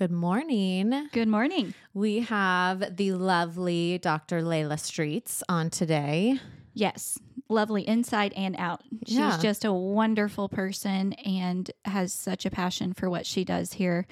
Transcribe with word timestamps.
Good 0.00 0.10
morning. 0.10 1.10
Good 1.12 1.28
morning. 1.28 1.74
We 1.92 2.20
have 2.20 2.96
the 2.96 3.12
lovely 3.12 3.98
Dr. 3.98 4.40
Lejla 4.40 4.80
Streets 4.80 5.42
on 5.46 5.68
today. 5.68 6.38
Yes, 6.72 7.18
lovely 7.50 7.86
inside 7.86 8.32
and 8.32 8.56
out. 8.56 8.80
She's 9.06 9.18
Yeah. 9.18 9.38
just 9.42 9.62
a 9.62 9.74
wonderful 9.74 10.48
person 10.48 11.12
and 11.12 11.70
has 11.84 12.14
such 12.14 12.46
a 12.46 12.50
passion 12.50 12.94
for 12.94 13.10
what 13.10 13.26
she 13.26 13.44
does 13.44 13.74
here 13.74 14.06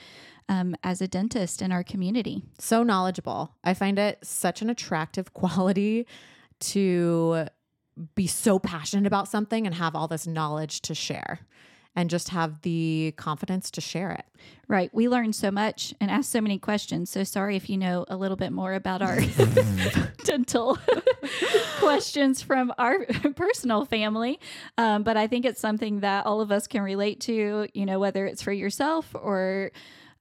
um, 0.50 0.76
as 0.84 1.00
a 1.00 1.08
dentist 1.08 1.62
in 1.62 1.72
our 1.72 1.82
community. 1.82 2.42
So 2.58 2.82
knowledgeable. 2.82 3.54
I 3.64 3.72
find 3.72 3.98
it 3.98 4.18
such 4.22 4.60
an 4.60 4.68
attractive 4.68 5.32
quality 5.32 6.06
to 6.60 7.46
be 8.14 8.26
so 8.26 8.58
passionate 8.58 9.06
about 9.06 9.26
something 9.28 9.64
and 9.64 9.74
have 9.74 9.96
all 9.96 10.06
this 10.06 10.26
knowledge 10.26 10.82
to 10.82 10.94
share 10.94 11.40
and 11.96 12.08
just 12.08 12.28
have 12.28 12.62
the 12.62 13.12
confidence 13.16 13.70
to 13.72 13.80
share 13.80 14.12
it. 14.12 14.24
Right. 14.68 14.88
We 14.92 15.08
learn 15.08 15.32
so 15.32 15.50
much 15.50 15.94
and 16.00 16.10
ask 16.10 16.30
so 16.30 16.40
many 16.40 16.58
questions. 16.58 17.10
So 17.10 17.24
sorry 17.24 17.56
if 17.56 17.68
you 17.68 17.76
know 17.76 18.04
a 18.08 18.16
little 18.16 18.36
bit 18.36 18.52
more 18.52 18.74
about 18.74 19.02
our 19.02 19.18
dental 20.24 20.78
questions 21.78 22.40
from 22.42 22.72
our 22.78 23.04
personal 23.36 23.84
family. 23.84 24.38
Um, 24.76 25.02
but 25.02 25.16
I 25.16 25.26
think 25.26 25.44
it's 25.44 25.60
something 25.60 26.00
that 26.00 26.26
all 26.26 26.40
of 26.40 26.52
us 26.52 26.66
can 26.66 26.82
relate 26.82 27.20
to, 27.22 27.66
you 27.74 27.86
know, 27.86 27.98
whether 27.98 28.26
it's 28.26 28.42
for 28.42 28.52
yourself 28.52 29.14
or 29.14 29.72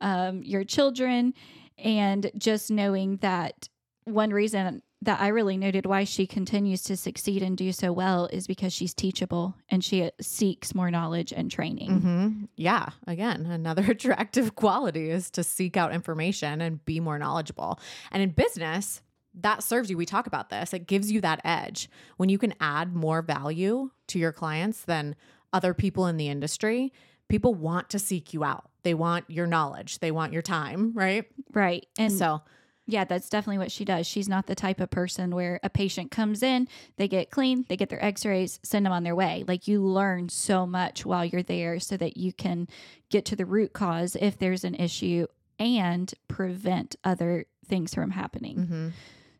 um, 0.01 0.41
your 0.43 0.63
children. 0.63 1.33
And 1.77 2.31
just 2.37 2.71
knowing 2.71 3.17
that 3.17 3.69
one 4.05 4.31
reason 4.31 4.81
that 5.01 5.21
I 5.21 5.27
really 5.27 5.57
noted 5.57 5.85
why 5.85 6.03
she 6.05 6.25
continues 6.25 6.81
to 6.83 6.97
succeed 6.97 7.43
and 7.43 7.55
do 7.55 7.71
so 7.71 7.93
well 7.93 8.25
is 8.33 8.47
because 8.47 8.73
she's 8.73 8.93
teachable 8.95 9.55
and 9.69 9.83
she 9.83 10.09
seeks 10.19 10.73
more 10.73 10.89
knowledge 10.89 11.31
and 11.31 11.51
training. 11.51 12.01
hmm 12.01 12.45
Yeah. 12.55 12.89
Again, 13.05 13.45
another 13.45 13.83
attractive 13.91 14.55
quality 14.55 15.09
is 15.11 15.29
to 15.31 15.43
seek 15.43 15.77
out 15.77 15.93
information 15.93 16.61
and 16.61 16.83
be 16.83 16.99
more 16.99 17.19
knowledgeable. 17.19 17.79
And 18.11 18.23
in 18.23 18.31
business, 18.31 19.01
that 19.35 19.61
serves 19.61 19.91
you. 19.91 19.97
We 19.97 20.07
talk 20.07 20.25
about 20.25 20.49
this. 20.49 20.73
It 20.73 20.87
gives 20.87 21.11
you 21.11 21.21
that 21.21 21.41
edge 21.45 21.89
when 22.17 22.29
you 22.29 22.39
can 22.39 22.55
add 22.59 22.95
more 22.95 23.21
value 23.21 23.91
to 24.07 24.17
your 24.17 24.31
clients 24.31 24.81
than 24.81 25.15
other 25.53 25.75
people 25.75 26.07
in 26.07 26.17
the 26.17 26.27
industry. 26.27 26.91
People 27.29 27.53
want 27.53 27.91
to 27.91 27.99
seek 27.99 28.33
you 28.33 28.43
out. 28.43 28.69
They 28.81 28.95
want 28.95 29.25
your 29.29 29.45
knowledge. 29.45 29.99
They 29.99 30.09
want 30.11 30.33
your 30.33 30.41
time, 30.41 30.91
right? 30.95 31.25
Right. 31.53 31.85
And 31.99 32.11
so, 32.11 32.41
Yeah, 32.89 33.03
that's 33.03 33.27
definitely 33.29 33.57
what 33.57 33.71
she 33.71 33.83
does. 33.83 34.07
She's 34.07 34.29
not 34.29 34.47
the 34.47 34.55
type 34.55 34.79
of 34.79 34.89
person 34.89 35.35
where 35.35 35.59
a 35.61 35.69
patient 35.69 36.09
comes 36.09 36.41
in, 36.41 36.69
they 36.95 37.07
get 37.09 37.29
clean, 37.31 37.65
they 37.67 37.75
get 37.75 37.89
their 37.89 38.03
x 38.03 38.25
rays, 38.25 38.59
send 38.63 38.85
them 38.85 38.93
on 38.93 39.03
their 39.03 39.15
way. 39.15 39.43
Like 39.45 39.67
you 39.67 39.83
learn 39.83 40.29
so 40.29 40.65
much 40.65 41.05
while 41.05 41.25
you're 41.25 41.43
there 41.43 41.79
so 41.81 41.97
that 41.97 42.15
you 42.15 42.31
can 42.31 42.67
get 43.09 43.25
to 43.25 43.35
the 43.35 43.45
root 43.45 43.73
cause 43.73 44.15
if 44.19 44.37
there's 44.39 44.63
an 44.63 44.75
issue 44.75 45.27
and 45.59 46.13
prevent 46.29 46.95
other 47.03 47.45
things 47.67 47.93
from 47.93 48.11
happening. 48.11 48.55
mhm. 48.57 48.91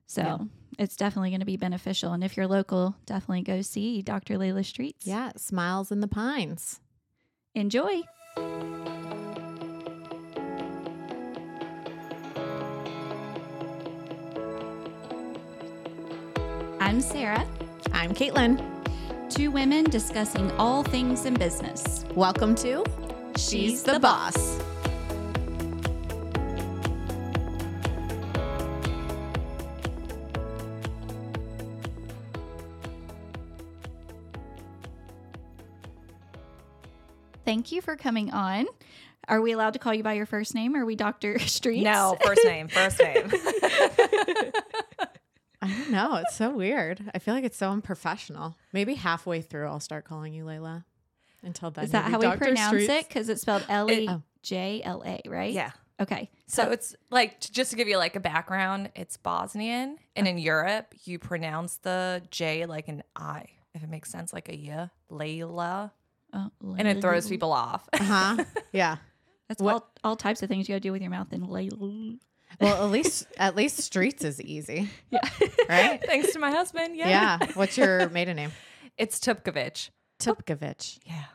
So 0.07 0.21
Yeah. 0.21 0.37
it's 0.79 0.95
definitely 0.97 1.29
going 1.29 1.39
to 1.41 1.45
be 1.45 1.57
beneficial. 1.57 2.11
And 2.13 2.23
if 2.23 2.35
you're 2.35 2.47
local, 2.47 2.95
definitely 3.05 3.43
go 3.43 3.61
see 3.61 4.01
Dr. 4.01 4.35
Lejla 4.37 4.65
Streets. 4.65 5.05
yeah, 5.07 5.31
smiles 5.37 5.89
in 5.91 6.01
the 6.01 6.07
pines. 6.07 6.79
Enjoy. 7.55 8.01
I'm 16.87 17.01
Sarah. 17.01 17.45
I'm 17.91 18.13
Caitlin. 18.13 18.63
Two 19.29 19.51
women 19.51 19.83
discussing 19.89 20.49
all 20.51 20.83
things 20.83 21.25
in 21.25 21.33
business. 21.33 22.05
Welcome 22.15 22.55
to 22.55 22.85
She's 23.35 23.83
the 23.83 23.99
Boss. 23.99 24.57
Thank 37.43 37.73
you 37.73 37.81
for 37.81 37.97
coming 37.97 38.31
on. 38.31 38.65
Are 39.27 39.41
we 39.41 39.51
allowed 39.51 39.73
to 39.73 39.79
call 39.79 39.93
you 39.93 40.03
by 40.03 40.13
your 40.13 40.25
first 40.25 40.55
name? 40.55 40.73
Or 40.73 40.83
are 40.83 40.85
we 40.85 40.95
Dr. 40.95 41.37
Streets? 41.47 41.83
No, 41.83 42.17
first 42.23 42.45
name, 42.45 42.69
first 42.69 42.97
name. 42.99 43.29
I 45.67 45.77
don't 45.79 45.91
know. 45.91 46.15
It's 46.15 46.35
so 46.35 46.51
weird. 46.51 47.09
I 47.13 47.19
feel 47.19 47.33
like 47.33 47.43
it's 47.43 47.57
so 47.57 47.71
unprofessional. 47.71 48.55
Maybe 48.73 48.95
halfway 48.95 49.41
through, 49.41 49.67
I'll 49.67 49.79
start 49.79 50.05
calling 50.05 50.33
you 50.33 50.45
Lejla. 50.45 50.83
Until 51.43 51.71
then, 51.71 51.85
Is 51.85 51.91
that 51.91 52.05
how 52.05 52.19
we 52.19 52.35
pronounce 52.35 52.69
Streets. 52.83 52.89
it? 52.89 53.07
Because 53.07 53.29
it's 53.29 53.41
spelled 53.41 53.65
L 53.69 53.89
E 53.91 54.07
oh. 54.09 54.21
J 54.41 54.81
L 54.83 55.03
A, 55.05 55.21
right? 55.27 55.53
yeah. 55.53 55.71
Okay. 55.99 56.29
So 56.47 56.71
it's 56.71 56.95
like 57.09 57.39
just 57.39 57.71
to 57.71 57.75
give 57.77 57.87
you 57.87 57.97
like 57.97 58.15
a 58.15 58.19
background, 58.19 58.91
it's 58.95 59.17
Bosnian, 59.17 59.97
and 60.15 60.27
in 60.27 60.37
Europe 60.37 60.93
you 61.05 61.19
pronounce 61.19 61.77
the 61.77 62.21
J 62.31 62.65
like 62.65 62.87
an 62.87 63.03
I, 63.15 63.45
if 63.73 63.83
it 63.83 63.89
makes 63.89 64.09
sense, 64.09 64.33
like 64.33 64.49
a 64.49 64.55
yeah, 64.55 64.87
Layla, 65.11 65.91
Oh, 66.33 66.51
and 66.77 66.87
it 66.87 67.01
throws 67.01 67.29
people 67.29 67.53
off. 67.53 67.87
Uh 67.93 68.03
huh. 68.03 68.43
Yeah. 68.73 68.97
That's 69.47 69.61
What- 69.61 69.73
all, 69.73 69.91
all 70.03 70.15
types 70.15 70.43
of 70.43 70.49
things 70.49 70.67
you 70.67 70.73
got 70.75 70.77
to 70.77 70.81
do 70.81 70.91
with 70.91 71.01
your 71.01 71.09
mouth 71.11 71.31
and 71.31 71.47
lay. 71.47 71.69
Well, 72.59 72.85
at 72.85 72.91
least 72.91 73.27
at 73.37 73.55
least 73.55 73.77
Streets 73.81 74.23
is 74.23 74.41
easy, 74.41 74.89
Yeah. 75.11 75.19
right? 75.69 76.03
Thanks 76.03 76.33
to 76.33 76.39
my 76.39 76.49
husband. 76.51 76.95
Yeah. 76.95 77.07
Yeah. 77.39 77.51
What's 77.53 77.77
your 77.77 78.09
maiden 78.09 78.35
name? 78.35 78.51
It's 78.97 79.19
Tupkovich. 79.19 79.89
Tupkovich. 80.19 80.99
Yeah. 81.05 81.25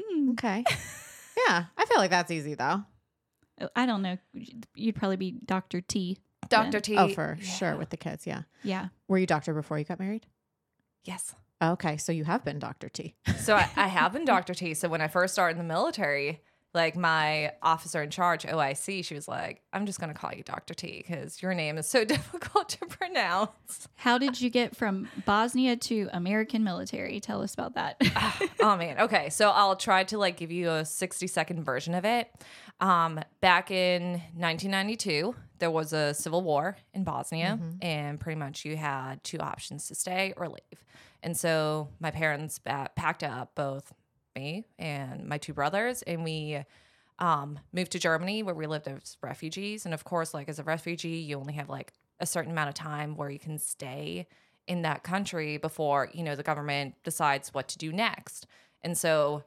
Hmm. 0.00 0.30
Okay. 0.30 0.64
Yeah, 1.48 1.64
I 1.76 1.84
feel 1.86 1.98
like 1.98 2.10
that's 2.10 2.30
easy 2.30 2.54
though. 2.54 2.84
I 3.74 3.86
don't 3.86 4.02
know. 4.02 4.16
You'd 4.76 4.94
probably 4.94 5.16
be 5.16 5.32
Dr. 5.44 5.80
T. 5.80 6.16
Dr. 6.48 6.78
T. 6.78 6.96
Oh, 6.96 7.08
for 7.08 7.36
Yeah. 7.40 7.46
sure 7.46 7.76
with 7.76 7.90
the 7.90 7.96
kids. 7.96 8.24
Yeah. 8.26 8.42
Yeah. 8.62 8.88
Were 9.08 9.18
you 9.18 9.26
doctor 9.26 9.52
before 9.52 9.76
you 9.78 9.84
got 9.84 9.98
married? 9.98 10.26
Yes. 11.02 11.34
Okay, 11.60 11.96
so 11.96 12.12
you 12.12 12.24
have 12.24 12.44
been 12.44 12.58
Doctor 12.60 12.88
T. 12.88 13.14
So 13.40 13.56
I, 13.56 13.68
I 13.76 13.88
have 13.88 14.12
been 14.12 14.24
Dr. 14.34 14.54
T. 14.54 14.74
So 14.74 14.88
when 14.88 15.00
I 15.00 15.08
first 15.08 15.34
started 15.34 15.58
in 15.60 15.66
the 15.66 15.74
military, 15.74 16.40
like 16.74 16.96
my 16.96 17.52
officer 17.62 18.02
in 18.02 18.10
charge, 18.10 18.44
OIC, 18.44 19.04
she 19.04 19.14
was 19.14 19.28
like, 19.28 19.62
I'm 19.72 19.86
just 19.86 20.00
going 20.00 20.12
to 20.12 20.18
call 20.18 20.32
you 20.32 20.42
Dr. 20.42 20.74
T 20.74 21.04
because 21.06 21.40
your 21.40 21.54
name 21.54 21.78
is 21.78 21.86
so 21.88 22.04
difficult 22.04 22.68
to 22.70 22.86
pronounce. 22.86 23.88
How 23.96 24.18
did 24.18 24.40
you 24.40 24.50
get 24.50 24.76
from 24.76 25.08
Bosnia 25.24 25.76
to 25.76 26.08
American 26.12 26.64
military? 26.64 27.20
Tell 27.20 27.42
us 27.42 27.54
about 27.54 27.74
that. 27.74 28.00
oh 28.60 28.76
man. 28.76 28.98
Okay. 29.00 29.30
So 29.30 29.50
I'll 29.50 29.76
try 29.76 30.04
to 30.04 30.18
like 30.18 30.36
give 30.36 30.50
you 30.50 30.70
a 30.70 30.84
60 30.84 31.26
second 31.26 31.64
version 31.64 31.94
of 31.94 32.04
it. 32.04 32.30
Um, 32.80 33.20
back 33.40 33.70
in 33.70 34.14
1992, 34.36 35.34
there 35.60 35.70
was 35.70 35.92
a 35.92 36.12
civil 36.12 36.42
war 36.42 36.76
in 36.92 37.04
Bosnia, 37.04 37.58
and 37.80 38.18
pretty 38.18 38.38
much 38.38 38.64
you 38.64 38.76
had 38.76 39.22
two 39.22 39.38
options 39.38 39.86
to 39.88 39.94
stay 39.94 40.34
or 40.36 40.48
leave. 40.48 40.84
And 41.22 41.36
so 41.36 41.88
my 42.00 42.10
parents 42.10 42.58
ba- 42.58 42.90
packed 42.96 43.22
up 43.22 43.54
both 43.54 43.92
me 44.34 44.64
and 44.78 45.26
my 45.26 45.38
two 45.38 45.52
brothers, 45.52 46.02
and 46.02 46.24
we 46.24 46.64
um, 47.18 47.58
moved 47.72 47.92
to 47.92 47.98
Germany 47.98 48.42
where 48.42 48.54
we 48.54 48.66
lived 48.66 48.88
as 48.88 49.16
refugees. 49.22 49.84
And 49.84 49.94
of 49.94 50.04
course, 50.04 50.34
like 50.34 50.48
as 50.48 50.58
a 50.58 50.64
refugee, 50.64 51.16
you 51.16 51.38
only 51.38 51.54
have 51.54 51.68
like 51.68 51.92
a 52.20 52.26
certain 52.26 52.52
amount 52.52 52.68
of 52.68 52.74
time 52.74 53.16
where 53.16 53.30
you 53.30 53.38
can 53.38 53.58
stay 53.58 54.26
in 54.66 54.82
that 54.82 55.02
country 55.02 55.58
before, 55.58 56.08
you 56.12 56.22
know, 56.22 56.34
the 56.34 56.42
government 56.42 56.94
decides 57.04 57.52
what 57.52 57.68
to 57.68 57.78
do 57.78 57.92
next. 57.92 58.46
And 58.82 58.96
so, 58.96 59.44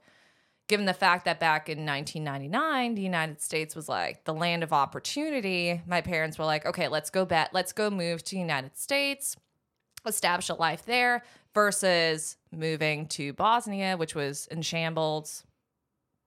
given 0.67 0.85
the 0.85 0.93
fact 0.93 1.25
that 1.25 1.39
back 1.39 1.69
in 1.69 1.85
1999, 1.85 2.95
the 2.95 3.01
United 3.01 3.41
States 3.41 3.75
was 3.75 3.87
like 3.87 4.25
the 4.25 4.33
land 4.33 4.63
of 4.63 4.73
opportunity, 4.73 5.81
my 5.87 6.01
parents 6.01 6.37
were 6.37 6.45
like, 6.45 6.65
okay, 6.65 6.87
let's 6.87 7.09
go 7.09 7.25
back, 7.25 7.49
let's 7.53 7.71
go 7.73 7.89
move 7.89 8.23
to 8.23 8.35
the 8.35 8.41
United 8.41 8.77
States, 8.77 9.37
establish 10.07 10.49
a 10.49 10.55
life 10.55 10.85
there 10.85 11.23
versus 11.53 12.37
moving 12.51 13.07
to 13.07 13.33
Bosnia, 13.33 13.97
which 13.97 14.15
was 14.15 14.47
in 14.47 14.61
shambles 14.61 15.43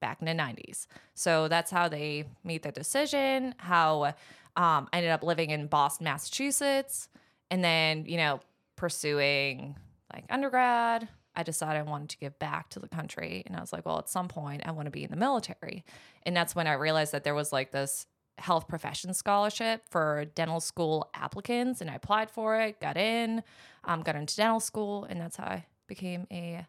back 0.01 0.21
in 0.21 0.27
the 0.27 0.43
90s. 0.43 0.87
So 1.15 1.49
that's 1.49 1.71
how 1.71 1.89
they 1.89 2.25
made 2.43 2.63
their 2.63 2.73
decision, 2.73 3.55
how 3.59 4.15
um, 4.57 4.89
I 4.93 4.99
ended 4.99 5.11
up 5.11 5.23
living 5.23 5.51
in 5.51 5.67
Boston, 5.67 6.05
Massachusetts, 6.05 7.09
and 7.51 7.63
then, 7.63 8.07
you 8.07 8.17
know, 8.17 8.41
pursuing 8.77 9.77
like 10.13 10.25
undergrad. 10.31 11.09
I 11.37 11.43
decided 11.43 11.79
I 11.79 11.83
wanted 11.83 12.09
to 12.11 12.19
give 12.19 12.39
back 12.39 12.71
to 12.71 12.81
the 12.81 12.89
country. 12.89 13.45
And 13.47 13.57
I 13.57 13.61
was 13.61 13.73
like, 13.73 13.87
well, 13.87 13.99
at 13.99 14.09
some 14.09 14.27
point, 14.27 14.63
I 14.67 14.73
want 14.73 14.87
to 14.87 14.91
be 14.91 15.05
in 15.05 15.11
the 15.11 15.17
military. 15.17 15.85
And 16.25 16.37
that's 16.37 16.57
when 16.57 16.67
I 16.67 16.73
realized 16.73 17.13
that 17.13 17.23
there 17.23 17.35
was 17.35 17.53
like 17.53 17.71
this 17.71 18.07
health 18.39 18.69
profession 18.69 19.13
scholarship 19.15 19.83
for 19.91 20.25
dental 20.35 20.61
school 20.61 21.11
applicants. 21.15 21.81
And 21.81 21.91
I 21.91 21.95
applied 21.95 22.31
for 22.31 22.59
it, 22.61 22.81
got 22.81 22.97
in, 22.97 23.43
um, 23.85 24.03
got 24.03 24.17
into 24.17 24.37
dental 24.37 24.61
school. 24.61 25.05
And 25.05 25.21
that's 25.21 25.37
how 25.37 25.45
I 25.45 25.67
became 25.87 26.27
a 26.31 26.67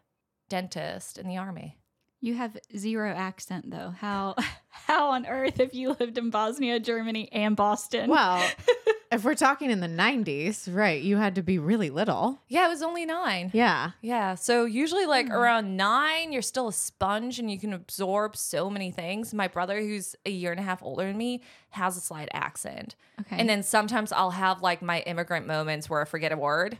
dentist 0.48 1.18
in 1.18 1.28
the 1.28 1.38
Army. 1.38 1.78
You 2.20 2.34
have 2.34 2.56
zero 2.76 3.12
accent 3.12 3.70
though. 3.70 3.92
How 3.98 4.36
how 4.68 5.10
on 5.10 5.26
earth 5.26 5.56
have 5.56 5.74
you 5.74 5.96
lived 5.98 6.18
in 6.18 6.30
Bosnia, 6.30 6.78
Germany, 6.78 7.28
and 7.32 7.56
Boston? 7.56 8.08
Well, 8.10 8.48
if 9.12 9.24
we're 9.24 9.34
talking 9.34 9.70
in 9.70 9.80
the 9.80 9.88
90s, 9.88 10.74
right, 10.74 11.00
you 11.00 11.18
had 11.18 11.34
to 11.34 11.42
be 11.42 11.58
really 11.58 11.90
little. 11.90 12.40
Yeah, 12.48 12.66
it 12.66 12.68
was 12.70 12.82
only 12.82 13.04
nine. 13.04 13.50
Yeah. 13.52 13.90
Yeah. 14.00 14.34
So 14.34 14.64
usually, 14.64 15.06
like 15.06 15.26
hmm. 15.26 15.32
around 15.32 15.76
nine, 15.76 16.32
you're 16.32 16.42
still 16.42 16.68
a 16.68 16.72
sponge 16.72 17.38
and 17.38 17.50
you 17.50 17.58
can 17.58 17.72
absorb 17.72 18.36
so 18.36 18.70
many 18.70 18.90
things. 18.90 19.34
My 19.34 19.48
brother, 19.48 19.78
who's 19.80 20.16
a 20.24 20.30
year 20.30 20.50
and 20.50 20.60
a 20.60 20.62
half 20.62 20.82
older 20.82 21.06
than 21.06 21.18
me, 21.18 21.42
has 21.70 21.96
a 21.96 22.00
slight 22.00 22.28
accent. 22.32 22.96
Okay. 23.20 23.36
And 23.38 23.48
then 23.48 23.62
sometimes 23.62 24.12
I'll 24.12 24.30
have 24.30 24.62
like 24.62 24.82
my 24.82 25.00
immigrant 25.00 25.46
moments 25.46 25.90
where 25.90 26.00
I 26.00 26.04
forget 26.04 26.32
a 26.32 26.36
word 26.36 26.78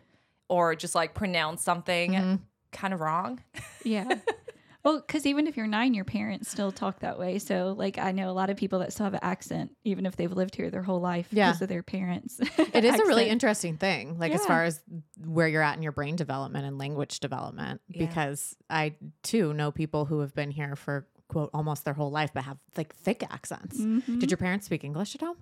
or 0.49 0.75
just 0.75 0.95
like 0.95 1.15
pronounce 1.15 1.63
something 1.63 2.13
mm-hmm. 2.13 2.35
kind 2.73 2.95
of 2.95 3.01
wrong. 3.01 3.41
Yeah. 3.85 4.09
Well, 4.85 5.01
because 5.01 5.27
even 5.27 5.47
if 5.47 5.57
you're 5.57 5.69
nine, 5.69 5.95
your 5.95 6.05
parents 6.05 6.51
still 6.51 6.73
talk 6.73 6.99
that 7.01 7.17
way. 7.19 7.39
So, 7.39 7.73
like, 7.79 7.99
I 7.99 8.11
know 8.11 8.29
a 8.31 8.33
lot 8.33 8.51
of 8.51 8.57
people 8.57 8.81
that 8.81 8.93
still 8.93 9.05
have 9.05 9.15
an 9.15 9.21
accent, 9.23 9.71
even 9.85 10.07
if 10.07 10.17
they've 10.17 10.33
lived 10.33 10.57
here 10.57 10.71
their 10.71 10.83
whole 10.83 11.01
life 11.01 11.29
Yeah. 11.31 11.51
because 11.51 11.63
of 11.63 11.69
their 11.69 11.83
parents. 11.85 12.41
It 12.59 12.85
is 12.85 12.99
a 12.99 13.05
really 13.07 13.29
interesting 13.29 13.77
thing, 13.77 14.19
like 14.19 14.33
as 14.33 14.45
far 14.45 14.65
as 14.65 14.83
where 15.25 15.47
you're 15.47 15.63
at 15.63 15.77
in 15.77 15.83
your 15.83 15.93
brain 15.93 16.17
development 16.17 16.65
and 16.67 16.79
language 16.79 17.21
development, 17.21 17.81
Yeah. 17.89 18.07
because 18.07 18.57
I 18.69 18.95
too 19.23 19.53
know 19.55 19.71
people 19.71 20.05
who 20.07 20.21
have 20.21 20.35
been 20.35 20.51
here 20.51 20.75
for 20.75 21.07
quote 21.29 21.51
almost 21.55 21.85
their 21.85 21.95
whole 21.95 22.11
life, 22.11 22.31
but 22.35 22.45
have 22.45 22.59
like 22.77 22.95
thick 22.95 23.23
accents. 23.31 23.79
Mhm. 23.79 24.19
Did 24.19 24.31
your 24.31 24.39
parents 24.39 24.67
speak 24.67 24.83
English 24.85 25.15
at 25.15 25.21
home? 25.21 25.37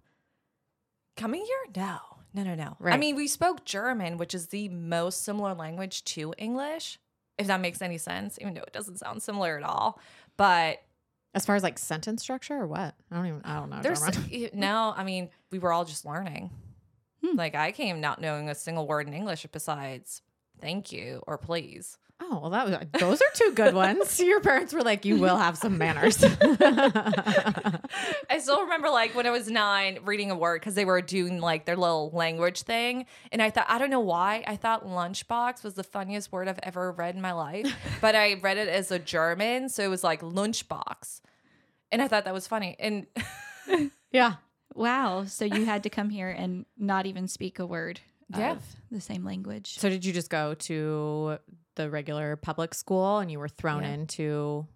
Coming 1.16 1.44
here? 1.44 1.72
No. 1.84 1.98
No, 2.32 2.44
no, 2.44 2.54
no. 2.54 2.76
I 2.84 2.96
mean, 2.96 3.16
we 3.16 3.26
spoke 3.26 3.64
German, 3.64 4.16
which 4.16 4.34
is 4.34 4.48
the 4.48 4.68
most 4.68 5.24
similar 5.24 5.52
language 5.54 6.04
to 6.04 6.32
English, 6.38 6.98
if 7.40 7.46
that 7.48 7.60
makes 7.60 7.82
any 7.82 7.98
sense, 7.98 8.38
even 8.40 8.54
though 8.54 8.62
it 8.62 8.72
doesn't 8.72 8.98
sound 8.98 9.22
similar 9.22 9.56
at 9.56 9.62
all. 9.64 9.98
But 10.36 10.82
As 11.34 11.44
far 11.46 11.56
as 11.56 11.62
like 11.62 11.78
sentence 11.78 12.22
structure 12.22 12.54
or 12.54 12.66
what? 12.66 12.94
I 13.10 13.16
don't 13.16 13.26
even. 13.26 13.40
I 13.44 13.54
don't 13.58 13.70
know. 13.70 13.80
There's 13.82 14.02
no, 14.54 14.94
I 14.96 15.04
mean, 15.04 15.30
we 15.50 15.58
were 15.58 15.72
all 15.72 15.84
just 15.84 16.04
learning. 16.04 16.50
Hmm. 17.24 17.36
Like 17.36 17.54
I 17.54 17.72
came 17.72 18.00
not 18.00 18.20
knowing 18.20 18.48
a 18.48 18.54
single 18.54 18.86
word 18.86 19.06
in 19.06 19.14
English 19.14 19.46
besides 19.52 20.22
thank 20.60 20.92
you 20.92 21.22
or 21.26 21.38
please. 21.38 21.98
Oh 22.22 22.38
well, 22.40 22.50
that 22.50 22.66
was 22.66 22.74
uh, 22.74 22.84
those 22.98 23.20
are 23.20 23.26
two 23.34 23.52
good 23.54 23.74
ones. 23.74 24.20
Your 24.24 24.40
parents 24.40 24.72
were 24.72 24.82
like, 24.82 25.04
"You 25.04 25.18
will 25.18 25.36
have 25.36 25.56
some 25.56 25.78
manners." 25.78 26.22
I 28.30 28.38
still 28.38 28.62
remember 28.62 28.90
like 28.90 29.14
when 29.14 29.26
I 29.26 29.30
was 29.30 29.50
nine 29.50 30.00
reading 30.04 30.30
a 30.30 30.36
word 30.36 30.60
because 30.60 30.74
they 30.74 30.84
were 30.84 31.00
doing 31.00 31.40
like 31.40 31.64
their 31.64 31.76
little 31.76 32.10
language 32.12 32.62
thing. 32.62 33.06
And 33.32 33.40
I 33.40 33.50
thought, 33.50 33.66
I 33.68 33.78
don't 33.78 33.90
know 33.90 34.00
why, 34.00 34.44
I 34.46 34.56
thought 34.56 34.86
lunchbox 34.86 35.64
was 35.64 35.74
the 35.74 35.84
funniest 35.84 36.30
word 36.30 36.46
I've 36.48 36.60
ever 36.62 36.92
read 36.92 37.14
in 37.14 37.20
my 37.20 37.32
life. 37.32 37.74
but 38.00 38.14
I 38.14 38.34
read 38.34 38.58
it 38.58 38.68
as 38.68 38.90
a 38.90 38.98
German. 38.98 39.68
So 39.68 39.82
it 39.82 39.88
was 39.88 40.04
like 40.04 40.20
lunchbox. 40.20 41.20
And 41.90 42.02
I 42.02 42.08
thought 42.08 42.24
that 42.24 42.34
was 42.34 42.46
funny. 42.46 42.76
And 42.78 43.06
yeah, 44.12 44.34
Wow. 44.74 45.24
So 45.24 45.44
you 45.44 45.64
had 45.64 45.82
to 45.82 45.90
come 45.90 46.10
here 46.10 46.30
and 46.30 46.64
not 46.78 47.06
even 47.06 47.28
speak 47.28 47.58
a 47.58 47.66
word 47.66 48.00
Yeah. 48.38 48.52
of 48.52 48.62
the 48.90 49.00
same 49.00 49.24
language. 49.24 49.78
So 49.78 49.88
did 49.88 50.04
you 50.04 50.12
just 50.12 50.30
go 50.30 50.54
to 50.54 51.38
the 51.76 51.90
regular 51.90 52.36
public 52.36 52.74
school 52.74 53.18
and 53.18 53.30
you 53.30 53.38
were 53.38 53.48
thrown 53.48 53.82
Yeah. 53.82 53.90
into 53.94 54.66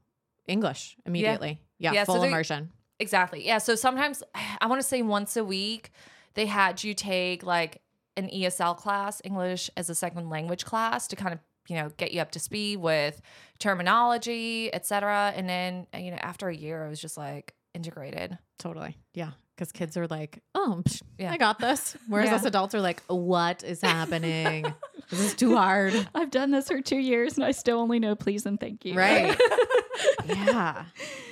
English 0.46 0.96
immediately? 1.06 1.60
Yeah, 1.78 1.92
Yeah, 1.92 2.04
so 2.04 2.12
full 2.14 2.22
they- 2.22 2.28
immersion. 2.28 2.70
Exactly. 3.00 3.44
Yeah. 3.46 3.58
So 3.58 3.74
sometimes 3.74 4.22
I 4.60 4.66
want 4.66 4.80
to 4.80 4.86
say 4.86 5.02
once 5.02 5.36
a 5.36 5.44
week, 5.44 5.90
they 6.34 6.46
had 6.46 6.82
you 6.84 6.94
take 6.94 7.42
like 7.42 7.80
an 8.16 8.28
ESL 8.28 8.76
class, 8.76 9.20
English 9.24 9.70
as 9.76 9.90
a 9.90 9.94
second 9.94 10.30
language 10.30 10.64
class, 10.64 11.08
to 11.08 11.16
kind 11.16 11.32
of 11.34 11.40
you 11.68 11.76
know 11.76 11.90
get 11.96 12.12
you 12.12 12.20
up 12.20 12.30
to 12.32 12.38
speed 12.38 12.76
with 12.76 13.20
terminology, 13.58 14.72
etc. 14.72 15.32
And 15.34 15.48
then 15.48 15.86
you 15.96 16.10
know 16.12 16.18
after 16.18 16.48
a 16.48 16.54
year, 16.54 16.84
I 16.84 16.88
was 16.88 17.00
just 17.00 17.16
like 17.16 17.54
integrated. 17.74 18.38
Totally. 18.58 18.96
Yeah. 19.14 19.32
Because 19.56 19.70
kids 19.70 19.96
are 19.96 20.06
like, 20.08 20.42
oh, 20.54 20.82
psh, 20.84 21.02
Yeah. 21.18 21.32
I 21.32 21.36
got 21.36 21.58
this. 21.60 21.96
Whereas 22.08 22.28
Yeah. 22.30 22.36
us 22.36 22.44
adults 22.44 22.74
are 22.74 22.80
like, 22.80 23.02
what 23.06 23.62
is 23.62 23.80
happening? 23.80 24.64
this 25.10 25.20
is 25.20 25.34
too 25.34 25.56
hard. 25.56 26.08
I've 26.14 26.30
done 26.30 26.50
this 26.50 26.68
for 26.68 26.80
two 26.80 26.98
years 26.98 27.34
and 27.36 27.44
I 27.44 27.52
still 27.52 27.78
only 27.78 27.98
know 28.00 28.16
please 28.16 28.46
and 28.46 28.58
thank 28.58 28.84
you. 28.84 28.94
Right. 28.94 29.38
yeah. 30.26 30.86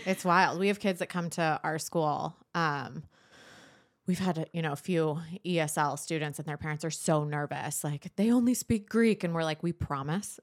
It's 0.07 0.25
wild. 0.25 0.61
We 0.61 0.69
have 0.69 0.79
kids 0.79 1.01
that 1.01 1.09
come 1.09 1.31
to 1.31 1.61
our 1.65 1.79
school. 1.81 2.37
Um, 2.55 3.03
we've 4.07 4.19
had, 4.21 4.49
you 4.53 4.63
know, 4.63 4.73
a 4.73 4.77
few 4.77 5.19
ESL 5.45 5.99
students 5.99 6.39
and 6.39 6.47
their 6.47 6.57
parents 6.57 6.85
are 6.85 6.91
so 6.91 7.25
nervous. 7.25 7.83
Like 7.83 8.15
they 8.17 8.31
only 8.31 8.55
speak 8.55 8.89
Greek. 8.89 9.25
And 9.25 9.35
we're 9.35 9.45
like, 9.45 9.63
we 9.65 9.73
promise 9.73 10.39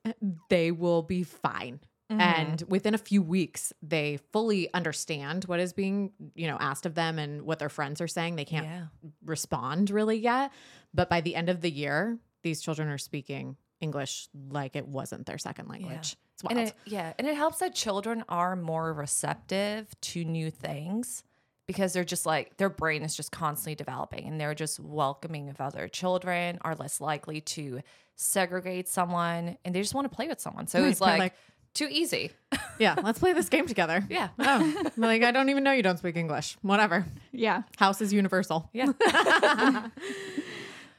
they 0.50 0.72
will 0.72 1.02
be 1.04 1.24
fine. 1.24 1.80
Mm-hmm. 2.12 2.22
And 2.22 2.64
within 2.68 2.96
a 2.96 2.98
few 2.98 3.22
weeks, 3.22 3.72
they 3.84 4.18
fully 4.34 4.74
understand 4.74 5.44
what 5.46 5.60
is 5.60 5.74
being, 5.74 6.12
you 6.34 6.48
know, 6.48 6.58
asked 6.60 6.86
of 6.88 6.96
them 6.96 7.20
and 7.20 7.44
what 7.44 7.60
their 7.60 7.70
friends 7.70 8.02
are 8.02 8.08
saying. 8.08 8.36
They 8.36 8.46
can't 8.46 8.66
yeah, 8.66 8.86
respond 9.24 9.92
really 9.92 10.18
yet. 10.18 10.52
But 10.94 11.10
by 11.10 11.22
the 11.22 11.36
end 11.36 11.50
of 11.50 11.62
the 11.62 11.70
year, 11.70 12.18
these 12.42 12.62
children 12.62 12.90
are 12.90 12.98
speaking 12.98 13.58
English 13.80 14.28
like 14.50 14.76
it 14.76 14.88
wasn't 14.88 15.28
their 15.28 15.38
second 15.38 15.70
language. 15.70 16.18
It's 16.34 16.44
wild. 16.44 16.58
and 16.58 16.68
it, 16.68 16.74
yeah, 16.86 17.14
and 17.20 17.28
it 17.28 17.36
helps 17.36 17.60
that 17.60 17.76
children 17.76 18.24
are 18.28 18.56
more 18.56 18.92
receptive 18.94 19.88
to 20.02 20.24
new 20.24 20.50
things 20.50 21.24
because 21.68 21.94
they're 21.94 22.04
just 22.04 22.26
like 22.26 22.58
their 22.58 22.70
brain 22.70 23.04
is 23.04 23.16
just 23.16 23.32
constantly 23.32 23.76
developing 23.76 24.28
and 24.28 24.42
they're 24.42 24.56
just 24.56 24.80
welcoming 24.80 25.50
of 25.50 25.62
other 25.62 25.88
children 25.88 26.58
are 26.62 26.76
less 26.76 27.00
likely 27.00 27.42
to 27.42 27.82
segregate 28.16 28.88
someone 28.88 29.56
and 29.64 29.76
they 29.76 29.82
just 29.82 29.94
want 29.94 30.10
to 30.10 30.16
play 30.16 30.28
with 30.28 30.40
someone 30.40 30.66
so 30.66 30.82
Right, 30.82 30.90
it's 30.90 31.00
like, 31.00 31.20
like- 31.20 31.36
too 31.74 31.88
easy 31.90 32.32
yeah, 32.80 32.96
let's 33.04 33.20
play 33.20 33.34
this 33.34 33.50
game 33.50 33.68
together. 33.68 34.04
yeah 34.10 34.30
Oh, 34.40 34.84
like 34.98 35.22
I 35.24 35.32
don't 35.32 35.50
even 35.50 35.64
know 35.64 35.72
you 35.72 35.84
don't 35.84 35.98
speak 36.00 36.16
English. 36.16 36.58
Whatever. 36.62 37.06
Yeah. 37.32 37.64
House 37.78 38.02
is 38.02 38.12
universal. 38.14 38.70
yeah 38.74 38.92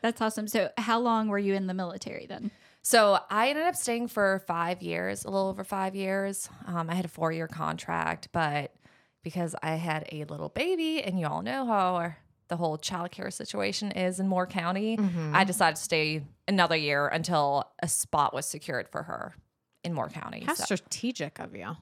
That's 0.02 0.20
awesome. 0.22 0.48
So 0.48 0.70
how 0.78 0.98
long 0.98 1.28
were 1.28 1.38
you 1.38 1.54
in 1.54 1.66
the 1.66 1.74
military 1.74 2.26
then? 2.26 2.50
so 2.82 3.18
i 3.28 3.50
ended 3.50 3.66
up 3.66 3.76
staying 3.76 4.08
for 4.08 4.42
five 4.46 4.80
years 4.80 5.26
a 5.26 5.30
little 5.30 5.48
over 5.50 5.62
five 5.64 5.94
years 5.94 6.48
um, 6.66 6.88
i 6.88 6.94
had 6.94 7.04
a 7.04 7.08
four 7.08 7.30
year 7.30 7.46
contract 7.46 8.28
but 8.32 8.72
because 9.22 9.54
i 9.62 9.74
had 9.74 10.08
a 10.10 10.24
little 10.24 10.48
baby 10.48 11.02
and 11.02 11.20
you 11.20 11.26
all 11.26 11.42
know 11.42 11.66
how 11.66 11.96
our, 11.96 12.16
the 12.48 12.56
whole 12.56 12.78
childcare 12.78 13.30
situation 13.30 13.92
is 13.92 14.18
in 14.18 14.26
moore 14.26 14.46
county 14.46 14.96
Mm-hmm. 14.96 15.36
I 15.36 15.44
decided 15.44 15.76
to 15.76 15.82
stay 15.82 16.22
another 16.48 16.74
year 16.74 17.06
until 17.06 17.70
a 17.82 17.86
spot 17.86 18.32
was 18.32 18.46
secured 18.46 18.88
for 18.88 19.02
her 19.02 19.34
in 19.84 19.94
Moore 19.94 20.08
County. 20.08 20.40
How 20.46 20.54
So- 20.54 20.64
strategic 20.64 21.38
of 21.38 21.54
you. 21.56 21.76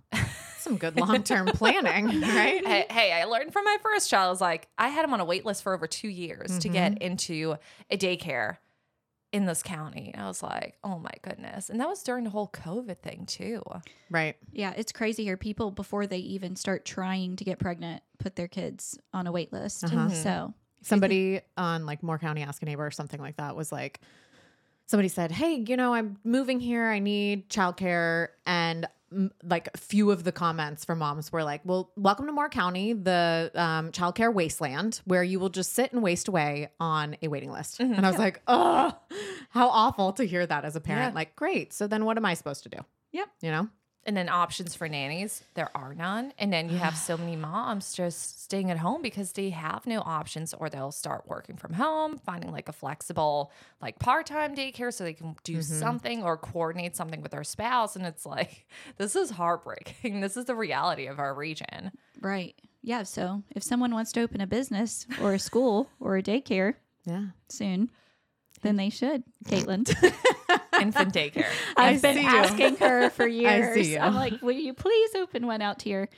Some 0.59 0.77
good 0.77 0.97
long 0.97 1.23
term 1.23 1.47
planning, 1.55 2.21
right? 2.21 2.67
Hey, 2.67 2.87
hey, 2.91 3.13
I 3.13 3.25
learned 3.25 3.53
from 3.53 3.65
my 3.65 3.77
first 3.83 4.11
child. 4.11 4.27
I 4.27 4.31
was 4.31 4.41
like, 4.41 4.69
I 4.77 4.89
had 4.89 5.05
him 5.05 5.15
on 5.15 5.21
a 5.21 5.25
wait 5.25 5.47
list 5.47 5.63
for 5.63 5.73
over 5.73 5.87
two 5.87 6.09
years 6.09 6.59
to 6.59 6.69
get 6.69 7.01
into 7.01 7.57
a 7.91 7.97
daycare 7.97 8.57
in 9.33 9.45
this 9.47 9.63
county. 9.63 10.13
I 10.17 10.27
was 10.27 10.43
like, 10.43 10.77
oh 10.83 10.99
my 10.99 11.13
goodness. 11.23 11.71
And 11.71 11.81
that 11.81 11.89
was 11.89 12.03
during 12.03 12.25
the 12.25 12.31
whole 12.31 12.49
COVID 12.49 12.99
thing, 12.99 13.25
too. 13.27 13.63
Right. 14.11 14.37
Yeah, 14.53 14.73
it's 14.77 14.91
crazy 14.91 15.23
here. 15.23 15.37
People 15.37 15.71
before 15.71 16.07
they 16.07 16.19
even 16.19 16.57
start 16.57 16.85
trying 16.85 17.37
to 17.37 17.45
get 17.45 17.59
pregnant 17.59 18.03
put 18.19 18.35
their 18.37 18.49
kids 18.49 18.99
on 19.13 19.27
a 19.27 19.33
wait 19.33 19.53
list. 19.53 19.85
Uh-huh. 19.85 20.09
So 20.11 20.55
Somebody 20.83 21.41
on 21.57 21.87
like 21.87 22.03
Moore 22.03 22.19
County 22.19 22.43
Ask 22.43 22.63
a 22.63 22.65
Neighbor 22.67 22.87
or 22.87 22.91
something 22.91 23.21
like 23.21 23.37
that 23.37 23.55
was 23.55 23.71
like, 23.71 24.01
somebody 24.89 25.09
said, 25.09 25.31
Hey, 25.31 25.65
you 25.67 25.77
know, 25.77 25.95
I'm 25.95 26.19
moving 26.25 26.59
here. 26.59 26.87
I 26.87 26.99
need 26.99 27.49
childcare. 27.49 28.29
And 28.47 28.89
mm, 29.13 29.31
like 29.45 29.69
a 29.73 29.79
few 29.79 30.11
of 30.11 30.25
the 30.25 30.33
comments 30.33 30.85
from 30.85 30.99
moms 30.99 31.31
were 31.31 31.45
like, 31.45 31.61
Well, 31.65 31.93
welcome 31.97 32.27
to 32.27 32.33
Moore 32.33 32.49
County, 32.49 32.95
the 32.95 33.53
um, 33.55 33.93
childcare 33.93 34.33
wasteland, 34.33 35.01
where 35.05 35.23
you 35.23 35.39
will 35.39 35.51
just 35.51 35.75
sit 35.75 35.93
and 35.93 36.03
waste 36.03 36.27
away 36.27 36.71
on 36.81 37.17
a 37.23 37.29
waiting 37.29 37.53
list. 37.53 37.79
And 37.81 38.05
I 38.05 38.11
was 38.11 38.19
like, 38.19 38.43
Oh, 38.49 38.97
how 39.51 39.69
awful 39.69 40.13
to 40.15 40.25
hear 40.25 40.45
that 40.47 40.65
as 40.65 40.75
a 40.75 40.81
parent. 40.81 41.13
Yeah. 41.13 41.15
Like, 41.15 41.37
great. 41.37 41.73
So 41.73 41.87
then 41.87 42.05
what 42.05 42.17
am 42.17 42.25
I 42.25 42.35
supposed 42.35 42.65
to 42.65 42.69
do? 42.69 42.79
Yep. 43.13 43.29
You 43.43 43.51
know? 43.51 43.69
And 44.09 44.17
then 44.17 44.31
options 44.31 44.75
for 44.75 44.89
nannies, 44.89 45.43
there 45.53 45.69
are 45.77 45.93
none. 45.95 46.33
And 46.39 46.51
then 46.51 46.71
you 46.71 46.79
have 46.79 46.97
so 46.97 47.19
many 47.19 47.37
moms 47.37 47.93
just 47.93 48.43
staying 48.43 48.71
at 48.71 48.79
home 48.79 49.03
because 49.03 49.33
they 49.33 49.51
have 49.51 49.87
no 49.87 50.01
options 50.01 50.55
or 50.55 50.71
they'll 50.71 50.93
start 50.93 51.25
working 51.27 51.59
from 51.59 51.75
home, 51.75 52.17
finding 52.17 52.51
like 52.51 52.71
a 52.71 52.73
flexible, 52.73 53.53
like 53.83 53.99
part 53.99 54.25
time 54.25 54.57
daycare 54.57 54.95
so 54.95 55.05
they 55.05 55.13
can 55.13 55.37
do 55.45 55.59
mm-hmm. 55.59 55.79
something 55.79 56.23
or 56.23 56.39
coordinate 56.39 56.97
something 56.97 57.21
with 57.21 57.33
their 57.33 57.45
spouse. 57.45 57.97
And 57.97 58.07
it's 58.07 58.25
like, 58.25 58.67
this 58.97 59.15
is 59.15 59.29
heartbreaking. 59.29 60.23
This 60.23 60.39
is 60.39 60.47
the 60.47 60.55
reality 60.55 61.07
of 61.07 61.19
our 61.19 61.35
region. 61.35 61.93
right. 62.23 62.55
Yeah. 62.81 63.03
So 63.03 63.43
if 63.55 63.63
someone 63.63 63.93
wants 63.93 64.13
to 64.13 64.23
open 64.23 64.41
a 64.41 64.47
business 64.47 65.07
or 65.21 65.35
a 65.35 65.39
school 65.39 65.91
or 66.01 66.17
a 66.17 66.23
daycare 66.23 66.77
Yeah. 67.05 67.27
soon, 67.51 67.91
then 68.63 68.77
they 68.77 68.89
should, 68.89 69.23
Caitlin. 69.45 69.85
Infant 70.81 71.13
daycare. 71.15 71.47
I 71.77 71.91
I've 71.91 72.03
been 72.03 72.15
see 72.17 72.23
you. 72.23 72.29
asking 72.29 72.77
her 72.77 73.11
for 73.11 73.27
years. 73.27 73.89
you. 73.89 73.99
I'm 73.99 74.15
like, 74.15 74.41
will 74.43 74.53
you 74.53 74.75
please 74.75 75.15
open 75.15 75.47
one 75.47 75.63
out 75.63 75.83
here? 75.83 76.09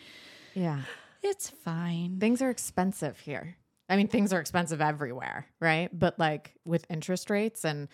Yeah. 0.54 0.82
It's 1.22 1.50
fine. 1.50 2.18
Things 2.20 2.40
are 2.42 2.50
expensive 2.50 3.18
here. 3.20 3.56
I 3.88 3.96
mean, 3.96 4.08
things 4.08 4.32
are 4.32 4.40
expensive 4.40 4.80
everywhere, 4.80 5.46
right? 5.60 5.88
But 5.92 6.18
like 6.18 6.54
with 6.64 6.86
interest 6.88 7.28
rates 7.30 7.64
and 7.64 7.88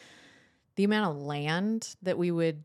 the 0.76 0.84
amount 0.84 1.10
of 1.16 1.22
land 1.22 1.96
that 2.02 2.18
we 2.18 2.30
would 2.30 2.62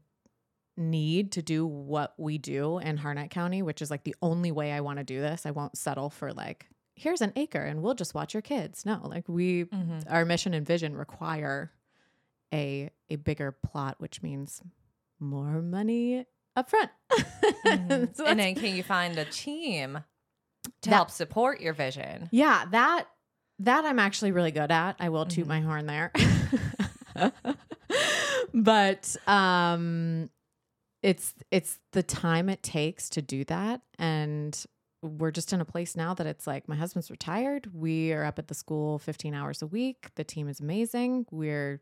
need 0.78 1.32
to 1.34 1.42
do 1.42 1.66
what 1.66 2.14
we 2.18 2.38
do 2.38 2.78
in 2.80 2.98
Harnett 2.98 3.30
County, 3.30 3.62
which 3.62 3.82
is 3.82 3.90
like 3.92 4.04
the 4.04 4.16
only 4.22 4.52
way 4.52 4.72
I 4.72 4.82
want 4.82 4.98
to 5.00 5.04
do 5.04 5.20
this, 5.22 5.46
I 5.46 5.52
won't 5.52 5.78
settle 5.78 6.10
for 6.10 6.34
like 6.34 6.68
here's 6.96 7.22
an 7.22 7.32
acre 7.36 7.62
and 7.64 7.82
we'll 7.82 7.94
just 7.96 8.14
watch 8.14 8.34
your 8.34 8.42
kids. 8.42 8.86
No, 8.86 9.00
like 9.04 9.28
we 9.28 9.64
Mm-hmm. 9.66 10.00
our 10.10 10.26
mission 10.26 10.54
and 10.54 10.66
vision 10.66 10.96
require 10.96 11.72
a 12.54 12.90
a 13.10 13.16
bigger 13.18 13.52
plot, 13.52 13.96
which 14.00 14.22
means 14.22 14.62
more 15.20 15.62
money 15.62 16.26
up 16.56 16.70
front. 16.70 16.90
Mhm. 17.66 18.16
So 18.16 18.26
and 18.26 18.40
then 18.40 18.56
can 18.56 18.76
you 18.76 18.84
find 18.84 19.18
a 19.18 19.26
team 19.26 20.04
to 20.82 20.90
That- 20.90 20.96
help 20.96 21.12
support 21.12 21.62
your 21.62 21.74
vision? 21.74 22.28
yeah, 22.32 22.66
that 22.72 23.08
that 23.60 23.86
I'm 23.86 24.00
actually 24.00 24.32
really 24.32 24.52
good 24.52 24.72
at. 24.72 24.96
I 25.00 25.10
will 25.10 25.26
toot 25.26 25.46
Mhm. 25.46 25.50
my 25.50 25.62
horn 25.62 25.86
there. 25.86 26.12
but 28.54 29.16
um 29.28 30.30
it's 31.04 31.34
it's 31.52 31.80
the 31.94 32.04
time 32.04 32.50
it 32.50 32.62
takes 32.64 33.10
to 33.10 33.22
do 33.22 33.44
that 33.46 33.82
and 33.98 34.66
we're 35.04 35.32
just 35.32 35.52
in 35.52 35.62
a 35.62 35.66
place 35.66 35.96
now 35.96 36.14
that 36.14 36.28
it's 36.28 36.46
like 36.46 36.68
my 36.70 36.76
husband's 36.76 37.10
retired. 37.10 37.68
We 37.74 38.14
are 38.14 38.24
up 38.24 38.38
at 38.38 38.48
the 38.48 38.54
school 38.54 39.00
15 39.00 39.34
hours 39.34 39.64
a 39.64 39.68
week. 39.68 40.10
The 40.14 40.24
team 40.24 40.48
is 40.48 40.60
amazing. 40.60 41.26
We're 41.32 41.82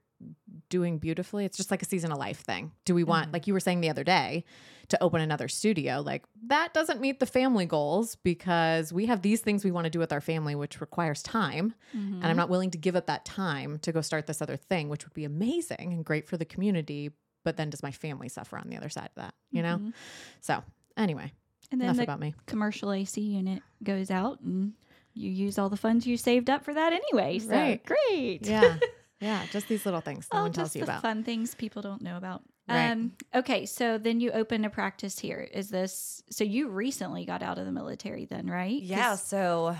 doing 0.69 0.97
beautifully. 0.99 1.45
It's 1.45 1.57
just 1.57 1.71
like 1.71 1.81
a 1.81 1.85
season 1.85 2.11
of 2.11 2.17
life 2.17 2.39
thing. 2.41 2.71
Do 2.85 2.93
we 2.93 3.03
want, 3.03 3.29
Mhm. 3.29 3.33
like 3.33 3.47
you 3.47 3.53
were 3.53 3.59
saying 3.59 3.81
the 3.81 3.89
other 3.89 4.03
day, 4.03 4.43
to 4.89 5.01
open 5.01 5.21
another 5.21 5.47
studio? 5.47 6.01
Like 6.01 6.25
that 6.47 6.73
doesn't 6.73 6.99
meet 7.01 7.19
the 7.19 7.25
family 7.25 7.65
goals 7.65 8.15
because 8.17 8.91
we 8.93 9.05
have 9.07 9.21
these 9.21 9.41
things 9.41 9.63
we 9.63 9.71
want 9.71 9.85
to 9.85 9.89
do 9.89 9.99
with 9.99 10.11
our 10.11 10.21
family, 10.21 10.55
which 10.55 10.81
requires 10.81 11.23
time. 11.23 11.73
Mhm. 11.95 12.15
And 12.15 12.25
I'm 12.25 12.37
not 12.37 12.49
willing 12.49 12.71
to 12.71 12.77
give 12.77 12.95
up 12.95 13.07
that 13.07 13.25
time 13.25 13.79
to 13.79 13.91
go 13.91 14.01
start 14.01 14.27
this 14.27 14.41
other 14.41 14.57
thing, 14.57 14.89
which 14.89 15.05
would 15.05 15.13
be 15.13 15.23
amazing 15.25 15.93
and 15.93 16.03
great 16.05 16.27
for 16.27 16.37
the 16.37 16.45
community. 16.45 17.11
But 17.43 17.57
then 17.57 17.69
does 17.69 17.81
my 17.81 17.91
family 17.91 18.29
suffer 18.29 18.57
on 18.57 18.67
the 18.69 18.77
other 18.77 18.89
side 18.89 19.09
of 19.15 19.15
that? 19.15 19.33
You 19.51 19.63
know? 19.63 19.77
Mhm. 19.77 19.93
So, 20.41 20.63
anyway, 20.97 21.31
And 21.71 21.79
then 21.79 21.85
enough 21.87 21.97
the 21.97 22.03
about 22.03 22.19
me. 22.19 22.35
commercial 22.45 22.91
AC 22.91 23.21
unit 23.21 23.63
goes 23.83 24.11
out 24.11 24.41
and 24.41 24.73
you 25.13 25.29
use 25.31 25.57
all 25.57 25.69
the 25.69 25.77
funds 25.77 26.05
you 26.05 26.17
saved 26.17 26.49
up 26.49 26.63
for 26.63 26.73
that 26.73 26.93
anyway. 26.93 27.39
So 27.39 27.49
Right. 27.49 27.83
great. 27.85 28.45
Yeah. 28.45 28.77
yeah. 29.19 29.45
Just 29.51 29.67
these 29.67 29.85
little 29.85 30.01
things 30.01 30.27
no 30.33 30.39
Oh, 30.39 30.41
one 30.43 30.51
tells 30.53 30.69
just 30.69 30.75
you 30.75 30.81
the 30.85 30.91
about. 30.91 31.01
fun 31.01 31.23
things 31.23 31.55
people 31.55 31.81
don't 31.81 32.01
know 32.01 32.17
about. 32.17 32.41
Right. 32.67 32.91
Um, 32.91 33.13
okay, 33.33 33.65
so 33.65 33.97
then 33.97 34.19
you 34.19 34.31
opened 34.31 34.65
a 34.65 34.69
practice 34.69 35.17
here. 35.17 35.47
Is 35.51 35.69
this 35.69 36.21
so? 36.29 36.43
You 36.43 36.69
recently 36.69 37.25
got 37.25 37.41
out 37.41 37.57
of 37.57 37.65
the 37.65 37.71
military, 37.71 38.25
then, 38.25 38.47
right? 38.47 38.79
Yeah, 38.81 39.15
so 39.15 39.75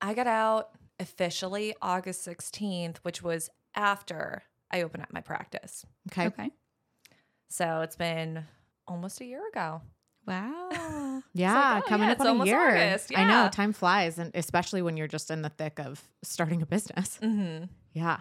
I 0.00 0.14
got 0.14 0.26
out 0.26 0.70
officially 0.98 1.74
August 1.82 2.26
16th, 2.26 2.96
which 3.02 3.22
was 3.22 3.50
after 3.74 4.42
I 4.70 4.82
opened 4.82 5.02
up 5.02 5.12
my 5.12 5.20
practice. 5.20 5.84
Okay. 6.10 6.26
Okay. 6.28 6.50
So 7.48 7.80
it's 7.82 7.96
been 7.96 8.44
almost 8.88 9.20
a 9.20 9.24
year 9.24 9.46
ago. 9.48 9.82
Wow. 10.26 10.68
Yeah, 11.32 11.74
like, 11.74 11.84
oh, 11.84 11.88
coming 11.88 12.06
yeah, 12.06 12.12
up 12.12 12.18
it's 12.20 12.26
on 12.26 12.40
a 12.40 12.44
year. 12.44 12.70
August, 12.70 13.12
I 13.14 13.24
know 13.24 13.48
time 13.52 13.72
flies, 13.74 14.18
and 14.18 14.30
especially 14.34 14.80
when 14.82 14.96
you're 14.96 15.06
just 15.06 15.30
in 15.30 15.42
the 15.42 15.48
thick 15.50 15.78
of 15.78 16.02
starting 16.22 16.60
a 16.62 16.66
business. 16.66 17.18
Mm-hmm. 17.22 17.66
Yeah. 17.92 18.20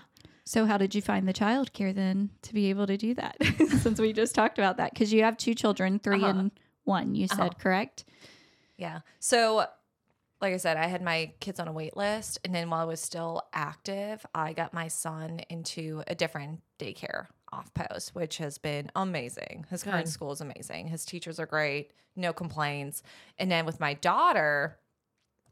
So, 0.50 0.65
how 0.65 0.77
did 0.79 0.96
you 0.96 1.01
find 1.03 1.27
the 1.27 1.34
childcare 1.34 1.94
then 1.94 2.32
to 2.41 2.56
be 2.56 2.72
able 2.72 2.88
to 2.88 2.98
do 2.98 3.13
that? 3.13 3.38
Since 3.84 4.00
we 4.00 4.13
just 4.13 4.34
talked 4.34 4.58
about 4.58 4.77
that, 4.77 4.91
because 4.94 5.13
you 5.13 5.22
have 5.24 5.38
two 5.38 5.53
children, 5.53 6.00
3 6.00 6.15
Uh-huh. 6.18 6.25
and 6.27 6.51
one. 6.86 7.13
You 7.13 7.27
said 7.27 7.39
Uh-huh. 7.39 7.50
correct? 7.60 8.06
Yeah. 8.75 9.01
So, 9.20 9.65
like 10.41 10.53
I 10.53 10.58
said, 10.58 10.75
I 10.77 10.88
had 10.88 11.03
my 11.03 11.34
kids 11.39 11.60
on 11.60 11.68
a 11.68 11.72
wait 11.72 11.96
list. 11.96 12.39
And 12.44 12.56
then 12.56 12.70
while 12.72 12.82
I 12.82 12.86
was 12.86 13.00
still 13.00 13.44
active, 13.53 14.25
I 14.34 14.53
got 14.53 14.74
my 14.74 14.88
son 14.88 15.41
into 15.50 16.01
a 16.08 16.15
different 16.15 16.62
daycare 16.79 17.27
off 17.51 17.72
post, 17.75 18.15
which 18.15 18.38
has 18.38 18.58
been 18.58 18.89
amazing. 18.96 19.65
His 19.70 19.84
current 19.84 20.08
school 20.08 20.32
is 20.32 20.41
amazing. 20.41 20.88
His 20.88 21.06
teachers 21.06 21.39
are 21.39 21.46
great, 21.46 21.91
no 22.15 22.34
complaints. 22.34 23.03
And 23.38 23.51
then 23.51 23.65
with 23.68 23.79
my 23.79 23.94
daughter, 23.96 24.79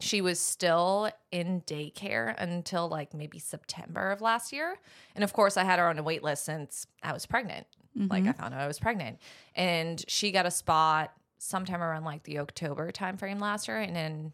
she 0.00 0.20
was 0.20 0.38
still 0.38 1.10
in 1.32 1.62
daycare 1.62 2.34
until 2.38 2.88
like 2.88 3.14
maybe 3.14 3.38
September 3.38 4.10
of 4.10 4.20
last 4.20 4.52
year. 4.52 4.78
And 5.14 5.24
of 5.24 5.32
course, 5.32 5.56
I 5.56 5.64
had 5.64 5.78
her 5.78 5.88
on 5.88 5.98
a 5.98 6.02
wait 6.02 6.22
list 6.22 6.44
since 6.44 6.86
I 7.02 7.12
was 7.12 7.26
pregnant. 7.26 7.66
Like 7.96 8.22
Mhm. 8.24 8.28
I 8.28 8.32
found 8.32 8.54
out 8.54 8.60
I 8.60 8.66
was 8.68 8.78
pregnant, 8.78 9.18
and 9.56 10.04
she 10.08 10.30
got 10.30 10.46
a 10.46 10.50
spot 10.52 11.12
sometime 11.38 11.82
around 11.82 12.04
like 12.04 12.22
the 12.22 12.38
October 12.38 12.92
timeframe 12.92 13.40
last 13.40 13.66
year, 13.66 13.78
and 13.78 13.96
then 13.96 14.32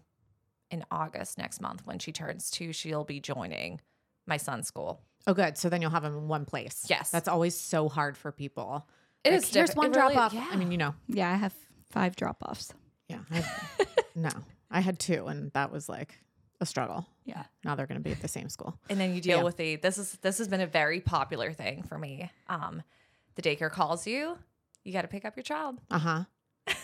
in 0.70 0.84
August 0.90 1.38
next 1.38 1.60
month 1.62 1.86
when 1.86 1.98
she 1.98 2.12
turns 2.12 2.50
two, 2.50 2.72
she'll 2.74 3.04
be 3.04 3.20
joining 3.20 3.80
my 4.26 4.36
son's 4.36 4.66
school. 4.66 5.00
Oh, 5.26 5.32
good. 5.32 5.56
So 5.56 5.70
then 5.70 5.80
you'll 5.80 5.92
have 5.92 6.02
them 6.02 6.16
in 6.16 6.28
one 6.28 6.44
place. 6.44 6.84
Yes. 6.90 7.10
That's 7.10 7.28
always 7.28 7.58
so 7.58 7.88
hard 7.88 8.18
for 8.18 8.32
people. 8.32 8.86
It 9.22 9.30
Like, 9.32 9.38
is 9.42 9.54
here's 9.54 9.70
diff- 9.70 9.76
one 9.76 9.86
it 9.90 9.94
drop 9.94 10.08
really- 10.10 10.20
off. 10.20 10.32
yeah. 10.34 10.48
I 10.50 10.56
mean, 10.56 10.70
you 10.70 10.76
know, 10.78 10.94
yeah, 11.08 11.30
I 11.32 11.36
have 11.36 11.54
five 11.90 12.16
drop 12.16 12.42
offs. 12.46 12.74
yeah. 13.08 13.20
I, 13.30 13.44
no, 14.14 14.28
I 14.74 14.80
had 14.80 14.98
two, 14.98 15.26
and 15.28 15.50
that 15.52 15.70
was 15.72 15.88
like 15.88 16.18
a 16.60 16.66
struggle. 16.66 17.06
Yeah. 17.24 17.44
Now 17.64 17.74
they're 17.74 17.86
going 17.86 17.98
to 18.00 18.04
be 18.04 18.12
at 18.12 18.20
the 18.20 18.28
same 18.28 18.48
school. 18.50 18.78
and 18.90 19.00
then 19.00 19.14
you 19.14 19.20
deal 19.22 19.38
Yeah. 19.38 19.44
with 19.44 19.56
the 19.56 19.76
this 19.76 19.96
is 19.98 20.12
this 20.20 20.36
has 20.38 20.48
been 20.48 20.60
a 20.60 20.66
very 20.66 21.00
popular 21.00 21.52
thing 21.52 21.82
for 21.84 21.96
me. 21.98 22.30
Um, 22.48 22.82
the 23.36 23.42
daycare 23.42 23.70
calls 23.70 24.06
you, 24.06 24.36
you 24.84 24.92
got 24.92 25.02
to 25.02 25.08
pick 25.08 25.24
up 25.24 25.36
your 25.36 25.42
child. 25.44 25.78
Uh 25.90 25.98
huh. 25.98 26.24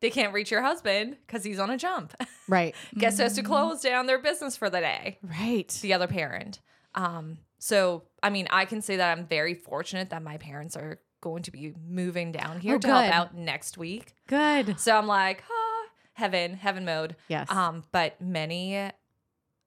They 0.00 0.08
can't 0.08 0.32
reach 0.32 0.50
your 0.50 0.62
husband 0.62 1.18
because 1.26 1.44
he's 1.44 1.58
on 1.58 1.70
a 1.70 1.76
jump. 1.76 2.14
Right. 2.48 2.74
Guess 2.98 3.18
who 3.18 3.22
has 3.22 3.34
Mm-hmm. 3.34 3.42
to 3.42 3.46
close 3.48 3.80
down 3.80 4.06
their 4.06 4.18
business 4.18 4.56
for 4.56 4.68
the 4.70 4.80
day? 4.80 5.18
Right. 5.22 5.68
the 5.82 5.92
other 5.92 6.08
parent. 6.08 6.58
Um, 6.96 7.38
so 7.60 8.02
I 8.24 8.30
mean, 8.30 8.48
I 8.50 8.64
can 8.64 8.82
say 8.82 8.96
that 8.96 9.16
I'm 9.16 9.24
very 9.26 9.54
fortunate 9.54 10.10
that 10.10 10.20
my 10.22 10.36
parents 10.38 10.74
are 10.74 10.98
going 11.20 11.42
to 11.44 11.52
be 11.52 11.74
moving 11.86 12.32
down 12.32 12.58
here 12.58 12.74
Oh, 12.74 12.78
to 12.78 12.88
help 12.88 13.14
out 13.14 13.36
next 13.36 13.78
week. 13.78 14.14
Good. 14.26 14.80
So 14.80 14.96
I'm 14.96 15.06
like, 15.06 15.44
ah, 15.48 15.59
heaven, 16.14 16.54
heaven 16.54 16.84
mode. 16.84 17.16
Yes. 17.28 17.50
Um, 17.50 17.84
but 17.92 18.20
many 18.20 18.90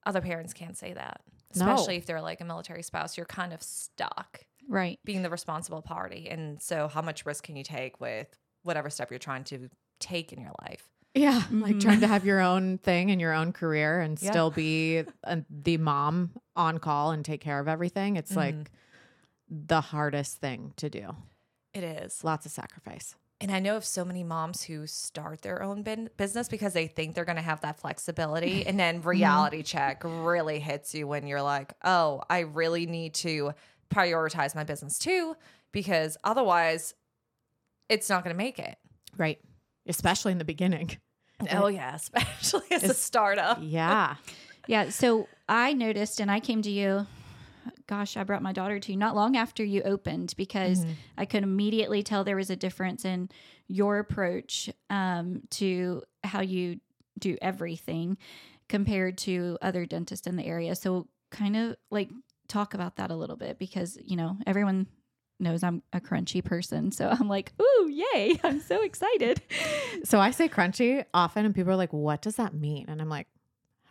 other 0.06 0.22
parents 0.22 0.54
can't 0.54 0.78
say 0.78 0.94
that, 0.94 1.22
No. 1.56 1.62
especially 1.66 1.96
if 1.98 2.06
they're 2.06 2.22
like 2.22 2.42
a 2.42 2.46
military 2.46 2.84
spouse. 2.84 3.18
You're 3.18 3.26
kind 3.26 3.54
of 3.54 3.62
stuck 3.64 4.46
Right. 4.68 5.00
being 5.06 5.22
the 5.24 5.30
responsible 5.30 5.82
party, 5.82 6.30
and 6.30 6.62
so 6.62 6.88
how 6.88 7.02
much 7.02 7.26
risk 7.26 7.44
can 7.46 7.56
you 7.56 7.64
take 7.64 8.00
with 8.00 8.28
whatever 8.64 8.90
step 8.90 9.10
you're 9.12 9.20
trying 9.20 9.44
to 9.46 9.70
take 10.00 10.32
in 10.34 10.40
your 10.42 10.52
life? 10.62 10.90
Yeah, 11.16 11.44
like 11.52 11.80
trying 11.80 12.00
to 12.02 12.08
have 12.08 12.26
your 12.26 12.40
own 12.42 12.78
thing 12.80 13.12
and 13.12 13.22
your 13.22 13.34
own 13.34 13.54
career 13.54 14.00
and 14.02 14.20
Yeah. 14.22 14.32
still 14.32 14.50
be 14.52 15.04
uh, 15.24 15.38
the 15.50 15.78
mom 15.78 16.32
on 16.56 16.80
call 16.80 17.12
and 17.12 17.24
take 17.24 17.40
care 17.42 17.60
of 17.60 17.68
everything. 17.68 18.16
It's 18.16 18.36
like 18.36 18.56
Mhm. 18.56 18.66
the 19.50 19.82
hardest 19.82 20.38
thing 20.38 20.74
to 20.78 20.90
do. 20.90 21.16
It 21.74 21.84
is. 21.84 22.24
Lots 22.24 22.46
of 22.46 22.52
sacrifice. 22.52 23.16
And 23.44 23.52
I 23.52 23.60
know 23.60 23.76
of 23.76 23.84
so 23.84 24.06
many 24.06 24.24
moms 24.24 24.64
who 24.64 24.88
start 24.88 25.42
their 25.42 25.62
own 25.62 25.84
bin- 25.84 26.10
business 26.16 26.48
because 26.48 26.72
they 26.72 26.88
think 26.88 27.14
they're 27.14 27.26
going 27.26 27.36
to 27.36 27.42
have 27.42 27.60
that 27.62 27.78
flexibility. 27.78 28.66
And 28.74 28.80
then 28.80 29.00
mm-hmm. 29.00 29.10
reality 29.10 29.64
check 29.64 30.02
really 30.06 30.60
hits 30.60 30.96
you 30.96 31.06
when 31.06 31.28
you're 31.28 31.42
like, 31.42 31.74
oh, 31.84 32.24
I 32.30 32.40
really 32.40 32.86
need 32.86 33.14
to 33.16 33.52
prioritize 33.94 34.56
my 34.56 34.64
business 34.64 34.98
too, 34.98 35.36
because 35.74 36.16
otherwise 36.24 36.96
it's 37.90 38.10
not 38.10 38.24
going 38.24 38.34
to 38.34 38.38
make 38.38 38.60
it. 38.60 38.78
Right. 39.18 39.40
Especially 39.86 40.32
in 40.32 40.38
the 40.38 40.46
beginning. 40.46 40.98
Oh, 41.52 41.68
yeah, 41.68 41.96
especially 41.96 42.72
as 42.72 42.84
a 42.84 42.94
startup. 42.94 43.58
Yeah. 43.60 44.16
Yeah. 44.66 44.92
So 44.92 45.28
I 45.50 45.74
noticed, 45.74 46.22
and 46.22 46.32
I 46.32 46.40
came 46.40 46.62
to 46.62 46.72
you. 46.72 47.06
Gosh, 47.88 48.18
I 48.18 48.24
brought 48.24 48.42
my 48.42 48.54
daughter 48.54 48.80
to 48.80 48.92
you 48.92 48.98
not 48.98 49.16
long 49.16 49.36
after 49.38 49.64
you 49.64 49.82
opened 49.84 50.34
because 50.38 50.86
Mhm. 50.86 50.96
I 51.18 51.26
could 51.26 51.44
immediately 51.44 52.04
tell 52.04 52.24
there 52.24 52.36
was 52.36 52.50
a 52.50 52.56
difference 52.56 53.06
in 53.06 53.30
your 53.68 54.00
approach 54.00 54.70
um, 54.90 55.42
to 55.52 56.04
how 56.24 56.42
you 56.42 56.80
do 57.20 57.38
everything 57.42 58.18
compared 58.70 59.18
to 59.20 59.58
other 59.62 59.86
dentists 59.86 60.28
in 60.28 60.36
the 60.36 60.46
area. 60.46 60.76
So, 60.76 61.08
kind 61.32 61.56
of 61.56 61.76
like 61.90 62.10
talk 62.48 62.74
about 62.74 62.98
that 62.98 63.10
a 63.12 63.16
little 63.16 63.38
bit 63.38 63.58
because, 63.58 63.98
you 64.04 64.16
know, 64.16 64.38
everyone 64.46 64.88
knows 65.40 65.64
I'm 65.64 65.82
a 65.92 66.00
crunchy 66.00 66.44
person. 66.44 66.92
So 66.92 67.10
I'm 67.10 67.28
like, 67.28 67.52
ooh, 67.62 67.90
yay. 67.90 68.40
I'm 68.44 68.60
so 68.60 68.82
excited. 68.84 69.42
So 70.04 70.20
I 70.20 70.32
say 70.32 70.48
crunchy 70.48 71.06
often, 71.14 71.46
and 71.46 71.56
people 71.56 71.72
are 71.72 71.76
like, 71.76 71.92
what 71.94 72.22
does 72.22 72.36
that 72.36 72.54
mean? 72.54 72.86
And 72.88 73.02
I'm 73.02 73.10
like, 73.10 73.28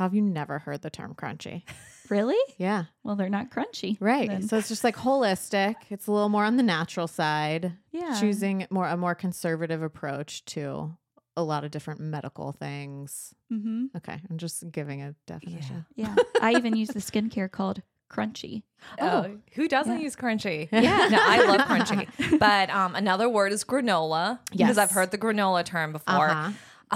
have 0.02 0.14
you 0.14 0.22
never 0.22 0.58
heard 0.60 0.82
the 0.82 0.90
term 0.90 1.14
crunchy? 1.14 1.62
really? 2.08 2.36
Yeah. 2.58 2.84
Well, 3.02 3.16
they're 3.16 3.28
not 3.28 3.50
crunchy. 3.50 3.96
Right. 4.00 4.28
then. 4.28 4.46
So 4.48 4.58
it's 4.58 4.68
just 4.68 4.84
like 4.84 4.96
holistic. 4.96 5.74
It's 5.90 6.06
a 6.06 6.12
little 6.12 6.28
more 6.28 6.44
on 6.44 6.56
the 6.56 6.62
natural 6.62 7.08
side. 7.08 7.72
Yeah. 7.90 8.18
Choosing 8.20 8.66
more 8.70 8.86
a 8.88 8.96
more 8.96 9.14
conservative 9.14 9.82
approach 9.82 10.44
to 10.46 10.96
a 11.36 11.42
lot 11.42 11.64
of 11.64 11.70
different 11.70 12.00
medical 12.00 12.52
things. 12.52 13.34
Mm-hmm. 13.52 13.86
Okay. 13.96 14.20
I'm 14.30 14.36
just 14.38 14.70
giving 14.70 15.00
a 15.02 15.14
definition. 15.26 15.86
Yeah. 15.96 16.14
I 16.42 16.52
even 16.52 16.76
use 16.76 16.88
the 16.88 17.00
skincare 17.00 17.50
called 17.50 17.80
Crunchy. 18.10 18.64
Oh, 19.00 19.38
who 19.54 19.66
doesn't 19.68 19.96
Yeah. 19.96 20.02
use 20.02 20.14
crunchy? 20.16 20.68
Yeah. 20.72 21.08
no, 21.10 21.18
I 21.18 21.42
love 21.46 21.60
crunchy. 21.62 22.38
But 22.38 22.68
um, 22.68 22.94
another 22.94 23.26
word 23.30 23.52
is 23.52 23.64
granola 23.64 24.40
because 24.50 24.76
I've 24.76 24.90
heard 24.90 25.10
the 25.12 25.16
granola 25.18 25.64
term 25.64 25.92
before. 25.92 26.28
Uh-huh. 26.28 26.50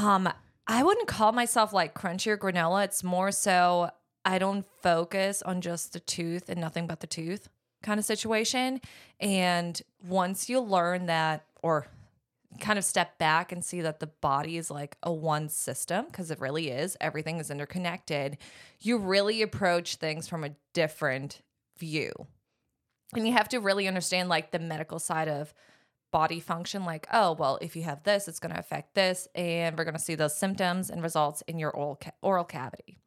Um, 0.07 0.29
I 0.69 0.83
wouldn't 0.83 1.09
call 1.09 1.33
myself 1.33 1.73
like 1.73 1.95
crunchy 1.95 2.29
or 2.29 2.39
granola. 2.39 2.85
It's 2.85 3.05
more 3.05 3.31
so 3.31 3.91
I 4.25 4.39
don't 4.39 4.67
focus 4.83 5.43
on 5.43 5.61
just 5.61 5.93
the 5.93 6.01
tooth 6.01 6.49
and 6.49 6.61
nothing 6.61 6.87
but 6.87 7.01
the 7.01 7.07
tooth 7.07 7.49
kind 7.83 7.99
of 8.01 8.05
situation. 8.05 8.81
And 9.21 9.81
once 10.05 10.49
you 10.49 10.61
learn 10.61 11.07
that, 11.07 11.45
or 11.63 11.87
kind 12.61 12.79
of 12.79 12.85
step 12.85 13.19
back 13.19 13.53
and 13.53 13.65
see 13.65 13.81
that 13.83 14.01
the 14.01 14.07
body 14.07 14.57
is 14.57 14.71
like 14.71 14.97
a 15.03 15.13
one 15.13 15.49
system 15.49 16.07
because 16.07 16.31
it 16.31 16.41
really 16.41 16.71
is. 16.71 16.97
Everything 17.01 17.39
is 17.39 17.51
interconnected. 17.51 18.39
You 18.81 18.99
really 18.99 19.43
approach 19.43 19.97
things 19.97 20.29
from 20.29 20.45
a 20.45 20.51
different 20.73 21.43
view. 21.79 22.13
And 23.15 23.27
you 23.27 23.33
have 23.35 23.49
to 23.51 23.59
really 23.59 23.87
understand 23.87 24.29
like 24.29 24.51
the 24.51 24.59
medical 24.59 24.99
side 24.99 25.29
of 25.29 25.53
body 26.13 26.41
function 26.41 26.85
like 26.85 27.07
oh 27.13 27.33
well 27.33 27.59
if 27.61 27.77
you 27.77 27.83
have 27.83 28.03
this 28.05 28.29
it's 28.29 28.39
going 28.39 28.53
to 28.53 28.59
affect 28.59 28.95
this 28.95 29.29
and 29.35 29.77
we're 29.77 29.85
going 29.85 29.97
to 29.97 30.01
see 30.01 30.15
those 30.15 30.37
symptoms 30.37 30.89
and 30.91 31.03
results 31.03 31.43
in 31.49 31.59
your 31.59 31.71
oral 31.71 31.97
ca- 31.97 32.11
oral 32.23 32.45
cavity. 32.45 32.99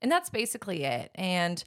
And 0.00 0.10
that's 0.10 0.30
basically 0.30 0.84
it. 0.84 1.10
And 1.14 1.62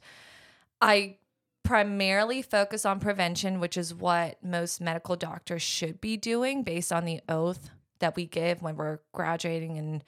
i 0.80 1.16
primarily 1.62 2.42
focus 2.42 2.84
on 2.84 2.98
prevention 2.98 3.60
which 3.60 3.76
is 3.76 3.94
what 3.94 4.42
most 4.42 4.80
medical 4.80 5.14
doctors 5.14 5.62
should 5.62 6.00
be 6.00 6.16
doing 6.16 6.64
based 6.64 6.92
on 6.92 7.04
the 7.04 7.20
oath 7.28 7.70
that 8.00 8.16
we 8.16 8.26
give 8.26 8.60
when 8.62 8.76
we're 8.76 8.98
graduating 9.12 9.78
and 9.78 10.02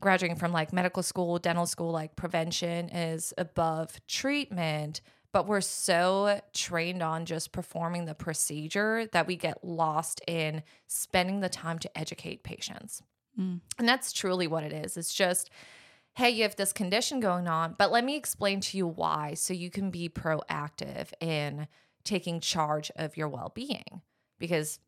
graduating 0.00 0.36
from 0.36 0.52
like 0.52 0.72
medical 0.72 1.02
school 1.02 1.38
dental 1.38 1.66
school 1.66 1.90
like 1.90 2.14
prevention 2.14 2.88
is 2.90 3.34
above 3.36 4.00
treatment 4.06 5.00
but 5.32 5.46
we're 5.46 5.60
so 5.60 6.40
trained 6.52 7.02
on 7.02 7.24
just 7.24 7.52
performing 7.52 8.04
the 8.04 8.14
procedure 8.14 9.06
that 9.12 9.26
we 9.26 9.36
get 9.36 9.64
lost 9.64 10.20
in 10.26 10.62
spending 10.86 11.40
the 11.40 11.48
time 11.48 11.78
to 11.78 11.98
educate 11.98 12.42
patients. 12.42 13.02
Mm. 13.38 13.60
And 13.78 13.88
that's 13.88 14.12
truly 14.12 14.46
what 14.46 14.64
it 14.64 14.72
is. 14.72 14.96
It's 14.96 15.14
just, 15.14 15.50
hey, 16.14 16.30
you 16.30 16.42
have 16.42 16.56
this 16.56 16.72
condition 16.72 17.20
going 17.20 17.46
on, 17.46 17.76
but 17.78 17.92
let 17.92 18.04
me 18.04 18.16
explain 18.16 18.60
to 18.60 18.76
you 18.76 18.86
why 18.86 19.34
so 19.34 19.54
you 19.54 19.70
can 19.70 19.90
be 19.90 20.08
proactive 20.08 21.12
in 21.20 21.68
taking 22.02 22.40
charge 22.40 22.90
of 22.96 23.16
your 23.16 23.28
well 23.28 23.52
being. 23.54 24.02
Because, 24.38 24.78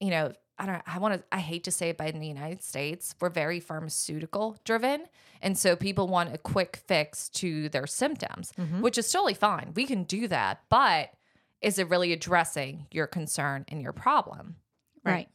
you 0.00 0.10
know, 0.10 0.32
I 0.58 0.66
don't 0.66 0.82
I 0.86 0.98
want 0.98 1.14
to 1.14 1.24
I 1.30 1.38
hate 1.38 1.64
to 1.64 1.70
say 1.70 1.90
it 1.90 1.98
but 1.98 2.08
in 2.08 2.20
the 2.20 2.26
United 2.26 2.62
States, 2.62 3.14
we're 3.20 3.30
very 3.30 3.60
pharmaceutical 3.60 4.56
driven. 4.64 5.04
And 5.40 5.56
so 5.56 5.76
people 5.76 6.08
want 6.08 6.34
a 6.34 6.38
quick 6.38 6.82
fix 6.86 7.28
to 7.30 7.68
their 7.68 7.86
symptoms, 7.86 8.52
mm-hmm. 8.58 8.80
which 8.80 8.98
is 8.98 9.10
totally 9.10 9.34
fine. 9.34 9.72
We 9.74 9.86
can 9.86 10.04
do 10.04 10.26
that, 10.28 10.62
but 10.68 11.10
is 11.60 11.78
it 11.78 11.88
really 11.88 12.12
addressing 12.12 12.86
your 12.90 13.06
concern 13.06 13.64
and 13.68 13.80
your 13.80 13.92
problem? 13.92 14.56
Right. 15.04 15.28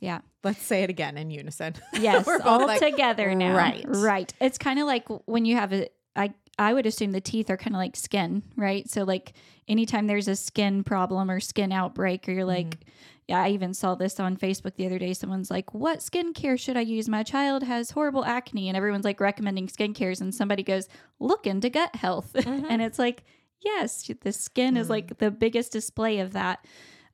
Yeah. 0.00 0.20
Let's 0.42 0.62
say 0.62 0.82
it 0.82 0.90
again 0.90 1.16
in 1.16 1.30
unison. 1.30 1.74
Yes. 2.00 2.26
We're 2.26 2.40
all 2.42 2.66
like, 2.66 2.80
together 2.80 3.34
now. 3.34 3.56
right. 3.56 3.84
Right. 3.86 4.32
It's 4.40 4.58
kind 4.58 4.78
of 4.78 4.86
like 4.86 5.06
when 5.26 5.44
you 5.44 5.56
have 5.56 5.72
a, 5.72 5.88
I, 6.16 6.32
I 6.60 6.74
would 6.74 6.84
assume 6.84 7.12
the 7.12 7.22
teeth 7.22 7.48
are 7.48 7.56
kind 7.56 7.74
of 7.74 7.78
like 7.78 7.96
skin, 7.96 8.42
right? 8.54 8.88
So, 8.88 9.04
like, 9.04 9.32
anytime 9.66 10.06
there's 10.06 10.28
a 10.28 10.36
skin 10.36 10.84
problem 10.84 11.30
or 11.30 11.40
skin 11.40 11.72
outbreak, 11.72 12.28
or 12.28 12.32
you're 12.32 12.42
mm-hmm. 12.42 12.68
like, 12.68 12.86
yeah, 13.26 13.42
I 13.42 13.48
even 13.50 13.72
saw 13.72 13.94
this 13.94 14.20
on 14.20 14.36
Facebook 14.36 14.74
the 14.74 14.84
other 14.84 14.98
day. 14.98 15.14
Someone's 15.14 15.50
like, 15.50 15.72
What 15.72 16.00
skincare 16.00 16.60
should 16.60 16.76
I 16.76 16.82
use? 16.82 17.08
My 17.08 17.22
child 17.22 17.62
has 17.62 17.92
horrible 17.92 18.24
acne. 18.24 18.68
And 18.68 18.76
everyone's 18.76 19.04
like 19.04 19.20
recommending 19.20 19.68
skincares. 19.68 20.20
And 20.20 20.34
somebody 20.34 20.62
goes, 20.62 20.88
Look 21.18 21.46
into 21.46 21.70
gut 21.70 21.96
health. 21.96 22.32
Mm-hmm. 22.40 22.66
and 22.68 22.82
it's 22.82 22.98
like, 22.98 23.22
Yes, 23.60 24.10
the 24.20 24.32
skin 24.32 24.76
is 24.76 24.84
mm-hmm. 24.84 24.90
like 24.90 25.18
the 25.18 25.30
biggest 25.30 25.72
display 25.72 26.18
of 26.18 26.32
that. 26.32 26.66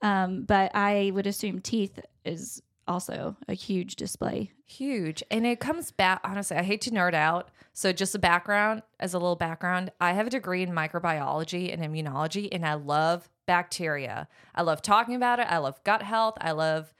Um, 0.02 0.44
but 0.44 0.74
I 0.74 1.10
would 1.14 1.26
assume 1.26 1.60
teeth 1.60 2.00
is 2.24 2.62
also 2.88 3.36
a 3.48 3.54
huge 3.54 3.96
display. 3.96 4.52
Huge. 4.64 5.22
And 5.30 5.46
it 5.46 5.60
comes 5.60 5.90
back, 5.90 6.20
honestly, 6.24 6.56
I 6.56 6.62
hate 6.62 6.80
to 6.82 6.90
nerd 6.90 7.14
out. 7.14 7.50
So, 7.72 7.92
just 7.92 8.14
a 8.14 8.18
background, 8.18 8.82
as 8.98 9.12
a 9.12 9.18
little 9.18 9.36
background, 9.36 9.92
I 10.00 10.12
have 10.12 10.26
a 10.26 10.30
degree 10.30 10.62
in 10.62 10.70
microbiology 10.70 11.72
and 11.72 11.82
immunology, 11.82 12.48
and 12.50 12.64
I 12.64 12.74
love 12.74 13.28
bacteria. 13.46 14.28
I 14.54 14.62
love 14.62 14.80
talking 14.80 15.14
about 15.14 15.40
it. 15.40 15.46
I 15.50 15.58
love 15.58 15.84
gut 15.84 16.02
health. 16.02 16.38
I 16.40 16.52
love 16.52 16.94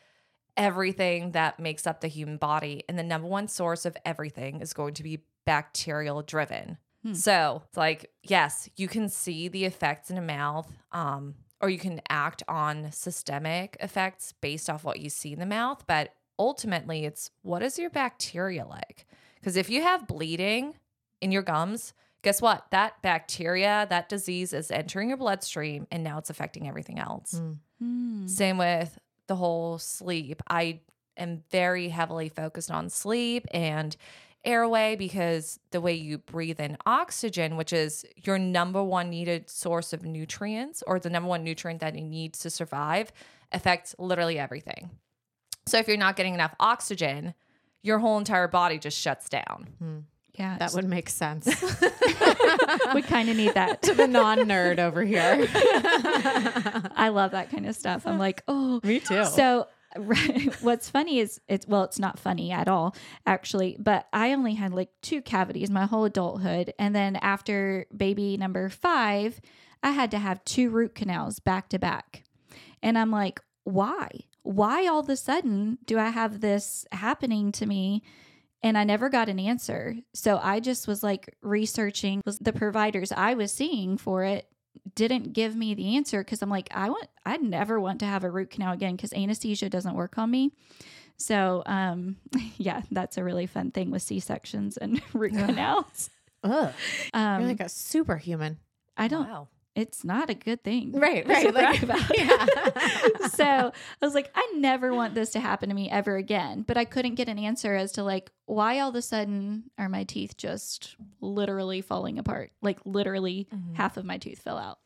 everything 0.57 1.33
that 1.33 1.59
makes 1.59 1.87
up 1.87 2.00
the 2.00 2.09
human 2.09 2.37
body. 2.37 2.85
And 2.88 2.99
the 2.99 3.02
number 3.02 3.26
one 3.26 3.49
source 3.49 3.87
of 3.87 3.97
everything 4.05 4.61
is 4.61 4.75
going 4.75 4.95
to 4.95 5.02
be 5.02 5.25
bacterial 5.47 6.23
driven. 6.23 6.78
So, 7.14 7.62
it's 7.69 7.76
like, 7.76 8.11
yes, 8.23 8.69
you 8.76 8.88
can 8.88 9.09
see 9.09 9.49
the 9.49 9.64
effects 9.64 10.11
in 10.11 10.19
a 10.19 10.23
mouth. 10.23 10.71
Um, 10.93 11.37
or 11.60 11.70
you 11.70 11.78
can 11.78 12.00
act 12.08 12.42
on 12.48 12.90
systemic 12.92 13.76
effects 13.80 14.34
based 14.40 14.68
off 14.68 14.84
what 14.84 15.00
you 15.00 15.08
see 15.08 15.32
in 15.32 15.38
the 15.38 15.46
mouth. 15.46 15.84
But 15.86 16.12
ultimately, 16.38 17.04
it's 17.04 17.30
what 17.42 17.62
is 17.62 17.78
your 17.78 17.90
bacteria 17.90 18.66
like? 18.66 19.06
Because 19.40 19.56
if 19.56 19.70
you 19.70 19.82
have 19.82 20.06
bleeding 20.06 20.75
in 21.20 21.32
your 21.32 21.42
gums, 21.42 21.94
guess 22.22 22.42
what? 22.42 22.66
That 22.72 23.00
bacteria, 23.02 23.86
that 23.88 24.08
disease 24.08 24.52
is 24.52 24.70
entering 24.70 25.08
your 25.08 25.18
bloodstream 25.18 25.86
and 25.90 26.02
now 26.02 26.18
it's 26.18 26.31
affecting 26.31 26.68
everything 26.68 26.98
else. 26.98 27.38
Hmm. 27.38 27.52
Hmm. 27.78 28.26
Same 28.26 28.59
with 28.59 28.98
the 29.26 29.37
whole 29.37 29.78
sleep. 29.78 30.42
I 30.48 30.81
am 31.16 31.42
very 31.50 31.88
heavily 31.88 32.28
focused 32.28 32.70
on 32.70 32.90
sleep 32.90 33.46
and 33.52 33.96
airway 34.46 34.96
because 34.96 35.59
the 35.72 35.80
way 35.80 35.92
you 35.92 36.18
breathe 36.18 36.61
in 36.61 36.76
oxygen, 36.87 37.56
which 37.56 37.72
is 37.72 38.06
your 38.24 38.38
number 38.38 38.82
one 38.82 39.11
needed 39.11 39.50
source 39.50 39.92
of 39.92 40.04
nutrients 40.04 40.82
or 40.87 40.98
the 40.98 41.11
number 41.11 41.28
one 41.28 41.44
nutrient 41.44 41.80
that 41.80 41.94
you 41.94 42.02
need 42.02 42.32
to 42.35 42.50
survive, 42.50 43.12
affects 43.52 43.94
literally 43.98 44.38
everything. 44.38 44.90
So 45.66 45.78
if 45.78 45.88
you're 45.88 45.96
not 45.96 46.16
getting 46.16 46.35
enough 46.35 46.54
oxygen, 46.61 47.35
your 47.82 47.98
whole 47.98 48.18
entire 48.18 48.48
body 48.48 48.78
just 48.78 48.98
shuts 48.98 49.28
down. 49.28 49.68
Hmm. 49.78 49.98
Yeah. 50.38 50.59
That 50.59 50.74
would 50.74 50.85
make 50.85 51.09
sense 51.09 51.46
we 52.94 53.00
kind 53.00 53.30
of 53.30 53.37
need 53.38 53.54
that. 53.54 53.80
to 53.85 53.94
the 53.94 54.06
non 54.06 54.38
nerd 54.40 54.78
over 54.78 55.02
here. 55.02 55.48
I 55.54 57.09
love 57.11 57.30
that 57.30 57.50
kind 57.50 57.66
of 57.66 57.74
stuff. 57.74 58.06
I'm 58.06 58.18
like, 58.18 58.42
oh, 58.46 58.80
Me 58.85 59.00
too. 59.00 59.24
So 59.24 59.66
right, 59.98 60.54
what's 60.62 60.90
funny 60.90 61.18
is 61.18 61.40
it's 61.48 61.66
well, 61.66 61.85
it's 61.85 61.98
not 61.98 62.18
funny 62.18 62.52
at 62.52 62.68
all, 62.68 62.94
actually. 63.26 63.76
But 63.78 64.06
I 64.12 64.32
only 64.32 64.54
had 64.54 64.72
like 64.72 64.90
two 65.02 65.22
cavities 65.22 65.70
my 65.70 65.87
whole 65.87 66.04
adulthood, 66.04 66.72
and 66.78 66.94
then 66.94 67.16
after 67.16 67.87
baby 67.96 68.37
number 68.37 68.68
five, 68.68 69.40
I 69.82 69.90
had 69.90 70.11
to 70.12 70.18
have 70.18 70.44
two 70.44 70.70
root 70.70 70.94
canals 70.94 71.38
back 71.38 71.68
to 71.70 71.78
back, 71.78 72.24
and 72.82 72.98
I'm 72.98 73.11
like, 73.11 73.40
why? 73.64 74.11
Why 74.42 74.87
all 74.87 75.00
of 75.00 75.09
a 75.09 75.16
sudden 75.16 75.78
do 75.85 75.98
I 75.98 76.11
have 76.11 76.40
this 76.40 76.87
happening 76.92 77.50
to 77.52 77.66
me? 77.66 78.02
And 78.62 78.78
I 78.78 78.85
never 78.85 79.09
got 79.09 79.28
an 79.28 79.38
answer. 79.38 79.96
So 80.14 80.40
I 80.42 80.61
just 80.61 80.88
was 80.88 81.02
like 81.02 81.37
researching 81.42 82.22
the 82.40 82.52
providers 82.52 83.12
I 83.12 83.35
was 83.35 83.52
seeing 83.52 83.96
for 83.96 84.24
it 84.24 84.48
didn't 84.94 85.32
give 85.32 85.54
me 85.56 85.74
the 85.74 85.96
answer 85.96 86.22
because 86.22 86.42
I'm 86.42 86.50
like, 86.50 86.68
I 86.72 86.88
want, 86.90 87.06
I 87.24 87.36
never 87.36 87.78
want 87.80 88.00
to 88.00 88.06
have 88.06 88.24
a 88.24 88.30
root 88.30 88.50
canal 88.50 88.72
again 88.72 88.96
because 88.96 89.12
anesthesia 89.12 89.68
doesn't 89.68 89.94
work 89.94 90.18
on 90.18 90.30
me. 90.30 90.52
So, 91.16 91.62
um, 91.66 92.16
yeah, 92.58 92.82
that's 92.90 93.16
a 93.18 93.24
really 93.24 93.46
fun 93.46 93.70
thing 93.70 93.90
with 93.90 94.02
C 94.02 94.20
sections 94.20 94.76
and 94.76 95.00
root 95.12 95.32
canals. 95.32 96.10
Ugh, 96.44 96.72
Um, 97.14 97.40
you're 97.40 97.48
like 97.50 97.60
a 97.60 97.68
superhuman. 97.68 98.58
I 98.96 99.08
don't. 99.08 99.28
Wow. 99.28 99.48
It's 99.76 100.04
not 100.04 100.30
a 100.30 100.34
good 100.34 100.64
thing, 100.64 100.92
Right, 100.98 101.26
right. 101.28 101.52
Like, 101.52 101.82
about. 101.82 102.00
yeah. 102.18 102.46
so 103.28 103.44
I 103.44 103.72
was 104.04 104.14
like, 104.14 104.30
I 104.34 104.54
never 104.56 104.94
want 104.94 105.14
this 105.14 105.30
to 105.30 105.40
happen 105.40 105.68
to 105.68 105.74
me 105.74 105.90
ever 105.90 106.16
again. 106.16 106.64
But 106.66 106.78
I 106.78 106.86
couldn't 106.86 107.16
get 107.16 107.28
an 107.28 107.38
answer 107.38 107.74
as 107.76 107.92
to 107.92 108.02
like 108.02 108.32
why 108.46 108.80
all 108.80 108.88
of 108.88 108.94
a 108.94 109.02
sudden 109.02 109.64
are 109.76 109.88
my 109.88 110.04
teeth 110.04 110.36
just 110.36 110.96
literally 111.20 111.82
falling 111.82 112.18
apart? 112.18 112.52
Like 112.62 112.78
literally 112.86 113.48
mm-hmm. 113.54 113.74
half 113.74 113.98
of 113.98 114.04
my 114.06 114.16
tooth 114.16 114.38
fell 114.38 114.56
out. 114.56 114.78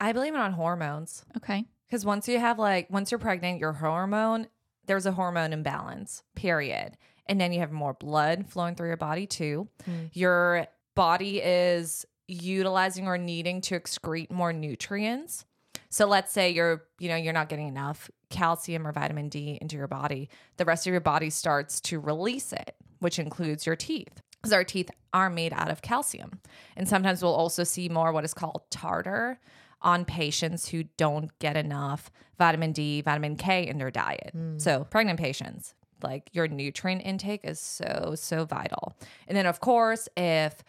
I 0.00 0.12
blame 0.14 0.34
it 0.34 0.38
on 0.38 0.52
hormones. 0.52 1.24
Okay. 1.36 1.66
Because 1.86 2.04
once 2.06 2.26
you 2.26 2.38
have 2.38 2.58
like 2.58 2.88
once 2.90 3.10
you're 3.10 3.18
pregnant, 3.18 3.60
your 3.60 3.72
hormone 3.72 4.48
there's 4.86 5.06
a 5.06 5.12
hormone 5.12 5.52
imbalance. 5.52 6.22
Period. 6.34 6.96
And 7.26 7.40
then 7.40 7.52
you 7.52 7.60
have 7.60 7.70
more 7.70 7.92
blood 7.92 8.48
flowing 8.48 8.74
through 8.74 8.88
your 8.88 8.96
body 8.96 9.26
too. 9.26 9.68
Mm. 9.88 10.10
Your 10.14 10.66
body 10.96 11.40
is 11.40 12.04
utilizing 12.30 13.06
or 13.06 13.18
needing 13.18 13.60
to 13.62 13.78
excrete 13.78 14.30
more 14.30 14.52
nutrients. 14.52 15.44
So 15.88 16.06
let's 16.06 16.32
say 16.32 16.50
you're, 16.50 16.84
you 16.98 17.08
know, 17.08 17.16
you're 17.16 17.32
not 17.32 17.48
getting 17.48 17.68
enough 17.68 18.10
calcium 18.30 18.86
or 18.86 18.92
vitamin 18.92 19.28
D 19.28 19.58
into 19.60 19.76
your 19.76 19.88
body. 19.88 20.28
The 20.56 20.64
rest 20.64 20.86
of 20.86 20.92
your 20.92 21.00
body 21.00 21.30
starts 21.30 21.80
to 21.82 21.98
release 21.98 22.52
it, 22.52 22.76
which 23.00 23.18
includes 23.18 23.66
your 23.66 23.76
teeth. 23.76 24.22
Because 24.40 24.52
our 24.54 24.64
teeth 24.64 24.90
are 25.12 25.28
made 25.28 25.52
out 25.52 25.70
of 25.70 25.82
calcium. 25.82 26.40
And 26.74 26.88
sometimes 26.88 27.22
we'll 27.22 27.34
also 27.34 27.62
see 27.62 27.90
more 27.90 28.12
what 28.12 28.24
is 28.24 28.32
called 28.32 28.62
tartar 28.70 29.38
on 29.82 30.04
patients 30.04 30.68
who 30.68 30.84
don't 30.96 31.36
get 31.40 31.56
enough 31.56 32.10
vitamin 32.38 32.72
D, 32.72 33.02
vitamin 33.02 33.36
K 33.36 33.66
in 33.66 33.76
their 33.76 33.90
diet. 33.90 34.30
Hmm. 34.32 34.58
So, 34.58 34.84
pregnant 34.84 35.18
patients, 35.18 35.74
like 36.02 36.30
your 36.32 36.48
nutrient 36.48 37.02
intake 37.04 37.40
is 37.44 37.60
so, 37.60 38.14
so 38.16 38.44
vital. 38.44 38.96
And 39.28 39.36
then, 39.36 39.46
of 39.46 39.60
course, 39.60 40.08
if 40.16 40.62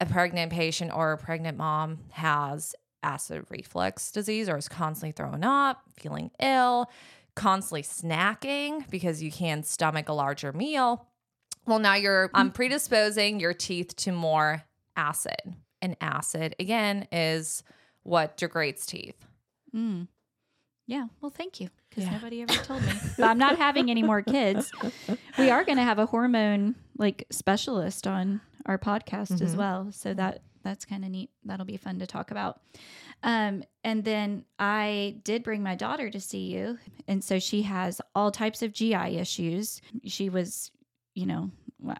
a 0.00 0.06
pregnant 0.06 0.52
patient 0.52 0.92
or 0.94 1.12
a 1.12 1.18
pregnant 1.18 1.56
mom 1.58 1.98
has 2.10 2.74
acid 3.02 3.44
reflux 3.50 4.10
disease 4.12 4.48
or 4.48 4.56
is 4.56 4.68
constantly 4.68 5.12
throwing 5.12 5.44
up, 5.44 5.82
feeling 5.98 6.30
ill, 6.40 6.90
constantly 7.34 7.82
snacking 7.82 8.88
because 8.90 9.22
you 9.22 9.30
can't 9.30 9.64
stomach 9.66 10.08
a 10.08 10.12
larger 10.12 10.52
meal, 10.52 11.06
well, 11.66 11.78
now 11.80 11.94
you're 11.94 12.30
um, 12.34 12.52
predisposing 12.52 13.40
your 13.40 13.52
teeth 13.52 13.94
to 13.96 14.12
more 14.12 14.62
acid. 14.96 15.36
And 15.82 15.96
acid, 16.00 16.54
again, 16.58 17.06
is 17.12 17.62
what 18.02 18.36
degrades 18.36 18.86
teeth. 18.86 19.26
Mm. 19.74 20.08
Yeah, 20.86 21.06
well, 21.20 21.30
thank 21.30 21.60
you 21.60 21.68
because 21.90 22.04
Yeah. 22.04 22.12
nobody 22.12 22.42
ever 22.42 22.52
told 22.64 22.82
me. 22.82 22.92
But 23.18 23.26
I'm 23.26 23.38
not 23.38 23.58
having 23.58 23.90
any 23.90 24.02
more 24.02 24.22
kids. 24.22 24.70
We 25.38 25.50
are 25.50 25.64
going 25.64 25.76
to 25.78 25.84
have 25.84 25.98
a 25.98 26.06
hormone 26.06 26.76
like 26.98 27.26
specialist 27.30 28.06
on 28.06 28.40
our 28.66 28.78
podcast 28.78 29.40
as 29.40 29.54
Mhm. 29.54 29.58
well, 29.58 29.92
so 29.92 30.12
that 30.14 30.42
that's 30.62 30.84
kind 30.84 31.04
of 31.04 31.10
neat. 31.10 31.30
That'll 31.44 31.64
be 31.64 31.76
fun 31.76 32.00
to 32.00 32.06
talk 32.08 32.32
about. 32.32 32.60
Um, 33.22 33.62
and 33.84 34.04
then 34.04 34.44
I 34.58 35.20
did 35.22 35.44
bring 35.44 35.62
my 35.62 35.76
daughter 35.76 36.10
to 36.10 36.20
see 36.20 36.52
you, 36.52 36.78
and 37.06 37.22
so 37.22 37.38
she 37.38 37.62
has 37.62 38.00
all 38.14 38.30
types 38.32 38.62
of 38.62 38.72
GI 38.72 39.16
issues. 39.16 39.80
She 40.04 40.28
was, 40.28 40.72
you 41.14 41.24
know, 41.26 41.50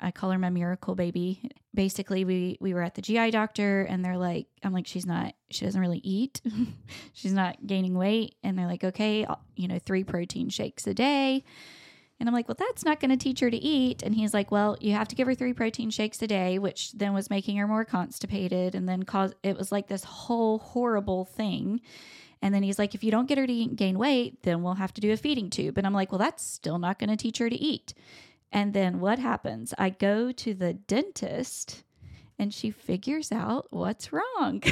I 0.01 0.11
call 0.11 0.31
her 0.33 0.39
my 0.39 0.51
miracle 0.51 0.95
baby. 0.97 1.49
Basically, 1.75 2.25
we 2.25 2.57
we 2.61 2.75
were 2.75 2.83
at 2.83 2.95
the 2.97 3.03
GI 3.03 3.31
doctor, 3.31 3.83
and 3.83 4.05
they're 4.05 4.17
like, 4.19 4.49
I'm 4.65 4.73
like, 4.73 4.87
she's 4.89 5.07
not, 5.07 5.35
she 5.51 5.65
doesn't 5.65 5.81
really 5.81 6.01
eat, 6.03 6.41
she's 7.13 7.33
not 7.35 7.65
gaining 7.67 7.95
weight, 7.97 8.35
and 8.43 8.59
they're 8.59 8.67
like, 8.67 8.83
okay, 8.83 9.27
you 9.55 9.69
know, 9.69 9.79
three 9.79 10.03
protein 10.03 10.49
shakes 10.49 10.87
a 10.89 10.95
day. 10.95 11.45
And 12.19 12.29
I'm 12.29 12.35
like, 12.35 12.49
well, 12.49 12.57
that's 12.59 12.85
not 12.85 12.99
going 12.99 13.11
to 13.11 13.17
teach 13.17 13.41
her 13.41 13.51
to 13.51 13.57
eat. 13.57 14.03
And 14.03 14.15
he's 14.15 14.33
like, 14.33 14.51
well, 14.51 14.77
you 14.81 14.93
have 14.93 15.09
to 15.09 15.15
give 15.15 15.27
her 15.27 15.35
three 15.35 15.53
protein 15.53 15.91
shakes 15.91 16.23
a 16.23 16.27
day, 16.27 16.59
which 16.59 16.93
then 16.93 17.13
was 17.13 17.29
making 17.29 17.57
her 17.59 17.67
more 17.67 17.85
constipated. 17.85 18.75
And 18.75 18.89
then 18.89 19.03
cause 19.03 19.35
it 19.43 19.57
was 19.57 19.71
like 19.71 19.89
this 19.89 20.05
whole 20.05 20.59
horrible 20.59 21.27
thing. 21.27 21.81
And 22.41 22.55
then 22.55 22.63
he's 22.63 22.79
like, 22.79 22.95
if 22.95 23.05
you 23.05 23.11
don't 23.11 23.29
get 23.29 23.39
her 23.39 23.47
to 23.47 23.67
gain 23.67 23.99
weight, 23.99 24.43
then 24.43 24.63
we'll 24.63 24.75
have 24.75 24.95
to 24.95 25.01
do 25.01 25.13
a 25.13 25.17
feeding 25.17 25.51
tube. 25.51 25.77
And 25.77 25.87
I'm 25.87 25.95
like, 25.95 26.11
well, 26.11 26.19
that's 26.19 26.43
still 26.43 26.79
not 26.79 26.99
going 26.99 27.11
to 27.11 27.17
teach 27.17 27.39
her 27.39 27.51
to 27.51 27.57
eat. 27.57 27.93
And 28.53 28.73
then 28.73 29.01
what 29.01 29.19
happens? 29.19 29.75
I 29.77 29.91
go 29.91 30.33
to 30.33 30.55
the 30.55 30.73
dentist 30.73 31.83
and 32.39 32.53
she 32.53 32.71
figures 32.71 33.33
out 33.33 33.67
what's 33.71 34.13
wrong. 34.13 34.63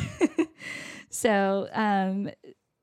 so, 1.10 1.68
um, 1.72 2.30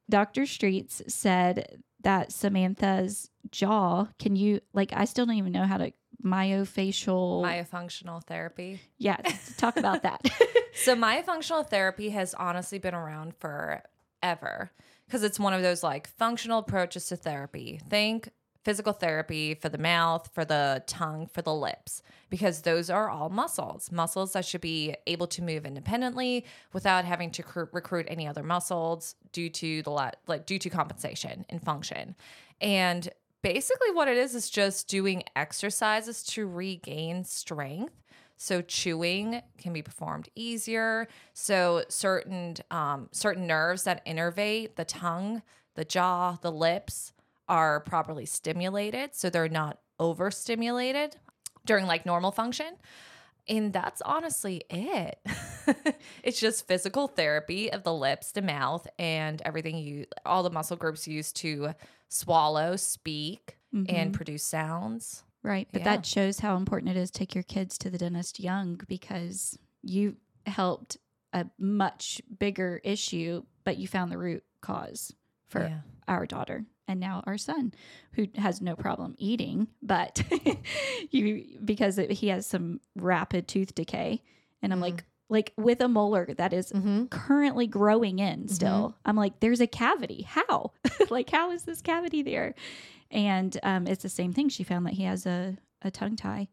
Dr. 0.09 0.45
Streets 0.45 1.01
said 1.07 1.81
that 2.03 2.31
Samantha's 2.31 3.29
jaw, 3.51 4.07
can 4.19 4.35
you, 4.35 4.61
like, 4.73 4.93
I 4.93 5.05
still 5.05 5.25
don't 5.25 5.35
even 5.35 5.51
know 5.51 5.65
how 5.65 5.77
to 5.77 5.91
myofacial. 6.23 7.43
Myofunctional 7.43 8.23
therapy. 8.23 8.79
yeah, 8.97 9.17
talk 9.57 9.77
about 9.77 10.03
that. 10.03 10.21
So 10.73 10.95
myofunctional 10.95 11.67
therapy 11.67 12.09
has 12.11 12.33
honestly 12.33 12.79
been 12.79 12.95
around 12.95 13.35
forever 13.35 14.71
because 15.05 15.21
it's 15.21 15.37
one 15.37 15.53
of 15.53 15.61
those 15.61 15.83
like 15.83 16.07
functional 16.07 16.59
approaches 16.59 17.07
to 17.07 17.17
therapy. 17.17 17.81
Think 17.89 18.29
physical 18.63 18.93
therapy 18.93 19.55
for 19.55 19.69
the 19.69 19.77
mouth, 19.77 20.29
for 20.33 20.45
the 20.45 20.83
tongue, 20.87 21.27
for 21.27 21.41
the 21.41 21.53
lips, 21.53 22.03
because 22.29 22.61
those 22.61 22.89
are 22.89 23.09
all 23.09 23.29
muscles, 23.29 23.91
muscles 23.91 24.33
that 24.33 24.45
should 24.45 24.61
be 24.61 24.95
able 25.07 25.27
to 25.27 25.41
move 25.41 25.65
independently 25.65 26.45
without 26.73 27.05
having 27.05 27.31
to 27.31 27.43
cr- 27.43 27.63
recruit 27.71 28.05
any 28.09 28.27
other 28.27 28.43
muscles 28.43 29.15
due 29.31 29.49
to 29.49 29.81
the 29.83 29.89
la- 29.89 30.11
like 30.27 30.45
due 30.45 30.59
to 30.59 30.69
compensation 30.69 31.45
and 31.49 31.63
function. 31.63 32.15
And 32.59 33.09
basically 33.41 33.91
what 33.91 34.07
it 34.07 34.17
is 34.17 34.35
is 34.35 34.49
just 34.49 34.87
doing 34.87 35.23
exercises 35.35 36.23
to 36.23 36.47
regain 36.47 37.23
strength 37.23 37.93
so 38.37 38.61
chewing 38.61 39.41
can 39.59 39.71
be 39.71 39.83
performed 39.83 40.27
easier. 40.33 41.07
So 41.33 41.83
certain 41.89 42.55
um, 42.71 43.07
certain 43.11 43.45
nerves 43.45 43.83
that 43.83 44.03
innervate 44.05 44.77
the 44.77 44.85
tongue, 44.85 45.43
the 45.75 45.85
jaw, 45.85 46.37
the 46.41 46.51
lips 46.51 47.10
are 47.51 47.81
properly 47.81 48.25
stimulated, 48.25 49.13
so 49.13 49.29
they're 49.29 49.49
not 49.49 49.77
overstimulated 49.99 51.17
during 51.65 51.85
like 51.85 52.05
normal 52.05 52.31
function. 52.31 52.73
And 53.47 53.73
that's 53.73 54.01
honestly 54.03 54.63
it. 54.69 55.19
it's 56.23 56.39
just 56.39 56.67
physical 56.67 57.09
therapy 57.09 57.71
of 57.71 57.83
the 57.83 57.93
lips, 57.93 58.31
the 58.31 58.41
mouth, 58.41 58.87
and 58.97 59.41
everything 59.43 59.77
you 59.77 60.05
all 60.25 60.43
the 60.43 60.49
muscle 60.49 60.77
groups 60.77 61.07
used 61.07 61.35
to 61.37 61.73
swallow, 62.07 62.77
speak, 62.77 63.57
and 63.73 63.87
mm-hmm. 63.87 64.11
produce 64.11 64.43
sounds. 64.43 65.23
Right. 65.43 65.67
But 65.73 65.81
Yeah. 65.81 65.95
that 65.95 66.05
shows 66.05 66.39
how 66.39 66.55
important 66.55 66.95
it 66.95 66.97
is 66.97 67.11
to 67.11 67.19
take 67.19 67.35
your 67.35 67.43
kids 67.43 67.77
to 67.79 67.89
the 67.89 67.97
dentist 67.97 68.39
young 68.39 68.79
because 68.87 69.57
you 69.81 70.15
helped 70.45 70.97
a 71.33 71.47
much 71.57 72.21
bigger 72.39 72.79
issue, 72.83 73.43
but 73.65 73.77
you 73.77 73.87
found 73.87 74.11
the 74.11 74.17
root 74.17 74.43
cause 74.61 75.13
for 75.49 75.63
Yeah. 75.67 75.79
our 76.07 76.25
daughter 76.25 76.65
and 76.87 76.99
now 76.99 77.23
our 77.25 77.37
son 77.37 77.73
who 78.13 78.27
has 78.35 78.61
no 78.61 78.75
problem 78.75 79.15
eating, 79.17 79.67
but 79.81 80.21
you 81.11 81.45
because 81.63 81.97
it, 81.97 82.11
he 82.11 82.27
has 82.29 82.45
some 82.45 82.79
rapid 82.95 83.47
tooth 83.47 83.73
decay 83.75 84.21
and 84.61 84.71
I'm 84.73 84.79
like 84.81 85.03
like 85.29 85.53
with 85.57 85.79
a 85.81 85.87
molar 85.87 86.27
that 86.37 86.51
is 86.53 86.71
Mm-hmm. 86.71 87.05
currently 87.05 87.65
growing 87.67 88.19
in 88.19 88.47
still. 88.49 88.95
I'm 89.05 89.15
like, 89.15 89.39
there's 89.39 89.61
a 89.61 89.67
cavity. 89.67 90.23
How? 90.23 90.71
like, 91.09 91.29
how 91.29 91.51
is 91.51 91.63
this 91.63 91.81
cavity 91.81 92.21
there? 92.21 92.53
And 93.09 93.57
um, 93.63 93.87
it's 93.87 94.03
the 94.03 94.09
same 94.09 94.33
thing. 94.33 94.49
She 94.49 94.63
found 94.63 94.85
that 94.85 94.93
he 94.93 95.03
has 95.03 95.25
a, 95.25 95.57
a 95.81 95.89
tongue 95.91 96.17
tie. 96.17 96.49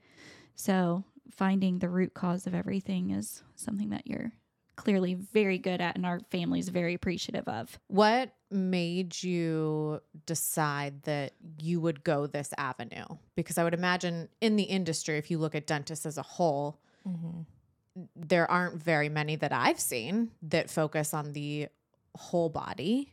So 0.54 1.02
finding 1.30 1.78
the 1.80 1.88
root 1.88 2.14
cause 2.14 2.46
of 2.46 2.54
everything 2.54 3.10
is 3.10 3.42
something 3.56 3.90
that 3.90 4.06
you're 4.06 4.30
clearly 4.78 5.14
very 5.14 5.58
good 5.58 5.80
at 5.80 5.96
and 5.96 6.06
our 6.06 6.20
family's 6.30 6.68
very 6.68 6.94
appreciative 6.94 7.46
of. 7.48 7.78
What 7.88 8.30
made 8.48 9.20
you 9.22 10.00
decide 10.24 11.02
that 11.02 11.32
you 11.60 11.80
would 11.80 12.04
go 12.04 12.28
this 12.28 12.54
avenue? 12.56 13.04
Because 13.34 13.58
I 13.58 13.64
would 13.64 13.74
imagine 13.74 14.28
in 14.40 14.54
the 14.54 14.62
industry, 14.62 15.18
if 15.18 15.32
you 15.32 15.38
look 15.38 15.56
at 15.56 15.66
dentists 15.66 16.06
as 16.06 16.16
a 16.16 16.22
whole, 16.22 16.78
mm-hmm. 17.06 17.40
there 18.14 18.48
aren't 18.48 18.80
very 18.80 19.08
many 19.08 19.34
that 19.34 19.52
I've 19.52 19.80
seen 19.80 20.30
that 20.42 20.70
focus 20.70 21.12
on 21.12 21.32
the 21.32 21.66
whole 22.16 22.48
body 22.48 23.12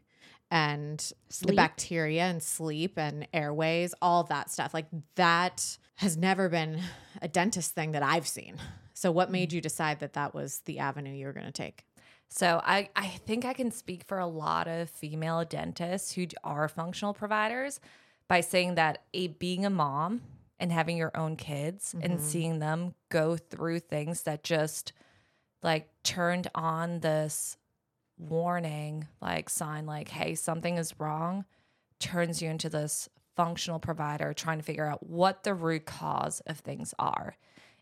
and 0.52 1.12
the 1.42 1.54
bacteria 1.54 2.26
and 2.26 2.44
sleep 2.44 3.00
and 3.00 3.28
airways, 3.34 3.96
all 4.04 4.24
that 4.26 4.52
stuff. 4.52 4.72
Like 4.72 4.86
that 5.16 5.80
has 5.96 6.16
never 6.16 6.48
been 6.48 6.80
a 7.24 7.28
dentist 7.28 7.74
thing 7.74 7.94
that 7.94 8.04
I've 8.04 8.28
seen. 8.28 8.58
So, 8.96 9.12
what 9.12 9.30
made 9.30 9.52
mm. 9.52 9.54
you 9.54 9.62
decide 9.62 10.00
that 10.00 10.14
that 10.14 10.34
was 10.34 10.62
the 10.66 10.80
avenue 10.80 11.14
you 11.14 11.28
were 11.28 11.34
going 11.34 11.46
to 11.46 11.52
take? 11.52 11.86
So 12.30 12.60
I, 12.64 12.90
I 12.96 13.08
think 13.08 13.46
I 13.46 13.54
can 13.54 13.72
speak 13.72 14.04
for 14.08 14.20
a 14.20 14.28
lot 14.28 14.68
of 14.68 14.90
female 14.90 15.46
dentists 15.46 16.14
who 16.14 16.26
are 16.44 16.68
functional 16.68 17.14
providers 17.14 17.80
by 18.28 18.42
saying 18.42 18.76
that 18.76 19.04
a 19.14 19.28
being 19.28 19.66
a 19.66 19.70
mom 19.70 20.22
and 20.60 20.72
having 20.72 20.98
your 20.98 21.16
own 21.16 21.36
kids 21.36 21.96
and 22.02 22.14
mm-hmm. 22.14 22.24
seeing 22.24 22.60
them 22.60 22.96
go 23.10 23.38
through 23.38 23.80
things 23.80 24.24
that 24.24 24.44
just 24.44 24.94
like 25.62 25.90
turned 26.04 26.50
on 26.56 27.00
this 27.02 27.58
warning 28.18 29.08
like 29.22 29.50
sign 29.50 29.86
like 29.86 30.08
hey 30.08 30.34
something 30.36 30.78
is 30.78 30.98
wrong 31.00 31.44
turns 32.00 32.42
you 32.42 32.50
into 32.50 32.70
this 32.70 33.10
functional 33.36 33.80
provider 33.80 34.34
trying 34.34 34.58
to 34.58 34.64
figure 34.64 34.86
out 34.86 35.06
what 35.06 35.44
the 35.44 35.54
root 35.54 35.86
cause 35.86 36.42
of 36.48 36.60
things 36.60 36.94
are 36.98 37.36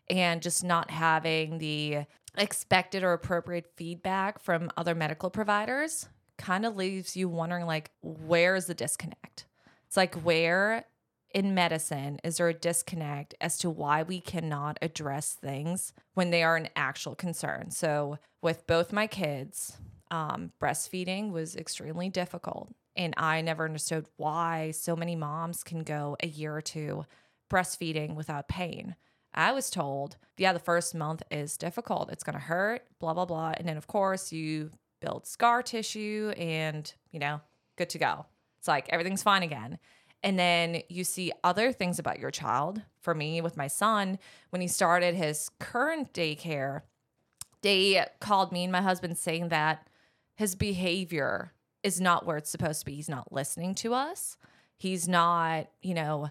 and 0.08 0.42
just 0.42 0.64
not 0.64 0.90
having 0.90 1.58
the 1.58 2.04
expected 2.36 3.02
or 3.02 3.12
appropriate 3.12 3.66
feedback 3.76 4.40
from 4.40 4.70
other 4.76 4.94
medical 4.94 5.30
providers 5.30 6.08
kind 6.36 6.66
of 6.66 6.76
leaves 6.76 7.16
you 7.16 7.28
wondering 7.28 7.66
like 7.66 7.90
where 8.02 8.56
is 8.56 8.66
the 8.66 8.74
disconnect? 8.74 9.46
It's 9.86 9.96
like 9.96 10.14
where 10.16 10.84
in 11.32 11.54
medicine 11.54 12.20
is 12.24 12.36
there 12.36 12.48
a 12.48 12.54
disconnect 12.54 13.34
as 13.40 13.58
to 13.58 13.70
why 13.70 14.02
we 14.02 14.20
cannot 14.20 14.78
address 14.82 15.32
things 15.32 15.92
when 16.14 16.30
they 16.30 16.42
are 16.42 16.56
an 16.56 16.68
actual 16.76 17.14
concern? 17.14 17.70
So 17.70 18.18
with 18.42 18.66
both 18.66 18.92
my 18.92 19.06
kids 19.06 19.78
um, 20.10 20.52
breastfeeding 20.60 21.30
was 21.30 21.56
extremely 21.56 22.08
difficult 22.08 22.72
and 22.96 23.14
i 23.16 23.40
never 23.40 23.64
understood 23.64 24.06
why 24.16 24.70
so 24.70 24.94
many 24.94 25.16
moms 25.16 25.64
can 25.64 25.82
go 25.82 26.16
a 26.22 26.26
year 26.26 26.54
or 26.54 26.60
two 26.60 27.04
breastfeeding 27.50 28.14
without 28.14 28.48
pain 28.48 28.94
I 29.34 29.52
was 29.52 29.70
told, 29.70 30.16
yeah, 30.36 30.52
the 30.52 30.58
first 30.58 30.94
month 30.94 31.22
is 31.30 31.56
difficult. 31.56 32.10
It's 32.10 32.24
going 32.24 32.34
to 32.34 32.44
hurt, 32.44 32.82
blah, 32.98 33.14
blah, 33.14 33.24
blah. 33.24 33.54
And 33.56 33.68
then, 33.68 33.76
of 33.76 33.86
course, 33.86 34.32
you 34.32 34.70
build 35.00 35.26
scar 35.26 35.62
tissue 35.62 36.32
and, 36.36 36.92
you 37.10 37.18
know, 37.18 37.40
good 37.76 37.90
to 37.90 37.98
go. 37.98 38.26
It's 38.58 38.68
like 38.68 38.88
everything's 38.88 39.22
fine 39.22 39.42
again. 39.42 39.78
And 40.22 40.38
then 40.38 40.80
you 40.88 41.04
see 41.04 41.32
other 41.42 41.72
things 41.72 41.98
about 41.98 42.18
your 42.18 42.30
child. 42.30 42.82
For 43.00 43.14
me, 43.14 43.42
with 43.42 43.58
my 43.58 43.66
son, 43.66 44.18
when 44.48 44.62
he 44.62 44.68
started 44.68 45.14
his 45.14 45.50
current 45.58 46.14
daycare, 46.14 46.80
they 47.60 48.06
called 48.20 48.50
me 48.50 48.64
and 48.64 48.72
my 48.72 48.80
husband 48.80 49.18
saying 49.18 49.50
that 49.50 49.86
his 50.36 50.54
behavior 50.54 51.52
is 51.82 52.00
not 52.00 52.24
where 52.24 52.38
it's 52.38 52.48
supposed 52.48 52.80
to 52.80 52.86
be. 52.86 52.94
He's 52.94 53.10
not 53.10 53.30
listening 53.30 53.74
to 53.76 53.92
us. 53.92 54.38
He's 54.76 55.06
not, 55.06 55.68
you 55.82 55.92
know, 55.92 56.30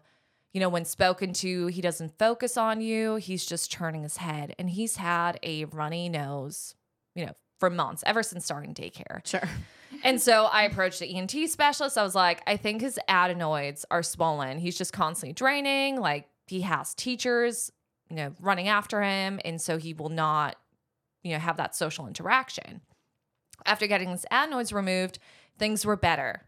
you 0.54 0.60
know, 0.60 0.70
when 0.70 0.86
spoken 0.86 1.34
to, 1.34 1.68
he 1.68 1.82
doesn't 1.82 2.18
focus 2.18 2.58
on 2.58 2.80
you. 2.80 3.16
He's 3.16 3.46
just 3.46 3.72
turning 3.72 4.04
his 4.04 4.18
head. 4.18 4.56
And 4.60 4.70
he's 4.70 4.96
had 4.96 5.40
a 5.42 5.66
runny 5.66 6.10
nose, 6.10 6.76
you 7.16 7.26
know, 7.26 7.34
for 7.60 7.70
months, 7.70 8.04
ever 8.06 8.22
since 8.22 8.46
starting 8.46 8.74
daycare. 8.74 9.26
Sure. 9.26 9.50
And 10.04 10.22
so 10.22 10.46
I 10.46 10.64
approached 10.64 11.00
the 11.00 11.16
ENT 11.16 11.34
specialist. 11.50 11.98
I 11.98 12.04
was 12.04 12.16
like, 12.16 12.42
I 12.46 12.58
think 12.58 12.82
his 12.82 13.00
adenoids 13.08 13.86
are 13.90 14.04
swollen. 14.04 14.60
He's 14.60 14.78
just 14.78 14.94
constantly 14.94 15.34
draining. 15.34 16.00
Like 16.00 16.28
he 16.48 16.62
has 16.62 16.94
teachers, 16.94 17.72
you 18.10 18.16
know, 18.16 18.34
running 18.40 18.68
after 18.68 19.02
him. 19.02 19.40
And 19.46 19.62
so 19.62 19.78
he 19.78 19.94
will 19.94 20.10
not, 20.10 20.56
you 21.24 21.32
know, 21.34 21.40
have 21.40 21.58
that 21.58 21.76
social 21.76 22.06
interaction. 22.06 22.82
After 23.66 23.88
getting 23.88 24.10
his 24.10 24.26
adenoids 24.30 24.74
removed, 24.74 25.20
things 25.58 25.86
were 25.86 25.96
better. 25.96 26.42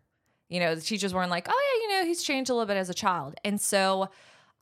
You 0.50 0.60
know, 0.60 0.76
the 0.76 0.82
teachers 0.82 1.14
weren't 1.14 1.32
like, 1.32 1.48
oh, 1.50 1.74
yeah, 1.74 1.82
you 1.82 1.85
he's 2.06 2.24
changed 2.24 2.50
a 2.50 2.54
little 2.54 2.68
bit 2.68 2.78
as 2.78 2.90
a 2.90 2.94
child. 2.94 3.36
And 3.44 3.60
so 3.60 4.10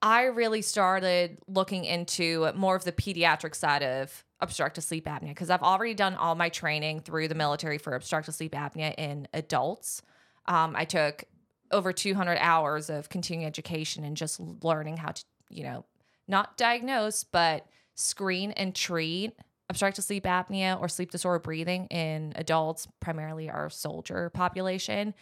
I 0.01 0.23
really 0.23 0.61
started 0.61 1.37
looking 1.47 1.85
into 1.85 2.51
more 2.55 2.75
of 2.75 2.83
the 2.83 2.91
pediatric 2.91 3.55
side 3.55 3.83
of 3.83 4.25
obstructive 4.41 4.83
sleep 4.83 5.05
apnea 5.05 5.29
because 5.29 5.49
I've 5.49 5.61
already 5.61 5.93
done 5.93 6.15
all 6.15 6.35
my 6.35 6.49
training 6.49 6.99
through 6.99 7.29
the 7.29 7.35
military 7.35 7.77
for 7.77 7.95
obstructive 7.95 8.35
sleep 8.35 8.51
apnea 8.51 8.93
in 8.97 9.27
adults. 9.33 10.01
Um, 10.45 10.75
I 10.75 10.83
took 10.85 11.23
over 11.71 11.93
200 11.93 12.37
hours 12.39 12.89
of 12.89 13.09
continuing 13.09 13.47
education 13.47 14.03
and 14.03 14.17
just 14.17 14.39
learning 14.39 14.97
how 14.97 15.11
to, 15.11 15.23
you 15.49 15.63
know, 15.63 15.85
not 16.27 16.57
diagnose, 16.57 17.23
but 17.23 17.65
screen 17.95 18.51
and 18.51 18.75
treat 18.75 19.33
obstructive 19.69 20.03
sleep 20.03 20.25
apnea 20.25 20.79
or 20.79 20.87
sleep 20.87 21.11
disorder 21.11 21.39
breathing 21.39 21.87
in 21.87 22.33
adults, 22.35 22.87
primarily 22.99 23.49
our 23.49 23.69
soldier 23.69 24.29
population. 24.29 25.13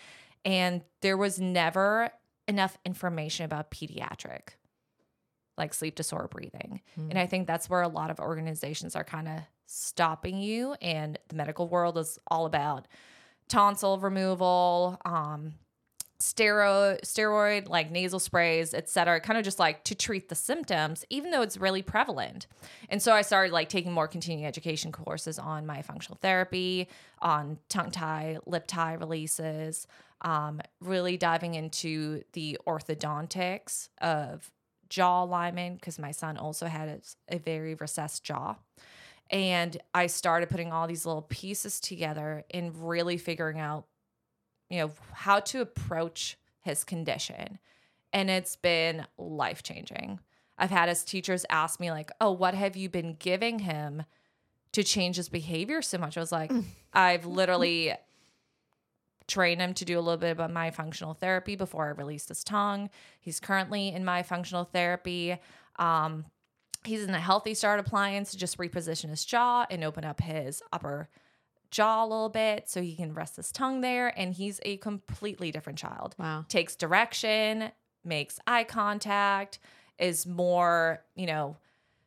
And 0.45 0.81
there 1.01 1.17
was 1.17 1.39
never 1.39 2.11
enough 2.47 2.77
information 2.85 3.45
about 3.45 3.71
pediatric, 3.71 4.49
like 5.57 5.73
sleep 5.73 5.95
disorder 5.95 6.27
breathing. 6.27 6.81
And 7.09 7.19
I 7.19 7.27
think 7.27 7.47
that's 7.47 7.69
where 7.69 7.81
a 7.81 7.87
lot 7.87 8.09
of 8.09 8.19
organizations 8.19 8.95
are 8.95 9.03
kind 9.03 9.27
of 9.27 9.39
stopping 9.67 10.41
you. 10.41 10.75
And 10.81 11.17
the 11.27 11.35
medical 11.35 11.67
world 11.67 11.97
is 11.97 12.19
all 12.27 12.45
about 12.45 12.87
tonsil 13.47 13.99
removal, 13.99 14.99
um, 15.05 15.53
steroid, 16.21 17.01
steroid 17.01 17.67
like 17.67 17.91
nasal 17.91 18.19
sprays, 18.19 18.73
et 18.73 18.87
cetera, 18.87 19.19
kind 19.19 19.37
of 19.37 19.43
just 19.43 19.59
like 19.59 19.83
to 19.85 19.95
treat 19.95 20.29
the 20.29 20.35
symptoms, 20.35 21.03
even 21.09 21.31
though 21.31 21.41
it's 21.41 21.57
really 21.57 21.81
prevalent. 21.81 22.47
And 22.89 23.01
so 23.01 23.13
I 23.13 23.23
started 23.23 23.51
like 23.51 23.69
taking 23.69 23.91
more 23.91 24.07
continuing 24.07 24.45
education 24.45 24.91
courses 24.91 25.39
on 25.39 25.65
myofunctional 25.65 26.19
therapy, 26.19 26.87
on 27.19 27.57
tongue 27.69 27.91
tie, 27.91 28.37
lip 28.45 28.65
tie 28.67 28.93
releases, 28.93 29.87
um, 30.21 30.61
really 30.79 31.17
diving 31.17 31.55
into 31.55 32.23
the 32.33 32.57
orthodontics 32.67 33.89
of 33.99 34.51
jaw 34.89 35.23
alignment 35.23 35.79
because 35.79 35.97
my 35.97 36.11
son 36.11 36.37
also 36.37 36.67
had 36.67 36.87
a, 36.87 37.35
a 37.35 37.39
very 37.39 37.75
recessed 37.75 38.23
jaw. 38.23 38.55
And 39.31 39.77
I 39.93 40.07
started 40.07 40.49
putting 40.49 40.73
all 40.73 40.87
these 40.87 41.05
little 41.05 41.21
pieces 41.21 41.79
together 41.79 42.43
and 42.51 42.75
really 42.87 43.17
figuring 43.17 43.59
out 43.59 43.85
you 44.71 44.77
know, 44.77 44.91
how 45.11 45.41
to 45.41 45.59
approach 45.59 46.37
his 46.61 46.85
condition. 46.85 47.59
And 48.13 48.29
it's 48.29 48.55
been 48.55 49.05
life 49.17 49.63
changing. 49.63 50.19
I've 50.57 50.69
had 50.69 50.87
his 50.87 51.03
teachers 51.03 51.45
ask 51.49 51.79
me, 51.79 51.91
like, 51.91 52.09
oh, 52.21 52.31
what 52.31 52.53
have 52.53 52.77
you 52.77 52.87
been 52.87 53.15
giving 53.19 53.59
him 53.59 54.03
to 54.71 54.83
change 54.83 55.17
his 55.17 55.27
behavior 55.27 55.81
so 55.81 55.97
much? 55.97 56.15
I 56.17 56.21
was 56.21 56.31
like, 56.31 56.51
I've 56.93 57.25
literally 57.25 57.93
trained 59.27 59.61
him 59.61 59.73
to 59.73 59.85
do 59.85 59.99
a 59.99 60.01
little 60.01 60.17
bit 60.17 60.39
of 60.39 60.51
myofunctional 60.51 61.17
therapy 61.17 61.57
before 61.57 61.87
I 61.87 61.89
released 61.89 62.29
his 62.29 62.43
tongue. 62.43 62.89
He's 63.19 63.41
currently 63.41 63.89
in 63.89 64.03
myofunctional 64.03 64.69
therapy. 64.69 65.37
Um, 65.77 66.25
he's 66.85 67.03
in 67.03 67.13
a 67.13 67.19
healthy 67.19 67.55
start 67.55 67.79
appliance 67.79 68.31
to 68.31 68.37
just 68.37 68.57
reposition 68.57 69.09
his 69.09 69.25
jaw 69.25 69.65
and 69.69 69.83
open 69.83 70.05
up 70.05 70.21
his 70.21 70.61
upper 70.71 71.09
jaw 71.71 72.03
a 72.03 72.07
little 72.07 72.29
bit 72.29 72.69
so 72.69 72.81
he 72.81 72.95
can 72.95 73.13
rest 73.13 73.37
his 73.37 73.51
tongue 73.51 73.81
there. 73.81 74.17
And 74.19 74.33
he's 74.33 74.59
a 74.63 74.77
completely 74.77 75.51
different 75.51 75.79
child. 75.79 76.15
Wow. 76.19 76.45
Takes 76.47 76.75
direction, 76.75 77.71
makes 78.03 78.39
eye 78.45 78.65
contact, 78.65 79.59
is 79.97 80.25
more, 80.25 81.03
you 81.15 81.25
know, 81.25 81.57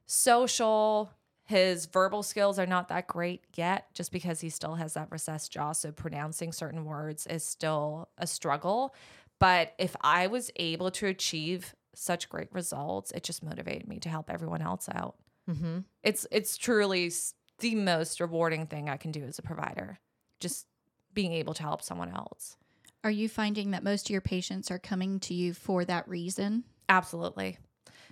social. 0.06 1.10
His 1.46 1.86
verbal 1.86 2.22
skills 2.22 2.58
are 2.58 2.66
not 2.66 2.88
that 2.88 3.06
great 3.06 3.44
yet, 3.54 3.92
just 3.92 4.12
because 4.12 4.40
he 4.40 4.48
still 4.48 4.76
has 4.76 4.94
that 4.94 5.10
recessed 5.10 5.52
jaw. 5.52 5.72
So 5.72 5.92
pronouncing 5.92 6.52
certain 6.52 6.84
words 6.84 7.26
is 7.26 7.44
still 7.44 8.08
a 8.16 8.26
struggle. 8.26 8.94
But 9.38 9.74
if 9.78 9.94
I 10.00 10.26
was 10.28 10.50
able 10.56 10.90
to 10.92 11.06
achieve 11.06 11.74
such 11.94 12.28
great 12.28 12.48
results, 12.52 13.10
it 13.12 13.22
just 13.24 13.42
motivated 13.42 13.86
me 13.88 13.98
to 14.00 14.08
help 14.08 14.30
everyone 14.30 14.62
else 14.62 14.88
out. 14.92 15.16
Mm-hmm. 15.50 15.80
It's 16.02 16.26
it's 16.30 16.56
truly 16.56 17.12
the 17.58 17.74
most 17.74 18.20
rewarding 18.20 18.66
thing 18.66 18.88
I 18.88 18.96
can 18.96 19.12
do 19.12 19.24
as 19.24 19.38
a 19.38 19.42
provider. 19.42 19.98
Just 20.40 20.66
being 21.12 21.32
able 21.32 21.54
to 21.54 21.62
help 21.62 21.82
someone 21.82 22.10
else. 22.10 22.56
Are 23.04 23.10
you 23.10 23.28
finding 23.28 23.70
that 23.70 23.84
most 23.84 24.06
of 24.06 24.10
your 24.10 24.20
patients 24.20 24.70
are 24.70 24.78
coming 24.78 25.20
to 25.20 25.34
you 25.34 25.54
for 25.54 25.84
that 25.84 26.08
reason? 26.08 26.64
Absolutely. 26.88 27.58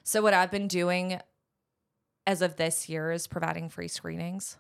So 0.05 0.23
what 0.23 0.35
I've 0.35 0.51
been 0.51 0.69
doing 0.69 1.21
as 2.27 2.43
of 2.43 2.57
this 2.57 2.89
year 2.89 3.11
is 3.11 3.27
providing 3.27 3.69
free 3.69 3.89
screenings 3.89 4.57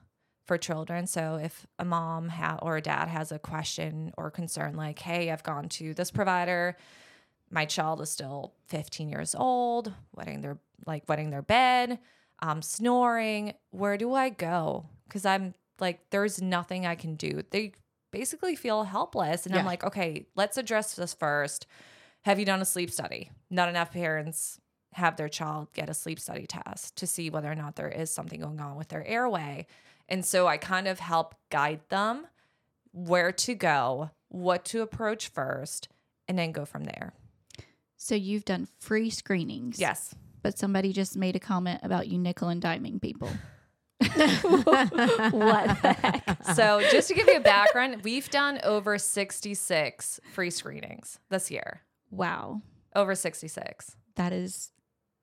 for 0.46 0.58
children. 0.58 1.06
So 1.06 1.38
if 1.40 1.66
a 1.78 1.84
mom 1.84 2.28
ha- 2.28 2.58
or 2.62 2.76
a 2.76 2.82
dad 2.82 3.08
has 3.08 3.30
a 3.30 3.38
question 3.38 4.12
or 4.16 4.30
concern 4.30 4.74
like, 4.74 4.98
"Hey, 4.98 5.30
I've 5.30 5.44
gone 5.44 5.68
to 5.70 5.94
this 5.94 6.10
provider, 6.10 6.76
my 7.50 7.64
child 7.66 8.00
is 8.00 8.10
still 8.10 8.54
15 8.66 9.08
years 9.08 9.34
old, 9.34 9.92
wetting 10.14 10.40
their 10.40 10.58
like 10.86 11.08
wetting 11.08 11.30
their 11.30 11.42
bed, 11.42 12.00
um, 12.42 12.60
snoring, 12.60 13.54
where 13.70 13.96
do 13.96 14.12
I 14.12 14.28
go?" 14.28 14.86
Cuz 15.08 15.24
I'm 15.24 15.54
like 15.78 16.10
there's 16.10 16.42
nothing 16.42 16.84
I 16.86 16.94
can 16.94 17.14
do. 17.14 17.42
They 17.50 17.72
basically 18.10 18.54
feel 18.56 18.84
helpless 18.84 19.46
and 19.46 19.54
I'm 19.54 19.64
like, 19.66 19.84
"Okay, 19.84 20.26
let's 20.36 20.58
address 20.58 20.94
this 20.94 21.14
first. 21.14 21.66
Have 22.22 22.38
you 22.38 22.44
done 22.44 22.60
a 22.60 22.66
sleep 22.66 22.90
study? 22.90 23.30
Not 23.50 23.68
enough 23.68 23.92
parents 23.92 24.60
have 24.94 25.16
their 25.16 25.28
child 25.28 25.72
get 25.72 25.88
a 25.88 25.94
sleep 25.94 26.20
study 26.20 26.46
test 26.46 26.96
to 26.96 27.06
see 27.06 27.30
whether 27.30 27.50
or 27.50 27.54
not 27.54 27.76
there 27.76 27.88
is 27.88 28.10
something 28.10 28.40
going 28.40 28.60
on 28.60 28.76
with 28.76 28.88
their 28.88 29.06
airway. 29.06 29.66
And 30.08 30.24
so 30.24 30.46
I 30.46 30.58
kind 30.58 30.86
of 30.86 31.00
help 31.00 31.34
guide 31.50 31.80
them 31.88 32.26
where 32.92 33.32
to 33.32 33.54
go, 33.54 34.10
what 34.28 34.64
to 34.66 34.82
approach 34.82 35.28
first, 35.28 35.88
and 36.28 36.38
then 36.38 36.52
go 36.52 36.64
from 36.66 36.84
there. 36.84 37.14
So 37.96 38.14
you've 38.14 38.44
done 38.44 38.68
free 38.78 39.08
screenings. 39.10 39.78
Yes. 39.78 40.14
But 40.42 40.58
somebody 40.58 40.92
just 40.92 41.16
made 41.16 41.36
a 41.36 41.40
comment 41.40 41.80
about 41.82 42.08
you 42.08 42.18
nickel 42.18 42.48
and 42.48 42.60
diming 42.62 43.00
people. 43.00 43.30
what 44.00 44.88
the 45.82 45.92
heck? 45.92 46.44
So 46.54 46.82
just 46.90 47.08
to 47.08 47.14
give 47.14 47.28
you 47.28 47.36
a 47.36 47.40
background, 47.40 48.02
we've 48.02 48.28
done 48.30 48.58
over 48.64 48.98
66 48.98 50.20
free 50.32 50.50
screenings 50.50 51.18
this 51.30 51.50
year. 51.50 51.82
Wow. 52.10 52.62
Over 52.94 53.14
66. 53.14 53.96
That 54.16 54.32
is 54.32 54.72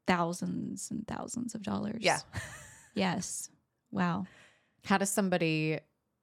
thousands 0.08 0.90
and 0.90 1.06
thousands 1.08 1.54
of 1.56 1.64
dollars. 1.64 2.02
Yeah. 2.02 2.20
Yes. 2.96 3.50
Wow. 3.92 4.26
How 4.84 4.98
does 4.98 5.12
somebody 5.12 5.80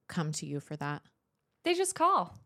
come 0.09 0.33
to 0.33 0.47
you 0.47 0.61
for 0.61 0.77
that? 0.77 1.01
They 1.65 1.75
just 1.75 1.95
call. 1.95 2.37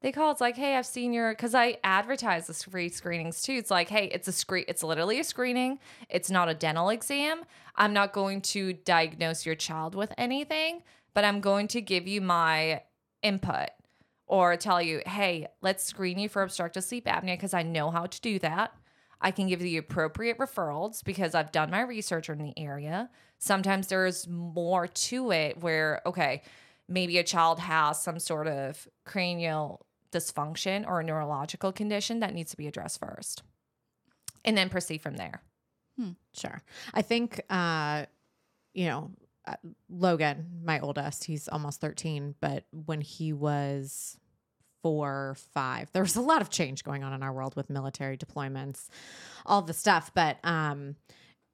They 0.00 0.12
call. 0.12 0.30
It's 0.30 0.40
like, 0.40 0.56
hey, 0.56 0.76
I've 0.76 0.86
seen 0.86 1.12
your 1.12 1.32
because 1.32 1.54
I 1.54 1.78
advertise 1.82 2.46
the 2.46 2.54
free 2.54 2.88
screenings 2.88 3.42
too. 3.42 3.54
It's 3.54 3.70
like, 3.70 3.88
hey, 3.88 4.06
it's 4.06 4.28
a 4.28 4.32
screen. 4.32 4.64
It's 4.68 4.84
literally 4.84 5.18
a 5.18 5.24
screening. 5.24 5.80
It's 6.08 6.30
not 6.30 6.48
a 6.48 6.54
dental 6.54 6.90
exam. 6.90 7.42
I'm 7.74 7.92
not 7.92 8.12
going 8.12 8.42
to 8.42 8.74
diagnose 8.74 9.44
your 9.44 9.56
child 9.56 9.96
with 9.96 10.12
anything, 10.16 10.82
but 11.14 11.24
I'm 11.24 11.40
going 11.40 11.66
to 11.68 11.80
give 11.80 12.06
you 12.06 12.20
my 12.20 12.82
input 13.22 13.70
or 14.26 14.56
tell 14.56 14.80
you, 14.80 15.02
hey, 15.04 15.48
let's 15.62 15.82
screen 15.82 16.18
you 16.18 16.28
for 16.28 16.42
obstructive 16.42 16.84
sleep 16.84 17.06
apnea 17.06 17.34
because 17.34 17.54
I 17.54 17.62
know 17.62 17.90
how 17.90 18.06
to 18.06 18.20
do 18.20 18.38
that. 18.38 18.74
I 19.20 19.32
can 19.32 19.48
give 19.48 19.60
you 19.60 19.64
the 19.64 19.76
appropriate 19.78 20.38
referrals 20.38 21.02
because 21.02 21.34
I've 21.34 21.50
done 21.50 21.72
my 21.72 21.80
research 21.80 22.28
in 22.28 22.38
the 22.38 22.56
area. 22.56 23.10
Sometimes 23.38 23.88
there's 23.88 24.28
more 24.28 24.86
to 24.86 25.32
it 25.32 25.60
where, 25.60 26.02
okay, 26.06 26.42
maybe 26.88 27.18
a 27.18 27.24
child 27.24 27.58
has 27.58 28.00
some 28.00 28.20
sort 28.20 28.46
of 28.46 28.86
cranial 29.04 29.84
dysfunction 30.12 30.86
or 30.86 31.00
a 31.00 31.04
neurological 31.04 31.72
condition 31.72 32.20
that 32.20 32.34
needs 32.34 32.50
to 32.50 32.56
be 32.56 32.66
addressed 32.66 33.00
first 33.00 33.42
and 34.44 34.56
then 34.56 34.68
proceed 34.68 35.02
from 35.02 35.16
there. 35.16 35.42
Sure. 36.32 36.62
I 36.94 37.02
think, 37.02 37.40
uh, 37.50 38.06
you 38.72 38.86
know, 38.86 39.10
uh, 39.46 39.54
Logan, 39.88 40.60
my 40.64 40.78
oldest, 40.80 41.24
he's 41.24 41.48
almost 41.48 41.80
13, 41.80 42.34
but 42.40 42.64
when 42.70 43.00
he 43.00 43.32
was 43.32 44.16
four, 44.82 45.36
five, 45.52 45.90
there 45.92 46.02
was 46.02 46.16
a 46.16 46.20
lot 46.20 46.40
of 46.40 46.50
change 46.50 46.84
going 46.84 47.02
on 47.02 47.12
in 47.12 47.22
our 47.22 47.32
world 47.32 47.56
with 47.56 47.68
military 47.68 48.16
deployments, 48.16 48.88
all 49.44 49.62
the 49.62 49.72
stuff. 49.72 50.12
But, 50.14 50.38
um, 50.44 50.94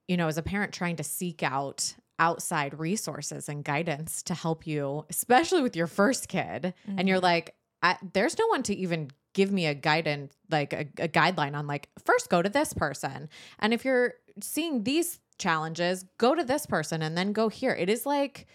you 0.08 0.16
know, 0.16 0.28
as 0.28 0.36
a 0.36 0.42
parent 0.42 0.74
trying 0.74 0.96
to 0.96 1.04
seek 1.04 1.42
out 1.42 1.94
outside 2.18 2.78
resources 2.78 3.48
and 3.48 3.64
guidance 3.64 4.22
to 4.24 4.34
help 4.34 4.66
you, 4.66 5.06
especially 5.08 5.62
with 5.62 5.74
your 5.74 5.86
first 5.86 6.28
kid, 6.28 6.74
and 6.98 7.08
you're 7.08 7.20
like, 7.20 7.54
I, 7.84 7.98
there's 8.14 8.38
no 8.38 8.46
one 8.46 8.62
to 8.64 8.74
even 8.74 9.10
give 9.34 9.52
me 9.52 9.66
a 9.66 9.74
guidance, 9.74 10.32
like 10.50 10.72
a, 10.72 10.86
a 10.98 11.08
guideline 11.08 11.54
on 11.54 11.66
like, 11.66 11.90
first 12.04 12.30
go 12.30 12.40
to 12.40 12.48
this 12.48 12.72
person. 12.72 13.28
And 13.58 13.74
if 13.74 13.84
you're 13.84 14.14
seeing 14.40 14.84
these 14.84 15.20
challenges, 15.38 16.06
go 16.16 16.34
to 16.34 16.44
this 16.44 16.64
person 16.64 17.02
and 17.02 17.16
then 17.16 17.32
go 17.32 17.48
here. 17.48 17.72
It 17.72 17.90
is 17.90 18.06
like 18.06 18.46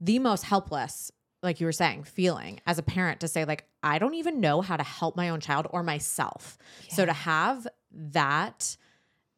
the 0.00 0.18
most 0.18 0.44
helpless, 0.44 1.12
like 1.42 1.60
you 1.60 1.66
were 1.66 1.72
saying, 1.72 2.04
feeling 2.04 2.60
as 2.66 2.78
a 2.78 2.82
parent 2.82 3.20
to 3.20 3.28
say, 3.28 3.44
like, 3.44 3.66
I 3.82 3.98
don't 3.98 4.14
even 4.14 4.40
know 4.40 4.62
how 4.62 4.78
to 4.78 4.82
help 4.82 5.14
my 5.14 5.28
own 5.28 5.40
child 5.40 5.66
or 5.70 5.82
myself. 5.82 6.56
So 6.88 7.04
to 7.04 7.12
have 7.12 7.66
that 7.92 8.76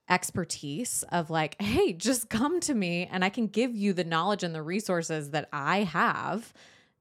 expertise 0.09 1.05
of 1.11 1.31
like, 1.31 1.61
hey, 1.61 1.95
just 1.95 2.29
come 2.29 2.61
to 2.61 2.75
me 2.75 3.09
and 3.11 3.25
I 3.25 3.29
can 3.29 3.49
give 3.49 3.75
you 3.75 3.93
the 3.93 4.05
knowledge 4.05 4.45
and 4.45 4.55
the 4.55 4.63
resources 4.63 5.31
that 5.31 5.49
I 5.53 5.85
have 5.85 6.53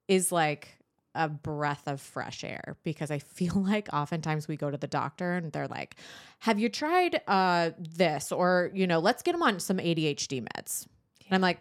is 0.07 0.31
like 0.31 0.77
a 1.15 1.27
breath 1.29 1.83
of 1.87 1.99
fresh 2.01 2.43
air 2.43 2.77
because 2.83 3.11
I 3.11 3.19
feel 3.19 3.53
like 3.67 3.89
oftentimes 3.93 4.47
we 4.47 4.55
go 4.57 4.71
to 4.71 4.77
the 4.77 4.87
doctor 4.87 5.33
and 5.33 5.51
they're 5.51 5.67
like, 5.67 5.95
"Have 6.39 6.59
you 6.59 6.69
tried 6.69 7.21
uh 7.27 7.71
this 7.77 8.31
or, 8.31 8.71
you 8.73 8.87
know, 8.87 8.99
let's 8.99 9.21
get 9.23 9.33
them 9.33 9.43
on 9.43 9.59
some 9.59 9.77
ADHD 9.77 10.41
meds." 10.45 10.85
And 11.27 11.35
I'm 11.35 11.41
like, 11.41 11.59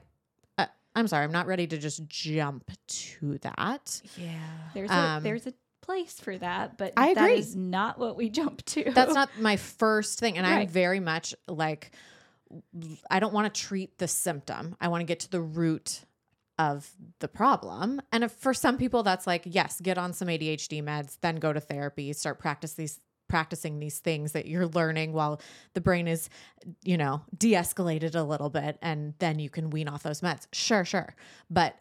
uh, 0.59 0.67
"I'm 0.95 1.07
sorry, 1.09 1.25
I'm 1.25 1.33
not 1.33 1.47
ready 1.47 1.67
to 1.67 1.79
just 1.79 2.07
jump 2.09 2.71
to 2.89 3.39
that." 3.39 4.03
Yeah. 4.17 4.39
There's 4.75 4.91
Um, 4.91 5.19
a 5.19 5.21
there's 5.23 5.47
a 5.47 5.55
place 5.83 6.21
for 6.21 6.37
that, 6.39 6.77
but 6.79 6.93
I 6.97 7.09
agree. 7.11 7.35
is 7.39 7.57
not 7.57 7.99
what 7.99 8.17
we 8.17 8.29
jump 8.41 8.65
to. 8.67 8.91
That's 8.93 9.15
not 9.15 9.31
my 9.41 9.57
first 9.57 10.19
thing 10.21 10.37
and 10.39 10.47
I'm 10.47 10.69
very 10.69 11.01
much 11.01 11.35
like 11.49 11.93
I 13.11 13.21
don't 13.21 13.33
want 13.33 13.53
to 13.53 13.61
treat 13.61 13.99
the 13.99 14.09
symptom. 14.09 14.77
I 14.81 14.89
want 14.89 15.01
to 15.03 15.05
get 15.07 15.21
to 15.21 15.31
the 15.31 15.41
root 15.41 16.05
of 16.61 16.91
the 17.21 17.29
problem. 17.29 18.03
And 18.13 18.25
if, 18.25 18.33
for 18.33 18.53
some 18.53 18.77
people, 18.77 19.03
that's 19.03 19.27
like, 19.27 19.43
yes, 19.47 19.81
get 19.81 19.97
on 19.97 20.13
some 20.13 20.29
ADHD 20.29 20.83
meds, 20.85 21.17
then 21.23 21.37
go 21.37 21.55
to 21.55 21.61
therapy, 21.61 22.13
start 22.13 22.39
practice 22.39 22.75
these 22.75 23.01
practicing 23.29 23.79
these 23.79 24.01
things 24.01 24.33
that 24.33 24.47
you're 24.47 24.67
learning 24.67 25.13
while 25.13 25.41
the 25.75 25.81
brain 25.81 26.09
is, 26.09 26.29
you 26.83 26.99
know, 26.99 27.23
de-escalated 27.39 28.17
a 28.17 28.25
little 28.25 28.51
bit, 28.51 28.77
and 28.83 29.15
then 29.21 29.39
you 29.39 29.49
can 29.49 29.71
wean 29.71 29.89
off 29.89 30.03
those 30.03 30.21
meds. 30.21 30.49
Sure, 30.53 30.85
sure, 30.85 31.15
but 31.49 31.77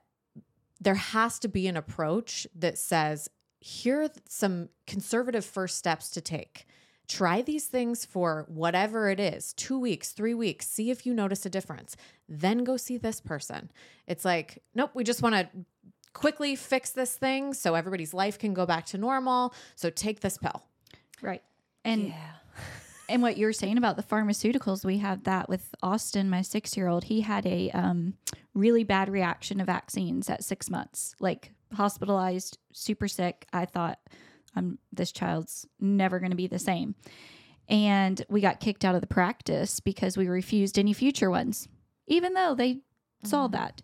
there 0.80 0.94
has 0.94 1.40
to 1.40 1.48
be 1.48 1.68
an 1.68 1.76
approach 1.76 2.46
that 2.56 2.78
says, 2.78 3.30
here 3.60 4.04
are 4.04 4.10
some 4.28 4.70
conservative 4.86 5.44
first 5.44 5.76
steps 5.76 6.12
to 6.12 6.22
take. 6.22 6.68
Try 7.10 7.42
these 7.42 7.66
things 7.66 8.06
for 8.06 8.46
whatever 8.48 9.10
it 9.10 9.20
is 9.20 9.52
two 9.54 9.78
weeks, 9.78 10.12
three 10.12 10.34
weeks, 10.34 10.68
see 10.68 10.92
if 10.92 11.06
you 11.06 11.14
notice 11.14 11.46
a 11.46 11.50
difference. 11.50 11.98
Then 12.30 12.64
go 12.64 12.78
see 12.78 12.98
this 12.98 13.20
person. 13.20 13.72
It's 14.08 14.24
like, 14.24 14.64
nope, 14.76 14.92
we 14.94 15.04
just 15.04 15.22
want 15.22 15.36
to 15.36 15.50
quickly 16.14 16.56
fix 16.56 16.92
this 16.92 17.16
thing 17.16 17.54
so 17.54 17.76
everybody's 17.76 18.14
life 18.14 18.38
can 18.40 18.54
go 18.54 18.66
back 18.66 18.86
to 18.88 18.98
normal. 18.98 19.54
So 19.76 19.90
take 19.90 20.22
this 20.22 20.38
pill. 20.38 20.64
right. 21.22 21.42
And 21.84 22.10
yeah. 22.10 22.32
and 23.10 23.22
what 23.22 23.38
you're 23.38 23.54
saying 23.54 23.78
about 23.78 23.96
the 23.96 24.04
pharmaceuticals, 24.04 24.86
we 24.86 25.00
have 25.00 25.24
that 25.24 25.50
with 25.50 25.74
Austin, 25.82 26.30
my 26.30 26.42
six 26.42 26.78
year 26.78 26.88
old. 26.88 27.06
He 27.06 27.22
had 27.22 27.46
a 27.46 27.72
um, 27.72 28.14
really 28.54 28.84
bad 28.84 29.10
reaction 29.10 29.58
to 29.58 29.66
vaccines 29.66 30.30
at 30.30 30.44
six 30.44 30.70
months, 30.70 31.16
like 31.20 31.54
hospitalized, 31.74 32.58
super 32.72 33.08
sick. 33.08 33.48
I 33.52 33.66
thought, 33.66 34.00
I'm 34.56 34.80
this 34.92 35.12
child's 35.12 35.66
never 35.80 36.20
going 36.20 36.32
to 36.32 36.38
be 36.38 36.48
the 36.48 36.60
same. 36.60 36.96
And 37.68 38.24
we 38.30 38.42
got 38.42 38.60
kicked 38.60 38.84
out 38.84 38.96
of 38.96 39.02
the 39.02 39.08
practice 39.08 39.80
because 39.80 40.18
we 40.18 40.28
refused 40.28 40.80
any 40.80 40.94
future 40.94 41.30
ones, 41.30 41.68
even 42.08 42.34
though 42.34 42.56
they 42.56 42.80
saw 43.24 43.48
mm. 43.48 43.52
that. 43.52 43.82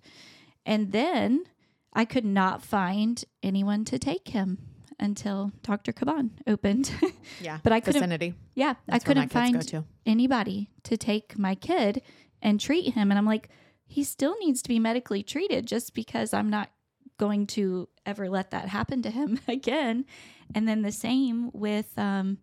And 0.66 0.92
then 0.92 1.46
I 1.94 2.06
could 2.06 2.26
not 2.26 2.64
find 2.64 3.24
anyone 3.44 3.86
to 3.86 4.00
take 4.00 4.30
him 4.30 4.58
until 5.00 5.52
Dr. 5.62 5.94
Caban 5.94 6.32
opened. 6.48 6.92
Yeah. 7.42 7.58
But 7.64 7.74
I 7.74 7.80
couldn't- 7.80 8.02
Vicinity. 8.02 8.36
yeah, 8.54 8.76
That's 8.86 9.04
I 9.04 9.08
couldn't 9.08 9.32
find 9.32 9.62
to. 9.70 9.84
anybody 10.06 10.70
to 10.84 10.96
take 10.96 11.38
my 11.40 11.56
kid 11.56 12.02
and 12.42 12.60
treat 12.60 12.94
him. 12.94 13.12
And 13.12 13.18
I'm 13.18 13.26
like, 13.26 13.50
he 13.88 14.04
still 14.04 14.36
needs 14.40 14.62
to 14.62 14.70
be 14.70 14.80
medically 14.80 15.24
treated 15.24 15.66
just 15.66 15.96
because 15.96 16.34
I'm 16.34 16.50
not 16.50 16.70
going 17.18 17.48
to 17.48 17.90
ever 18.06 18.30
let 18.30 18.52
that 18.52 18.70
happen 18.70 19.02
to 19.02 19.10
him 19.10 19.40
again. 19.48 20.06
And 20.54 20.68
then 20.68 20.82
the 20.84 20.92
same 20.92 21.50
with 21.54 21.98
um, 21.98 22.38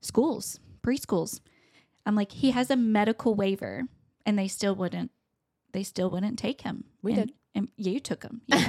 schools, 0.00 0.60
preschools. 0.82 1.40
I'm 2.04 2.14
like, 2.14 2.32
he 2.32 2.50
has 2.52 2.70
a 2.70 2.76
medical 2.76 3.34
waiver, 3.34 3.82
and 4.24 4.38
they 4.38 4.48
still 4.48 4.74
wouldn't. 4.74 5.10
They 5.72 5.82
still 5.82 6.10
wouldn't 6.10 6.38
take 6.38 6.60
him. 6.62 6.84
We 7.02 7.12
And- 7.14 7.26
did. 7.28 7.34
and 7.54 7.68
you 7.76 7.98
took 8.00 8.22
him. 8.22 8.42
Yeah. 8.46 8.68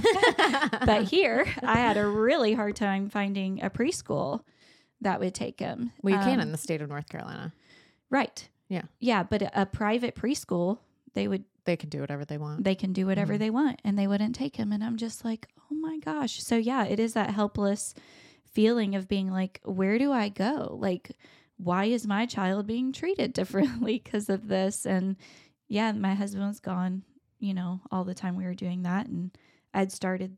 but 0.85 1.03
here, 1.03 1.45
I 1.63 1.75
had 1.75 1.97
a 1.97 2.07
really 2.07 2.53
hard 2.53 2.75
time 2.75 3.09
finding 3.09 3.61
a 3.63 3.69
preschool 3.69 4.41
that 5.01 5.19
would 5.19 5.35
take 5.35 5.59
him. 5.59 5.91
well, 6.01 6.15
you 6.15 6.19
can 6.21 6.35
Um, 6.35 6.47
in 6.47 6.51
the 6.51 6.57
state 6.57 6.81
of 6.81 6.89
North 6.89 7.07
Carolina. 7.07 7.53
Right. 8.09 8.49
Yeah. 8.67 8.83
Yeah, 8.99 9.23
but 9.23 9.41
a, 9.43 9.61
a 9.61 9.65
private 9.65 10.15
preschool, 10.15 10.79
they 11.13 11.27
would 11.27 11.43
They 11.65 11.75
can 11.77 11.89
do 11.89 11.99
whatever 12.01 12.25
they 12.25 12.37
want. 12.37 12.63
they 12.63 12.75
can 12.75 12.93
do 12.93 13.05
whatever 13.05 13.35
Mhm. 13.35 13.39
they 13.39 13.49
want 13.51 13.79
and 13.83 13.97
they 13.99 14.07
wouldn't 14.07 14.33
take 14.35 14.55
him 14.55 14.71
and 14.71 14.83
I'm 14.83 14.97
just 14.97 15.23
like, 15.23 15.47
"Oh 15.71 15.75
my 15.75 15.99
gosh." 15.99 16.41
So 16.43 16.55
yeah, 16.57 16.85
it 16.85 16.99
is 16.99 17.13
that 17.13 17.29
helpless 17.31 17.93
feeling 18.51 18.95
of 18.95 19.07
being 19.07 19.31
like, 19.31 19.59
"Where 19.63 19.97
do 19.97 20.11
I 20.11 20.29
go?" 20.29 20.77
Like, 20.79 21.11
why 21.57 21.85
is 21.85 22.07
my 22.07 22.25
child 22.25 22.67
being 22.67 22.91
treated 22.91 23.33
differently 23.33 24.01
because 24.03 24.29
of 24.29 24.47
this? 24.47 24.85
And 24.85 25.17
yeah, 25.67 25.91
my 25.91 26.13
husband 26.13 26.47
was 26.47 26.59
gone, 26.59 27.03
you 27.39 27.53
know, 27.53 27.81
all 27.91 28.03
the 28.03 28.13
time 28.13 28.35
we 28.35 28.45
were 28.45 28.53
doing 28.53 28.83
that 28.83 29.07
and 29.07 29.31
I'd 29.73 29.91
started 29.91 30.37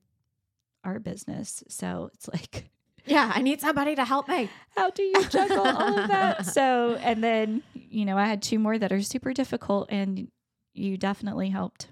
our 0.83 0.99
business. 0.99 1.63
So 1.67 2.09
it's 2.13 2.27
like 2.27 2.69
yeah, 3.05 3.31
I 3.33 3.41
need 3.41 3.61
somebody 3.61 3.95
to 3.95 4.05
help 4.05 4.27
me. 4.27 4.49
how 4.75 4.89
do 4.91 5.03
you 5.03 5.25
juggle 5.25 5.65
all 5.65 5.99
of 5.99 6.07
that? 6.07 6.45
So, 6.45 6.95
and 7.01 7.23
then, 7.23 7.63
you 7.73 8.05
know, 8.05 8.17
I 8.17 8.25
had 8.25 8.41
two 8.41 8.59
more 8.59 8.77
that 8.77 8.91
are 8.91 9.01
super 9.01 9.33
difficult 9.33 9.87
and 9.89 10.29
you 10.73 10.97
definitely 10.97 11.49
helped 11.49 11.87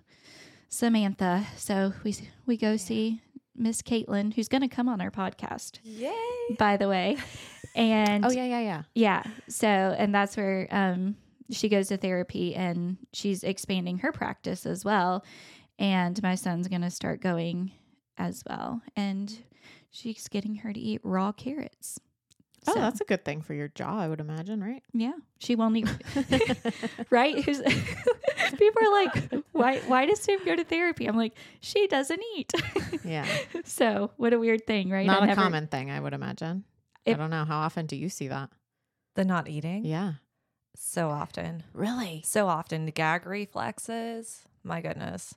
Samantha. 0.70 1.46
So 1.58 1.94
we, 2.04 2.16
we 2.46 2.58
go 2.58 2.78
see 2.78 3.22
Miss 3.58 3.82
Caitlin, 3.82 4.34
who's 4.34 4.48
going 4.48 4.62
to 4.62 4.68
come 4.68 4.88
on 4.88 5.02
our 5.02 5.12
podcast, 5.12 5.80
Yay. 5.84 6.14
by 6.58 6.78
the 6.78 6.88
way. 6.88 7.18
And 7.76 8.26
Oh 8.26 8.32
yeah, 8.32 8.46
yeah, 8.46 8.60
yeah. 8.60 8.84
yeah. 8.96 9.24
So, 9.50 9.68
and 9.68 10.14
that's 10.14 10.36
where 10.36 10.68
um, 10.72 11.16
she 11.52 11.70
goes 11.70 11.90
to 11.90 11.98
therapy 11.98 12.56
and 12.56 12.98
she's 13.14 13.44
expanding 13.44 14.00
her 14.00 14.12
practice 14.12 14.66
as 14.66 14.84
well. 14.84 15.24
And 15.78 16.22
my 16.24 16.36
son's 16.36 16.68
going 16.68 16.82
to 16.82 16.90
start 16.90 17.22
going 17.22 17.72
as 18.18 18.44
well. 18.50 18.82
And 18.96 19.38
she's 19.92 20.28
getting 20.28 20.56
her 20.56 20.74
to 20.74 20.80
eat 20.80 21.02
raw 21.04 21.32
carrots. 21.32 22.00
Oh, 22.68 22.74
So- 22.74 22.80
that's 22.80 23.02
a 23.02 23.06
good 23.06 23.24
thing 23.26 23.42
for 23.42 23.54
your 23.54 23.70
jaw, 23.70 23.98
I 24.00 24.08
would 24.08 24.20
imagine, 24.20 24.62
right? 24.64 24.84
yeah, 24.94 25.14
she 25.40 25.56
won't 25.56 25.78
eat. 25.78 25.88
right? 27.10 27.36
People 27.46 28.82
are 28.88 28.92
like, 29.04 29.34
why? 29.52 29.80
Why 29.88 30.06
does 30.06 30.20
Sam 30.22 30.40
go 30.46 30.56
to 30.56 30.64
therapy? 30.64 31.06
I'm 31.08 31.18
like, 31.18 31.34
she 31.62 31.88
doesn't 31.88 32.22
eat. 32.36 32.52
yeah. 33.04 33.26
so 33.66 34.12
what 34.18 34.34
a 34.34 34.40
weird 34.40 34.66
thing, 34.68 34.90
right? 34.90 35.06
Not 35.06 35.22
I 35.22 35.26
a 35.26 35.28
never- 35.28 35.42
common 35.42 35.68
thing, 35.68 35.92
I 35.92 36.00
would 36.00 36.14
imagine. 36.14 36.64
I 37.06 37.14
don't 37.14 37.30
know. 37.30 37.46
How 37.46 37.60
often 37.60 37.86
do 37.86 37.96
you 37.96 38.10
see 38.10 38.28
that? 38.28 38.50
The 39.16 39.24
not 39.24 39.48
eating. 39.48 39.86
Yeah. 39.86 40.14
So 40.76 41.10
often. 41.10 41.64
Really? 41.74 42.22
So 42.26 42.48
often. 42.48 42.86
The 42.86 42.92
gag 42.92 43.26
reflexes. 43.26 44.44
My 44.64 44.82
goodness. 44.82 45.34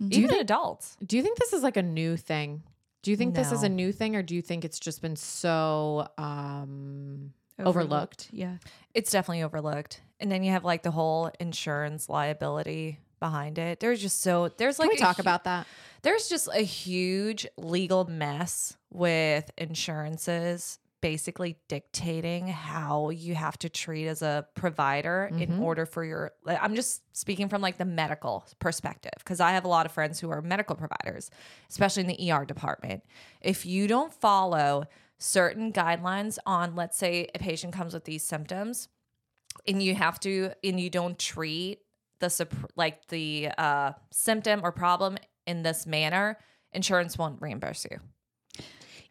Do 0.00 0.18
you 0.18 0.24
Even 0.24 0.30
think- 0.30 0.42
adults. 0.42 0.96
Do 1.04 1.16
you 1.16 1.22
think 1.22 1.38
this 1.38 1.52
is 1.54 1.62
like 1.62 1.76
a 1.78 1.82
new 1.82 2.16
thing? 2.18 2.62
Do 3.04 3.10
you 3.10 3.16
think 3.16 3.34
this 3.34 3.52
is 3.52 3.62
a 3.62 3.68
new 3.68 3.92
thing 3.92 4.16
or 4.16 4.22
do 4.22 4.34
you 4.34 4.42
think 4.42 4.64
it's 4.64 4.80
just 4.80 5.00
been 5.02 5.14
so 5.16 6.08
um 6.18 7.32
overlooked? 7.58 8.28
Yeah. 8.32 8.56
It's 8.94 9.10
definitely 9.10 9.42
overlooked. 9.42 10.00
And 10.20 10.32
then 10.32 10.42
you 10.42 10.52
have 10.52 10.64
like 10.64 10.82
the 10.82 10.90
whole 10.90 11.30
insurance 11.38 12.08
liability 12.08 12.98
behind 13.20 13.58
it. 13.58 13.78
There's 13.80 14.00
just 14.00 14.22
so 14.22 14.48
there's 14.56 14.76
Can 14.78 14.86
like 14.86 14.94
we 14.94 14.98
talk 14.98 15.16
hu- 15.16 15.20
about 15.20 15.44
that? 15.44 15.66
there's 16.02 16.28
just 16.28 16.48
a 16.52 16.62
huge 16.62 17.46
legal 17.56 18.04
mess 18.06 18.76
with 18.90 19.50
insurances 19.58 20.78
basically 21.04 21.58
dictating 21.68 22.46
how 22.48 23.10
you 23.10 23.34
have 23.34 23.58
to 23.58 23.68
treat 23.68 24.08
as 24.08 24.22
a 24.22 24.46
provider 24.54 25.26
in 25.36 25.50
Mhm. 25.50 25.60
order 25.60 25.84
for 25.84 26.02
your 26.02 26.32
I'm 26.46 26.74
just 26.74 27.02
speaking 27.14 27.50
from 27.50 27.60
like 27.60 27.76
the 27.76 27.84
medical 27.84 28.46
perspective 28.58 29.12
because 29.18 29.38
I 29.38 29.50
have 29.52 29.66
a 29.66 29.68
lot 29.68 29.84
of 29.84 29.92
friends 29.92 30.18
who 30.18 30.30
are 30.30 30.40
medical 30.40 30.74
providers, 30.74 31.30
especially 31.68 32.00
in 32.04 32.06
the 32.06 32.18
ER 32.32 32.46
department. 32.46 33.04
If 33.42 33.66
you 33.66 33.86
don't 33.86 34.14
follow 34.14 34.84
certain 35.18 35.74
guidelines 35.74 36.38
on 36.46 36.74
let's 36.74 36.96
say 36.96 37.28
a 37.34 37.38
patient 37.38 37.74
comes 37.74 37.92
with 37.92 38.04
these 38.04 38.26
symptoms 38.26 38.88
and 39.68 39.82
you 39.82 39.94
have 39.94 40.18
to 40.20 40.52
and 40.64 40.80
you 40.80 40.88
don't 40.88 41.18
treat 41.18 41.80
the 42.20 42.48
like 42.76 43.08
the 43.08 43.50
uh, 43.58 43.92
symptom 44.10 44.62
or 44.64 44.72
problem 44.72 45.18
in 45.46 45.64
this 45.64 45.86
manner, 45.86 46.38
insurance 46.72 47.18
won't 47.18 47.42
reimburse 47.42 47.84
you. 47.90 48.00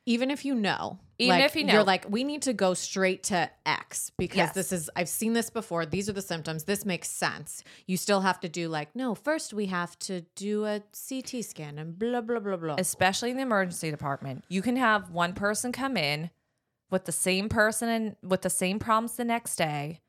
Even 0.05 0.31
if 0.31 0.43
you 0.43 0.55
know. 0.55 0.99
Even 1.17 1.37
like, 1.37 1.45
if 1.45 1.55
you 1.55 1.63
know. 1.63 1.73
You're 1.73 1.83
like, 1.83 2.05
we 2.09 2.23
need 2.23 2.41
to 2.43 2.53
go 2.53 2.73
straight 2.73 3.23
to 3.23 3.49
X 3.65 4.11
because 4.17 4.37
Yes. 4.37 4.53
this 4.53 4.71
is, 4.71 4.89
I've 4.95 5.07
seen 5.07 5.33
this 5.33 5.49
before. 5.49 5.85
These 5.85 6.09
are 6.09 6.13
the 6.13 6.21
symptoms. 6.21 6.65
This 6.65 6.85
makes 6.85 7.09
sense. 7.09 7.63
You 7.87 7.95
still 7.95 8.21
have 8.21 8.39
to 8.41 8.49
do 8.49 8.67
like, 8.67 8.95
no, 8.95 9.15
first 9.15 9.53
we 9.53 9.67
have 9.67 9.97
to 9.99 10.21
do 10.35 10.65
a 10.65 10.81
CT 11.07 11.45
scan 11.45 11.77
and 11.77 11.97
blah, 11.97 12.21
blah, 12.21 12.39
blah, 12.39 12.57
blah. 12.57 12.75
Especially 12.77 13.31
in 13.31 13.37
the 13.37 13.43
emergency 13.43 13.91
department, 13.91 14.43
you 14.49 14.61
can 14.61 14.75
have 14.75 15.11
one 15.11 15.33
person 15.33 15.71
come 15.71 15.95
in 15.95 16.29
with 16.91 17.05
the 17.05 17.11
same 17.11 17.47
person 17.47 17.89
and 17.89 18.15
with 18.21 18.41
the 18.41 18.49
same 18.49 18.79
problems 18.79 19.15
the 19.15 19.23
next 19.23 19.55
day, 19.55 20.01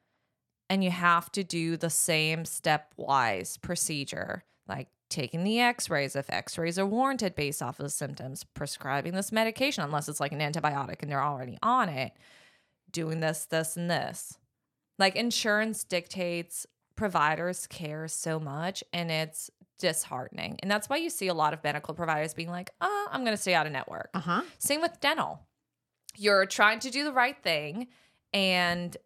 and 0.68 0.82
you 0.82 0.90
have 0.90 1.30
to 1.32 1.44
do 1.44 1.76
the 1.76 1.90
same 1.90 2.44
stepwise 2.44 3.60
procedure, 3.60 4.44
like 4.66 4.88
taking 5.14 5.44
the 5.44 5.60
X-rays 5.60 6.16
if 6.16 6.28
X-rays 6.28 6.78
are 6.78 6.86
warranted 6.86 7.36
based 7.36 7.62
off 7.62 7.78
of 7.78 7.84
the 7.84 7.90
symptoms, 7.90 8.42
prescribing 8.42 9.14
this 9.14 9.30
medication 9.30 9.84
unless 9.84 10.08
it's 10.08 10.20
like 10.20 10.32
an 10.32 10.40
antibiotic 10.40 11.02
and 11.02 11.10
they're 11.10 11.22
already 11.22 11.56
on 11.62 11.88
it, 11.88 12.12
doing 12.90 13.20
this, 13.20 13.46
this, 13.46 13.76
and 13.76 13.88
this. 13.88 14.36
Like 14.98 15.14
insurance 15.14 15.84
dictates 15.84 16.66
providers 16.96 17.66
care 17.66 18.08
so 18.08 18.38
much, 18.38 18.84
and 18.92 19.10
it's 19.10 19.50
disheartening. 19.78 20.58
And 20.62 20.70
that's 20.70 20.88
why 20.88 20.96
you 20.96 21.10
see 21.10 21.28
a 21.28 21.34
lot 21.34 21.52
of 21.52 21.62
medical 21.64 21.94
providers 21.94 22.34
being 22.34 22.50
like, 22.50 22.70
oh, 22.80 23.08
I'm 23.10 23.24
going 23.24 23.36
to 23.36 23.40
stay 23.40 23.54
out 23.54 23.66
of 23.66 23.72
network. 23.72 24.10
Uh 24.14 24.20
huh. 24.20 24.42
Same 24.58 24.80
with 24.80 25.00
dental. 25.00 25.40
You're 26.16 26.46
trying 26.46 26.80
to 26.80 26.90
do 26.90 27.04
the 27.04 27.12
right 27.12 27.40
thing, 27.42 27.88
and 28.32 28.96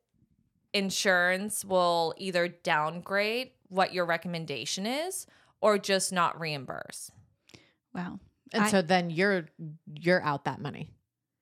insurance 0.72 1.64
will 1.64 2.14
either 2.18 2.48
downgrade 2.48 3.50
what 3.68 3.92
your 3.92 4.06
recommendation 4.06 4.86
is 4.86 5.26
or 5.60 5.78
just 5.78 6.12
not 6.12 6.38
reimburse. 6.40 7.10
Wow. 7.94 8.20
And 8.52 8.64
I- 8.64 8.70
so 8.70 8.82
then 8.82 9.10
you're 9.10 9.46
you're 9.94 10.22
out 10.22 10.44
that 10.44 10.60
money. 10.60 10.90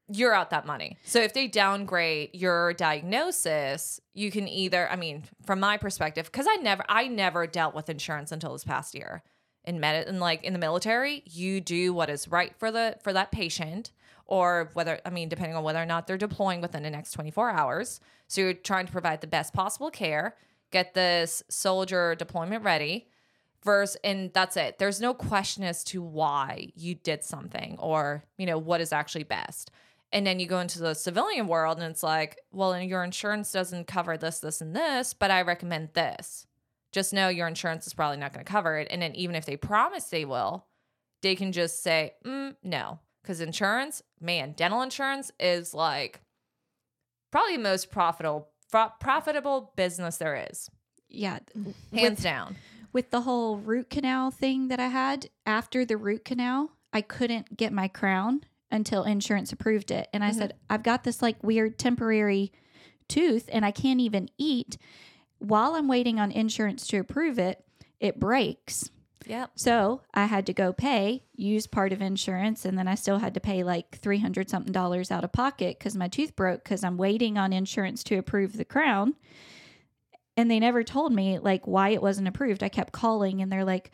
You're 0.09 0.33
out 0.35 0.51
that 0.51 0.67
money. 0.67 0.99
So 1.05 1.21
if 1.21 1.35
they 1.35 1.49
downgrade 1.49 2.31
your 2.33 2.73
diagnosis, 2.75 4.01
you 4.15 4.31
can 4.31 4.47
either, 4.47 4.89
I 4.89 4.95
mean, 4.95 5.25
from 5.45 5.59
my 5.59 5.79
perspective, 5.79 6.27
because 6.27 6.47
I 6.49 6.57
never 6.57 6.85
I 6.89 7.09
never 7.09 7.47
dealt 7.47 7.75
with 7.75 7.89
insurance 7.91 8.31
until 8.33 8.53
this 8.53 8.65
past 8.65 8.95
year. 8.95 9.23
In 9.65 9.81
med 9.81 10.07
and 10.07 10.21
like 10.21 10.45
in 10.45 10.53
the 10.53 10.61
military, 10.61 11.23
you 11.27 11.61
do 11.61 11.93
what 11.93 12.09
is 12.09 12.29
right 12.29 12.55
for 12.57 12.71
the 12.71 12.97
for 13.03 13.13
that 13.13 13.33
patient, 13.33 13.91
or 14.27 14.71
whether 14.75 15.01
I 15.05 15.11
mean, 15.11 15.29
depending 15.29 15.57
on 15.57 15.65
whether 15.65 15.83
or 15.83 15.87
not 15.87 16.07
they're 16.07 16.17
deploying 16.17 16.61
within 16.61 16.85
the 16.85 16.91
next 16.91 17.11
24 17.13 17.51
hours. 17.51 17.99
So 18.29 18.43
you're 18.43 18.55
trying 18.55 18.87
to 18.87 18.93
provide 18.93 19.21
the 19.23 19.27
best 19.27 19.53
possible 19.53 19.91
care, 19.91 20.37
get 20.71 20.95
this 20.95 21.43
soldier 21.49 22.15
deployment 22.15 22.63
ready, 22.63 23.09
verse 23.67 23.97
and 24.03 24.31
that's 24.33 24.57
it. 24.57 24.79
There's 24.79 25.01
no 25.01 25.13
question 25.13 25.63
as 25.65 25.85
to 25.85 26.01
why 26.01 26.71
you 26.75 26.95
did 26.95 27.23
something 27.23 27.77
or 27.79 28.25
you 28.39 28.47
know 28.47 28.57
what 28.57 28.81
is 28.81 28.93
actually 28.93 29.25
best. 29.25 29.71
And 30.13 30.27
then 30.27 30.41
you 30.41 30.47
go 30.47 30.61
into 30.61 30.79
the 30.79 30.95
civilian 30.95 31.49
world 31.49 31.79
and 31.79 31.91
it's 31.91 32.03
like 32.03 32.39
well 32.53 32.81
your 32.81 33.05
insurance 33.05 33.53
doesn't 33.53 33.87
cover 33.87 34.17
this 34.17 34.39
this 34.39 34.63
and 34.63 34.75
this 34.75 35.13
but 35.13 35.31
i 35.31 35.43
recommend 35.43 35.91
this. 35.93 36.47
Just 36.93 37.13
know 37.13 37.29
your 37.29 37.49
insurance 37.49 37.87
is 37.87 37.93
probably 37.93 38.17
not 38.17 38.33
going 38.33 38.47
to 38.47 38.51
cover 38.51 38.79
it. 38.79 38.89
And 38.91 39.03
then 39.03 39.15
even 39.17 39.37
if 39.37 39.45
they 39.45 39.59
promise 39.59 40.05
they 40.05 40.25
will 40.25 40.65
they 41.21 41.35
can 41.35 41.53
just 41.53 41.83
say 41.83 42.15
mm, 42.25 42.55
no. 42.63 43.01
Because 43.23 43.41
insurance 43.43 44.03
man 44.21 44.53
dental 44.53 44.81
insurance 44.81 45.31
is 45.39 45.75
like 45.75 46.21
probably 47.33 47.57
the 47.57 47.63
most 47.63 47.91
profitable 47.91 48.49
pro- 48.71 48.93
profitable 49.01 49.73
business 49.77 50.17
there 50.17 50.47
is. 50.51 50.71
Yeah. 51.09 51.39
hands 51.93 52.23
down 52.23 52.57
with 52.97 53.11
the 53.11 53.21
whole 53.21 53.59
root 53.59 53.91
canal 53.91 54.31
thing 54.31 54.69
that 54.69 54.81
I 54.81 54.89
had 54.89 55.29
after 55.45 55.85
the 55.85 55.99
root 55.99 56.25
canal, 56.25 56.71
I 56.95 57.03
couldn't 57.03 57.55
get 57.55 57.71
my 57.71 57.89
crown 57.89 58.41
until 58.71 59.03
insurance 59.05 59.53
approved 59.53 59.91
it. 59.91 60.09
And 60.15 60.25
I 60.25 60.31
Mhm. 60.31 60.35
said, 60.35 60.55
I've 60.71 60.83
got 60.83 61.05
this 61.05 61.21
like 61.21 61.45
weird 61.45 61.79
temporary 61.79 62.53
tooth 63.07 63.51
and 63.53 63.67
I 63.67 63.71
can't 63.71 64.01
even 64.01 64.31
eat. 64.39 64.79
While 65.41 65.75
I'm 65.75 65.89
waiting 65.89 66.19
on 66.19 66.33
insurance 66.33 66.87
to 66.87 66.97
approve 66.97 67.39
it, 67.39 67.63
it 68.01 68.19
breaks. 68.19 68.89
yep 69.27 69.51
So 69.57 70.01
I 70.15 70.25
had 70.25 70.47
to 70.47 70.55
go 70.55 70.73
pay, 70.73 71.23
use 71.35 71.67
part 71.67 71.93
of 71.93 72.01
insurance, 72.01 72.65
and 72.65 72.79
then 72.79 72.89
I 72.89 72.95
still 72.95 73.19
had 73.19 73.35
to 73.35 73.41
pay 73.41 73.63
like 73.63 73.99
300 73.99 74.49
something 74.49 74.73
dollars 74.73 75.11
out 75.11 75.23
of 75.23 75.33
pocket 75.33 75.79
because 75.79 75.97
my 75.99 76.09
tooth 76.09 76.35
broke 76.35 76.65
because 76.65 76.83
I'm 76.83 76.97
waiting 76.97 77.37
on 77.37 77.53
insurance 77.53 78.03
to 78.05 78.17
approve 78.17 78.57
the 78.57 78.65
crown. 78.65 79.17
And 80.37 80.51
they 80.51 80.61
never 80.61 80.85
told 80.85 81.13
me 81.13 81.39
like 81.39 81.67
why 81.67 81.91
it 81.91 82.03
wasn't 82.03 82.29
approved. 82.29 82.63
I 82.63 82.69
kept 82.69 82.93
calling 82.93 83.41
and 83.41 83.51
they're 83.51 83.65
like, 83.65 83.91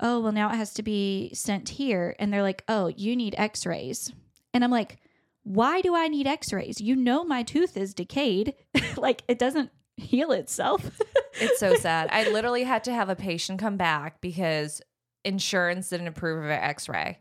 oh, 0.00 0.20
well, 0.20 0.32
now 0.32 0.50
it 0.50 0.56
has 0.56 0.74
to 0.74 0.82
be 0.82 1.30
sent 1.32 1.68
here. 1.68 2.16
And 2.18 2.32
they're 2.32 2.42
like, 2.42 2.64
oh, 2.68 2.88
you 2.88 3.16
need 3.16 3.34
x 3.38 3.64
rays. 3.64 4.12
And 4.52 4.64
I'm 4.64 4.70
like, 4.70 4.98
why 5.42 5.80
do 5.80 5.94
I 5.94 6.08
need 6.08 6.26
x 6.26 6.52
rays? 6.52 6.80
You 6.80 6.96
know, 6.96 7.24
my 7.24 7.42
tooth 7.42 7.76
is 7.76 7.94
decayed. 7.94 8.54
like 8.96 9.22
it 9.28 9.38
doesn't 9.38 9.70
heal 9.96 10.32
itself. 10.32 11.00
It's 11.38 11.60
so 11.60 11.74
sad. 11.74 12.08
I 12.12 12.30
literally 12.30 12.64
had 12.64 12.84
to 12.84 12.94
have 12.94 13.10
a 13.10 13.14
patient 13.14 13.60
come 13.60 13.76
back 13.76 14.22
because 14.22 14.80
insurance 15.22 15.90
didn't 15.90 16.06
approve 16.06 16.38
of 16.38 16.44
an 16.50 16.62
x 16.62 16.88
ray. 16.88 17.18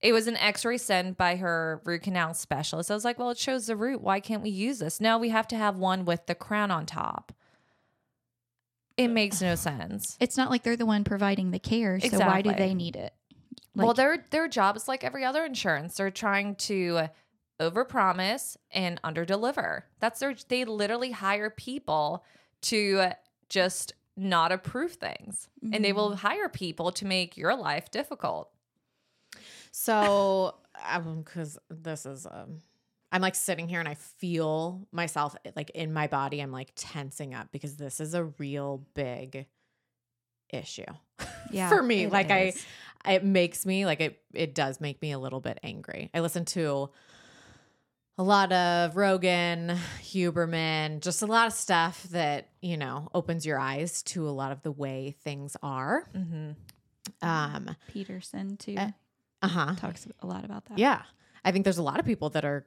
It 0.00 0.12
was 0.12 0.26
an 0.26 0.36
x 0.36 0.64
ray 0.64 0.78
sent 0.78 1.16
by 1.16 1.36
her 1.36 1.80
root 1.84 2.02
canal 2.02 2.34
specialist. 2.34 2.90
I 2.90 2.94
was 2.94 3.04
like, 3.04 3.16
well, 3.16 3.30
it 3.30 3.38
shows 3.38 3.66
the 3.66 3.76
root. 3.76 4.00
Why 4.00 4.18
can't 4.18 4.42
we 4.42 4.50
use 4.50 4.80
this? 4.80 5.00
No, 5.00 5.16
we 5.16 5.28
have 5.28 5.46
to 5.46 5.56
have 5.56 5.76
one 5.78 6.04
with 6.04 6.26
the 6.26 6.34
crown 6.34 6.72
on 6.72 6.86
top. 6.86 7.32
It 8.96 9.08
makes 9.08 9.40
no 9.42 9.54
sense. 9.56 10.16
it's 10.20 10.36
not 10.36 10.50
like 10.50 10.62
they're 10.62 10.76
the 10.76 10.86
one 10.86 11.04
providing 11.04 11.50
the 11.50 11.58
care. 11.58 11.98
So 12.00 12.18
why 12.20 12.42
do 12.42 12.50
Exactly. 12.50 12.66
they 12.68 12.74
need 12.74 12.96
it? 12.96 13.12
well, 13.74 13.92
their 13.94 14.24
their 14.30 14.46
job 14.46 14.76
is 14.76 14.86
like 14.86 15.02
every 15.02 15.24
other 15.24 15.44
insurance. 15.44 15.96
They're 15.96 16.10
trying 16.10 16.54
to 16.56 17.08
overpromise 17.60 18.56
and 18.70 19.00
underdeliver. 19.02 19.82
That's 20.00 20.20
their 20.20 20.34
they 20.48 20.64
literally 20.64 21.10
hire 21.10 21.50
people 21.50 22.24
to 22.62 23.10
just 23.48 23.94
not 24.16 24.52
approve 24.52 24.92
things. 24.92 25.48
And 25.72 25.84
they 25.84 25.92
will 25.92 26.14
hire 26.14 26.48
people 26.48 26.92
to 26.92 27.04
make 27.04 27.36
your 27.36 27.56
life 27.56 27.90
difficult. 27.90 28.50
So, 29.72 30.54
because 31.18 31.58
this 31.68 32.06
is, 32.06 32.26
um, 32.26 32.60
I'm 33.14 33.20
like 33.22 33.36
sitting 33.36 33.68
here 33.68 33.78
and 33.78 33.88
I 33.88 33.94
feel 33.94 34.88
myself 34.90 35.36
like 35.54 35.70
in 35.70 35.92
my 35.92 36.08
body. 36.08 36.40
I'm 36.40 36.50
like 36.50 36.72
tensing 36.74 37.32
up 37.32 37.46
because 37.52 37.76
this 37.76 38.00
is 38.00 38.12
a 38.14 38.24
real 38.24 38.84
big 38.94 39.46
issue 40.52 40.82
Yeah, 41.52 41.68
for 41.68 41.80
me. 41.80 42.08
Like 42.08 42.28
is. 42.30 42.66
I, 43.04 43.12
it 43.12 43.24
makes 43.24 43.64
me 43.64 43.86
like 43.86 44.00
it. 44.00 44.20
It 44.32 44.52
does 44.52 44.80
make 44.80 45.00
me 45.00 45.12
a 45.12 45.18
little 45.20 45.38
bit 45.40 45.60
angry. 45.62 46.10
I 46.12 46.20
listen 46.20 46.44
to 46.46 46.90
a 48.18 48.22
lot 48.24 48.50
of 48.52 48.96
Rogan, 48.96 49.76
Huberman, 50.02 51.00
just 51.00 51.22
a 51.22 51.26
lot 51.26 51.46
of 51.46 51.52
stuff 51.52 52.02
that 52.10 52.48
you 52.62 52.76
know 52.76 53.08
opens 53.14 53.46
your 53.46 53.60
eyes 53.60 54.02
to 54.04 54.28
a 54.28 54.30
lot 54.30 54.50
of 54.50 54.62
the 54.62 54.72
way 54.72 55.14
things 55.22 55.56
are. 55.62 56.08
Mm-hmm. 56.16 56.50
Um. 57.28 57.76
Peterson 57.92 58.56
too 58.56 58.74
Uh, 58.76 58.90
Uh 59.40 59.48
huh. 59.48 59.74
talks 59.76 60.08
a 60.20 60.26
lot 60.26 60.44
about 60.44 60.64
that. 60.66 60.78
Yeah. 60.78 61.02
I 61.44 61.52
think 61.52 61.62
there's 61.64 61.78
a 61.78 61.82
lot 61.82 62.00
of 62.00 62.06
people 62.06 62.30
that 62.30 62.44
are 62.44 62.66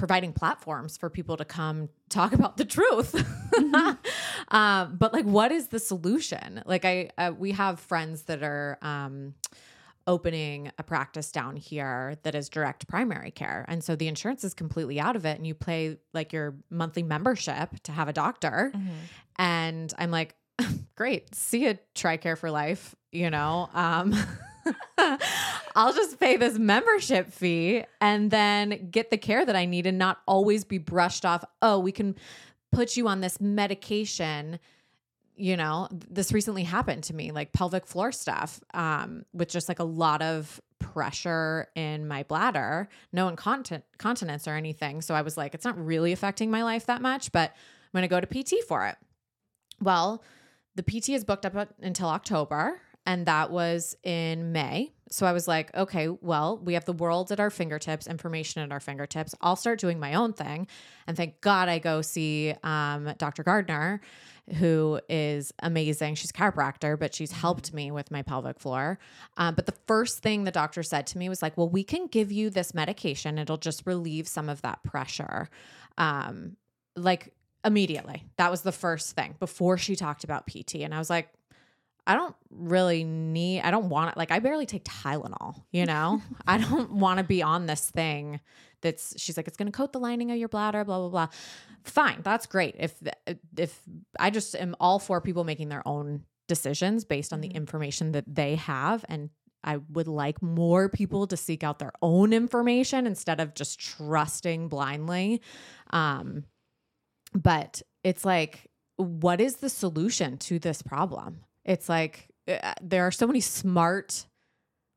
providing 0.00 0.32
platforms 0.32 0.96
for 0.96 1.10
people 1.10 1.36
to 1.36 1.44
come 1.44 1.90
talk 2.08 2.32
about 2.38 2.56
the 2.56 2.64
truth. 2.64 3.14
um, 4.48 4.96
but 4.98 5.12
like, 5.12 5.26
what 5.26 5.52
is 5.52 5.68
the 5.68 5.78
solution? 5.78 6.62
Like, 6.64 6.84
I, 6.86 7.10
uh, 7.18 7.32
we 7.38 7.52
have 7.52 7.78
friends 7.78 8.22
that 8.22 8.42
are, 8.42 8.78
um, 8.82 9.34
opening 10.06 10.72
a 10.78 10.82
practice 10.82 11.30
down 11.30 11.54
here 11.54 12.16
that 12.22 12.34
is 12.34 12.48
direct 12.48 12.88
primary 12.88 13.30
care. 13.30 13.66
And 13.68 13.84
so 13.84 13.94
the 13.94 14.08
insurance 14.08 14.42
is 14.42 14.54
completely 14.54 14.98
out 14.98 15.14
of 15.14 15.26
it 15.26 15.36
and 15.36 15.46
you 15.46 15.54
pay 15.54 15.98
like 16.14 16.32
your 16.32 16.56
monthly 16.70 17.02
membership 17.02 17.68
to 17.84 17.92
have 17.92 18.08
a 18.08 18.12
doctor. 18.12 18.72
And 19.36 19.92
I'm 19.98 20.10
like, 20.10 20.34
great, 20.96 21.34
see 21.34 21.66
you 21.66 21.78
TRICARE 21.94 22.38
for 22.38 22.50
life, 22.50 22.96
you 23.12 23.30
know. 23.30 23.68
Um 23.74 24.14
I'll 25.74 25.92
just 25.92 26.18
pay 26.18 26.36
this 26.36 26.58
membership 26.58 27.32
fee 27.32 27.84
and 28.00 28.30
then 28.30 28.88
get 28.90 29.10
the 29.10 29.18
care 29.18 29.44
that 29.44 29.56
I 29.56 29.66
need 29.66 29.86
and 29.86 29.98
not 29.98 30.18
always 30.26 30.64
be 30.64 30.78
brushed 30.78 31.24
off. 31.24 31.44
Oh, 31.62 31.78
we 31.78 31.92
can 31.92 32.16
put 32.72 32.96
you 32.96 33.08
on 33.08 33.20
this 33.20 33.40
medication. 33.40 34.58
You 35.36 35.56
know, 35.56 35.88
this 35.90 36.32
recently 36.32 36.64
happened 36.64 37.04
to 37.04 37.14
me, 37.14 37.30
like 37.32 37.52
pelvic 37.52 37.86
floor 37.86 38.12
stuff, 38.12 38.60
um, 38.74 39.24
with 39.32 39.48
just 39.48 39.68
like 39.68 39.78
a 39.78 39.84
lot 39.84 40.22
of 40.22 40.60
pressure 40.78 41.68
in 41.74 42.08
my 42.08 42.24
bladder, 42.24 42.88
no 43.12 43.28
incontinent 43.28 43.84
continence 43.98 44.48
or 44.48 44.54
anything. 44.54 45.00
So 45.00 45.14
I 45.14 45.22
was 45.22 45.36
like, 45.36 45.54
it's 45.54 45.64
not 45.64 45.78
really 45.78 46.12
affecting 46.12 46.50
my 46.50 46.62
life 46.62 46.86
that 46.86 47.00
much, 47.00 47.32
but 47.32 47.50
I'm 47.50 47.98
going 47.98 48.02
to 48.02 48.08
go 48.08 48.20
to 48.20 48.26
PT 48.26 48.64
for 48.66 48.86
it. 48.86 48.96
Well, 49.80 50.22
the 50.74 50.82
PT 50.82 51.10
is 51.10 51.24
booked 51.24 51.46
up 51.46 51.74
until 51.80 52.08
October, 52.08 52.80
and 53.10 53.26
that 53.26 53.50
was 53.50 53.96
in 54.04 54.52
May. 54.52 54.92
So 55.10 55.26
I 55.26 55.32
was 55.32 55.48
like, 55.48 55.74
okay, 55.74 56.08
well, 56.08 56.58
we 56.58 56.74
have 56.74 56.84
the 56.84 56.92
world 56.92 57.32
at 57.32 57.40
our 57.40 57.50
fingertips, 57.50 58.06
information 58.06 58.62
at 58.62 58.70
our 58.70 58.78
fingertips. 58.78 59.34
I'll 59.40 59.56
start 59.56 59.80
doing 59.80 59.98
my 59.98 60.14
own 60.14 60.32
thing. 60.32 60.68
And 61.08 61.16
thank 61.16 61.40
God 61.40 61.68
I 61.68 61.80
go 61.80 62.02
see 62.02 62.54
um, 62.62 63.12
Dr. 63.18 63.42
Gardner, 63.42 64.00
who 64.58 65.00
is 65.08 65.52
amazing. 65.60 66.14
She's 66.14 66.30
a 66.30 66.32
chiropractor, 66.32 66.96
but 66.96 67.12
she's 67.12 67.32
helped 67.32 67.74
me 67.74 67.90
with 67.90 68.12
my 68.12 68.22
pelvic 68.22 68.60
floor. 68.60 69.00
Um, 69.36 69.56
but 69.56 69.66
the 69.66 69.74
first 69.88 70.20
thing 70.20 70.44
the 70.44 70.52
doctor 70.52 70.84
said 70.84 71.08
to 71.08 71.18
me 71.18 71.28
was 71.28 71.42
like, 71.42 71.56
well, 71.56 71.68
we 71.68 71.82
can 71.82 72.06
give 72.06 72.30
you 72.30 72.48
this 72.48 72.74
medication. 72.74 73.38
It'll 73.38 73.56
just 73.56 73.84
relieve 73.86 74.28
some 74.28 74.48
of 74.48 74.62
that 74.62 74.84
pressure. 74.84 75.50
Um, 75.98 76.56
like 76.94 77.34
immediately. 77.64 78.22
That 78.36 78.52
was 78.52 78.62
the 78.62 78.72
first 78.72 79.16
thing 79.16 79.34
before 79.40 79.78
she 79.78 79.96
talked 79.96 80.22
about 80.22 80.46
PT. 80.46 80.76
And 80.76 80.94
I 80.94 80.98
was 80.98 81.10
like, 81.10 81.28
I 82.10 82.14
don't 82.16 82.34
really 82.50 83.04
need, 83.04 83.60
I 83.60 83.70
don't 83.70 83.88
want 83.88 84.10
it. 84.10 84.16
Like, 84.16 84.32
I 84.32 84.40
barely 84.40 84.66
take 84.66 84.82
Tylenol, 84.84 85.62
you 85.70 85.86
know? 85.86 86.20
I 86.46 86.58
don't 86.58 86.90
want 86.92 87.18
to 87.18 87.24
be 87.24 87.40
on 87.42 87.66
this 87.66 87.88
thing 87.88 88.40
that's, 88.80 89.14
she's 89.16 89.36
like, 89.36 89.46
it's 89.46 89.56
going 89.56 89.70
to 89.70 89.76
coat 89.76 89.92
the 89.92 90.00
lining 90.00 90.32
of 90.32 90.36
your 90.36 90.48
bladder, 90.48 90.84
blah, 90.84 90.98
blah, 90.98 91.08
blah. 91.08 91.28
Fine. 91.84 92.22
That's 92.22 92.46
great. 92.46 92.74
If, 92.78 92.94
if 93.56 93.80
I 94.18 94.30
just 94.30 94.56
am 94.56 94.74
all 94.80 94.98
for 94.98 95.20
people 95.20 95.44
making 95.44 95.68
their 95.68 95.86
own 95.86 96.24
decisions 96.48 97.04
based 97.04 97.32
on 97.32 97.40
the 97.40 97.48
Mhm. 97.50 97.54
information 97.54 98.10
that 98.12 98.24
they 98.26 98.56
have. 98.56 99.04
And 99.08 99.30
I 99.62 99.76
would 99.76 100.08
like 100.08 100.42
more 100.42 100.88
people 100.88 101.28
to 101.28 101.36
seek 101.36 101.62
out 101.62 101.78
their 101.78 101.92
own 102.02 102.32
information 102.32 103.06
instead 103.06 103.38
of 103.38 103.54
just 103.54 103.78
trusting 103.78 104.68
blindly. 104.68 105.42
Um, 105.90 106.44
but 107.34 107.82
it's 108.02 108.24
like, 108.24 108.68
what 108.96 109.40
is 109.40 109.56
the 109.56 109.68
solution 109.70 110.38
to 110.38 110.58
this 110.58 110.82
problem? 110.82 111.44
It's 111.64 111.88
like 111.88 112.30
uh, 112.48 112.74
there 112.80 113.06
are 113.06 113.12
so 113.12 113.26
many 113.26 113.40
smart 113.40 114.26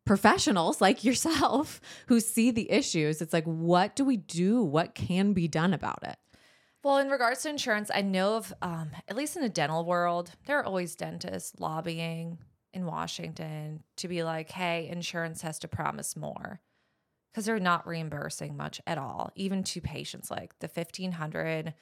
professionals 0.06 0.82
like 0.82 1.04
yourself 1.06 1.82
who 2.08 2.20
see 2.20 2.52
the 2.52 2.72
issues. 2.72 3.22
It's 3.22 3.34
like, 3.34 3.46
what 3.46 3.96
do 3.96 4.06
we 4.06 4.18
do? 4.18 4.62
What 4.64 4.96
can 4.96 5.34
be 5.34 5.48
done 5.48 5.74
about 5.74 6.00
it? 6.04 6.18
Well, 6.84 6.98
in 6.98 7.10
regards 7.10 7.44
to 7.44 7.50
insurance, 7.50 7.90
I 7.94 8.02
know 8.02 8.36
of, 8.36 8.54
um, 8.62 8.92
at 9.08 9.16
least 9.16 9.38
in 9.38 9.42
the 9.42 9.50
dental 9.50 9.86
world, 9.86 10.32
there 10.46 10.60
are 10.60 10.66
always 10.66 10.96
dentists 10.96 11.58
lobbying 11.58 12.40
in 12.74 12.86
Washington 12.86 13.84
to 13.98 14.10
be 14.10 14.24
like, 14.24 14.52
hey, 14.52 14.90
insurance 14.90 15.42
has 15.44 15.60
to 15.60 15.70
promise 15.70 16.18
more 16.18 16.60
because 17.32 17.46
they're 17.46 17.60
not 17.60 17.88
reimbursing 17.88 18.58
much 18.58 18.82
at 18.86 18.98
all, 18.98 19.32
even 19.36 19.64
to 19.64 19.80
patients. 19.80 20.30
Like 20.30 20.60
the 20.60 20.68
1500 20.68 21.74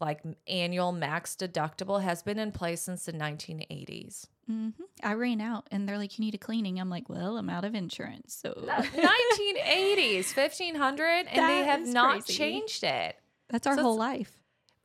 like 0.00 0.20
annual 0.48 0.92
max 0.92 1.36
deductible 1.36 2.02
has 2.02 2.22
been 2.22 2.38
in 2.38 2.50
place 2.52 2.80
since 2.82 3.04
the 3.04 3.12
1980s. 3.12 4.26
hmm 4.46 4.70
I 5.02 5.14
ran 5.14 5.40
out 5.40 5.68
and 5.70 5.88
they're 5.88 5.98
like, 5.98 6.18
you 6.18 6.24
need 6.24 6.34
a 6.34 6.38
cleaning. 6.38 6.78
I'm 6.80 6.90
like, 6.90 7.08
well, 7.08 7.36
I'm 7.36 7.48
out 7.50 7.64
of 7.64 7.74
insurance. 7.74 8.34
So 8.34 8.52
1980s, 8.56 10.36
1500, 10.36 11.26
and 11.32 11.48
they 11.48 11.64
have 11.64 11.86
not 11.86 12.24
crazy. 12.24 12.32
changed 12.34 12.84
it. 12.84 13.16
that's 13.48 13.66
our 13.66 13.76
So 13.76 13.82
whole 13.82 13.96
life. 13.96 14.32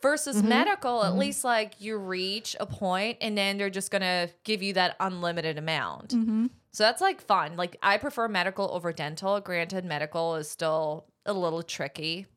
versus 0.02 0.38
Mhm. 0.42 0.46
medical 0.50 1.04
at 1.04 1.14
Mhm. 1.14 1.18
least 1.18 1.44
like 1.44 1.82
you 1.82 1.98
reach 1.98 2.56
a 2.60 2.66
point 2.68 3.18
and 3.22 3.36
then 3.38 3.58
they're 3.58 3.72
just 3.72 3.90
gonna 3.90 4.30
give 4.44 4.62
you 4.62 4.74
that 4.74 4.96
unlimited 5.00 5.58
amount 5.58 6.10
Mm-hmm. 6.14 6.48
so 6.72 6.84
that's 6.84 7.02
like 7.02 7.20
fun 7.20 7.56
like 7.58 7.78
i 7.82 7.98
prefer 7.98 8.28
medical 8.28 8.70
over 8.76 8.94
dental 8.94 9.40
granted 9.42 9.86
medical 9.86 10.36
is 10.36 10.48
still 10.52 11.06
a 11.26 11.34
little 11.34 11.64
tricky 11.64 12.28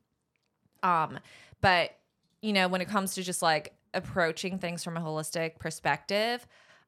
um 0.81 1.19
but 1.61 1.91
you 2.41 2.53
know 2.53 2.67
when 2.67 2.81
it 2.81 2.87
comes 2.87 3.15
to 3.15 3.23
just 3.23 3.41
like 3.41 3.73
approaching 3.93 4.57
things 4.57 4.83
from 4.83 4.97
a 4.97 5.01
holistic 5.01 5.59
perspective 5.59 6.47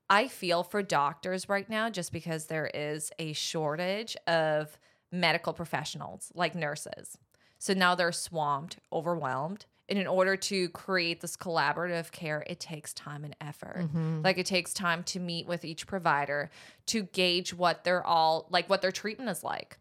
i 0.09 0.27
feel 0.27 0.63
for 0.63 0.81
doctors 0.81 1.49
right 1.49 1.69
now 1.69 1.89
just 1.89 2.11
because 2.11 2.45
there 2.45 2.69
is 2.73 3.11
a 3.19 3.33
shortage 3.33 4.15
of 4.27 4.77
medical 5.11 5.53
professionals 5.53 6.31
like 6.33 6.55
nurses 6.55 7.17
so 7.63 7.73
now 7.73 7.95
they're 7.95 8.11
swamped, 8.11 8.77
overwhelmed. 8.91 9.67
And 9.87 9.97
in 9.97 10.05
order 10.05 10.35
to 10.35 10.67
create 10.69 11.21
this 11.21 11.37
collaborative 11.37 12.11
care, 12.11 12.43
it 12.45 12.59
takes 12.59 12.91
time 12.93 13.23
and 13.23 13.37
effort. 13.39 13.77
Mm-hmm. 13.77 14.21
Like 14.21 14.37
it 14.37 14.45
takes 14.45 14.73
time 14.73 15.03
to 15.03 15.19
meet 15.21 15.47
with 15.47 15.63
each 15.63 15.87
provider 15.87 16.51
to 16.87 17.03
gauge 17.03 17.53
what 17.53 17.85
they're 17.85 18.05
all 18.05 18.47
like, 18.49 18.69
what 18.69 18.81
their 18.81 18.91
treatment 18.91 19.29
is 19.29 19.45
like. 19.45 19.79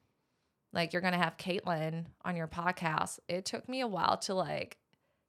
Like 0.73 0.93
you're 0.93 1.03
gonna 1.03 1.19
have 1.19 1.37
Caitlin 1.39 2.05
on 2.25 2.37
your 2.37 2.47
podcast. 2.47 3.19
It 3.27 3.47
took 3.47 3.69
me 3.69 3.81
a 3.81 3.89
while 3.89 4.17
to 4.19 4.35
like, 4.35 4.79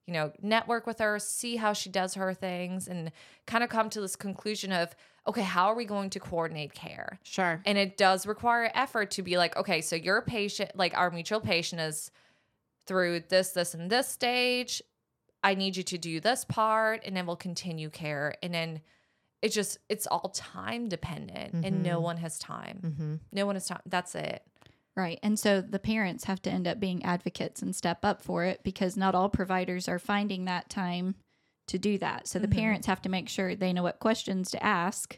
you 0.07 0.13
know, 0.13 0.31
network 0.41 0.85
with 0.85 0.99
her, 0.99 1.17
see 1.19 1.55
how 1.55 1.73
she 1.73 1.89
does 1.89 2.15
her 2.15 2.33
things, 2.33 2.87
and 2.87 3.11
kind 3.47 3.63
of 3.63 3.69
come 3.69 3.89
to 3.89 4.01
this 4.01 4.15
conclusion 4.15 4.71
of, 4.71 4.93
okay, 5.27 5.41
how 5.41 5.67
are 5.67 5.75
we 5.75 5.85
going 5.85 6.09
to 6.09 6.19
coordinate 6.19 6.73
care? 6.73 7.19
Sure. 7.23 7.61
And 7.65 7.77
it 7.77 7.95
does 7.97 8.25
require 8.27 8.69
effort 8.75 9.11
to 9.11 9.21
be 9.21 9.37
like, 9.37 9.55
okay, 9.55 9.79
so 9.81 9.95
your 9.95 10.21
patient, 10.21 10.71
like 10.75 10.93
our 10.97 11.09
mutual 11.09 11.39
patient 11.39 11.79
is 11.81 12.11
through 12.85 13.21
this, 13.29 13.51
this, 13.51 13.73
and 13.73 13.89
this 13.89 14.07
stage. 14.09 14.81
I 15.41 15.55
need 15.55 15.75
you 15.77 15.83
to 15.83 15.97
do 15.97 16.19
this 16.19 16.45
part, 16.45 17.01
and 17.05 17.15
then 17.15 17.25
we'll 17.25 17.35
continue 17.35 17.89
care. 17.89 18.35
And 18.43 18.53
then 18.53 18.81
it 19.41 19.49
just, 19.49 19.77
it's 19.89 20.07
all 20.07 20.29
time 20.33 20.87
dependent, 20.87 21.53
and 21.65 21.83
no 21.83 21.99
Mhm. 21.99 22.03
one 22.03 22.17
has 22.17 22.39
time. 22.39 22.79
Mm-hmm. 22.81 23.15
No 23.33 23.45
one 23.45 23.55
has 23.55 23.67
time. 23.67 23.81
That's 23.85 24.15
it. 24.15 24.41
Right. 24.95 25.19
And 25.23 25.39
so 25.39 25.59
the 25.61 25.79
parents 25.79 26.25
have 26.25 26.41
to 26.43 26.51
end 26.51 26.67
up 26.67 26.79
being 26.79 27.03
advocates 27.03 27.61
and 27.61 27.75
step 27.75 28.05
up 28.05 28.21
for 28.21 28.43
it 28.45 28.61
because 28.63 28.95
not 28.95 29.15
all 29.15 29.27
providers 29.29 29.87
are 29.89 29.97
finding 29.99 30.45
that 30.45 30.69
time 30.69 31.15
to 31.67 31.79
do 31.79 31.97
that. 31.97 32.27
So 32.27 32.37
the 32.39 32.47
Mhm. 32.47 32.53
parents 32.55 32.87
have 32.87 33.01
to 33.03 33.09
make 33.09 33.27
sure 33.29 33.55
they 33.55 33.73
know 33.73 33.83
what 33.83 33.99
questions 33.99 34.51
to 34.51 34.63
ask 34.63 35.17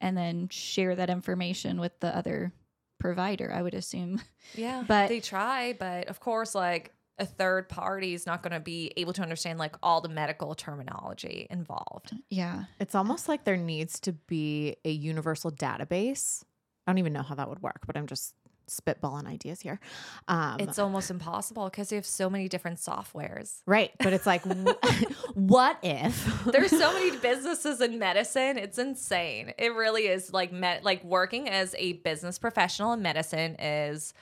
and 0.00 0.16
then 0.16 0.48
share 0.48 0.96
that 0.96 1.10
information 1.10 1.78
with 1.78 1.98
the 2.00 2.14
other 2.16 2.52
provider, 2.98 3.52
I 3.52 3.62
would 3.62 3.74
assume. 3.74 4.20
Yeah. 4.54 4.82
But- 4.88 5.08
they 5.08 5.20
try, 5.20 5.74
but 5.74 6.08
of 6.08 6.18
course, 6.20 6.54
like 6.54 6.92
a 7.18 7.26
third 7.26 7.68
party 7.68 8.14
is 8.14 8.26
not 8.26 8.42
going 8.42 8.52
to 8.54 8.58
be 8.60 8.92
able 8.96 9.12
to 9.12 9.22
understand 9.22 9.56
like 9.58 9.76
all 9.82 10.00
the 10.00 10.08
medical 10.08 10.54
terminology 10.56 11.46
involved. 11.48 12.12
Yeah. 12.30 12.64
It's 12.80 12.96
almost 12.96 13.28
like 13.28 13.44
there 13.44 13.56
needs 13.56 14.00
to 14.00 14.12
be 14.14 14.74
a 14.84 14.90
universal 14.90 15.52
database. 15.52 16.42
I 16.86 16.90
don't 16.90 16.98
even 16.98 17.12
know 17.12 17.22
how 17.22 17.36
that 17.36 17.48
would 17.48 17.62
work, 17.62 17.86
but 17.86 17.96
I'm 17.96 18.08
just 18.08 18.34
spitballing 18.68 19.26
ideas 19.26 19.60
here. 19.60 19.80
Um, 20.28 20.60
It's 20.60 20.78
almost 20.78 21.10
impossible 21.10 21.64
because 21.66 21.92
you 21.92 21.96
have 21.96 22.06
so 22.06 22.28
many 22.30 22.48
different 22.48 22.78
softwares. 22.78 23.60
right, 23.66 23.90
but 23.98 24.12
it's 24.12 24.26
like, 24.26 24.42
what 25.34 25.78
if 25.82 26.44
There's 26.44 26.70
so 26.70 26.92
many 26.92 27.16
businesses 27.18 27.80
in 27.80 27.98
medicine. 27.98 28.58
It's 28.58 28.78
insane. 28.78 29.52
It 29.58 29.74
really 29.74 30.06
is 30.06 30.32
like 30.32 30.52
med- 30.52 30.84
like 30.84 31.02
working 31.04 31.48
as 31.48 31.74
a 31.78 31.94
business 31.94 32.38
professional 32.38 32.92
in 32.92 33.02
medicine 33.02 33.56
is 33.58 34.14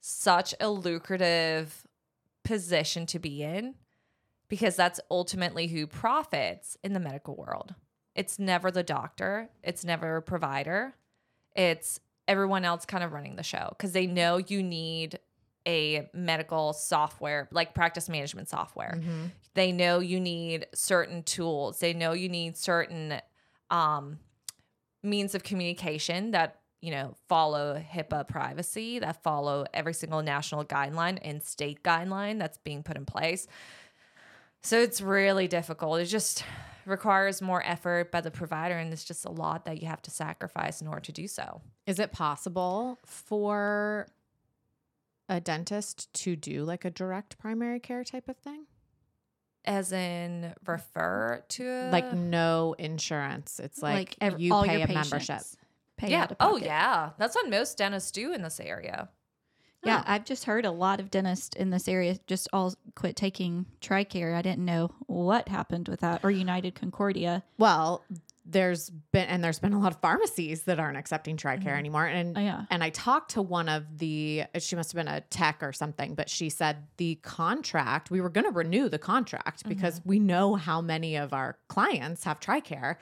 such 0.00 0.54
a 0.60 0.68
lucrative 0.68 1.86
position 2.44 3.06
to 3.06 3.18
be 3.18 3.42
in 3.42 3.74
because 4.48 4.76
that's 4.76 5.00
ultimately 5.10 5.68
who 5.68 5.86
profits 5.86 6.76
in 6.82 6.92
the 6.92 7.00
medical 7.00 7.36
world. 7.36 7.74
It's 8.14 8.38
never 8.38 8.70
the 8.70 8.82
doctor, 8.82 9.48
it's 9.62 9.84
never 9.84 10.16
a 10.16 10.22
provider. 10.22 10.94
It's 11.54 12.00
everyone 12.32 12.64
else 12.64 12.84
kind 12.84 13.04
of 13.04 13.12
running 13.12 13.36
the 13.36 13.42
show 13.42 13.66
because 13.70 13.92
they 13.92 14.06
know 14.06 14.38
you 14.38 14.62
need 14.62 15.18
a 15.66 16.08
medical 16.12 16.72
software 16.72 17.48
like 17.52 17.72
practice 17.74 18.08
management 18.08 18.48
software. 18.48 18.94
Mhm. 18.96 19.30
they 19.54 19.70
know 19.70 20.00
you 20.00 20.18
need 20.18 20.66
certain 20.74 21.22
tools. 21.22 21.78
They 21.78 21.92
know 21.92 22.12
you 22.14 22.28
need 22.28 22.56
certain 22.56 23.20
um, 23.70 24.18
means 25.02 25.34
of 25.34 25.42
communication 25.42 26.30
that 26.32 26.60
you 26.80 26.90
know 26.90 27.14
follow 27.28 27.66
hipaa 27.94 28.26
privacy 28.26 28.98
that 28.98 29.22
follow 29.22 29.66
every 29.74 29.94
single 29.94 30.22
national 30.22 30.64
guideline 30.64 31.18
and 31.22 31.42
state 31.42 31.82
guideline 31.82 32.38
that's 32.38 32.58
being 32.58 32.82
put 32.82 32.96
in 32.96 33.04
place. 33.04 33.46
So 34.62 34.80
it's 34.80 35.00
really 35.00 35.48
difficult. 35.48 36.00
It's 36.00 36.10
just 36.10 36.44
requires 36.86 37.40
more 37.42 37.62
effort 37.64 38.10
by 38.10 38.20
the 38.20 38.30
provider 38.30 38.76
and 38.76 38.92
it's 38.92 39.04
just 39.04 39.24
a 39.24 39.30
lot 39.30 39.64
that 39.64 39.80
you 39.80 39.88
have 39.88 40.02
to 40.02 40.10
sacrifice 40.10 40.80
in 40.80 40.86
order 40.86 41.00
to 41.00 41.12
do 41.12 41.26
so 41.28 41.60
Is 41.86 41.98
it 41.98 42.12
possible 42.12 42.98
for 43.04 44.06
a 45.28 45.40
dentist 45.40 46.12
to 46.14 46.36
do 46.36 46.64
like 46.64 46.84
a 46.84 46.90
direct 46.90 47.38
primary 47.38 47.80
care 47.80 48.04
type 48.04 48.28
of 48.28 48.36
thing? 48.36 48.66
as 49.64 49.92
in 49.92 50.52
refer 50.66 51.40
to 51.48 51.88
like 51.92 52.12
no 52.12 52.74
insurance. 52.78 53.60
It's 53.60 53.80
like, 53.80 54.16
ev- 54.20 54.40
you 54.40 54.52
pay 54.64 54.82
a 54.82 54.88
membership. 54.88 55.42
Pay 55.96 56.10
yeah 56.10 56.22
out 56.22 56.30
of 56.32 56.36
oh 56.40 56.56
yeah 56.56 57.10
that's 57.16 57.36
what 57.36 57.48
most 57.48 57.78
dentists 57.78 58.10
do 58.10 58.32
in 58.32 58.42
this 58.42 58.58
area 58.58 59.08
Yeah, 59.84 60.00
Oh. 60.06 60.12
I've 60.12 60.24
just 60.24 60.44
heard 60.44 60.64
a 60.64 60.70
lot 60.70 61.00
of 61.00 61.10
dentists 61.10 61.56
in 61.56 61.70
this 61.70 61.88
area 61.88 62.16
just 62.26 62.48
all 62.52 62.74
quit 62.94 63.16
taking 63.16 63.66
TRICARE. 63.80 64.34
I 64.34 64.42
didn't 64.42 64.64
know 64.64 64.90
what 65.06 65.48
happened 65.48 65.88
with 65.88 66.00
that 66.00 66.20
or 66.24 66.30
United 66.30 66.74
Concordia. 66.74 67.42
Well, 67.58 68.04
there's 68.44 68.90
been 68.90 69.26
and 69.28 69.42
there's 69.42 69.60
been 69.60 69.72
a 69.72 69.78
lot 69.78 69.92
of 69.92 70.00
pharmacies 70.00 70.64
that 70.64 70.80
aren't 70.80 70.96
accepting 70.98 71.36
TRICARE 71.36 71.62
Mhm. 71.74 71.78
anymore. 71.78 72.06
And 72.06 72.36
Oh, 72.36 72.40
yeah. 72.40 72.64
and 72.70 72.82
I 72.82 72.90
talked 72.90 73.32
to 73.32 73.42
one 73.42 73.68
of 73.68 73.98
the 73.98 74.44
she 74.58 74.74
must 74.76 74.92
have 74.92 74.96
been 75.04 75.12
a 75.12 75.20
tech 75.20 75.62
or 75.62 75.72
something, 75.72 76.14
but 76.16 76.28
she 76.28 76.48
said 76.50 76.88
the 76.96 77.16
contract, 77.22 78.10
we 78.10 78.20
were 78.20 78.28
going 78.30 78.44
to 78.46 78.50
renew 78.50 78.88
the 78.88 78.98
contract 78.98 79.68
because 79.68 80.00
we 80.04 80.18
know 80.18 80.56
how 80.56 80.80
many 80.80 81.14
of 81.16 81.32
our 81.32 81.56
clients 81.68 82.24
have 82.24 82.40
TRICARE, 82.40 82.96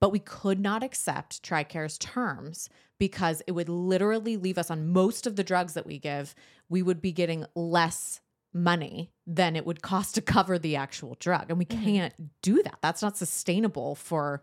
but 0.00 0.10
we 0.12 0.18
could 0.18 0.60
not 0.60 0.82
accept 0.82 1.42
TRICARE's 1.42 1.98
terms 1.98 2.68
because 2.98 3.42
it 3.46 3.52
would 3.52 3.68
literally 3.68 4.36
leave 4.36 4.58
us 4.58 4.70
on 4.70 4.88
most 4.92 5.26
of 5.26 5.36
the 5.36 5.44
drugs 5.44 5.74
that 5.74 5.86
we 5.86 5.98
give, 5.98 6.34
we 6.68 6.82
would 6.82 7.00
be 7.00 7.12
getting 7.12 7.44
less 7.54 8.20
money 8.52 9.10
than 9.26 9.54
it 9.56 9.66
would 9.66 9.82
cost 9.82 10.14
to 10.14 10.22
cover 10.22 10.58
the 10.58 10.74
actual 10.76 11.16
drug. 11.20 11.46
And 11.50 11.58
we 11.58 11.64
Mhm. 11.66 11.84
can't 11.84 12.14
do 12.42 12.62
that. 12.62 12.78
That's 12.82 13.02
not 13.02 13.16
sustainable 13.16 13.94
for 13.94 14.42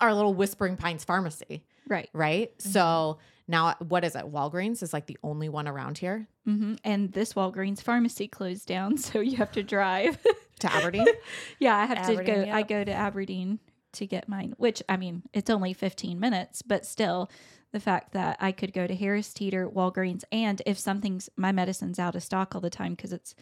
our 0.00 0.14
little 0.14 0.34
Whispering 0.34 0.76
Pines 0.76 1.04
pharmacy, 1.04 1.64
Right. 1.86 2.10
right? 2.12 2.52
So 2.60 3.18
now, 3.46 3.74
what 3.80 4.04
is 4.04 4.14
it? 4.14 4.24
Walgreens 4.30 4.82
is 4.82 4.92
like 4.92 5.06
the 5.06 5.18
only 5.22 5.48
one 5.48 5.66
around 5.68 5.98
here 5.98 6.28
hmm 6.44 6.74
And 6.84 7.12
this 7.12 7.34
Walgreens 7.34 7.80
pharmacy 7.82 8.26
closed 8.28 8.66
down, 8.66 8.96
so 8.98 9.20
you 9.20 9.36
have 9.36 9.52
to 9.52 9.62
drive. 9.62 10.18
to 10.60 10.72
Aberdeen. 10.72 11.06
yeah, 11.58 11.76
I 11.76 11.84
have 11.86 12.06
to 12.06 12.12
Aberdeen, 12.14 12.44
go. 12.46 12.50
I 12.52 12.62
go 12.62 12.82
to 12.84 12.92
Aberdeen 12.92 13.60
to 13.92 14.06
get 14.06 14.28
mine, 14.28 14.54
which 14.58 14.82
I 14.88 14.96
mean, 14.96 15.22
it's 15.32 15.50
only 15.50 15.72
15 15.72 16.18
minutes, 16.18 16.62
but 16.62 16.84
still, 16.86 17.30
the 17.72 17.80
fact 17.80 18.12
that 18.12 18.38
I 18.40 18.52
could 18.52 18.72
go 18.72 18.86
to 18.86 18.94
Harris 18.94 19.32
Teeter, 19.32 19.68
Walgreens, 19.68 20.24
and 20.32 20.62
if 20.64 20.78
something's 20.78 21.28
my 21.36 21.52
medicine's 21.52 21.98
out 21.98 22.14
of 22.14 22.22
stock 22.22 22.54
all 22.54 22.60
the 22.60 22.70
time 22.70 22.94
because 22.94 23.12
it's 23.12 23.34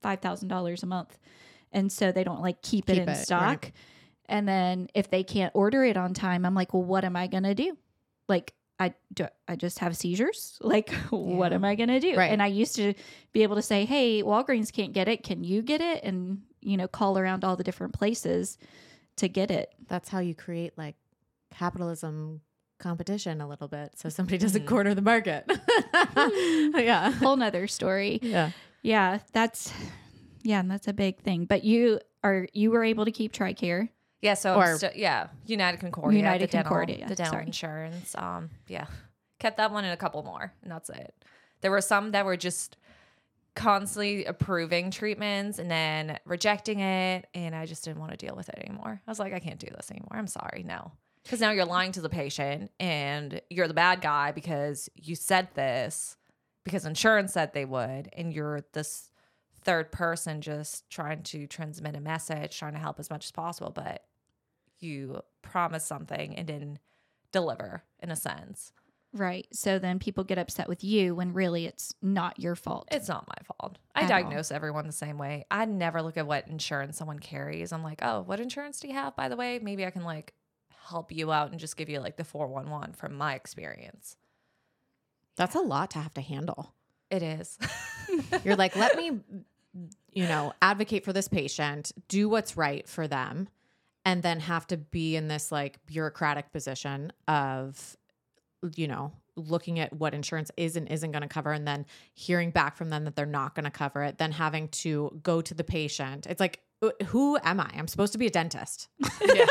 five 0.00 0.20
thousand 0.20 0.48
dollars 0.48 0.82
a 0.82 0.86
month, 0.86 1.18
and 1.72 1.90
so 1.90 2.12
they 2.12 2.24
don't 2.24 2.40
like 2.40 2.62
keep, 2.62 2.88
it 2.88 2.94
Keep 2.94 3.02
in 3.02 3.08
it, 3.08 3.12
right. 3.12 3.18
stock. 3.18 3.72
And 4.26 4.48
then 4.48 4.88
if 4.94 5.10
they 5.10 5.22
can't 5.22 5.52
order 5.54 5.84
it 5.84 5.96
on 5.96 6.14
time, 6.14 6.46
I'm 6.46 6.54
like, 6.54 6.72
well, 6.72 6.84
what 6.84 7.04
am 7.04 7.16
I 7.16 7.26
gonna 7.26 7.54
do? 7.54 7.76
Like, 8.28 8.54
I 8.78 8.94
do. 9.12 9.26
I 9.48 9.56
just 9.56 9.80
have 9.80 9.96
seizures. 9.96 10.58
Like, 10.62 10.90
what 11.10 11.52
am 11.52 11.64
I 11.64 11.74
gonna 11.74 12.00
do? 12.00 12.16
Right. 12.16 12.30
And 12.30 12.42
I 12.42 12.46
used 12.46 12.76
to 12.76 12.94
be 13.32 13.42
able 13.42 13.56
to 13.56 13.62
say, 13.62 13.84
hey, 13.84 14.22
Walgreens 14.22 14.72
can't 14.72 14.92
get 14.92 15.08
it. 15.08 15.22
Can 15.24 15.42
you 15.44 15.62
get 15.62 15.80
it? 15.80 16.04
And 16.04 16.42
you 16.60 16.76
know, 16.76 16.88
call 16.88 17.18
around 17.18 17.44
all 17.44 17.56
the 17.56 17.64
different 17.64 17.92
places 17.92 18.56
to 19.16 19.28
get 19.28 19.50
it. 19.50 19.72
That's 19.88 20.08
how 20.08 20.18
you 20.20 20.34
create 20.34 20.76
like 20.76 20.96
capitalism 21.50 22.40
competition 22.78 23.40
a 23.40 23.48
little 23.48 23.68
bit 23.68 23.92
so 23.96 24.08
somebody 24.08 24.36
doesn't 24.38 24.66
corner 24.66 24.94
the 24.94 25.02
market. 25.02 25.44
yeah. 26.76 27.10
Whole 27.12 27.36
nother 27.36 27.66
story. 27.66 28.18
Yeah. 28.22 28.50
Yeah, 28.82 29.20
that's 29.32 29.72
yeah, 30.42 30.60
and 30.60 30.70
that's 30.70 30.88
a 30.88 30.92
big 30.92 31.20
thing. 31.20 31.46
But 31.46 31.64
you 31.64 32.00
are 32.22 32.46
you 32.52 32.70
were 32.70 32.84
able 32.84 33.06
to 33.06 33.10
keep 33.12 33.32
TRICARE. 33.32 33.88
Yeah, 34.20 34.34
so 34.34 34.56
Or- 34.56 34.62
I'm 34.64 34.76
still, 34.76 34.90
yeah, 34.94 35.28
United 35.46 35.80
Concordia, 35.80 36.18
United 36.18 36.48
the 36.48 36.52
dental, 36.52 36.68
Concordia, 36.70 37.06
the 37.08 37.14
dental 37.14 37.32
sorry. 37.32 37.46
insurance. 37.46 38.14
Um, 38.16 38.50
yeah, 38.68 38.86
kept 39.38 39.56
that 39.56 39.70
one 39.72 39.84
and 39.84 39.92
a 39.92 39.96
couple 39.96 40.22
more, 40.22 40.52
and 40.62 40.70
that's 40.70 40.90
it. 40.90 41.14
There 41.62 41.70
were 41.70 41.80
some 41.80 42.10
that 42.12 42.26
were 42.26 42.36
just 42.36 42.76
constantly 43.54 44.24
approving 44.24 44.90
treatments 44.90 45.58
and 45.58 45.70
then 45.70 46.18
rejecting 46.24 46.80
it, 46.80 47.26
and 47.34 47.54
I 47.54 47.66
just 47.66 47.84
didn't 47.84 48.00
want 48.00 48.12
to 48.12 48.16
deal 48.16 48.34
with 48.34 48.48
it 48.48 48.58
anymore. 48.58 49.00
I 49.06 49.10
was 49.10 49.18
like, 49.18 49.32
I 49.32 49.38
can't 49.38 49.60
do 49.60 49.68
this 49.74 49.90
anymore. 49.90 50.12
I'm 50.14 50.26
sorry, 50.26 50.64
no, 50.66 50.92
because 51.22 51.40
now 51.40 51.50
you're 51.52 51.64
lying 51.64 51.92
to 51.92 52.00
the 52.00 52.08
patient 52.08 52.70
and 52.80 53.40
you're 53.50 53.68
the 53.68 53.74
bad 53.74 54.00
guy 54.00 54.32
because 54.32 54.88
you 54.94 55.14
said 55.14 55.48
this 55.54 56.16
because 56.64 56.86
insurance 56.86 57.32
said 57.32 57.52
they 57.52 57.64
would, 57.64 58.08
and 58.14 58.32
you're 58.32 58.64
this 58.72 59.10
third 59.62 59.92
person 59.92 60.40
just 60.40 60.88
trying 60.90 61.22
to 61.22 61.46
transmit 61.46 61.94
a 61.96 62.00
message, 62.00 62.58
trying 62.58 62.72
to 62.72 62.78
help 62.78 62.98
as 62.98 63.10
much 63.10 63.26
as 63.26 63.32
possible, 63.32 63.70
but 63.70 64.04
you 64.80 65.20
promised 65.42 65.86
something 65.86 66.36
and 66.36 66.46
didn't 66.46 66.78
deliver 67.32 67.82
in 68.00 68.10
a 68.10 68.16
sense. 68.16 68.72
Right. 69.14 69.46
So 69.52 69.78
then 69.78 70.00
people 70.00 70.24
get 70.24 70.38
upset 70.38 70.68
with 70.68 70.82
you 70.82 71.14
when 71.14 71.32
really 71.32 71.66
it's 71.66 71.94
not 72.02 72.40
your 72.40 72.56
fault. 72.56 72.88
It's 72.90 73.08
not 73.08 73.28
my 73.28 73.36
fault. 73.44 73.78
I 73.94 74.00
At 74.00 74.02
all. 74.04 74.08
diagnose 74.08 74.50
everyone 74.50 74.86
the 74.88 74.92
same 74.92 75.18
way. 75.18 75.44
I 75.52 75.64
never 75.66 76.02
look 76.02 76.16
at 76.16 76.26
what 76.26 76.48
insurance 76.48 76.98
someone 76.98 77.20
carries. 77.20 77.72
I'm 77.72 77.84
like, 77.84 78.00
oh, 78.02 78.22
what 78.22 78.40
insurance 78.40 78.80
do 78.80 78.88
you 78.88 78.94
have, 78.94 79.14
by 79.14 79.28
the 79.28 79.36
way? 79.36 79.60
Maybe 79.62 79.86
I 79.86 79.90
can 79.90 80.02
like 80.02 80.34
help 80.88 81.12
you 81.12 81.30
out 81.30 81.52
and 81.52 81.60
just 81.60 81.76
give 81.76 81.88
you 81.88 82.00
like 82.00 82.16
the 82.16 82.24
411 82.24 82.94
from 82.94 83.14
my 83.14 83.34
experience. 83.34 84.16
That's 85.36 85.54
a 85.54 85.60
lot 85.60 85.92
to 85.92 85.98
have 86.00 86.14
to 86.14 86.20
handle. 86.20 86.74
It 87.10 87.22
is. 87.22 87.56
You're 88.44 88.56
like, 88.56 88.74
let 88.74 88.96
me, 88.96 89.20
you 90.12 90.24
know, 90.26 90.52
advocate 90.60 91.04
for 91.04 91.12
this 91.12 91.28
patient, 91.28 91.92
do 92.08 92.28
what's 92.28 92.56
right 92.56 92.88
for 92.88 93.06
them, 93.06 93.48
and 94.04 94.22
then 94.24 94.40
have 94.40 94.66
to 94.68 94.76
be 94.76 95.14
in 95.14 95.28
this 95.28 95.52
like 95.52 95.78
bureaucratic 95.86 96.50
position 96.52 97.12
of, 97.28 97.96
you 98.76 98.88
know, 98.88 99.12
looking 99.36 99.80
at 99.80 99.92
what 99.92 100.14
insurance 100.14 100.50
is 100.56 100.76
and 100.76 100.88
isn't 100.88 101.12
going 101.12 101.22
to 101.22 101.28
cover, 101.28 101.52
and 101.52 101.66
then 101.66 101.86
hearing 102.14 102.50
back 102.50 102.76
from 102.76 102.90
them 102.90 103.04
that 103.04 103.16
they're 103.16 103.26
not 103.26 103.54
going 103.54 103.64
to 103.64 103.70
cover 103.70 104.02
it, 104.02 104.18
then 104.18 104.32
having 104.32 104.68
to 104.68 105.20
go 105.22 105.40
to 105.40 105.54
the 105.54 105.64
patient. 105.64 106.26
It's 106.26 106.40
like, 106.40 106.60
uh, 106.82 106.90
who 107.06 107.38
am 107.42 107.60
I? 107.60 107.70
I'm 107.74 107.88
supposed 107.88 108.12
to 108.12 108.18
be 108.18 108.26
a 108.26 108.30
dentist, 108.30 108.88
yeah. 109.22 109.46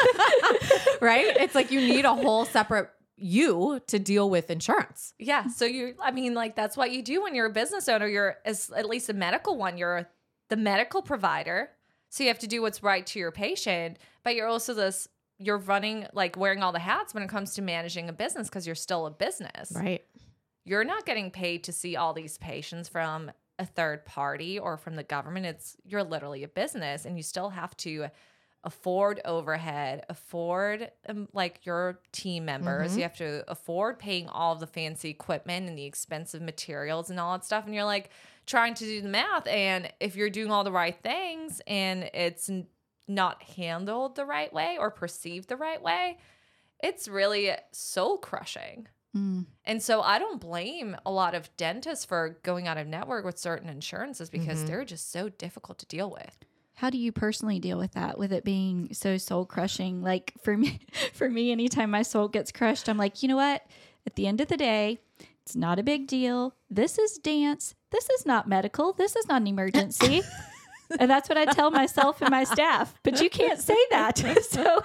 right? 1.02 1.36
It's 1.38 1.56
like 1.56 1.72
you 1.72 1.80
need 1.80 2.06
a 2.06 2.14
whole 2.14 2.46
separate 2.46 2.90
you 3.16 3.80
to 3.88 4.00
deal 4.00 4.30
with 4.30 4.50
insurance. 4.50 5.14
Yeah. 5.20 5.48
So 5.48 5.66
you, 5.66 5.96
I 6.02 6.12
mean, 6.12 6.34
like 6.34 6.56
that's 6.56 6.76
what 6.76 6.92
you 6.92 7.02
do 7.02 7.24
when 7.24 7.36
you're 7.36 7.46
a 7.46 7.52
business 7.52 7.88
owner. 7.88 8.08
You're 8.08 8.38
as 8.46 8.72
at 8.76 8.88
least 8.88 9.10
a 9.10 9.14
medical 9.14 9.58
one. 9.58 9.78
You're 9.78 10.10
the 10.50 10.58
medical 10.58 11.02
provider, 11.02 11.70
so 12.10 12.24
you 12.24 12.30
have 12.30 12.40
to 12.40 12.48
do 12.48 12.62
what's 12.62 12.84
right 12.84 13.06
to 13.08 13.20
your 13.20 13.32
patient. 13.32 13.98
But 14.24 14.36
you're 14.36 14.48
also 14.48 14.74
this. 14.74 15.08
You're 15.44 15.58
running 15.58 16.08
like 16.14 16.38
wearing 16.38 16.64
all 16.64 16.72
the 16.72 16.80
hats 16.80 17.14
when 17.14 17.24
it 17.24 17.30
comes 17.30 17.54
to 17.56 17.62
managing 17.62 18.10
a 18.10 18.14
business 18.14 18.50
because 18.50 18.66
you're 18.66 18.76
still 18.76 19.06
a 19.06 19.12
business. 19.12 19.72
Right. 19.76 20.04
You're 20.66 20.84
not 20.86 21.06
getting 21.06 21.30
paid 21.32 21.66
to 21.66 21.72
see 21.74 21.96
all 21.96 22.14
these 22.14 22.38
patients 22.38 22.88
from 22.88 23.32
a 23.60 23.66
third 23.66 24.06
party 24.06 24.58
or 24.58 24.78
from 24.78 24.96
the 24.96 25.04
government. 25.04 25.46
It's 25.46 25.76
you're 25.86 26.04
literally 26.04 26.44
a 26.44 26.48
business, 26.48 27.06
and 27.06 27.18
you 27.18 27.24
still 27.24 27.50
have 27.50 27.76
to 27.78 28.08
afford 28.66 29.20
overhead, 29.26 30.06
afford 30.08 30.90
um, 31.10 31.28
like 31.34 31.66
your 31.66 32.00
team 32.14 32.46
members. 32.46 32.94
Mhm. 32.94 32.96
You 32.96 33.02
have 33.04 33.18
to 33.18 33.44
afford 33.52 34.00
paying 34.00 34.30
all 34.30 34.54
of 34.54 34.62
the 34.62 34.68
fancy 34.68 35.10
equipment 35.10 35.68
and 35.68 35.78
the 35.78 35.84
expensive 35.84 36.42
materials 36.42 37.10
and 37.10 37.20
all 37.20 37.34
that 37.34 37.44
stuff. 37.44 37.66
And 37.66 37.76
you're 37.76 37.84
like 37.84 38.10
trying 38.46 38.74
to 38.76 38.86
do 38.86 39.02
the 39.02 39.10
math. 39.10 39.48
And 39.48 39.92
if 40.00 40.16
you're 40.16 40.30
doing 40.30 40.50
all 40.50 40.64
the 40.64 40.72
right 40.72 40.98
things 41.04 41.62
and 41.68 42.04
it's 42.14 42.50
not 43.08 43.44
handled 43.44 44.16
the 44.16 44.26
right 44.26 44.52
way 44.54 44.78
or 44.80 44.90
perceived 44.92 45.50
the 45.50 45.58
right 45.58 45.82
way, 45.82 46.18
it's 46.82 47.08
really 47.08 47.52
soul 47.72 48.18
crushing. 48.18 48.88
Mm. 49.16 49.46
And 49.66 49.82
so 49.82 50.02
I 50.02 50.18
don't 50.20 50.42
blame 50.42 50.98
a 51.06 51.12
lot 51.12 51.36
of 51.36 51.56
dentists 51.56 52.04
for 52.06 52.40
going 52.44 52.68
out 52.68 52.78
of 52.78 52.88
network 52.88 53.26
with 53.26 53.38
certain 53.38 53.70
insurances 53.70 54.30
because 54.30 54.64
Mhm. 54.64 54.68
they're 54.68 54.86
just 54.86 55.12
so 55.12 55.30
difficult 55.30 55.78
to 55.80 55.86
deal 55.86 56.10
with. 56.10 56.38
How 56.76 56.90
do 56.90 56.98
you 56.98 57.12
personally 57.12 57.60
deal 57.60 57.78
with 57.78 57.92
that? 57.92 58.18
With 58.18 58.34
it 58.34 58.44
being 58.44 58.92
so 58.94 59.18
soul 59.18 59.46
crushing? 59.46 60.02
Like 60.02 60.34
for 60.44 60.58
me, 60.58 60.80
for 61.14 61.30
me, 61.30 61.52
anytime 61.52 61.92
my 61.92 62.02
soul 62.02 62.28
gets 62.28 62.52
crushed, 62.52 62.90
I'm 62.90 62.98
like, 62.98 63.22
you 63.22 63.30
know 63.30 63.36
what? 63.36 63.62
At 64.08 64.16
the 64.16 64.26
end 64.26 64.42
of 64.42 64.48
the 64.48 64.58
day, 64.58 65.00
it's 65.44 65.56
not 65.56 65.78
a 65.78 65.84
big 65.84 66.08
deal. 66.08 66.56
This 66.70 66.98
is 66.98 67.18
dance. 67.20 67.76
This 67.92 68.10
is 68.10 68.26
not 68.26 68.50
medical. 68.50 68.92
This 68.94 69.16
is 69.16 69.28
not 69.28 69.42
an 69.42 69.48
emergency. 69.48 70.24
and 71.00 71.10
that's 71.10 71.28
what 71.30 71.38
I 71.38 71.46
tell 71.46 71.72
myself 71.72 72.22
and 72.22 72.30
my 72.30 72.44
staff. 72.44 72.94
But 73.04 73.22
you 73.22 73.30
can't 73.30 73.60
say 73.60 73.78
that. 73.92 74.24
So, 74.44 74.84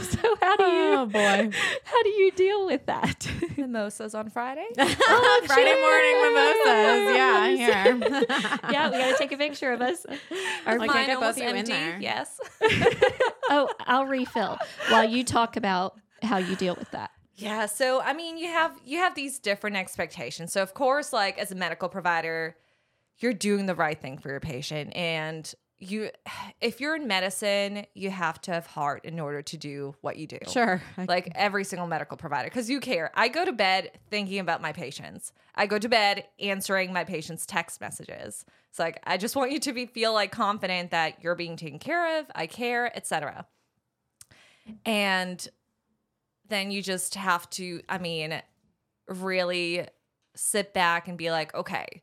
so 0.00 0.36
how 0.42 0.56
do 0.56 0.64
you? 0.64 0.92
Oh 0.98 1.06
boy. 1.06 1.50
How 1.84 2.02
do 2.02 2.08
you 2.10 2.30
deal 2.32 2.66
with 2.66 2.86
that? 2.86 3.28
Mimosas 3.56 4.14
on 4.14 4.28
Friday. 4.30 4.66
Oh, 4.78 5.42
Friday 5.46 5.74
morning 5.80 6.16
mimosas. 6.22 7.16
Yeah, 7.16 7.48
here. 7.48 8.70
yeah, 8.70 8.90
we 8.90 8.98
got 8.98 9.10
to 9.12 9.16
take 9.18 9.32
a 9.32 9.36
picture 9.36 9.72
of 9.72 9.80
us. 9.80 10.04
Our 10.66 10.78
Like, 10.78 10.90
I 10.90 11.06
get 11.06 11.16
almost 11.16 11.38
both 11.38 11.42
of 11.42 11.42
you 11.44 11.48
in 11.50 11.56
empty. 11.56 11.72
there. 11.72 11.98
Yes. 12.00 12.38
oh, 13.50 13.68
I'll 13.86 14.06
refill 14.06 14.58
while 14.88 15.08
you 15.08 15.24
talk 15.24 15.56
about 15.56 15.98
how 16.22 16.38
you 16.38 16.56
deal 16.56 16.74
with 16.76 16.90
that. 16.92 17.10
Yeah, 17.36 17.66
so 17.66 18.00
I 18.02 18.12
mean, 18.12 18.36
you 18.36 18.48
have 18.48 18.72
you 18.84 18.98
have 18.98 19.14
these 19.14 19.38
different 19.38 19.76
expectations. 19.76 20.52
So 20.52 20.62
of 20.62 20.74
course, 20.74 21.12
like 21.12 21.38
as 21.38 21.50
a 21.50 21.54
medical 21.54 21.88
provider, 21.88 22.56
you're 23.20 23.34
doing 23.34 23.66
the 23.66 23.74
right 23.74 24.00
thing 24.00 24.18
for 24.18 24.28
your 24.28 24.40
patient 24.40 24.94
and 24.96 25.54
you 25.78 26.10
if 26.60 26.80
you're 26.80 26.94
in 26.94 27.06
medicine, 27.06 27.86
you 27.94 28.10
have 28.10 28.40
to 28.42 28.52
have 28.52 28.66
heart 28.66 29.04
in 29.04 29.18
order 29.18 29.40
to 29.40 29.56
do 29.56 29.94
what 30.02 30.16
you 30.16 30.26
do. 30.26 30.38
Sure. 30.46 30.82
Like 31.08 31.32
every 31.34 31.64
single 31.64 31.86
medical 31.86 32.16
provider 32.16 32.50
cuz 32.50 32.68
you 32.68 32.80
care. 32.80 33.10
I 33.14 33.28
go 33.28 33.44
to 33.44 33.52
bed 33.52 33.98
thinking 34.10 34.38
about 34.38 34.60
my 34.60 34.72
patients. 34.72 35.32
I 35.54 35.66
go 35.66 35.78
to 35.78 35.88
bed 35.88 36.26
answering 36.38 36.92
my 36.92 37.04
patients' 37.04 37.46
text 37.46 37.80
messages. 37.80 38.44
It's 38.68 38.78
like 38.78 39.00
I 39.04 39.16
just 39.16 39.36
want 39.36 39.52
you 39.52 39.58
to 39.60 39.72
be 39.72 39.86
feel 39.86 40.12
like 40.12 40.32
confident 40.32 40.90
that 40.90 41.22
you're 41.22 41.34
being 41.34 41.56
taken 41.56 41.78
care 41.78 42.18
of, 42.18 42.26
I 42.34 42.46
care, 42.46 42.94
etc. 42.94 43.46
And 44.84 45.48
then 46.48 46.70
you 46.70 46.82
just 46.82 47.14
have 47.14 47.48
to, 47.50 47.80
I 47.88 47.98
mean, 47.98 48.42
really 49.08 49.86
sit 50.36 50.74
back 50.74 51.08
and 51.08 51.16
be 51.16 51.30
like, 51.30 51.54
okay, 51.54 52.02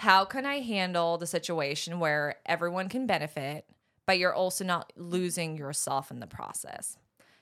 how 0.00 0.24
can 0.24 0.46
I 0.46 0.60
handle 0.60 1.18
the 1.18 1.26
situation 1.26 2.00
where 2.00 2.36
everyone 2.46 2.88
can 2.88 3.06
benefit, 3.06 3.66
but 4.06 4.18
you're 4.18 4.32
also 4.32 4.64
not 4.64 4.94
losing 4.96 5.58
yourself 5.58 6.10
in 6.10 6.20
the 6.20 6.26
process? 6.26 6.96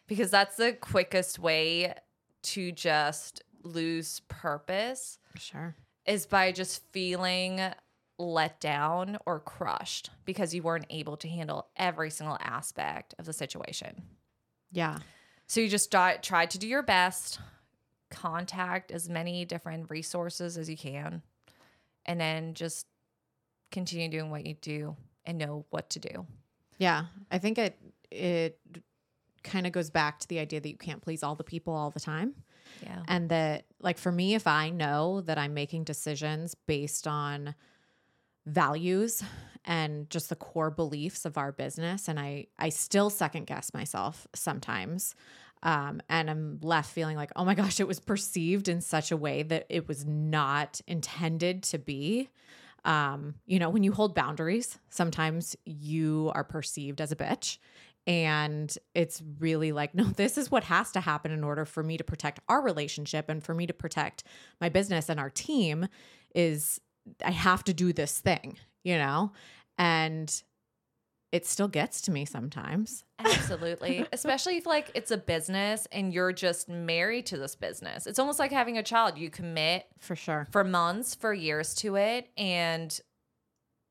Because 0.08 0.32
that's 0.32 0.56
the 0.56 0.72
quickest 0.72 1.38
way 1.38 1.94
to 2.42 2.72
just 2.72 3.44
lose 3.62 4.22
purpose 4.26 5.20
Sure. 5.36 5.76
is 6.04 6.26
by 6.26 6.50
just 6.50 6.82
feeling 6.90 7.60
let 8.18 8.58
down 8.58 9.18
or 9.24 9.38
crushed 9.38 10.10
because 10.24 10.52
you 10.52 10.64
weren't 10.64 10.86
able 10.90 11.16
to 11.18 11.28
handle 11.28 11.68
every 11.76 12.10
single 12.10 12.38
aspect 12.40 13.14
of 13.20 13.24
the 13.24 13.32
situation. 13.32 14.02
Yeah. 14.72 14.98
So 15.46 15.60
you 15.60 15.68
just 15.68 15.92
try, 15.92 16.16
try 16.16 16.46
to 16.46 16.58
do 16.58 16.66
your 16.66 16.82
best, 16.82 17.38
contact 18.10 18.90
as 18.90 19.08
many 19.08 19.44
different 19.44 19.90
resources 19.90 20.58
as 20.58 20.68
you 20.68 20.76
can, 20.76 21.22
and 22.08 22.20
then 22.20 22.54
just 22.54 22.86
continue 23.70 24.08
doing 24.08 24.30
what 24.30 24.44
you 24.46 24.54
do 24.54 24.96
and 25.24 25.38
know 25.38 25.66
what 25.70 25.90
to 25.90 26.00
do. 26.00 26.26
Yeah. 26.78 27.04
I 27.30 27.38
think 27.38 27.58
it 27.58 27.78
it 28.10 28.58
kind 29.44 29.66
of 29.66 29.72
goes 29.72 29.90
back 29.90 30.18
to 30.18 30.28
the 30.28 30.38
idea 30.38 30.60
that 30.60 30.68
you 30.68 30.76
can't 30.76 31.02
please 31.02 31.22
all 31.22 31.36
the 31.36 31.44
people 31.44 31.74
all 31.74 31.90
the 31.90 32.00
time. 32.00 32.34
Yeah. 32.82 33.02
And 33.06 33.28
that 33.28 33.66
like 33.80 33.98
for 33.98 34.10
me 34.10 34.34
if 34.34 34.46
I 34.46 34.70
know 34.70 35.20
that 35.20 35.38
I'm 35.38 35.54
making 35.54 35.84
decisions 35.84 36.56
based 36.66 37.06
on 37.06 37.54
values 38.46 39.22
and 39.64 40.08
just 40.08 40.30
the 40.30 40.36
core 40.36 40.70
beliefs 40.70 41.26
of 41.26 41.36
our 41.36 41.52
business 41.52 42.08
and 42.08 42.18
I 42.18 42.46
I 42.58 42.70
still 42.70 43.10
second 43.10 43.46
guess 43.46 43.74
myself 43.74 44.26
sometimes 44.34 45.14
um, 45.62 46.00
and 46.08 46.30
I'm 46.30 46.58
left 46.62 46.92
feeling 46.92 47.16
like, 47.16 47.30
oh 47.36 47.44
my 47.44 47.54
gosh, 47.54 47.80
it 47.80 47.88
was 47.88 48.00
perceived 48.00 48.68
in 48.68 48.80
such 48.80 49.10
a 49.10 49.16
way 49.16 49.42
that 49.42 49.66
it 49.68 49.88
was 49.88 50.04
not 50.04 50.80
intended 50.86 51.62
to 51.64 51.78
be. 51.78 52.28
Um, 52.84 53.34
you 53.46 53.58
know, 53.58 53.70
when 53.70 53.82
you 53.82 53.92
hold 53.92 54.14
boundaries, 54.14 54.78
sometimes 54.88 55.56
you 55.64 56.30
are 56.34 56.44
perceived 56.44 57.00
as 57.00 57.12
a 57.12 57.16
bitch. 57.16 57.58
And 58.06 58.74
it's 58.94 59.22
really 59.38 59.72
like, 59.72 59.94
no, 59.96 60.04
this 60.04 60.38
is 60.38 60.50
what 60.50 60.64
has 60.64 60.92
to 60.92 61.00
happen 61.00 61.30
in 61.30 61.44
order 61.44 61.64
for 61.64 61.82
me 61.82 61.96
to 61.96 62.04
protect 62.04 62.40
our 62.48 62.62
relationship 62.62 63.28
and 63.28 63.42
for 63.42 63.54
me 63.54 63.66
to 63.66 63.74
protect 63.74 64.24
my 64.60 64.68
business 64.68 65.08
and 65.08 65.20
our 65.20 65.30
team 65.30 65.88
is 66.34 66.80
I 67.24 67.30
have 67.30 67.64
to 67.64 67.74
do 67.74 67.92
this 67.92 68.18
thing, 68.18 68.58
you 68.84 68.96
know? 68.96 69.32
And 69.78 70.42
it 71.30 71.46
still 71.46 71.68
gets 71.68 72.00
to 72.02 72.10
me 72.10 72.24
sometimes. 72.24 73.04
Absolutely. 73.18 74.06
Especially 74.12 74.56
if 74.56 74.66
like 74.66 74.90
it's 74.94 75.10
a 75.10 75.18
business 75.18 75.86
and 75.92 76.12
you're 76.12 76.32
just 76.32 76.68
married 76.68 77.26
to 77.26 77.36
this 77.36 77.54
business. 77.54 78.06
It's 78.06 78.18
almost 78.18 78.38
like 78.38 78.50
having 78.50 78.78
a 78.78 78.82
child. 78.82 79.18
You 79.18 79.28
commit 79.28 79.86
For 79.98 80.16
sure. 80.16 80.46
for 80.50 80.64
months, 80.64 81.14
for 81.14 81.34
years 81.34 81.74
to 81.76 81.96
it, 81.96 82.30
and 82.38 82.98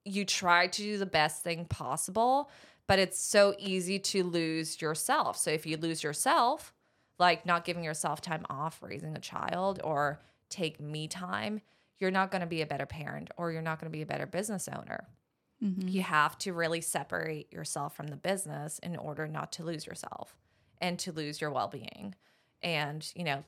you 0.04 0.26
try 0.26 0.68
to 0.68 0.82
do 0.82 0.98
the 0.98 1.06
best 1.06 1.44
thing 1.44 1.66
possible, 1.66 2.50
but 2.88 2.98
it's 2.98 3.20
so 3.20 3.54
easy 3.60 4.00
to 4.00 4.24
lose 4.24 4.82
yourself. 4.82 5.38
So 5.38 5.52
if 5.52 5.66
you 5.66 5.78
lose 5.78 6.02
yourself, 6.02 6.74
like 7.20 7.46
not 7.46 7.66
giving 7.66 7.84
yourself 7.84 8.22
time 8.22 8.46
off 8.50 8.82
raising 8.82 9.16
a 9.16 9.20
child 9.20 9.80
or 9.84 10.22
take 10.50 10.80
me 10.80 11.08
time, 11.08 11.62
you're 12.00 12.12
not 12.12 12.32
going 12.32 12.42
to 12.42 12.48
be 12.48 12.62
a 12.62 12.66
better 12.66 12.86
parent 12.86 13.30
or 13.38 13.52
you're 13.52 13.62
not 13.62 13.80
going 13.80 13.92
to 13.92 13.96
be 13.96 14.02
a 14.02 14.06
better 14.06 14.26
business 14.26 14.68
owner. 14.70 15.08
Mm-hmm. 15.64 15.88
You 15.88 16.01
have 16.03 16.38
to 16.39 16.53
really 16.53 16.82
separate 16.82 17.51
yourself 17.51 17.95
from 17.95 18.08
the 18.08 18.16
business 18.16 18.80
in 18.80 18.95
order 18.95 19.28
not 19.28 19.51
to 19.53 19.64
lose 19.64 19.88
yourself 19.88 20.36
and 20.80 20.99
to 20.99 21.12
lose 21.12 21.41
your 21.41 21.51
well-being. 21.51 22.16
And, 22.62 23.10
you 23.16 23.24
know, 23.24 23.43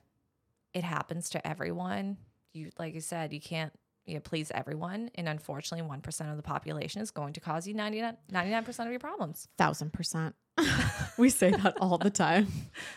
it 0.74 0.84
happens 0.84 1.30
to 1.32 1.48
everyone. 1.48 2.18
You 2.54 2.72
like 2.80 2.96
you 2.96 3.02
said, 3.02 3.32
you 3.32 3.40
can't 3.40 3.72
you 4.10 4.16
know, 4.16 4.22
please 4.22 4.52
everyone. 4.56 5.12
And 5.16 5.30
unfortunately, 5.30 5.88
1% 5.88 6.32
of 6.32 6.38
the 6.38 6.44
population 6.44 7.02
is 7.02 7.12
going 7.12 7.34
to 7.34 7.40
cause 7.40 7.68
you 7.68 7.76
99, 7.76 8.18
99% 8.32 8.80
of 8.86 8.90
your 8.90 9.00
problems. 9.00 9.48
Thousand 9.58 9.94
percent. 9.94 10.36
we 11.18 11.30
say 11.30 11.52
that 11.52 11.78
all 11.80 12.00
the 12.00 12.10
time. 12.10 12.48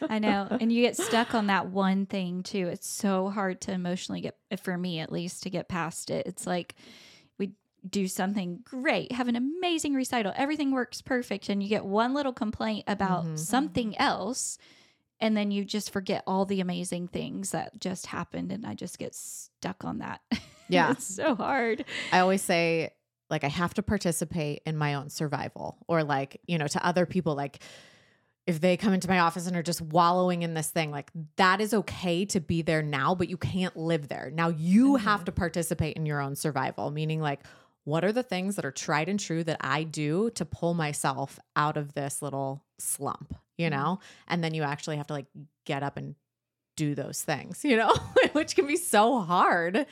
I 0.08 0.18
know. 0.18 0.48
And 0.60 0.72
you 0.72 0.82
get 0.82 0.96
stuck 0.96 1.34
on 1.34 1.48
that 1.48 1.68
one 1.68 2.06
thing 2.06 2.42
too. 2.42 2.66
It's 2.68 2.88
so 2.88 3.28
hard 3.28 3.60
to 3.62 3.72
emotionally 3.72 4.22
get, 4.22 4.36
for 4.62 4.76
me 4.76 5.00
at 5.00 5.12
least, 5.12 5.42
to 5.42 5.50
get 5.50 5.68
past 5.68 6.10
it. 6.10 6.26
It's 6.26 6.46
like 6.46 6.74
we 6.76 7.11
do 7.88 8.06
something 8.06 8.60
great, 8.64 9.12
have 9.12 9.28
an 9.28 9.36
amazing 9.36 9.94
recital, 9.94 10.32
everything 10.36 10.70
works 10.70 11.02
perfect, 11.02 11.48
and 11.48 11.62
you 11.62 11.68
get 11.68 11.84
one 11.84 12.14
little 12.14 12.32
complaint 12.32 12.84
about 12.86 13.24
Mhm. 13.24 13.38
something 13.38 13.96
else. 13.98 14.58
And 15.20 15.36
then 15.36 15.50
you 15.52 15.64
just 15.64 15.90
forget 15.90 16.24
all 16.26 16.44
the 16.44 16.60
amazing 16.60 17.08
things 17.08 17.50
that 17.52 17.78
just 17.80 18.06
happened. 18.06 18.50
And 18.50 18.66
I 18.66 18.74
just 18.74 18.98
get 18.98 19.14
stuck 19.14 19.84
on 19.84 19.98
that. 19.98 20.20
Yeah. 20.68 20.92
it's 20.92 21.04
so 21.04 21.34
hard. 21.34 21.84
I 22.12 22.20
always 22.20 22.40
say, 22.42 22.90
like, 23.28 23.44
I 23.44 23.48
have 23.48 23.74
to 23.74 23.82
participate 23.82 24.62
in 24.64 24.76
my 24.76 24.94
own 24.94 25.10
survival, 25.10 25.76
or 25.86 26.02
like, 26.02 26.40
you 26.46 26.56
know, 26.58 26.66
to 26.66 26.84
other 26.86 27.04
people, 27.04 27.34
like, 27.34 27.62
if 28.46 28.60
they 28.60 28.76
come 28.76 28.92
into 28.92 29.06
my 29.08 29.20
office 29.20 29.46
and 29.46 29.54
are 29.56 29.62
just 29.62 29.80
wallowing 29.82 30.42
in 30.42 30.54
this 30.54 30.68
thing, 30.70 30.90
like, 30.90 31.10
that 31.36 31.60
is 31.60 31.72
okay 31.74 32.24
to 32.26 32.40
be 32.40 32.62
there 32.62 32.82
now, 32.82 33.14
but 33.14 33.28
you 33.28 33.36
can't 33.36 33.76
live 33.76 34.08
there. 34.08 34.30
Now 34.34 34.48
you 34.48 34.96
have 34.96 35.24
to 35.26 35.32
participate 35.32 35.96
in 35.96 36.06
your 36.06 36.20
own 36.20 36.34
survival, 36.36 36.90
meaning, 36.90 37.20
like, 37.20 37.40
what 37.84 38.04
are 38.04 38.12
the 38.12 38.22
things 38.22 38.56
that 38.56 38.64
are 38.64 38.70
tried 38.72 39.08
and 39.08 39.18
true 39.18 39.42
that 39.44 39.58
I 39.60 39.82
do 39.82 40.30
to 40.30 40.44
pull 40.44 40.74
myself 40.74 41.38
out 41.56 41.76
of 41.76 41.94
this 41.94 42.22
little 42.22 42.64
slump, 42.78 43.34
you 43.58 43.66
mm-hmm. 43.66 43.74
know? 43.78 43.98
And 44.28 44.42
then 44.42 44.54
you 44.54 44.62
actually 44.62 44.96
have 44.98 45.08
to, 45.08 45.14
like, 45.14 45.26
get 45.64 45.82
up 45.82 45.96
and 45.96 46.14
do 46.76 46.94
those 46.94 47.22
things, 47.22 47.64
you 47.64 47.76
know, 47.76 47.92
which 48.32 48.54
can 48.54 48.66
be 48.66 48.76
so 48.76 49.20
hard 49.20 49.86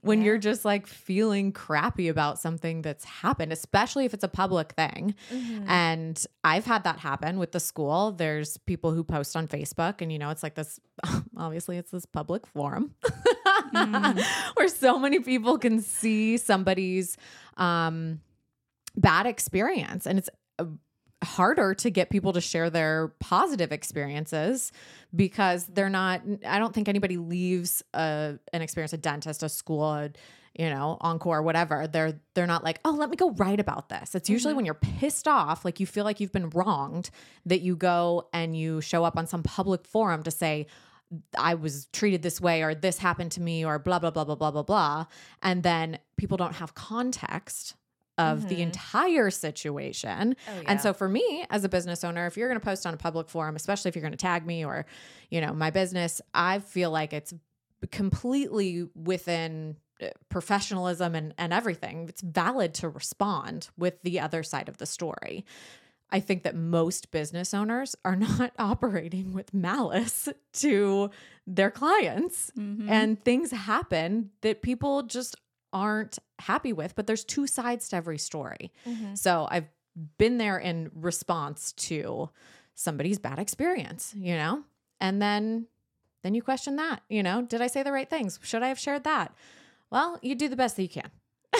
when 0.00 0.18
Yeah. 0.18 0.24
you're 0.26 0.38
just 0.38 0.66
like 0.66 0.86
feeling 0.86 1.50
crappy 1.50 2.08
about 2.08 2.38
something 2.38 2.82
that's 2.82 3.04
happened, 3.04 3.52
especially 3.52 4.04
if 4.04 4.12
it's 4.12 4.24
a 4.24 4.28
public 4.28 4.72
thing. 4.72 5.14
Mm-hmm. 5.32 5.68
And 5.68 6.26
I've 6.42 6.66
had 6.66 6.84
that 6.84 6.98
happen 6.98 7.38
with 7.38 7.52
the 7.52 7.60
school. 7.60 8.12
There's 8.12 8.58
people 8.58 8.92
who 8.92 9.02
post 9.02 9.34
on 9.34 9.48
Facebook, 9.48 10.02
and 10.02 10.12
you 10.12 10.18
know, 10.18 10.28
it's 10.28 10.42
like 10.42 10.56
this 10.56 10.78
obviously, 11.36 11.78
it's 11.78 11.90
this 11.90 12.04
public 12.04 12.46
forum 12.46 12.94
where 14.54 14.68
so 14.68 14.98
many 14.98 15.20
people 15.20 15.58
can 15.58 15.80
see 15.80 16.36
somebody's 16.36 17.16
um, 17.56 18.20
bad 18.96 19.26
experience. 19.26 20.06
And 20.06 20.18
it's 20.18 20.30
uh, 20.58 20.66
harder 21.22 21.74
to 21.74 21.90
get 21.90 22.10
people 22.10 22.32
to 22.32 22.40
share 22.40 22.70
their 22.70 23.08
positive 23.18 23.72
experiences 23.72 24.72
because 25.16 25.64
they're 25.68 25.88
not 25.88 26.20
i 26.46 26.58
don't 26.58 26.74
think 26.74 26.86
anybody 26.86 27.16
leaves 27.16 27.82
a, 27.94 28.34
an 28.52 28.60
experience 28.60 28.92
a 28.92 28.98
dentist 28.98 29.42
a 29.42 29.48
school 29.48 29.90
a, 29.90 30.10
you 30.58 30.70
know 30.70 30.96
encore 31.00 31.42
whatever. 31.42 31.86
They're 31.86 32.20
they're 32.34 32.46
not 32.46 32.64
like 32.64 32.80
oh 32.84 32.92
let 32.92 33.10
me 33.10 33.16
go 33.16 33.30
write 33.32 33.60
about 33.60 33.88
this. 33.88 34.14
It's 34.14 34.30
usually 34.30 34.54
when 34.54 34.64
you're 34.64 34.74
pissed 34.74 35.26
off 35.26 35.64
like 35.64 35.80
you 35.80 35.86
feel 35.86 36.04
like 36.04 36.20
you've 36.20 36.32
been 36.32 36.50
wronged 36.50 37.10
that 37.46 37.60
you 37.60 37.76
go 37.76 38.28
and 38.32 38.56
you 38.56 38.80
show 38.80 39.04
up 39.04 39.16
on 39.18 39.26
some 39.26 39.42
public 39.42 39.84
forum 39.84 40.22
to 40.22 40.30
say 40.30 40.66
I 41.38 41.54
was 41.54 41.86
treated 41.92 42.22
this 42.22 42.40
way 42.40 42.62
or 42.62 42.74
this 42.74 42.98
happened 42.98 43.32
to 43.32 43.40
me 43.40 43.64
or 43.64 43.78
blah 43.78 43.98
blah 43.98 44.10
blah 44.10 44.24
blah 44.24 44.34
blah 44.34 44.50
blah 44.50 44.62
blah 44.62 45.06
and 45.42 45.62
then 45.62 45.98
people 46.16 46.36
don't 46.36 46.54
have 46.54 46.74
context 46.74 47.74
of 48.16 48.48
the 48.48 48.56
Mhm. 48.56 48.60
entire 48.68 49.28
situation. 49.30 50.36
Oh, 50.48 50.60
yeah. 50.60 50.70
And 50.70 50.80
so 50.80 50.92
for 50.92 51.08
me 51.08 51.44
as 51.50 51.64
a 51.64 51.68
business 51.68 52.04
owner, 52.04 52.26
if 52.26 52.36
you're 52.36 52.48
going 52.48 52.60
to 52.60 52.64
post 52.64 52.86
on 52.86 52.94
a 52.94 52.96
public 52.96 53.28
forum, 53.28 53.56
especially 53.56 53.88
if 53.88 53.96
you're 53.96 54.02
going 54.02 54.12
to 54.12 54.16
tag 54.16 54.46
me 54.46 54.64
or, 54.64 54.86
you 55.30 55.40
know, 55.40 55.52
my 55.52 55.70
business, 55.70 56.20
I 56.32 56.60
feel 56.60 56.90
like 56.92 57.12
it's 57.12 57.34
completely 57.90 58.88
within 58.94 59.76
uh, 60.02 60.06
professionalism 60.28 61.14
and 61.14 61.34
and 61.38 61.52
everything. 61.52 62.08
It's 62.08 62.20
valid 62.20 62.74
to 62.74 62.88
respond 62.88 63.68
with 63.76 64.02
the 64.02 64.20
other 64.20 64.42
side 64.42 64.68
of 64.68 64.78
the 64.78 64.86
story. 64.86 65.44
I 66.10 66.20
think 66.20 66.42
that 66.44 66.54
most 66.54 67.10
business 67.10 67.52
owners 67.54 67.96
are 68.04 68.16
not 68.28 68.52
operating 68.58 69.32
with 69.32 69.52
malice 69.54 70.28
to 70.54 71.10
their 71.46 71.70
clients. 71.70 72.50
Mhm. 72.56 72.88
and 72.88 73.22
things 73.24 73.50
happen 73.50 74.30
that 74.42 74.62
people 74.62 75.02
just 75.02 75.36
aren't 75.72 76.18
happy 76.38 76.72
with 76.72 76.94
but 76.94 77.06
there's 77.06 77.24
two 77.24 77.46
sides 77.46 77.88
to 77.88 77.96
every 77.96 78.18
story. 78.18 78.72
Mhm. 78.86 79.18
so 79.18 79.48
i've 79.50 79.66
been 80.18 80.38
there 80.38 80.58
in 80.58 80.90
response 80.94 81.72
to 81.72 82.28
somebody's 82.74 83.18
bad 83.18 83.38
experience 83.38 84.12
you 84.16 84.34
know? 84.34 84.64
And 85.00 85.20
then 85.20 85.66
then 86.22 86.34
you 86.34 86.42
question 86.42 86.76
that 86.76 87.02
you 87.08 87.22
know? 87.22 87.42
Did 87.42 87.60
i 87.60 87.66
say 87.66 87.82
the 87.82 87.92
right 87.92 88.08
things? 88.08 88.38
Should 88.42 88.62
i 88.62 88.68
have 88.68 88.78
shared 88.78 89.04
that? 89.04 89.34
Well 89.90 90.18
you 90.22 90.34
do 90.34 90.48
the 90.48 90.56
best 90.56 90.76
that 90.76 90.82
you 90.82 90.88
can 90.88 91.10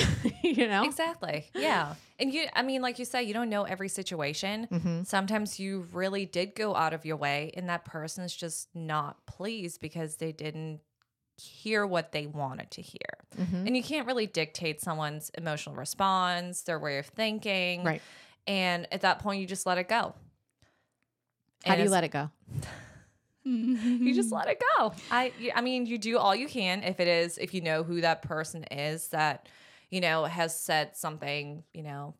you 0.43 0.67
know 0.69 0.85
Exactly. 0.85 1.47
Yeah. 1.55 1.95
And 2.19 2.33
you, 2.33 2.47
I 2.55 2.63
mean, 2.63 2.81
like 2.81 2.99
you 3.01 3.05
said, 3.05 3.21
you 3.21 3.35
don't 3.35 3.49
know 3.51 3.65
every 3.65 3.89
situation. 3.89 4.65
hmm 4.71 5.03
Sometimes 5.03 5.59
you 5.59 5.87
really 5.93 6.27
did 6.27 6.55
go 6.55 6.75
out 6.77 6.93
of 6.95 7.05
your 7.05 7.17
way, 7.17 7.51
and 7.57 7.69
that 7.69 7.85
person's 7.85 8.35
just 8.35 8.69
not 8.75 9.27
pleased 9.27 9.81
because 9.81 10.17
they 10.17 10.31
didn't 10.33 10.81
hear 11.37 11.85
what 11.85 12.13
they 12.13 12.27
wanted 12.27 12.71
to 12.71 12.83
hear. 12.83 13.19
hmm 13.37 13.67
And 13.67 13.77
you 13.77 13.83
can't 13.83 14.07
really 14.07 14.27
dictate 14.27 14.81
someone's 14.81 15.31
emotional 15.37 15.75
response, 15.75 16.63
their 16.63 16.79
way 16.79 16.99
of 16.99 17.07
thinking. 17.07 17.83
right 17.85 18.03
And 18.47 18.87
at 18.93 19.01
that 19.01 19.19
point, 19.19 19.41
you 19.41 19.47
just 19.47 19.67
let 19.67 19.79
it 19.79 19.89
go. 19.89 20.15
how 21.65 21.75
do 21.77 21.83
you 21.83 21.91
let 21.91 22.05
it 22.05 22.11
go 22.13 22.31
you 23.47 24.15
just 24.15 24.33
let 24.33 24.49
it 24.49 24.63
go. 24.79 24.95
I 25.11 25.31
I 25.55 25.61
mean, 25.61 25.85
you 25.85 25.99
do 25.99 26.17
all 26.17 26.35
you 26.35 26.49
can 26.49 26.83
if 26.83 26.99
it 26.99 27.09
is 27.09 27.37
if 27.37 27.53
you 27.53 27.61
know 27.61 27.83
who 27.83 28.01
that 28.01 28.23
person 28.23 28.65
is 28.71 29.09
that 29.09 29.49
you 29.95 30.01
know 30.01 30.25
has 30.25 30.59
said 30.59 30.97
something, 30.97 31.63
you 31.73 31.85
know, 31.85 32.15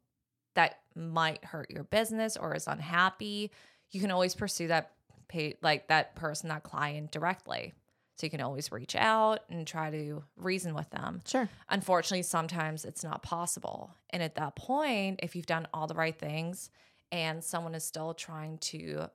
that 0.55 0.79
might 0.95 1.45
hurt 1.45 1.73
your 1.73 1.83
business 1.83 2.37
or 2.37 2.55
is 2.55 2.69
unhappy, 2.69 3.51
you 3.91 4.01
can 4.01 4.13
always 4.13 4.37
pursue 4.37 4.69
that 4.69 4.93
pay 5.27 5.57
like 5.61 5.89
that 5.89 6.15
person, 6.15 6.51
that 6.51 6.63
client 6.63 7.11
directly. 7.11 7.73
So 8.17 8.27
you 8.27 8.31
can 8.31 8.43
always 8.43 8.71
reach 8.71 8.95
out 8.95 9.41
and 9.51 9.67
try 9.67 9.91
to 9.91 10.23
reason 10.37 10.73
with 10.73 10.89
them. 10.91 11.23
sure 11.27 11.49
Unfortunately, 11.69 12.23
sometimes 12.23 12.85
it's 12.85 13.03
not 13.03 13.25
possible. 13.25 13.91
And 14.11 14.23
at 14.23 14.37
that 14.37 14.55
point, 14.55 15.19
if 15.25 15.35
you've 15.35 15.47
done 15.47 15.67
all 15.75 15.89
the 15.89 15.97
right 15.97 16.17
things 16.17 16.71
and 17.11 17.43
someone 17.43 17.75
is 17.75 17.83
still 17.83 18.15
trying 18.15 18.59
to 18.59 19.07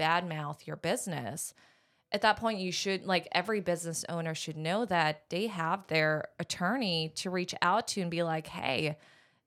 badmouth 0.00 0.66
your 0.66 0.74
business, 0.74 1.54
at 2.10 2.22
that 2.22 2.38
point, 2.38 2.58
you 2.58 2.72
should, 2.72 3.04
like 3.04 3.28
every 3.32 3.60
business 3.60 4.04
owner 4.08 4.34
should 4.34 4.56
know 4.56 4.84
that 4.86 5.28
they 5.28 5.46
have 5.48 5.86
their 5.88 6.28
attorney 6.38 7.12
to 7.16 7.30
reach 7.30 7.54
out 7.60 7.88
to 7.88 8.00
and 8.00 8.10
be 8.10 8.22
like, 8.22 8.46
hey, 8.46 8.96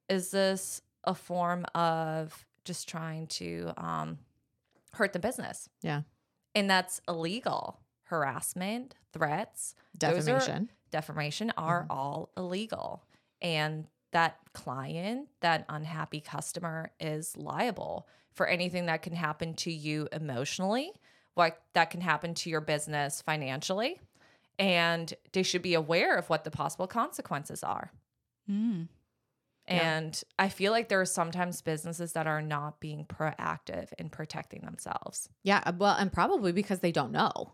is 0.09 0.31
this 0.31 0.81
a 1.03 1.15
form 1.15 1.65
of 1.73 2.45
just 2.63 2.87
trying 2.87 3.25
to 3.27 3.71
um, 3.77 4.19
hurt 4.93 5.13
the 5.13 5.19
business? 5.19 5.69
yeah 5.81 6.01
And 6.53 6.69
that's 6.69 7.01
illegal. 7.07 7.79
Harassment, 8.03 8.93
threats, 9.13 9.73
those 9.99 10.27
are- 10.27 10.33
defamation 10.33 10.69
defamation 10.91 11.53
are 11.57 11.87
all 11.89 12.29
illegal. 12.35 13.03
And 13.41 13.87
that 14.11 14.37
client, 14.53 15.29
that 15.39 15.65
unhappy 15.69 16.19
customer 16.19 16.91
is 16.99 17.35
liable 17.37 18.09
for 18.33 18.45
anything 18.45 18.87
that 18.87 19.01
can 19.01 19.13
happen 19.13 19.53
to 19.55 19.71
you 19.71 20.09
emotionally, 20.11 20.91
what 21.35 21.61
that 21.73 21.89
can 21.89 22.01
happen 22.01 22.33
to 22.35 22.49
your 22.49 22.61
business 22.61 23.21
financially. 23.21 23.99
And 24.59 25.11
they 25.31 25.43
should 25.43 25.61
be 25.61 25.73
aware 25.73 26.17
of 26.17 26.29
what 26.29 26.43
the 26.43 26.51
possible 26.51 26.87
consequences 26.87 27.63
are. 27.63 27.91
Mm. 28.49 28.87
Yeah. 29.67 29.95
And 29.97 30.23
I 30.37 30.49
feel 30.49 30.71
like 30.71 30.89
there 30.89 30.99
are 31.01 31.05
sometimes 31.05 31.61
businesses 31.61 32.13
that 32.13 32.27
are 32.27 32.41
not 32.41 32.79
being 32.79 33.05
proactive 33.05 33.93
in 33.97 34.09
protecting 34.09 34.61
themselves. 34.61 35.29
yeah 35.43 35.61
uh, 35.65 35.71
well 35.77 35.95
and 35.95 36.11
probably 36.11 36.51
because 36.51 36.79
they 36.79 36.91
don't 36.91 37.11
know 37.11 37.53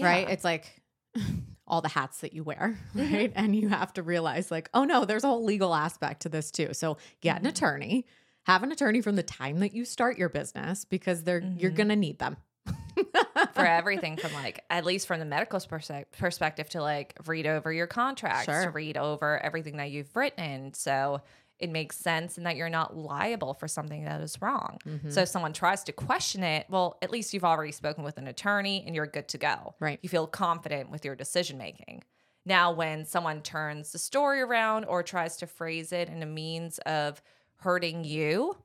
right? 0.00 0.28
It's 0.28 0.44
like 0.44 0.82
all 1.66 1.80
the 1.80 1.88
hats 1.88 2.18
that 2.20 2.32
you 2.34 2.44
wear, 2.44 2.78
Mm-hmm. 2.94 3.14
right? 3.14 3.32
And 3.34 3.56
you 3.56 3.68
have 3.68 3.92
to 3.94 4.02
realize, 4.02 4.50
like, 4.50 4.68
oh 4.74 4.84
no, 4.84 5.04
there's 5.06 5.24
a 5.24 5.28
whole 5.28 5.44
legal 5.44 5.74
aspect 5.74 6.22
to 6.22 6.28
this 6.28 6.50
too. 6.50 6.74
So 6.74 6.98
get 7.22 7.36
an 7.36 7.42
Mm-hmm. 7.42 7.48
attorney, 7.48 8.06
have 8.44 8.62
an 8.62 8.70
attorney 8.70 9.00
from 9.00 9.16
the 9.16 9.22
time 9.22 9.60
that 9.60 9.74
you 9.74 9.84
start 9.86 10.18
your 10.18 10.28
business 10.28 10.84
because 10.84 11.24
they're 11.24 11.40
you're 11.56 11.70
Mhm. 11.70 11.76
going 11.76 11.88
to 11.88 11.96
need 11.96 12.18
them. 12.18 12.36
for 13.54 13.64
everything 13.66 14.16
from 14.16 14.32
like 14.32 14.64
at 14.70 14.84
least 14.84 15.06
from 15.06 15.20
the 15.20 15.24
medical 15.24 15.60
perse- 15.60 15.90
perspective 16.18 16.68
to 16.70 16.82
like 16.82 17.14
read 17.26 17.46
over 17.46 17.72
your 17.72 17.86
contracts 17.86 18.46
to 18.46 18.52
Sure. 18.52 18.70
read 18.70 18.96
over 18.96 19.38
everything 19.42 19.76
that 19.76 19.90
you've 19.90 20.14
written 20.16 20.74
so 20.74 21.20
it 21.58 21.70
makes 21.70 21.96
sense 21.96 22.36
and 22.36 22.46
that 22.46 22.54
you're 22.56 22.68
not 22.68 22.96
liable 22.96 23.52
for 23.54 23.66
something 23.68 24.04
that 24.04 24.20
is 24.20 24.40
wrong 24.42 24.78
Mm-hmm. 24.86 25.10
so 25.10 25.22
if 25.22 25.28
someone 25.28 25.52
tries 25.52 25.84
to 25.84 25.92
question 25.92 26.42
it 26.42 26.66
well 26.68 26.98
at 27.02 27.10
least 27.10 27.32
you've 27.34 27.44
already 27.44 27.72
spoken 27.72 28.04
with 28.04 28.18
an 28.18 28.26
attorney 28.26 28.82
and 28.86 28.94
you're 28.94 29.06
good 29.06 29.28
to 29.28 29.38
go 29.38 29.74
Right. 29.80 29.98
you 30.02 30.08
feel 30.08 30.26
confident 30.26 30.90
with 30.90 31.04
your 31.04 31.14
decision 31.14 31.56
making 31.58 32.02
now 32.44 32.72
when 32.72 33.04
someone 33.04 33.42
turns 33.42 33.92
the 33.92 33.98
story 33.98 34.40
around 34.40 34.84
or 34.86 35.02
tries 35.02 35.36
to 35.38 35.46
phrase 35.46 35.92
it 35.92 36.08
in 36.08 36.22
a 36.22 36.26
means 36.26 36.78
of 36.86 37.22
hurting 37.56 38.04
you 38.04 38.56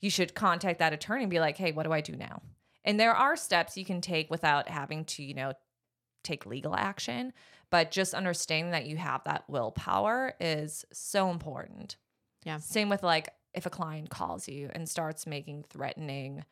you 0.00 0.10
should 0.10 0.34
contact 0.34 0.80
that 0.80 0.92
attorney 0.92 1.22
and 1.22 1.30
be 1.30 1.38
like, 1.38 1.56
hey, 1.56 1.70
what 1.70 1.84
do 1.84 1.92
I 1.92 2.00
do 2.00 2.16
now? 2.16 2.42
And 2.84 2.98
there 2.98 3.14
are 3.14 3.36
steps 3.36 3.76
you 3.76 3.84
can 3.84 4.00
take 4.00 4.30
without 4.30 4.68
having 4.68 5.04
to, 5.06 5.22
you 5.22 5.34
know, 5.34 5.52
take 6.24 6.46
legal 6.46 6.74
action. 6.74 7.32
But 7.70 7.90
just 7.90 8.12
understanding 8.14 8.72
that 8.72 8.86
you 8.86 8.96
have 8.96 9.22
that 9.24 9.44
willpower 9.48 10.34
is 10.40 10.84
so 10.92 11.30
important. 11.30 11.96
Yeah. 12.44 12.58
Same 12.58 12.88
with 12.88 13.02
like 13.02 13.28
if 13.54 13.66
a 13.66 13.70
client 13.70 14.10
calls 14.10 14.48
you 14.48 14.70
and 14.74 14.88
starts 14.88 15.26
making 15.26 15.64
threatening 15.70 16.44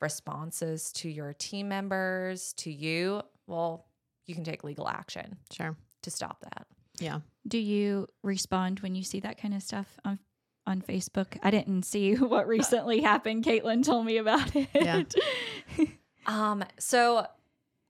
responses 0.00 0.92
to 0.92 1.08
your 1.08 1.32
team 1.32 1.68
members, 1.68 2.52
to 2.54 2.70
you, 2.70 3.22
well, 3.46 3.86
you 4.26 4.34
can 4.34 4.44
take 4.44 4.64
legal 4.64 4.88
action 4.88 5.36
Sure. 5.50 5.76
to 6.02 6.10
stop 6.10 6.40
that. 6.42 6.66
Yeah. 6.98 7.20
Do 7.46 7.58
you 7.58 8.06
respond 8.22 8.80
when 8.80 8.94
you 8.94 9.02
see 9.02 9.20
that 9.20 9.38
kind 9.40 9.54
of 9.54 9.62
stuff 9.62 9.98
on 10.04 10.18
on 10.66 10.80
Facebook? 10.82 11.38
I 11.42 11.50
didn't 11.50 11.82
see 11.84 12.14
what 12.16 12.46
recently 12.46 13.00
happened. 13.00 13.44
Caitlin 13.44 13.84
told 13.84 14.06
me 14.06 14.16
about 14.18 14.54
it. 14.56 14.68
Yeah. 14.74 15.02
Um, 16.24 16.62
so 16.78 17.26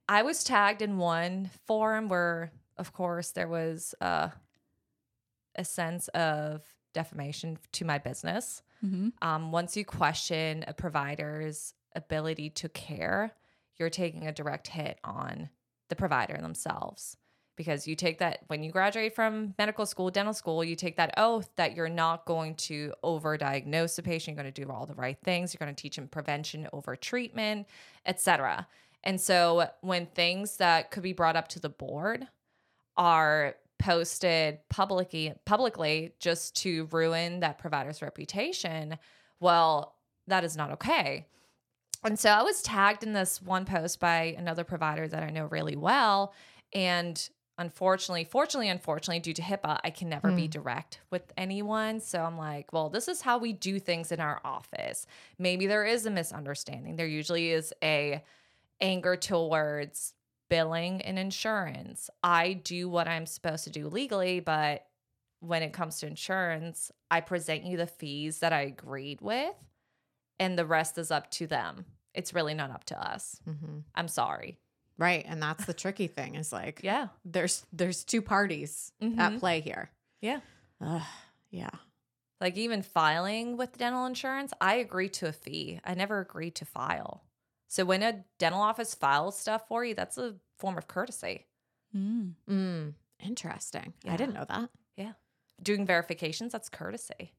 I 0.08 0.22
was 0.22 0.42
tagged 0.42 0.80
in 0.80 0.96
one 0.96 1.50
forum 1.66 2.08
where, 2.08 2.50
of 2.78 2.94
course, 2.94 3.32
there 3.32 3.46
was 3.46 3.94
uh, 4.00 4.28
a 5.54 5.64
sense 5.66 6.08
of 6.08 6.62
defamation 6.94 7.58
to 7.72 7.84
my 7.84 7.98
business. 7.98 8.62
hmm 8.80 9.10
Um, 9.20 9.52
once 9.52 9.76
you 9.76 9.84
question 9.84 10.64
a 10.66 10.72
provider's 10.72 11.74
ability 11.94 12.48
to 12.50 12.70
care, 12.70 13.34
you're 13.76 13.90
taking 13.90 14.26
a 14.26 14.32
direct 14.32 14.68
hit 14.68 14.98
on 15.04 15.50
the 15.90 15.96
provider 15.96 16.38
themselves. 16.40 17.18
Because 17.56 17.86
you 17.86 17.94
take 17.94 18.18
that 18.18 18.40
when 18.46 18.62
you 18.62 18.72
graduate 18.72 19.14
from 19.14 19.54
medical 19.58 19.84
school, 19.84 20.10
dental 20.10 20.32
school, 20.32 20.64
you 20.64 20.74
take 20.74 20.96
that 20.96 21.12
oath 21.18 21.50
that 21.56 21.76
you're 21.76 21.88
not 21.88 22.24
going 22.24 22.54
to 22.54 22.92
overdiagnose 23.04 23.96
the 23.96 24.02
patient, 24.02 24.36
you're 24.36 24.42
going 24.42 24.52
to 24.52 24.64
do 24.64 24.70
all 24.70 24.86
the 24.86 24.94
right 24.94 25.18
things, 25.22 25.52
you're 25.52 25.64
going 25.64 25.74
to 25.74 25.80
teach 25.80 25.96
them 25.96 26.08
prevention 26.08 26.66
over 26.72 26.96
treatment, 26.96 27.66
etc. 28.06 28.66
And 29.04 29.20
so 29.20 29.68
when 29.82 30.06
things 30.06 30.56
that 30.58 30.90
could 30.90 31.02
be 31.02 31.12
brought 31.12 31.36
up 31.36 31.48
to 31.48 31.60
the 31.60 31.68
board 31.68 32.26
are 32.96 33.56
posted 33.78 34.58
publicly 34.68 35.34
publicly 35.44 36.12
just 36.20 36.54
to 36.56 36.88
ruin 36.92 37.40
that 37.40 37.58
provider's 37.58 38.00
reputation, 38.00 38.96
well, 39.40 39.96
that 40.28 40.44
is 40.44 40.56
not 40.56 40.70
okay. 40.72 41.26
And 42.04 42.18
so 42.18 42.30
I 42.30 42.42
was 42.42 42.62
tagged 42.62 43.04
in 43.04 43.12
this 43.12 43.40
one 43.40 43.64
post 43.64 44.00
by 44.00 44.34
another 44.38 44.64
provider 44.64 45.06
that 45.06 45.22
I 45.22 45.30
know 45.30 45.46
really 45.46 45.76
well. 45.76 46.32
And 46.72 47.28
unfortunately, 47.58 48.24
fortunately, 48.24 48.68
unfortunately, 48.68 49.20
due 49.20 49.32
to 49.34 49.42
HIPAA, 49.42 49.80
I 49.84 49.90
can 49.90 50.08
never 50.08 50.32
be 50.32 50.48
Mm. 50.48 50.50
direct 50.50 51.00
with 51.10 51.32
anyone. 51.36 52.00
So 52.00 52.22
I'm 52.24 52.36
like, 52.38 52.72
well, 52.72 52.88
this 52.90 53.08
is 53.08 53.20
how 53.22 53.38
we 53.38 53.52
do 53.52 53.78
things 53.78 54.10
in 54.12 54.20
our 54.20 54.40
office. 54.44 55.06
Maybe 55.38 55.66
there 55.66 55.84
is 55.84 56.06
a 56.06 56.10
misunderstanding. 56.10 56.96
There 56.96 57.06
usually 57.06 57.50
is 57.50 57.72
a 57.82 58.22
anger 58.80 59.16
towards 59.16 60.14
billing 60.48 61.00
and 61.02 61.18
insurance. 61.18 62.10
I 62.22 62.52
do 62.54 62.88
what 62.88 63.08
I'm 63.08 63.26
supposed 63.26 63.64
to 63.64 63.70
do 63.70 63.88
legally, 63.88 64.40
but 64.40 64.86
when 65.40 65.62
it 65.62 65.72
comes 65.72 65.98
to 66.00 66.06
insurance, 66.06 66.90
I 67.10 67.20
present 67.20 67.64
you 67.64 67.76
the 67.76 67.86
fees 67.86 68.38
that 68.40 68.52
I 68.52 68.62
agreed 68.62 69.20
with, 69.20 69.54
and 70.38 70.58
the 70.58 70.66
rest 70.66 70.98
is 70.98 71.10
up 71.10 71.30
to 71.32 71.46
them. 71.46 71.84
It's 72.14 72.34
really 72.34 72.54
not 72.54 72.70
up 72.70 72.84
to 72.84 73.00
us. 73.00 73.40
hmm 73.44 73.78
I'm 73.94 74.08
sorry. 74.08 74.58
Right. 74.98 75.24
And 75.26 75.42
that's 75.42 75.64
the 75.64 75.74
tricky 75.74 76.06
thing 76.06 76.34
is 76.34 76.52
like, 76.52 76.80
Yeah. 76.82 77.08
there's 77.24 77.66
there's 77.72 78.04
two 78.04 78.22
parties 78.22 78.92
at 79.00 79.08
Mhm. 79.32 79.38
play 79.40 79.60
here. 79.60 79.90
Yeah. 80.20 80.40
Ugh, 80.80 81.02
yeah. 81.50 81.70
Like 82.40 82.56
even 82.56 82.82
filing 82.82 83.56
with 83.56 83.78
dental 83.78 84.04
insurance, 84.06 84.52
I 84.60 84.74
agree 84.76 85.08
to 85.10 85.28
a 85.28 85.32
fee. 85.32 85.80
I 85.84 85.94
never 85.94 86.20
agreed 86.20 86.54
to 86.56 86.64
file. 86.64 87.24
So 87.68 87.84
when 87.84 88.02
a 88.02 88.24
dental 88.38 88.60
office 88.60 88.94
files 88.94 89.38
stuff 89.38 89.66
for 89.68 89.84
you, 89.84 89.94
that's 89.94 90.18
a 90.18 90.36
form 90.58 90.76
of 90.76 90.88
courtesy. 90.88 91.46
Mm. 91.94 92.34
Mm, 92.48 92.94
interesting. 93.20 93.94
I 94.06 94.16
didn't 94.16 94.34
know 94.34 94.44
that. 94.48 94.70
Yeah. 94.96 95.12
Doing 95.62 95.86
verifications 95.86 96.52
that's 96.52 96.68
courtesy 96.68 97.32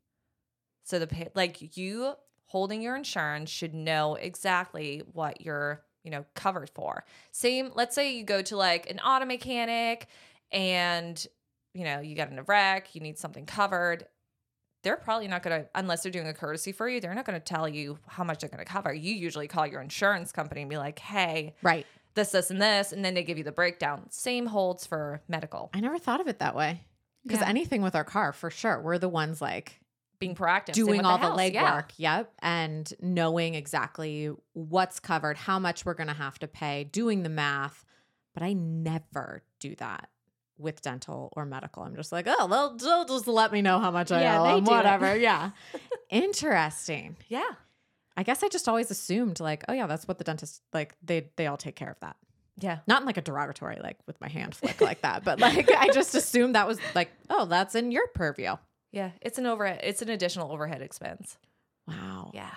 so 0.85 0.99
the 0.99 1.31
like 1.35 1.77
you 1.77 2.15
holding 2.47 2.81
your 2.81 2.95
insurance 2.95 3.49
should 3.49 3.73
know 3.73 4.15
exactly 4.15 4.99
what 5.11 5.39
you're 5.41 5.83
you 6.03 6.11
know 6.11 6.25
covered 6.35 6.69
for 6.69 7.03
same 7.31 7.71
let's 7.75 7.95
say 7.95 8.15
you 8.15 8.23
go 8.23 8.41
to 8.41 8.55
like 8.57 8.89
an 8.89 8.99
auto 8.99 9.25
mechanic 9.25 10.07
and 10.51 11.27
you 11.73 11.83
know 11.83 11.99
you 11.99 12.15
get 12.15 12.29
in 12.31 12.37
a 12.37 12.43
wreck 12.43 12.93
you 12.93 13.01
need 13.01 13.17
something 13.17 13.45
covered 13.45 14.05
they're 14.83 14.97
probably 14.97 15.27
not 15.29 15.41
going 15.43 15.61
to 15.63 15.69
unless 15.75 16.03
they're 16.03 16.11
doing 16.11 16.27
a 16.27 16.33
courtesy 16.33 16.71
for 16.71 16.89
you 16.89 16.99
they're 16.99 17.15
not 17.15 17.25
going 17.25 17.39
to 17.39 17.43
tell 17.45 17.67
you 17.69 17.97
how 18.07 18.23
much 18.23 18.39
they're 18.39 18.49
going 18.49 18.63
to 18.63 18.69
cover 18.71 18.93
you 18.93 19.13
usually 19.13 19.47
call 19.47 19.65
your 19.65 19.81
insurance 19.81 20.31
company 20.31 20.61
and 20.61 20.69
be 20.69 20.77
like 20.77 20.99
hey 20.99 21.55
Right. 21.61 21.85
this 22.15 22.31
this 22.31 22.51
and 22.51 22.61
this 22.61 22.91
and 22.91 23.03
then 23.03 23.13
they 23.13 23.23
give 23.23 23.37
you 23.37 23.43
the 23.43 23.51
breakdown 23.51 24.07
same 24.09 24.45
holds 24.47 24.85
for 24.85 25.21
medical 25.27 25.69
I 25.73 25.79
never 25.79 25.97
thought 25.97 26.19
of 26.21 26.27
it 26.27 26.39
that 26.39 26.55
way. 26.55 26.81
Because 27.23 27.39
Yeah. 27.39 27.47
anything 27.47 27.81
with 27.81 27.95
our 27.95 28.03
car, 28.03 28.33
for 28.33 28.49
sure, 28.49 28.81
we're 28.81 28.97
the 28.97 29.07
ones 29.07 29.41
like 29.41 29.79
being 30.19 30.35
proactive 30.35 30.73
doing 30.73 31.03
all 31.05 31.17
the 31.17 31.27
house, 31.27 31.37
legwork. 31.39 31.91
yeah. 31.97 32.17
Yep. 32.17 32.33
And 32.41 32.93
knowing 33.01 33.55
exactly 33.55 34.31
what's 34.53 34.99
covered, 34.99 35.37
how 35.37 35.59
much 35.59 35.85
we're 35.85 35.93
going 35.95 36.07
to 36.07 36.13
have 36.13 36.39
to 36.39 36.47
pay, 36.47 36.85
doing 36.85 37.23
the 37.23 37.29
math. 37.29 37.83
But 38.33 38.43
I 38.43 38.53
never 38.53 39.43
do 39.59 39.75
that 39.75 40.09
with 40.57 40.81
dental 40.81 41.31
or 41.35 41.45
medical. 41.45 41.83
I'm 41.83 41.95
just 41.95 42.11
like, 42.11 42.25
oh, 42.27 42.47
they'll, 42.47 42.77
they'll 42.77 43.05
just 43.05 43.27
let 43.27 43.51
me 43.51 43.61
know 43.61 43.79
how 43.79 43.91
much 43.91 44.11
I 44.11 44.21
Yeah, 44.21 44.41
owe 44.41 44.55
them, 44.55 44.65
whatever. 44.65 45.15
Yeah. 45.15 45.51
Interesting. 46.09 47.17
yeah 47.27 47.49
I 48.15 48.21
guess 48.21 48.43
I 48.43 48.47
just 48.47 48.69
always 48.69 48.91
assumed 48.91 49.39
like, 49.39 49.63
oh 49.67 49.73
yeah, 49.73 49.87
that's 49.87 50.07
what 50.07 50.19
the 50.19 50.23
dentist 50.23 50.61
like 50.71 50.95
they 51.03 51.29
they 51.35 51.47
all 51.47 51.57
take 51.57 51.75
care 51.75 51.89
of 51.89 51.99
that. 52.01 52.15
yeah 52.59 52.77
Not 52.85 53.01
in 53.01 53.07
like 53.07 53.17
a 53.17 53.21
derogatory 53.21 53.79
like 53.81 53.97
with 54.05 54.21
my 54.21 54.29
hand 54.29 54.53
flick 54.53 54.79
like 54.81 55.01
that, 55.01 55.23
but 55.23 55.39
like 55.39 55.71
I 55.71 55.89
just 55.91 56.13
assumed 56.13 56.53
that 56.53 56.67
was 56.67 56.79
like, 56.93 57.09
oh, 57.31 57.45
that's 57.45 57.73
in 57.73 57.91
your 57.91 58.05
purview. 58.13 58.55
Yeah, 58.93 59.11
it's 59.21 59.37
an 59.37 59.45
overhead. 59.45 59.81
It's 59.83 60.01
an 60.01 60.09
additional 60.09 60.51
overhead 60.51 60.81
expense. 60.81 61.37
Wow. 61.87 62.31
Yeah. 62.33 62.51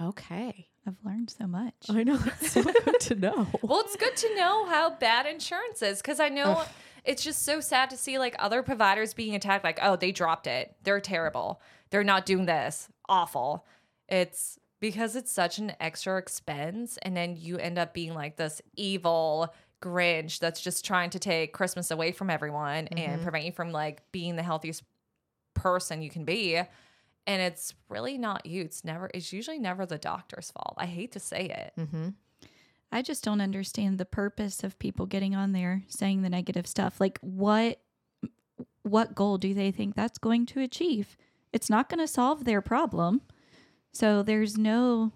Okay. 0.00 0.68
I've 0.86 0.96
learned 1.04 1.30
so 1.30 1.46
much. 1.46 1.72
I 1.88 2.02
know 2.02 2.16
that's 2.16 2.50
so 2.52 2.62
good 2.62 3.00
to 3.00 3.14
know. 3.14 3.46
Well, 3.62 3.80
it's 3.80 3.96
good 3.96 4.16
to 4.16 4.34
know 4.34 4.66
how 4.66 4.90
bad 4.90 5.24
insurance 5.26 5.80
is 5.82 6.02
because 6.02 6.20
I 6.20 6.28
know 6.28 6.56
Ugh. 6.58 6.68
it's 7.04 7.22
just 7.22 7.42
so 7.44 7.60
sad 7.60 7.90
to 7.90 7.96
see 7.96 8.18
like 8.18 8.34
other 8.38 8.62
providers 8.62 9.14
being 9.14 9.34
attacked. 9.34 9.64
Like, 9.64 9.78
oh, 9.80 9.96
they 9.96 10.12
dropped 10.12 10.46
it. 10.46 10.74
They're 10.82 11.00
terrible. 11.00 11.62
They're 11.90 12.04
not 12.04 12.26
doing 12.26 12.44
this. 12.46 12.88
Awful. 13.08 13.64
It's 14.08 14.58
because 14.80 15.16
it's 15.16 15.32
such 15.32 15.58
an 15.58 15.72
extra 15.80 16.18
expense, 16.18 16.98
and 17.02 17.16
then 17.16 17.36
you 17.38 17.56
end 17.56 17.78
up 17.78 17.94
being 17.94 18.12
like 18.12 18.36
this 18.36 18.60
evil 18.76 19.54
Grinch 19.80 20.38
that's 20.40 20.60
just 20.60 20.84
trying 20.84 21.10
to 21.10 21.18
take 21.18 21.52
Christmas 21.54 21.90
away 21.90 22.12
from 22.12 22.28
everyone 22.30 22.88
and 22.88 23.20
Mhm. 23.20 23.22
prevent 23.22 23.44
you 23.44 23.52
from 23.52 23.70
like 23.70 24.02
being 24.12 24.36
the 24.36 24.42
healthiest 24.42 24.82
person 25.54 26.02
you 26.02 26.10
can 26.10 26.24
be. 26.24 26.56
And 26.56 27.40
it's 27.40 27.72
really 27.88 28.18
not 28.18 28.44
you. 28.44 28.62
It's 28.62 28.84
never. 28.84 29.10
It's 29.14 29.32
usually 29.32 29.58
never 29.58 29.86
the 29.86 29.96
doctor's 29.96 30.50
fault. 30.50 30.74
I 30.76 30.86
hate 30.86 31.12
to 31.12 31.20
say 31.20 31.46
it. 31.46 31.80
Mm-hmm. 31.80 32.08
I 32.92 33.02
just 33.02 33.24
don't 33.24 33.40
understand 33.40 33.98
the 33.98 34.04
purpose 34.04 34.62
of 34.62 34.78
people 34.78 35.06
getting 35.06 35.34
on 35.34 35.52
there 35.52 35.82
saying 35.88 36.22
the 36.22 36.28
negative 36.28 36.66
stuff. 36.66 37.00
Like 37.00 37.18
what 37.22 37.80
what 38.82 39.14
goal 39.14 39.38
do 39.38 39.54
they 39.54 39.70
think 39.70 39.96
that's 39.96 40.18
going 40.18 40.46
to 40.46 40.60
achieve? 40.60 41.16
It's 41.52 41.70
not 41.70 41.88
going 41.88 42.00
to 42.00 42.06
solve 42.06 42.44
their 42.44 42.60
problem. 42.60 43.22
So 43.92 44.22
there's 44.22 44.58
no 44.58 45.12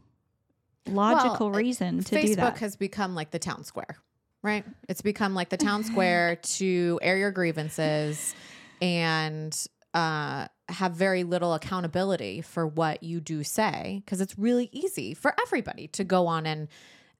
logical 0.86 1.51
Well, 1.51 1.59
reason 1.59 2.03
to 2.05 2.16
Facebook 2.16 2.26
do 2.26 2.34
that. 2.36 2.55
Facebook 2.55 2.59
has 2.59 2.76
become 2.76 3.14
like 3.14 3.30
the 3.30 3.39
town 3.39 3.64
square, 3.64 3.99
right? 4.43 4.64
It's 4.89 5.03
become 5.03 5.34
like 5.34 5.51
the 5.51 5.57
town 5.57 5.84
square 5.84 6.36
to 6.43 6.99
air 7.03 7.18
your 7.18 7.30
grievances 7.30 8.34
and 8.80 9.55
uh, 9.99 10.46
have 10.68 10.92
very 10.92 11.24
little 11.24 11.55
accountability 11.55 12.40
for 12.40 12.64
what 12.66 13.03
you 13.03 13.20
do 13.20 13.42
say 13.42 14.01
because 14.05 14.20
it's 14.20 14.38
really 14.38 14.68
easy 14.70 15.12
for 15.12 15.34
everybody 15.42 15.88
to 15.88 16.05
go 16.05 16.28
on 16.28 16.46
and 16.46 16.68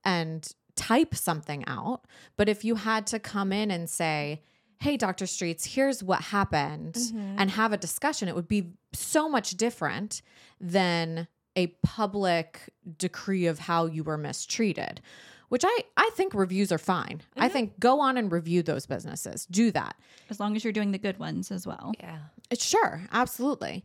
and 0.05 0.53
type 0.77 1.13
something 1.15 1.65
out. 1.67 2.03
But 2.37 2.49
if 2.49 2.65
you 2.65 2.77
had 2.77 3.05
to 3.09 3.19
come 3.19 3.53
in 3.53 3.73
and 3.73 3.91
say, 3.91 4.43
hey, 4.79 4.97
Dr. 4.97 5.27
Streets, 5.27 5.75
here's 5.75 6.05
what 6.05 6.21
happened, 6.21 6.97
and 7.37 7.51
have 7.51 7.73
a 7.73 7.77
discussion, 7.77 8.29
it 8.29 8.37
would 8.37 8.47
be 8.47 8.75
so 8.93 9.29
much 9.29 9.57
different 9.57 10.23
than 10.61 11.27
a 11.57 11.67
public 11.83 12.61
decree 12.97 13.47
of 13.47 13.59
how 13.59 13.87
you 13.87 14.05
were 14.05 14.17
mistreated. 14.17 15.01
Which 15.49 15.65
I, 15.67 15.79
I 15.97 16.11
think 16.15 16.35
reviews 16.35 16.71
are 16.71 16.79
fine. 16.79 17.23
I 17.37 17.49
think 17.49 17.81
go 17.81 18.01
on 18.01 18.19
and 18.19 18.31
review 18.31 18.63
those 18.63 18.85
businesses. 18.87 19.47
Do 19.47 19.71
that. 19.73 19.97
As 20.29 20.39
long 20.39 20.55
as 20.57 20.63
you're 20.63 20.75
doing 20.75 20.93
the 20.93 20.99
good 20.99 21.19
ones 21.19 21.51
as 21.51 21.67
well. 21.67 21.93
Yeah. 21.99 22.19
Uh, 22.51 22.57
Sure, 22.59 23.03
absolutely. 23.13 23.85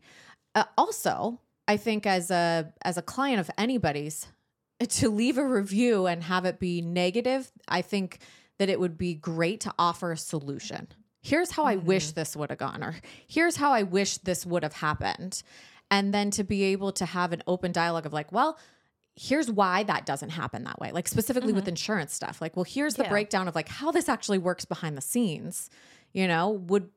Uh, 0.55 0.63
also, 0.77 1.39
I 1.67 1.77
think 1.77 2.05
as 2.05 2.29
a 2.31 2.73
as 2.83 2.97
a 2.97 3.01
client 3.01 3.39
of 3.39 3.49
anybody's, 3.57 4.27
to 4.79 5.09
leave 5.09 5.37
a 5.37 5.45
review 5.47 6.05
and 6.07 6.23
have 6.23 6.45
it 6.45 6.59
be 6.59 6.81
negative, 6.81 7.51
I 7.67 7.81
think 7.81 8.19
that 8.59 8.69
it 8.69 8.79
would 8.79 8.97
be 8.97 9.13
great 9.15 9.61
to 9.61 9.73
offer 9.79 10.11
a 10.11 10.17
solution. 10.17 10.87
Here's 11.21 11.51
how 11.51 11.63
I 11.63 11.77
wish 11.77 12.11
this 12.11 12.35
would 12.35 12.49
have 12.49 12.59
gone, 12.59 12.83
or 12.83 12.95
here's 13.27 13.55
how 13.55 13.71
I 13.71 13.83
wish 13.83 14.17
this 14.19 14.45
would 14.45 14.63
have 14.63 14.73
happened, 14.73 15.41
and 15.89 16.13
then 16.13 16.31
to 16.31 16.43
be 16.43 16.63
able 16.63 16.91
to 16.93 17.05
have 17.05 17.31
an 17.33 17.41
open 17.47 17.71
dialogue 17.71 18.05
of 18.05 18.13
like, 18.13 18.31
well. 18.31 18.57
Here's 19.15 19.51
why 19.51 19.83
that 19.83 20.07
doesn't 20.07 20.31
happen 20.31 20.63
that 20.63 20.79
way. 20.79 20.91
Like 20.91 21.07
specifically 21.07 21.53
with 21.53 21.67
insurance 21.67 22.15
stuff. 22.15 22.41
Like, 22.41 22.55
well, 22.57 22.63
here's 22.63 22.95
the 22.95 23.03
Yeah. 23.03 23.09
breakdown 23.09 23.47
of 23.47 23.53
like 23.53 23.69
how 23.69 23.91
this 23.91 24.09
actually 24.09 24.39
works 24.39 24.65
behind 24.65 24.97
the 24.97 25.01
scenes, 25.01 25.69
you 26.13 26.27
know, 26.27 26.49
would 26.49 26.89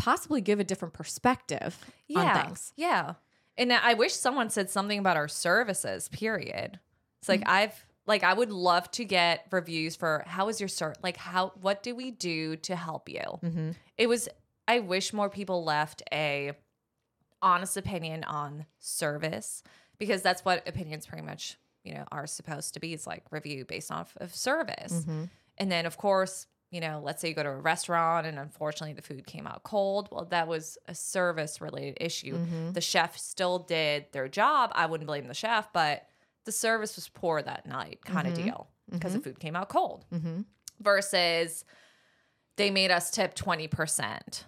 possibly 0.00 0.40
give 0.40 0.58
a 0.60 0.64
different 0.64 0.94
perspective 0.94 1.78
Yeah. 2.08 2.20
on 2.20 2.44
things. 2.46 2.72
Yeah. 2.76 3.14
And 3.58 3.72
I 3.72 3.92
wish 3.94 4.14
someone 4.14 4.48
said 4.48 4.70
something 4.70 4.98
about 4.98 5.16
our 5.18 5.28
services, 5.28 6.08
period. 6.08 6.80
It's 7.20 7.28
like 7.28 7.42
I've 7.46 7.84
like 8.06 8.24
I 8.24 8.32
would 8.32 8.50
love 8.50 8.90
to 8.92 9.04
get 9.04 9.46
reviews 9.50 9.94
for 9.96 10.24
how 10.26 10.48
is 10.48 10.58
your 10.58 10.68
ser 10.68 10.94
like 11.02 11.18
how 11.18 11.52
what 11.60 11.82
do 11.82 11.94
we 11.94 12.10
do 12.10 12.56
to 12.56 12.74
help 12.76 13.08
you? 13.10 13.20
Mm-hmm. 13.20 13.70
It 13.98 14.06
was 14.08 14.28
I 14.66 14.80
wish 14.80 15.12
more 15.12 15.28
people 15.28 15.64
left 15.64 16.02
a 16.12 16.52
honest 17.42 17.76
opinion 17.76 18.24
on 18.24 18.64
service 18.78 19.62
because 19.98 20.22
that's 20.22 20.44
what 20.44 20.66
opinions 20.66 21.06
pretty 21.06 21.24
much, 21.26 21.58
you 21.84 21.92
know, 21.92 22.04
are 22.10 22.26
supposed 22.26 22.72
to 22.74 22.80
be. 22.80 22.94
It's 22.94 23.06
like 23.06 23.24
review 23.30 23.66
based 23.66 23.92
off 23.92 24.16
of 24.16 24.34
service. 24.34 24.92
Mm-hmm. 24.92 25.24
And 25.58 25.70
then, 25.70 25.84
of 25.84 25.98
course, 25.98 26.46
you 26.70 26.80
know, 26.80 27.00
let's 27.04 27.20
say 27.20 27.28
you 27.28 27.34
go 27.34 27.42
to 27.42 27.48
a 27.50 27.56
restaurant 27.56 28.26
and 28.26 28.38
unfortunately 28.38 28.94
the 28.94 29.02
food 29.02 29.26
came 29.26 29.46
out 29.46 29.62
cold. 29.64 30.08
Well, 30.12 30.24
that 30.26 30.46
was 30.46 30.78
a 30.86 30.94
service 30.94 31.60
related 31.60 31.98
issue. 32.00 32.36
Mm-hmm. 32.36 32.72
The 32.72 32.80
chef 32.80 33.16
still 33.18 33.58
did 33.60 34.06
their 34.12 34.28
job. 34.28 34.70
I 34.74 34.86
wouldn't 34.86 35.06
blame 35.08 35.26
the 35.26 35.34
chef, 35.34 35.72
but 35.72 36.06
the 36.44 36.52
service 36.52 36.94
was 36.96 37.08
poor 37.08 37.42
that 37.42 37.66
night, 37.66 38.04
kind 38.04 38.26
of 38.28 38.34
Mhm. 38.34 38.44
deal, 38.44 38.68
because 38.90 39.12
the 39.14 39.20
food 39.20 39.38
came 39.40 39.56
out 39.56 39.68
cold. 39.68 40.04
Mm-hmm. 40.12 40.42
Versus 40.80 41.64
they 42.56 42.70
made 42.70 42.90
us 42.90 43.10
tip 43.10 43.34
20% 43.34 44.44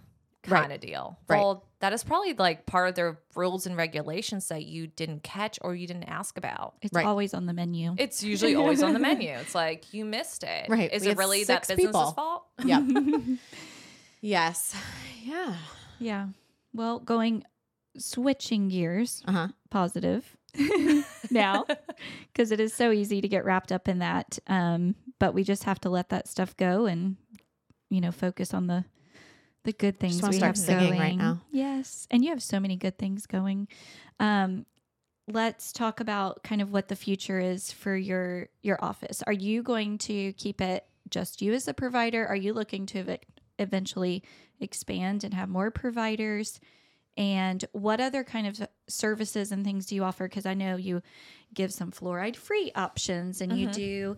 Right. 0.49 0.61
kind 0.62 0.72
of 0.72 0.80
deal. 0.80 1.18
Right. 1.28 1.38
Well, 1.38 1.64
that 1.80 1.93
is 1.93 2.03
probably 2.03 2.32
like 2.34 2.66
part 2.66 2.88
of 2.88 2.95
their 2.97 3.18
rules 3.36 3.66
and 3.66 3.76
regulations 3.76 4.49
that 4.49 4.64
you 4.64 4.88
didn't 4.88 5.22
catch 5.22 5.59
or 5.62 5.74
you 5.74 5.86
didn't 5.86 6.05
ask 6.05 6.36
about. 6.36 6.74
It's 6.82 6.93
Right. 6.93 7.07
always 7.07 7.32
on 7.34 7.47
the 7.47 7.53
menu. 7.53 7.95
It's 7.99 8.22
usually 8.24 8.55
always 8.57 8.82
on 8.82 8.93
the 8.93 8.99
menu. 9.09 9.30
It's 9.30 9.55
like 9.55 9.95
you 9.95 10.05
missed 10.05 10.43
it. 10.43 10.68
Right. 10.68 10.93
Is 10.93 11.05
We 11.05 11.11
it 11.12 11.16
really 11.16 11.45
that 11.45 11.62
business's 11.68 11.86
people. 11.86 12.12
fault? 12.12 12.47
Yeah. 12.64 12.80
yes. 14.20 14.74
Yeah. 15.22 15.57
yeah. 15.99 16.28
Well, 16.72 16.99
going 16.99 17.45
switching 17.99 18.68
gears, 18.68 19.22
Uh 19.26 19.32
huh. 19.32 19.49
positive 19.70 20.36
now, 21.30 21.64
because 22.32 22.51
it 22.53 22.61
is 22.61 22.72
so 22.74 22.90
easy 22.90 23.20
to 23.20 23.28
get 23.28 23.45
wrapped 23.45 23.72
up 23.72 23.88
in 23.88 23.99
that. 24.01 24.38
Um, 24.47 24.95
but 25.18 25.34
we 25.34 25.45
just 25.45 25.64
have 25.64 25.80
to 25.80 25.90
let 25.90 26.09
that 26.11 26.28
stuff 26.28 26.57
go 26.57 26.86
and 26.86 27.16
you 27.90 28.01
know 28.01 28.11
focus 28.12 28.53
on 28.55 28.66
the 28.66 28.84
the 29.65 29.73
good 29.73 29.99
things 30.01 30.23
we 30.23 30.39
start 30.39 30.57
have 30.59 30.67
going 30.67 30.99
right 30.99 31.17
now. 31.17 31.41
Yes, 31.51 32.07
and 32.11 32.25
you 32.25 32.31
have 32.31 32.43
so 32.43 32.59
many 32.61 32.77
good 32.77 32.99
things 32.99 33.27
going. 33.27 33.69
Um, 34.19 34.67
let's 35.29 35.73
talk 35.73 36.01
about 36.01 36.43
kind 36.43 36.61
of 36.61 36.73
what 36.73 36.89
the 36.89 36.97
future 36.97 37.39
is 37.39 37.71
for 37.73 37.97
your 37.97 38.49
your 38.63 38.83
office. 38.85 39.23
Are 39.27 39.33
you 39.33 39.63
going 39.63 39.99
to 39.99 40.33
keep 40.35 40.61
it 40.61 40.85
just 41.09 41.43
you 41.43 41.53
as 41.53 41.69
a 41.69 41.75
provider? 41.75 42.27
Are 42.27 42.37
you 42.37 42.53
looking 42.55 42.87
to 42.87 42.99
ev- 43.01 43.19
eventually 43.59 44.23
expand 44.61 45.25
and 45.25 45.35
have 45.35 45.49
more 45.49 45.71
providers? 45.71 46.59
And 47.17 47.63
what 47.73 48.01
other 48.01 48.25
kind 48.25 48.47
of 48.47 48.67
services 48.89 49.53
and 49.53 49.65
things 49.65 49.85
do 49.87 49.95
you 49.95 50.03
offer? 50.03 50.27
Because 50.27 50.47
I 50.47 50.55
know 50.55 50.77
you 50.77 51.03
give 51.53 51.71
some 51.73 51.91
fluoride 51.93 52.37
free 52.37 52.73
options 52.75 53.43
and 53.43 53.59
you 53.59 53.69
Mhm. 53.69 53.73
do, 53.75 54.17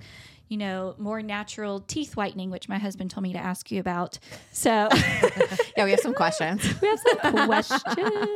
you 0.48 0.56
know, 0.56 0.94
more 0.98 1.22
natural 1.22 1.80
teeth 1.80 2.16
whitening, 2.16 2.50
which 2.50 2.68
my 2.68 2.78
husband 2.78 3.10
told 3.10 3.22
me 3.22 3.32
to 3.32 3.38
ask 3.38 3.70
you 3.70 3.80
about. 3.80 4.18
So 4.52 4.88
Yeah, 5.76 5.84
we 5.84 5.90
have 5.90 6.00
some 6.00 6.14
questions. 6.14 6.62
we 6.82 6.88
have 6.88 7.00
some 7.00 7.46
questions. 7.46 8.28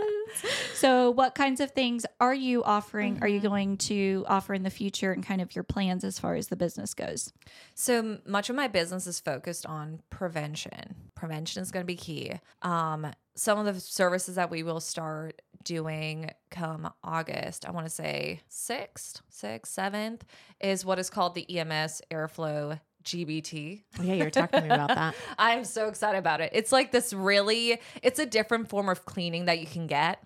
So, 0.74 1.10
what 1.10 1.34
kinds 1.34 1.60
of 1.60 1.70
things 1.70 2.04
are 2.20 2.34
you 2.34 2.62
offering? 2.64 3.18
Are 3.22 3.28
you 3.28 3.40
going 3.40 3.76
to 3.78 4.24
offer 4.28 4.54
in 4.54 4.62
the 4.62 4.70
future 4.70 5.12
and 5.12 5.24
kind 5.24 5.40
of 5.40 5.54
your 5.54 5.62
plans 5.62 6.04
as 6.04 6.18
far 6.18 6.34
as 6.34 6.48
the 6.48 6.56
business 6.56 6.94
goes? 6.94 7.32
So 7.74 8.18
much 8.26 8.50
of 8.50 8.56
my 8.56 8.68
business 8.68 9.06
is 9.06 9.20
focused 9.20 9.66
on 9.66 10.00
prevention. 10.10 11.10
Prevention 11.14 11.62
is 11.62 11.70
going 11.70 11.82
to 11.82 11.86
be 11.86 11.96
key. 11.96 12.32
Um, 12.62 13.06
some 13.34 13.58
of 13.58 13.72
the 13.72 13.80
services 13.80 14.34
that 14.34 14.50
we 14.50 14.62
will 14.62 14.80
start 14.80 15.40
doing 15.64 16.30
come 16.50 16.90
August, 17.02 17.66
I 17.66 17.70
want 17.70 17.86
to 17.86 17.90
say 17.90 18.40
sixth, 18.48 19.22
sixth, 19.28 19.72
seventh, 19.72 20.24
is 20.60 20.84
what 20.84 20.98
is 20.98 21.10
called 21.10 21.34
the 21.34 21.58
EMS 21.58 22.02
Airflow 22.10 22.80
GBT. 23.04 23.82
Oh, 23.98 24.02
yeah, 24.02 24.14
you 24.14 24.24
were 24.24 24.30
talking 24.30 24.60
to 24.60 24.66
me 24.66 24.74
about 24.74 24.88
that. 24.88 25.14
I'm 25.38 25.64
so 25.64 25.88
excited 25.88 26.18
about 26.18 26.40
it. 26.40 26.50
It's 26.52 26.72
like 26.72 26.92
this 26.92 27.12
really, 27.12 27.80
it's 28.02 28.18
a 28.18 28.26
different 28.26 28.68
form 28.68 28.88
of 28.88 29.04
cleaning 29.04 29.46
that 29.46 29.60
you 29.60 29.66
can 29.66 29.86
get 29.86 30.22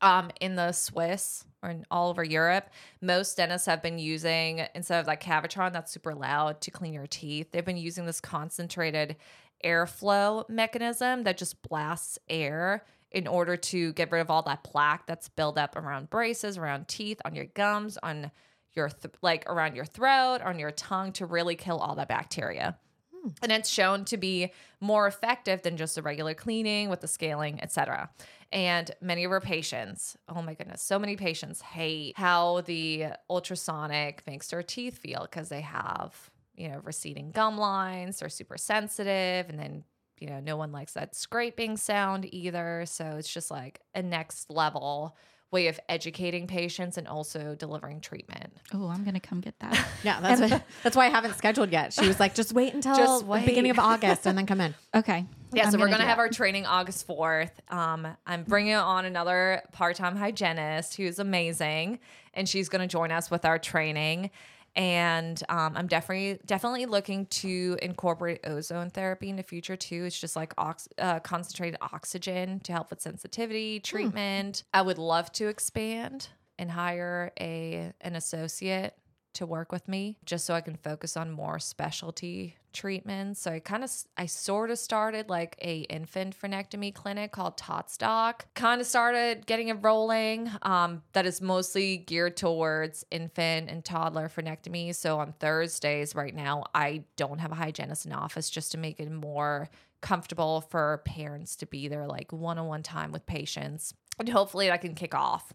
um, 0.00 0.30
in 0.40 0.56
the 0.56 0.72
Swiss 0.72 1.44
or 1.62 1.70
in 1.70 1.84
all 1.90 2.10
over 2.10 2.22
Europe. 2.22 2.70
Most 3.00 3.36
dentists 3.36 3.66
have 3.66 3.82
been 3.82 3.98
using, 3.98 4.62
instead 4.74 5.00
of 5.00 5.06
like 5.06 5.22
Cavitron 5.22 5.72
that's 5.72 5.92
super 5.92 6.14
loud 6.14 6.60
to 6.62 6.70
clean 6.70 6.92
your 6.92 7.06
teeth, 7.06 7.50
they've 7.52 7.64
been 7.64 7.76
using 7.76 8.06
this 8.06 8.20
concentrated 8.20 9.16
airflow 9.64 10.48
mechanism 10.48 11.24
that 11.24 11.38
just 11.38 11.60
blasts 11.62 12.18
air 12.28 12.84
in 13.12 13.26
order 13.26 13.56
to 13.56 13.92
get 13.92 14.10
rid 14.10 14.20
of 14.20 14.30
all 14.30 14.42
that 14.42 14.64
plaque 14.64 15.06
that's 15.06 15.28
built 15.28 15.58
up 15.58 15.76
around 15.76 16.10
braces, 16.10 16.58
around 16.58 16.88
teeth, 16.88 17.20
on 17.24 17.34
your 17.34 17.46
gums, 17.46 17.98
on 18.02 18.30
your 18.74 18.88
th- 18.88 19.14
like 19.22 19.48
around 19.48 19.74
your 19.74 19.84
throat, 19.84 20.40
on 20.42 20.58
your 20.58 20.70
tongue 20.70 21.12
to 21.12 21.26
really 21.26 21.56
kill 21.56 21.78
all 21.78 21.94
that 21.94 22.08
bacteria. 22.08 22.76
Hmm. 23.12 23.28
And 23.42 23.52
it's 23.52 23.70
shown 23.70 24.04
to 24.06 24.16
be 24.16 24.52
more 24.80 25.06
effective 25.06 25.62
than 25.62 25.76
just 25.76 25.96
a 25.98 26.02
regular 26.02 26.34
cleaning 26.34 26.90
with 26.90 27.00
the 27.00 27.08
scaling, 27.08 27.62
etc. 27.62 28.10
And 28.52 28.90
many 29.00 29.24
of 29.24 29.32
our 29.32 29.40
patients, 29.40 30.16
oh 30.28 30.42
my 30.42 30.54
goodness, 30.54 30.82
so 30.82 30.98
many 30.98 31.16
patients 31.16 31.60
hate 31.60 32.16
how 32.16 32.60
the 32.62 33.06
ultrasonic 33.28 34.22
makes 34.26 34.48
their 34.48 34.62
teeth 34.62 34.98
feel 34.98 35.22
because 35.22 35.48
they 35.48 35.62
have, 35.62 36.30
you 36.54 36.68
know, 36.68 36.80
receding 36.84 37.30
gum 37.30 37.58
lines, 37.58 38.18
they're 38.18 38.28
super 38.28 38.58
sensitive, 38.58 39.48
and 39.48 39.58
then 39.58 39.84
you 40.20 40.28
know, 40.28 40.40
no 40.40 40.56
one 40.56 40.72
likes 40.72 40.92
that 40.94 41.14
scraping 41.14 41.76
sound 41.76 42.32
either. 42.32 42.84
So 42.86 43.16
it's 43.18 43.32
just 43.32 43.50
like 43.50 43.80
a 43.94 44.02
next 44.02 44.50
level 44.50 45.16
way 45.52 45.68
of 45.68 45.78
educating 45.88 46.46
patients 46.46 46.98
and 46.98 47.06
also 47.06 47.54
delivering 47.54 48.00
treatment. 48.00 48.52
Oh, 48.74 48.88
I'm 48.88 49.04
going 49.04 49.14
to 49.14 49.20
come 49.20 49.40
get 49.40 49.58
that. 49.60 49.86
Yeah, 50.02 50.20
that's 50.22 50.40
what, 50.40 50.62
that's 50.82 50.96
why 50.96 51.06
I 51.06 51.08
haven't 51.08 51.34
scheduled 51.36 51.70
yet. 51.72 51.92
She 51.92 52.06
was 52.06 52.20
like, 52.20 52.34
just 52.34 52.52
wait 52.52 52.74
until 52.74 52.96
Just 52.96 53.26
the 53.26 53.42
beginning 53.44 53.70
of 53.70 53.78
August 53.78 54.26
and 54.26 54.36
then 54.36 54.46
come 54.46 54.60
in. 54.60 54.74
Okay. 54.94 55.26
Yeah, 55.52 55.64
I'm 55.64 55.70
so 55.70 55.78
we're 55.78 55.86
gonna 55.86 55.98
gonna 55.98 56.08
have 56.08 56.18
that. 56.18 56.22
our 56.22 56.28
training 56.28 56.66
August 56.66 57.06
fourth. 57.06 57.52
Um, 57.70 58.06
I'm 58.26 58.42
bringing 58.42 58.74
on 58.74 59.04
another 59.04 59.62
part-time 59.72 60.16
hygienist 60.16 60.96
who's 60.96 61.18
amazing, 61.18 61.98
and 62.34 62.48
she's 62.48 62.68
gonna 62.68 62.86
join 62.88 63.10
us 63.12 63.30
with 63.30 63.44
our 63.44 63.58
training. 63.58 64.30
And 64.76 65.42
um, 65.48 65.72
I'm 65.74 65.86
definitely 65.86 66.38
definitely 66.44 66.84
looking 66.84 67.26
to 67.26 67.78
incorporate 67.80 68.40
ozone 68.46 68.90
therapy 68.90 69.30
in 69.30 69.36
the 69.36 69.42
future 69.42 69.74
too. 69.74 70.04
It's 70.04 70.20
just 70.20 70.36
like 70.36 70.52
ox- 70.58 70.88
uh, 70.98 71.20
concentrated 71.20 71.78
oxygen 71.80 72.60
to 72.60 72.72
help 72.72 72.90
with 72.90 73.00
sensitivity 73.00 73.80
treatment. 73.80 74.64
I 74.74 74.82
would 74.82 74.98
love 74.98 75.32
to 75.32 75.48
expand 75.48 76.28
and 76.58 76.70
hire 76.70 77.32
a 77.40 77.92
an 78.02 78.16
associate 78.16 78.94
to 79.36 79.46
work 79.46 79.72
with 79.72 79.88
me 79.88 80.18
just 80.24 80.44
so 80.44 80.54
I 80.54 80.60
can 80.60 80.76
focus 80.76 81.16
on 81.16 81.30
more 81.30 81.58
specialty 81.58 82.56
treatments. 82.72 83.40
So 83.40 83.52
I 83.52 83.60
kind 83.60 83.82
of 83.82 83.90
I 84.18 84.26
sort 84.26 84.70
of 84.70 84.78
started 84.78 85.30
like 85.30 85.56
a 85.62 85.80
infant 85.82 86.38
frenectomy 86.38 86.94
clinic 86.94 87.32
called 87.32 87.56
Tots 87.56 87.96
Doc. 87.96 88.46
Kind 88.54 88.80
of 88.80 88.86
started 88.86 89.46
getting 89.46 89.68
it 89.68 89.78
rolling. 89.80 90.50
Um, 90.62 91.02
that 91.14 91.24
is 91.24 91.40
mostly 91.40 91.96
geared 91.96 92.36
towards 92.36 93.04
infant 93.10 93.70
and 93.70 93.84
toddler 93.84 94.28
frenectomy. 94.28 94.94
So 94.94 95.18
on 95.18 95.32
Thursdays 95.40 96.14
right 96.14 96.34
now, 96.34 96.64
I 96.74 97.04
don't 97.16 97.38
have 97.38 97.52
a 97.52 97.56
hygienist 97.56 98.04
in 98.04 98.12
office 98.12 98.50
just 98.50 98.72
to 98.72 98.78
make 98.78 99.00
it 99.00 99.10
more 99.10 99.70
comfortable 100.02 100.60
for 100.60 101.02
parents 101.06 101.56
to 101.56 101.66
be 101.66 101.88
there 101.88 102.06
like 102.06 102.30
one-on-one 102.32 102.82
time 102.82 103.10
with 103.10 103.24
patients. 103.26 103.94
And 104.18 104.28
hopefully 104.28 104.68
that 104.68 104.82
can 104.82 104.94
kick 104.94 105.14
off 105.14 105.52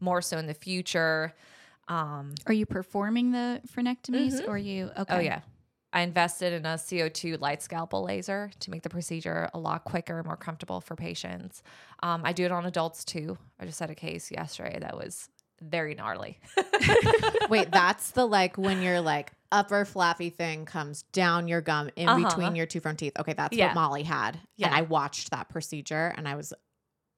more 0.00 0.20
so 0.20 0.36
in 0.36 0.46
the 0.46 0.54
future. 0.54 1.32
Um, 1.88 2.34
Are 2.46 2.52
you 2.52 2.66
performing 2.66 3.32
the 3.32 3.60
frenectomies 3.72 4.46
or 4.46 4.52
are 4.52 4.58
you 4.58 4.90
okay? 4.98 5.16
Oh 5.16 5.20
yeah. 5.20 5.40
I 5.92 6.00
invested 6.00 6.52
in 6.52 6.66
a 6.66 6.74
CO2 6.74 7.40
light 7.40 7.62
scalpel 7.62 8.02
laser 8.04 8.50
to 8.60 8.70
make 8.70 8.82
the 8.82 8.90
procedure 8.90 9.48
a 9.54 9.58
lot 9.58 9.84
quicker, 9.84 10.18
and 10.18 10.26
more 10.26 10.36
comfortable 10.36 10.80
for 10.82 10.94
patients. 10.96 11.62
Um, 12.02 12.20
I 12.24 12.32
do 12.32 12.44
it 12.44 12.52
on 12.52 12.66
adults 12.66 13.04
too. 13.04 13.38
I 13.58 13.64
just 13.64 13.80
had 13.80 13.88
a 13.90 13.94
case 13.94 14.30
yesterday 14.30 14.78
that 14.80 14.96
was 14.96 15.30
very 15.62 15.94
gnarly. 15.94 16.38
Wait, 17.48 17.70
that's 17.72 18.10
the 18.10 18.26
like 18.26 18.58
when 18.58 18.82
your 18.82 19.00
like 19.00 19.32
upper 19.52 19.84
flappy 19.86 20.28
thing 20.28 20.66
comes 20.66 21.04
down 21.12 21.48
your 21.48 21.62
gum 21.62 21.88
in 21.96 22.08
Uh-huh. 22.08 22.28
between 22.28 22.56
your 22.56 22.66
two 22.66 22.80
front 22.80 22.98
teeth. 22.98 23.12
Okay, 23.18 23.32
that's 23.32 23.56
Yeah. 23.56 23.66
what 23.68 23.74
Molly 23.76 24.02
had. 24.02 24.38
Yeah. 24.56 24.66
And 24.66 24.74
I 24.76 24.82
watched 24.82 25.30
that 25.30 25.48
procedure 25.48 26.12
and 26.16 26.28
I 26.28 26.34
was 26.34 26.52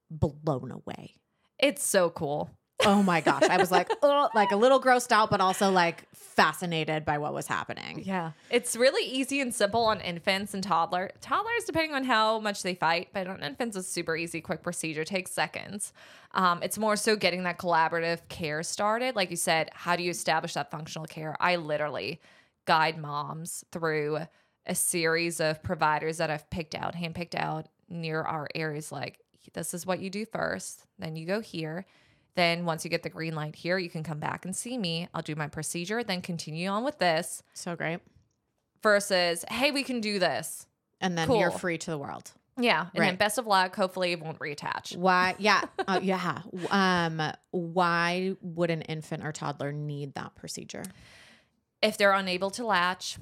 blown 0.09 0.71
away. 0.71 1.15
It's 1.57 1.83
so 1.83 2.09
cool. 2.09 2.49
Oh 2.85 3.03
my 3.03 3.21
gosh. 3.21 3.43
I 3.43 3.57
was 3.57 3.71
like, 3.71 3.89
oh, 4.03 4.29
like 4.33 4.51
a 4.51 4.55
little 4.55 4.81
grossed 4.81 5.11
out, 5.11 5.29
but 5.29 5.41
also 5.41 5.69
like 5.69 6.05
fascinated 6.13 7.03
by 7.03 7.17
what 7.17 7.33
was 7.33 7.47
happening. 7.47 8.03
Yeah. 8.05 8.31
It's 8.49 8.75
really 8.75 9.05
easy 9.05 9.41
and 9.41 9.53
simple 9.53 9.83
on 9.83 9.99
infants 9.99 10.53
and 10.53 10.63
toddler. 10.63 11.11
Toddlers, 11.19 11.65
depending 11.65 11.93
on 11.93 12.05
how 12.05 12.39
much 12.39 12.63
they 12.63 12.75
fight, 12.75 13.09
but 13.11 13.27
on 13.27 13.43
infants, 13.43 13.75
it's 13.75 13.89
super 13.89 14.15
easy, 14.15 14.39
quick 14.39 14.63
procedure, 14.63 15.03
takes 15.03 15.31
seconds. 15.31 15.91
Um, 16.33 16.63
it's 16.63 16.77
more 16.77 16.95
so 16.95 17.15
getting 17.15 17.43
that 17.43 17.57
collaborative 17.57 18.19
care 18.29 18.63
started. 18.63 19.15
Like 19.15 19.31
you 19.31 19.35
said, 19.35 19.69
how 19.73 19.95
do 19.95 20.03
you 20.03 20.11
establish 20.11 20.53
that 20.53 20.71
functional 20.71 21.07
care? 21.07 21.35
I 21.41 21.57
literally 21.57 22.21
guide 22.65 22.97
moms 22.97 23.65
through 23.71 24.19
a 24.65 24.75
series 24.75 25.41
of 25.41 25.61
providers 25.63 26.17
that 26.17 26.29
I've 26.29 26.49
picked 26.49 26.75
out, 26.75 26.95
handpicked 26.95 27.35
out 27.35 27.67
near 27.89 28.21
our 28.21 28.47
areas. 28.55 28.91
Like, 28.91 29.19
this 29.53 29.73
is 29.73 29.85
what 29.85 29.99
you 29.99 30.09
do 30.09 30.25
first, 30.25 30.85
then 30.99 31.15
you 31.15 31.25
go 31.25 31.41
here. 31.41 31.85
Then 32.39 32.63
once 32.65 32.85
you 32.85 32.89
get 32.89 33.03
the 33.03 33.09
green 33.09 33.35
light 33.35 33.53
here, 33.55 33.77
you 33.77 33.89
can 33.89 34.01
come 34.01 34.19
back 34.19 34.45
and 34.45 34.55
see 34.55 34.77
me. 34.77 35.09
I'll 35.13 35.21
do 35.21 35.35
my 35.35 35.47
procedure, 35.47 36.03
then 36.03 36.21
continue 36.21 36.69
on 36.69 36.85
with 36.85 36.97
this 36.97 37.43
So 37.53 37.75
great. 37.75 37.99
versus 38.81 39.43
hey 39.51 39.71
we 39.71 39.83
can 39.83 39.99
do 39.99 40.19
this 40.19 40.65
And 41.01 41.17
then 41.17 41.29
you're 41.29 41.51
free 41.51 41.77
to 41.79 41.91
the 41.91 41.97
world. 41.97 42.31
yeah 42.57 42.81
and 42.81 42.89
then 42.93 43.01
Right. 43.01 43.19
best 43.19 43.37
of 43.37 43.45
luck 43.45 43.75
hopefully 43.75 44.13
it 44.13 44.21
won't 44.21 44.39
reattach 44.39 44.95
Why? 44.95 45.35
Yeah. 45.37 45.61
Uh, 45.85 45.99
yeah. 46.03 46.41
Um, 46.71 47.21
why 47.51 48.35
would 48.41 48.69
an 48.71 48.83
infant 48.83 49.25
or 49.25 49.31
toddler 49.33 49.71
need 49.73 50.13
that 50.15 50.35
procedure? 50.35 50.83
if 51.81 51.97
they're 51.97 52.11
unable 52.13 52.51
to 52.51 52.65
latch 52.65 53.17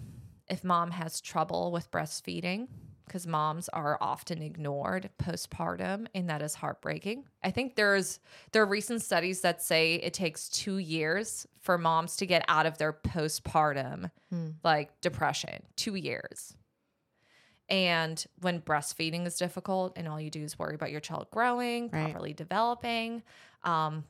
if 0.48 0.64
mom 0.64 0.92
has 0.92 1.22
trouble 1.22 1.72
with 1.72 1.90
breastfeeding 1.92 2.68
because 3.08 3.26
moms 3.26 3.70
are 3.70 3.98
often 4.02 4.42
ignored 4.42 5.10
postpartum 5.22 6.08
and 6.14 6.30
that 6.30 6.42
is 6.42 6.54
heartbreaking 6.56 7.24
i 7.44 7.50
think 7.50 7.76
there's 7.76 8.20
there 8.52 8.62
are 8.62 8.68
recent 8.68 9.02
studies 9.02 9.42
that 9.42 9.62
say 9.62 9.96
it 9.96 10.14
takes 10.14 10.50
two 10.50 10.78
years 10.78 11.48
for 11.60 11.78
moms 11.78 12.16
to 12.18 12.26
get 12.26 12.44
out 12.48 12.66
of 12.66 12.78
their 12.78 12.94
postpartum 12.94 14.12
Hmm. 14.30 14.50
like 14.64 15.00
depression 15.02 15.64
two 15.76 15.96
years 15.96 16.54
and 17.70 18.26
when 18.42 18.62
breastfeeding 18.62 19.26
is 19.26 19.36
difficult 19.38 19.94
and 19.98 20.08
all 20.08 20.20
you 20.22 20.30
do 20.30 20.42
is 20.44 20.58
worry 20.60 20.76
about 20.76 20.92
your 20.92 21.00
child 21.02 21.28
growing 21.32 21.90
Right. 21.90 22.04
properly 22.12 22.34
developing 22.34 23.24
um, 23.64 24.04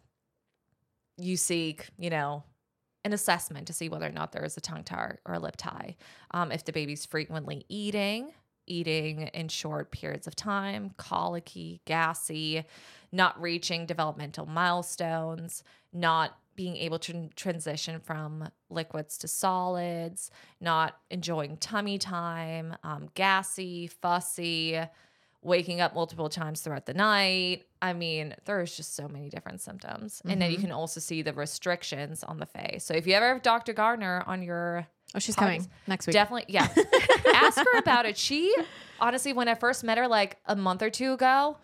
you 1.17 1.37
seek 1.37 1.87
you 1.97 2.09
know 2.09 2.43
an 3.03 3.13
assessment 3.13 3.67
to 3.67 3.73
see 3.73 3.89
whether 3.89 4.05
or 4.07 4.11
not 4.11 4.31
there 4.31 4.43
is 4.43 4.57
a 4.57 4.61
tongue 4.61 4.83
tie 4.83 5.15
or 5.25 5.35
a 5.35 5.39
lip 5.39 5.55
tie 5.57 5.95
um, 6.31 6.51
if 6.51 6.65
the 6.65 6.73
baby's 6.73 7.05
frequently 7.05 7.65
eating 7.69 8.31
eating 8.67 9.23
in 9.33 9.47
short 9.47 9.91
periods 9.91 10.27
of 10.27 10.35
time 10.35 10.91
colicky 10.97 11.81
gassy 11.85 12.63
not 13.11 13.39
reaching 13.41 13.85
developmental 13.85 14.45
milestones 14.45 15.63
not 15.93 16.37
being 16.55 16.75
able 16.77 16.99
to 16.99 17.29
transition 17.35 17.99
from 17.99 18.49
liquids 18.69 19.17
to 19.17 19.27
solids 19.27 20.29
not 20.59 20.97
enjoying 21.09 21.55
tummy 21.57 21.97
time 21.97 22.75
um, 22.83 23.09
gassy 23.15 23.87
fussy 23.87 24.79
waking 25.43 25.79
up 25.79 25.93
multiple 25.93 26.27
times 26.29 26.61
throughout 26.61 26.87
the 26.87 26.93
night. 26.95 27.63
I 27.81 27.93
mean, 27.93 28.35
there's 28.45 28.75
just 28.75 28.95
so 28.95 29.07
many 29.07 29.29
different 29.29 29.61
symptoms. 29.61 30.19
And 30.25 30.41
then 30.41 30.51
you 30.51 30.57
Mhm. 30.57 30.61
can 30.61 30.71
also 30.71 30.99
see 30.99 31.21
the 31.21 31.31
restrictions 31.31 32.23
on 32.23 32.39
the 32.39 32.47
face. 32.47 32.83
So 32.83 32.95
if 32.95 33.05
you 33.07 33.13
ever 33.13 33.27
have 33.29 33.43
Dr. 33.43 33.71
Gardner 33.71 34.23
on 34.25 34.41
your 34.41 34.87
Oh, 35.15 35.19
she's 35.19 35.35
Podcast. 35.35 35.39
coming 35.39 35.67
next 35.87 36.07
week. 36.07 36.13
definitely 36.13 36.45
yeah. 36.53 36.67
Ask 37.33 37.57
her 37.57 37.77
about 37.79 38.05
it. 38.05 38.17
She 38.17 38.53
honestly, 38.99 39.33
when 39.33 39.47
I 39.47 39.55
first 39.55 39.83
met 39.83 39.97
her 39.97 40.07
like 40.07 40.37
a 40.45 40.55
month 40.55 40.81
or 40.81 40.89
two 40.89 41.13
ago, 41.13 41.57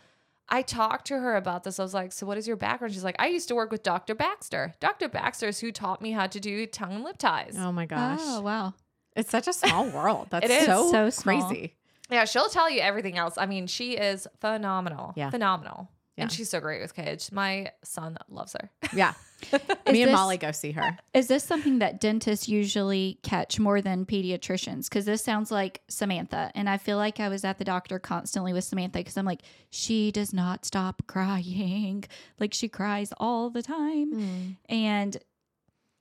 I 0.49 0.61
talked 0.61 1.07
to 1.07 1.19
her 1.19 1.35
about 1.35 1.63
this. 1.63 1.79
I 1.79 1.83
was 1.83 1.93
like, 1.93 2.11
So 2.11 2.25
what 2.25 2.37
is 2.37 2.47
your 2.47 2.55
background? 2.57 2.93
She's 2.93 3.03
like, 3.03 3.15
I 3.19 3.27
used 3.27 3.47
to 3.49 3.55
work 3.55 3.71
with 3.71 3.83
Dr. 3.83 4.15
Baxter. 4.15 4.73
Dr. 4.79 5.09
Baxter 5.09 5.47
is 5.47 5.59
who 5.59 5.71
taught 5.71 6.01
me 6.01 6.11
how 6.11 6.27
to 6.27 6.39
do 6.39 6.65
tongue 6.65 6.93
and 6.95 7.03
lip 7.03 7.17
ties. 7.17 7.55
oh 7.57 7.71
my 7.71 7.85
gosh. 7.85 8.19
Oh 8.21 8.41
wow. 8.41 8.73
It's 9.15 9.29
such 9.29 9.47
a 9.47 9.53
small 9.53 9.87
world. 9.89 10.27
That's 10.31 10.45
It 10.45 10.51
is. 10.51 10.65
so, 10.65 10.91
So 10.91 11.09
small. 11.09 11.47
crazy. 11.47 11.75
Yeah, 12.09 12.25
she'll 12.25 12.49
tell 12.49 12.69
you 12.69 12.79
everything 12.81 13.17
else. 13.17 13.35
I 13.37 13.45
mean, 13.45 13.67
she 13.67 13.93
is 13.93 14.27
phenomenal. 14.39 15.13
Yeah. 15.15 15.29
Phenomenal. 15.29 15.89
Yeah. 16.17 16.23
And 16.23 16.31
she's 16.31 16.49
so 16.49 16.59
great 16.59 16.79
with 16.81 16.93
kids. 16.93 17.31
My 17.31 17.71
son 17.83 18.17
loves 18.29 18.53
her. 18.53 18.69
Yeah. 18.93 19.13
Is 19.51 19.59
Me 19.91 20.03
and 20.03 20.09
this- 20.09 20.11
Molly 20.11 20.37
go 20.37 20.51
see 20.51 20.71
her. 20.71 20.97
Is 21.13 21.27
this 21.27 21.43
something 21.43 21.79
that 21.79 21.99
dentists 21.99 22.47
usually 22.47 23.17
catch 23.23 23.59
more 23.59 23.81
than 23.81 24.05
pediatricians? 24.05 24.87
Because 24.89 25.05
this 25.05 25.23
sounds 25.23 25.49
like 25.51 25.81
Samantha. 25.89 26.51
And 26.53 26.69
I 26.69 26.77
feel 26.77 26.97
like 26.97 27.19
I 27.19 27.29
was 27.29 27.43
at 27.43 27.57
the 27.57 27.65
doctor 27.65 27.97
constantly 27.97 28.53
with 28.53 28.63
Samantha 28.63 28.99
because 28.99 29.17
I'm 29.17 29.25
like, 29.25 29.41
she 29.71 30.11
does 30.11 30.33
not 30.33 30.65
stop 30.65 31.01
crying. 31.07 32.03
Like 32.39 32.53
she 32.53 32.69
cries 32.69 33.11
all 33.17 33.49
the 33.49 33.63
time. 33.63 34.57
And 34.69 35.17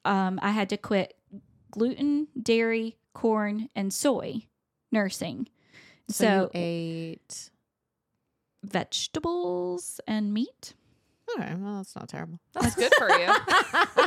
um, 0.05 0.39
I 0.43 0.51
had 0.51 0.69
to 0.71 0.77
quit 0.77 1.15
gluten, 1.71 2.29
dairy, 2.41 2.97
corn, 3.15 3.69
and 3.75 3.93
soy 3.95 4.47
nursing. 4.91 5.49
So, 6.09 6.25
So, 6.25 6.41
you 6.43 6.51
ate. 6.55 7.51
Vegetables 8.63 10.01
and 10.07 10.33
meat. 10.33 10.75
Okay, 11.39 11.55
well, 11.57 11.77
that's 11.79 11.95
not 11.97 12.09
terrible. 12.09 12.39
That's 12.53 12.75
good 12.75 12.93
for 12.99 13.09
you. 13.09 13.27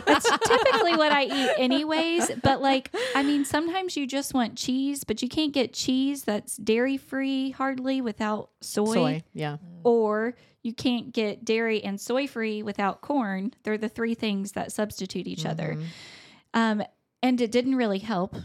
That's 0.05 0.29
typically 0.29 0.95
what 0.95 1.11
I 1.11 1.23
eat, 1.23 1.51
anyways. 1.57 2.29
But 2.43 2.61
like, 2.61 2.93
I 3.15 3.23
mean, 3.23 3.45
sometimes 3.45 3.97
you 3.97 4.05
just 4.05 4.33
want 4.35 4.57
cheese, 4.57 5.03
but 5.03 5.23
you 5.23 5.29
can't 5.29 5.51
get 5.51 5.73
cheese 5.73 6.23
that's 6.23 6.55
dairy 6.57 6.97
free 6.97 7.49
hardly 7.51 8.01
without 8.01 8.49
soy, 8.61 8.93
Soy. 8.93 9.23
Yeah. 9.33 9.57
or 9.83 10.35
you 10.61 10.73
can't 10.73 11.11
get 11.13 11.43
dairy 11.43 11.83
and 11.83 11.99
soy 11.99 12.27
free 12.27 12.61
without 12.61 13.01
corn. 13.01 13.53
They're 13.63 13.77
the 13.79 13.89
three 13.89 14.13
things 14.13 14.51
that 14.51 14.71
substitute 14.71 15.25
each 15.25 15.45
other. 15.45 15.77
Mhm. 15.79 15.85
Um, 16.53 16.83
and 17.23 17.41
it 17.41 17.51
didn't 17.51 17.75
really 17.75 17.99
help. 17.99 18.35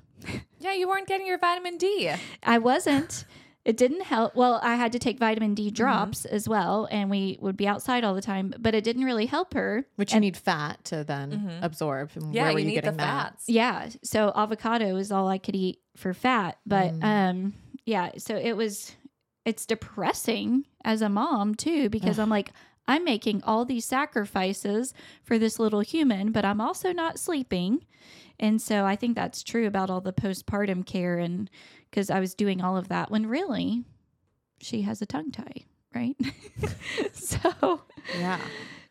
yeah, 0.59 0.73
you 0.73 0.89
weren't 0.89 1.07
getting 1.09 1.27
your 1.27 1.39
vitamin 1.39 1.77
D. 1.77 2.11
I 2.43 2.57
wasn't. 2.59 3.27
It 3.65 3.77
didn't 3.77 4.03
help. 4.05 4.35
Well, 4.35 4.59
I 4.63 4.75
had 4.77 4.93
to 4.93 4.99
take 4.99 5.19
vitamin 5.19 5.55
D 5.55 5.71
drops 5.71 6.25
as 6.25 6.49
well, 6.49 6.89
and 6.91 7.11
we 7.11 7.37
would 7.41 7.57
be 7.59 7.69
outside 7.69 8.05
all 8.05 8.15
the 8.15 8.23
time, 8.23 8.55
but 8.59 8.75
it 8.75 8.85
didn't 8.85 9.05
really 9.05 9.27
help 9.27 9.53
her. 9.53 9.85
Which 9.97 10.15
you 10.15 10.21
need 10.21 10.37
fat 10.37 10.83
to 10.87 11.05
then 11.05 11.31
Mhm. 11.47 11.63
absorb. 11.63 12.11
And 12.15 12.35
Yeah, 12.35 12.45
where 12.45 12.53
were 12.55 12.59
you 12.59 12.65
you 12.65 12.71
need 12.71 12.77
the 12.79 12.81
getting 12.83 12.97
that? 12.97 13.33
fats. 13.33 13.49
Yeah. 13.51 13.91
So 14.03 14.33
avocado 14.35 14.97
is 14.97 15.13
all 15.13 15.29
I 15.29 15.37
could 15.39 15.55
eat 15.55 15.81
for 15.95 16.15
fat. 16.15 16.59
But 16.67 16.95
Mm. 16.95 17.05
um 17.05 17.55
yeah, 17.85 18.13
so 18.17 18.35
it 18.37 18.55
was 18.57 18.97
it's 19.45 19.67
depressing 19.67 20.65
as 20.85 21.03
a 21.03 21.09
mom 21.09 21.55
too, 21.55 21.89
because 21.91 22.19
I'm 22.19 22.29
like, 22.31 22.53
I'm 22.89 23.05
making 23.05 23.43
all 23.45 23.65
these 23.65 23.85
sacrifices 23.85 24.95
for 25.23 25.39
this 25.39 25.59
little 25.59 25.81
human, 25.81 26.33
but 26.33 26.45
I'm 26.45 26.61
also 26.61 26.93
not 26.93 27.19
sleeping. 27.19 27.85
And 28.39 28.61
so 28.61 28.85
I 28.87 28.97
think 28.97 29.17
that's 29.17 29.43
true 29.43 29.67
about 29.67 29.91
all 29.91 30.01
the 30.01 30.13
postpartum 30.15 30.85
care 30.87 31.19
and 31.19 31.51
because 31.91 32.11
I 32.11 32.21
was 32.21 32.35
doing 32.35 32.61
all 32.63 32.77
of 32.77 32.89
that 32.89 33.11
when 33.11 33.27
really 33.27 33.85
she 34.61 34.83
has 34.83 35.01
a 35.03 35.07
tongue 35.07 35.31
tie, 35.31 35.65
right? 35.95 36.17
so 37.13 37.83
Yeah. 38.19 38.41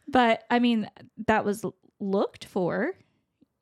but 0.07 0.43
I 0.49 0.59
mean, 0.59 0.89
that 1.27 1.45
was 1.45 1.63
looked 1.99 2.45
for, 2.45 2.93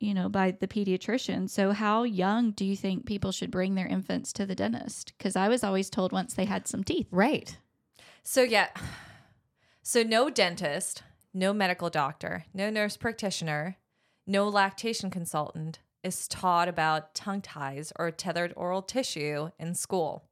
you 0.00 0.14
know, 0.14 0.28
by 0.28 0.52
the 0.52 0.68
pediatrician. 0.68 1.50
So, 1.50 1.72
how 1.72 2.04
young 2.04 2.52
do 2.52 2.64
you 2.64 2.76
think 2.76 3.04
people 3.06 3.32
should 3.32 3.50
bring 3.50 3.74
their 3.74 3.86
infants 3.86 4.32
to 4.34 4.46
the 4.46 4.54
dentist? 4.54 5.12
Because 5.18 5.36
I 5.36 5.48
was 5.48 5.64
always 5.64 5.90
told 5.90 6.12
once 6.12 6.34
they 6.34 6.44
had 6.44 6.66
some 6.68 6.84
teeth. 6.84 7.08
Right. 7.10 7.56
So 8.22 8.42
yeah. 8.42 8.68
So 9.82 10.02
no 10.02 10.28
dentist, 10.28 11.02
no 11.32 11.52
medical 11.54 11.88
doctor, 11.88 12.44
no 12.52 12.68
nurse 12.68 12.96
practitioner, 12.96 13.76
no 14.26 14.46
lactation 14.48 15.10
consultant 15.10 15.78
is 16.08 16.26
taught 16.28 16.68
about 16.68 17.14
tongue 17.14 17.40
ties 17.42 17.92
or 17.98 18.10
tethered 18.10 18.52
oral 18.56 18.82
tissue 18.82 19.50
in 19.58 19.74
school. 19.74 20.24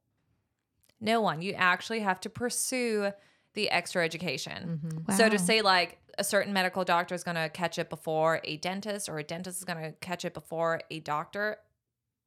No 0.99 1.21
one. 1.21 1.41
You 1.41 1.53
actually 1.53 1.99
have 2.01 2.19
to 2.21 2.29
pursue 2.29 3.11
the 3.53 3.69
extra 3.69 4.03
education. 4.03 4.81
Mhm. 5.07 5.13
So 5.15 5.29
to 5.29 5.39
say 5.39 5.61
like 5.61 5.99
a 6.17 6.23
certain 6.23 6.51
medical 6.53 6.83
doctor 6.83 7.13
is 7.15 7.23
going 7.23 7.35
to 7.35 7.49
catch 7.49 7.77
it 7.79 7.89
before 7.89 8.41
a 8.43 8.57
dentist 8.57 9.07
or 9.07 9.19
a 9.19 9.23
dentist 9.23 9.59
is 9.59 9.63
going 9.65 9.81
to 9.81 9.91
catch 9.93 10.25
it 10.25 10.33
before 10.33 10.81
a 10.89 10.99
doctor, 10.99 11.57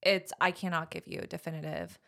it's 0.03 0.33
I 0.41 0.51
cannot 0.53 0.91
give 0.91 1.07
you 1.07 1.21
a 1.21 1.27
definitive 1.27 1.99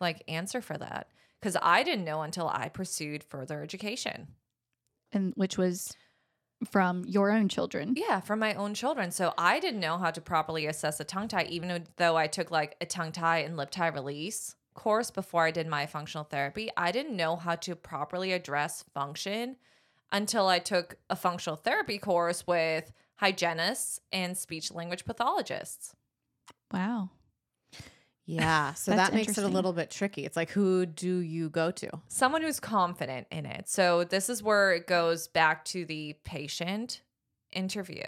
like 0.00 0.22
answer 0.28 0.60
for 0.60 0.78
that 0.78 1.08
cuz 1.42 1.56
I 1.60 1.82
didn't 1.82 2.04
know 2.04 2.22
until 2.22 2.48
I 2.48 2.68
pursued 2.68 3.22
further 3.24 3.62
education. 3.62 4.34
and 5.14 5.34
which 5.36 5.58
was 5.58 5.94
from 6.70 7.04
your 7.06 7.30
own 7.30 7.48
children. 7.48 7.94
Yeah, 7.96 8.20
from 8.20 8.38
my 8.38 8.54
own 8.54 8.74
children. 8.74 9.10
So 9.10 9.34
I 9.36 9.60
didn't 9.60 9.80
know 9.80 9.98
how 9.98 10.10
to 10.10 10.20
properly 10.20 10.66
assess 10.66 11.00
a 11.00 11.04
tongue 11.04 11.28
tie, 11.28 11.44
even 11.44 11.86
though 11.96 12.16
I 12.16 12.26
took 12.26 12.50
like 12.50 12.76
a 12.80 12.86
tongue 12.86 13.12
tie 13.12 13.38
and 13.38 13.56
lip 13.56 13.70
tie 13.70 13.88
release 13.88 14.56
course 14.74 15.10
before 15.10 15.44
I 15.44 15.50
did 15.50 15.66
my 15.66 15.86
functional 15.86 16.24
therapy. 16.24 16.70
I 16.76 16.92
didn't 16.92 17.16
know 17.16 17.36
how 17.36 17.56
to 17.56 17.76
properly 17.76 18.32
address 18.32 18.84
function 18.94 19.56
until 20.10 20.48
I 20.48 20.58
took 20.58 20.96
a 21.10 21.16
functional 21.16 21.56
therapy 21.56 21.98
course 21.98 22.46
with 22.46 22.92
hygienists 23.16 24.00
and 24.12 24.36
speech 24.36 24.72
language 24.72 25.04
pathologists. 25.04 25.94
Wow. 26.72 27.10
Yeah. 28.32 28.74
So 28.74 28.92
that 28.92 29.12
makes 29.14 29.36
it 29.38 29.44
a 29.44 29.48
little 29.48 29.72
bit 29.72 29.90
tricky. 29.90 30.24
It's 30.24 30.36
like, 30.36 30.50
who 30.50 30.86
do 30.86 31.18
you 31.18 31.50
go 31.50 31.70
to? 31.70 31.90
Someone 32.08 32.42
who's 32.42 32.60
confident 32.60 33.26
in 33.30 33.46
it. 33.46 33.68
So 33.68 34.04
this 34.04 34.28
is 34.30 34.42
where 34.42 34.72
it 34.72 34.86
goes 34.86 35.28
back 35.28 35.64
to 35.66 35.84
the 35.84 36.16
patient 36.24 37.02
interview. 37.52 38.04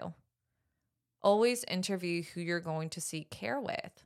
Always 1.23 1.65
interview 1.65 2.23
who 2.23 2.41
you're 2.41 2.61
going 2.61 2.91
to 2.91 3.01
seek 3.01 3.31
care 3.31 3.61
with. 3.61 4.05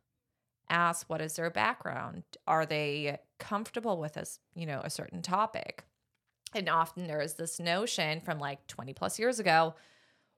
Ask 0.71 1.09
what 1.09 1.21
is 1.21 1.35
their 1.37 1.51
background? 1.51 2.23
Are 2.47 2.67
they 2.67 3.19
comfortable 3.39 3.99
with 3.99 4.17
us, 4.17 4.39
you 4.55 4.67
know, 4.67 4.81
a 4.85 4.91
certain 4.91 5.23
topic? 5.23 5.85
And 6.55 6.69
often 6.69 7.07
there 7.07 7.21
is 7.21 7.35
this 7.35 7.59
notion 7.59 8.21
from 8.21 8.39
like 8.39 8.67
20 8.69 8.93
plus 8.95 9.19
years 9.19 9.39
ago, 9.39 9.75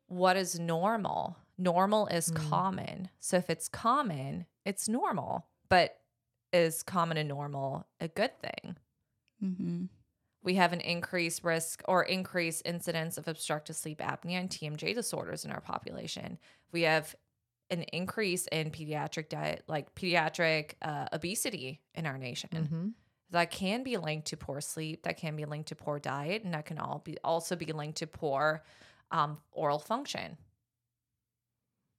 what 0.07 0.37
is 0.37 0.59
normal? 0.59 1.37
Normal 1.59 2.07
is 2.07 2.31
Mm. 2.31 2.49
common. 2.51 3.11
So 3.21 3.37
if 3.37 3.51
it's 3.51 3.69
common, 3.69 4.47
it's 4.65 4.89
normal. 4.89 5.47
But 5.71 5.97
is 6.53 6.83
common 6.83 7.17
and 7.17 7.29
normal 7.29 7.87
a 8.01 8.09
good 8.09 8.39
thing? 8.41 8.77
Mm-hmm. 9.43 9.85
we 10.43 10.57
have 10.57 10.75
an 10.75 10.81
increased 10.81 11.45
risk 11.45 11.83
or 11.89 12.03
increased 12.03 12.61
incidence 12.67 13.17
of 13.17 13.27
obstructive 13.27 13.75
sleep 13.75 14.01
apnea 14.01 14.39
and 14.39 14.51
TMJ 14.51 14.95
disorders 14.95 15.47
in 15.47 15.51
our 15.51 15.63
population. 15.63 16.39
We 16.73 16.83
have 16.83 17.15
an 17.71 17.85
increase 17.85 18.47
in 18.49 18.71
pediatric 18.71 19.29
diet, 19.29 19.65
like 19.67 19.95
pediatric 19.95 20.73
uh, 20.83 21.07
obesity 21.13 21.81
in 21.95 22.05
our 22.05 22.19
nation. 22.19 22.51
Mm-hmm. 22.53 22.89
That 23.31 23.51
can 23.51 23.83
be 23.83 23.97
linked 23.97 24.27
to 24.29 24.37
poor 24.37 24.61
sleep. 24.61 25.05
That 25.05 25.17
can 25.17 25.37
be 25.37 25.45
linked 25.45 25.69
to 25.69 25.77
poor 25.77 25.99
diet, 25.99 26.43
and 26.43 26.53
that 26.53 26.67
can 26.67 26.79
all 26.79 27.01
be 27.05 27.17
also 27.23 27.55
be 27.55 27.73
linked 27.73 27.99
to 27.99 28.07
poor 28.07 28.65
um, 29.13 29.39
oral 29.53 29.79
function. 29.79 30.37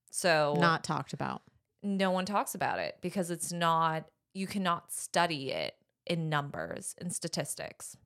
So 0.10 0.57
Not 0.60 0.84
talked 0.84 1.14
about. 1.14 1.41
No 1.83 2.11
one 2.11 2.25
talks 2.25 2.55
about 2.55 2.79
it 2.79 2.97
because 3.01 3.31
it's 3.31 3.51
not. 3.51 4.05
You 4.33 4.47
cannot 4.47 4.91
study 4.91 5.51
it 5.51 5.75
in 6.07 6.29
numbers 6.29 6.95
and 6.99 7.11
statistics. 7.13 7.97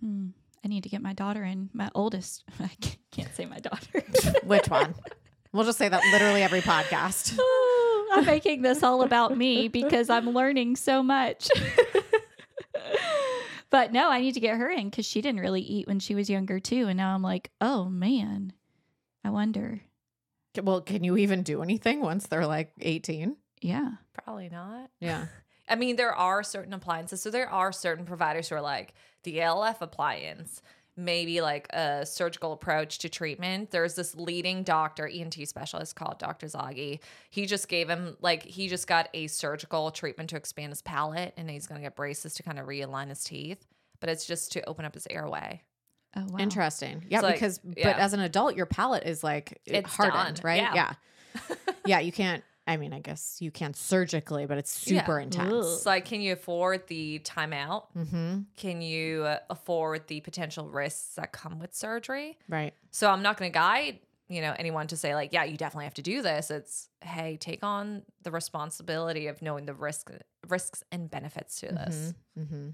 Hmm. 0.00 0.28
I 0.64 0.68
need 0.68 0.82
to 0.84 0.88
get 0.88 1.02
my 1.02 1.12
daughter 1.12 1.44
in. 1.44 1.68
My 1.74 1.90
oldest. 1.94 2.42
I 2.60 2.68
can't- 2.80 2.98
can't 3.10 3.34
say 3.36 3.44
my 3.46 3.58
daughter. 3.60 4.02
Which 4.44 4.68
one? 4.68 4.94
we'll 5.52 5.64
just 5.64 5.78
say 5.78 5.88
that 5.88 6.02
literally 6.10 6.42
every 6.42 6.60
podcast. 6.62 7.36
Oh, 7.38 8.08
I'm 8.14 8.24
making 8.26 8.62
this 8.62 8.82
all 8.82 9.02
about 9.02 9.36
me 9.36 9.68
because 9.68 10.10
I'm 10.10 10.30
learning 10.30 10.76
so 10.76 11.02
much. 11.02 11.48
but 13.70 13.92
no, 13.92 14.10
I 14.10 14.20
need 14.20 14.34
to 14.34 14.40
get 14.40 14.56
her 14.56 14.70
in 14.70 14.88
because 14.90 15.06
she 15.06 15.20
didn't 15.20 15.40
really 15.40 15.60
eat 15.60 15.86
when 15.86 16.00
she 16.00 16.14
was 16.14 16.30
younger 16.30 16.60
too. 16.60 16.86
And 16.88 16.96
now 16.96 17.14
I'm 17.14 17.22
like, 17.22 17.50
oh 17.60 17.84
man, 17.86 18.52
I 19.24 19.30
wonder. 19.30 19.80
Well, 20.62 20.80
can 20.80 21.04
you 21.04 21.16
even 21.16 21.42
do 21.42 21.62
anything 21.62 22.00
once 22.00 22.26
they're 22.26 22.46
like 22.46 22.72
18? 22.80 23.36
Yeah. 23.60 23.92
Probably 24.12 24.48
not. 24.48 24.90
Yeah. 25.00 25.26
I 25.68 25.76
mean, 25.76 25.96
there 25.96 26.14
are 26.14 26.42
certain 26.42 26.72
appliances. 26.72 27.22
So 27.22 27.30
there 27.30 27.48
are 27.48 27.72
certain 27.72 28.04
providers 28.04 28.48
who 28.48 28.56
are 28.56 28.60
like 28.60 28.94
the 29.22 29.40
ALF 29.40 29.80
appliance, 29.80 30.60
maybe 30.96 31.40
like 31.40 31.66
a 31.72 32.04
surgical 32.04 32.52
approach 32.52 32.98
to 32.98 33.08
treatment. 33.08 33.70
There's 33.70 33.94
this 33.94 34.14
leading 34.14 34.62
doctor, 34.62 35.08
ENT 35.08 35.36
specialist 35.48 35.96
called 35.96 36.18
Dr. 36.18 36.46
Zaghi. 36.46 37.00
He 37.30 37.46
just 37.46 37.68
gave 37.68 37.88
him 37.88 38.16
like 38.20 38.42
he 38.44 38.68
just 38.68 38.86
got 38.86 39.08
a 39.14 39.26
surgical 39.26 39.90
treatment 39.90 40.30
to 40.30 40.36
expand 40.36 40.70
his 40.70 40.82
palate 40.82 41.32
and 41.36 41.48
he's 41.50 41.66
gonna 41.66 41.80
get 41.80 41.96
braces 41.96 42.34
to 42.34 42.42
kind 42.42 42.58
of 42.58 42.66
realign 42.66 43.08
his 43.08 43.24
teeth. 43.24 43.66
But 44.00 44.10
it's 44.10 44.26
just 44.26 44.52
to 44.52 44.68
open 44.68 44.84
up 44.84 44.92
his 44.92 45.06
airway. 45.08 45.62
Oh 46.16 46.24
wow. 46.30 46.38
Interesting. 46.38 47.04
Yeah, 47.08 47.20
like- 47.20 47.34
because 47.34 47.58
but 47.58 47.78
as 47.98 48.12
an 48.12 48.20
adult, 48.20 48.56
your 48.56 48.66
palate 48.66 49.04
is 49.04 49.22
like 49.24 49.60
It's 49.66 49.92
hardened, 49.94 50.36
done. 50.36 50.44
right? 50.44 50.62
Yeah. 50.62 50.74
Yeah. 50.74 50.92
Yeah. 51.86 51.98
you 52.00 52.12
can't. 52.12 52.42
I 52.66 52.78
mean, 52.78 52.94
I 52.94 53.00
guess 53.00 53.42
you 53.42 53.50
can 53.50 53.74
surgically, 53.74 54.46
but 54.46 54.56
it's 54.56 54.70
super 54.70 55.18
Yeah. 55.18 55.24
intense. 55.24 55.66
It's 55.66 55.84
like, 55.86 56.06
can 56.06 56.22
you 56.22 56.32
afford 56.32 56.86
the 56.86 57.18
timeout? 57.18 57.84
Mm-hmm. 57.94 58.38
Can 58.56 58.80
you 58.80 59.24
uh, 59.24 59.38
afford 59.50 60.06
the 60.06 60.20
potential 60.20 60.70
risks 60.70 61.16
that 61.16 61.30
come 61.32 61.58
with 61.58 61.74
surgery? 61.74 62.38
Right. 62.48 62.72
So 62.90 63.10
I'm 63.10 63.20
not 63.20 63.36
going 63.36 63.50
to 63.52 63.54
guide, 63.54 63.98
you 64.28 64.40
know, 64.40 64.54
anyone 64.58 64.86
to 64.86 64.96
say 64.96 65.14
like, 65.14 65.34
yeah, 65.34 65.44
you 65.44 65.58
definitely 65.58 65.84
have 65.84 65.94
to 65.94 66.02
do 66.02 66.22
this. 66.22 66.50
It's 66.50 66.88
hey, 67.02 67.36
take 67.36 67.62
on 67.62 68.02
the 68.22 68.30
responsibility 68.30 69.26
of 69.26 69.42
knowing 69.42 69.66
the 69.66 69.74
risk 69.74 70.10
risks 70.48 70.82
and 70.90 71.10
benefits 71.10 71.60
to 71.60 71.66
this. 71.66 72.14
Mm-hmm. 72.38 72.68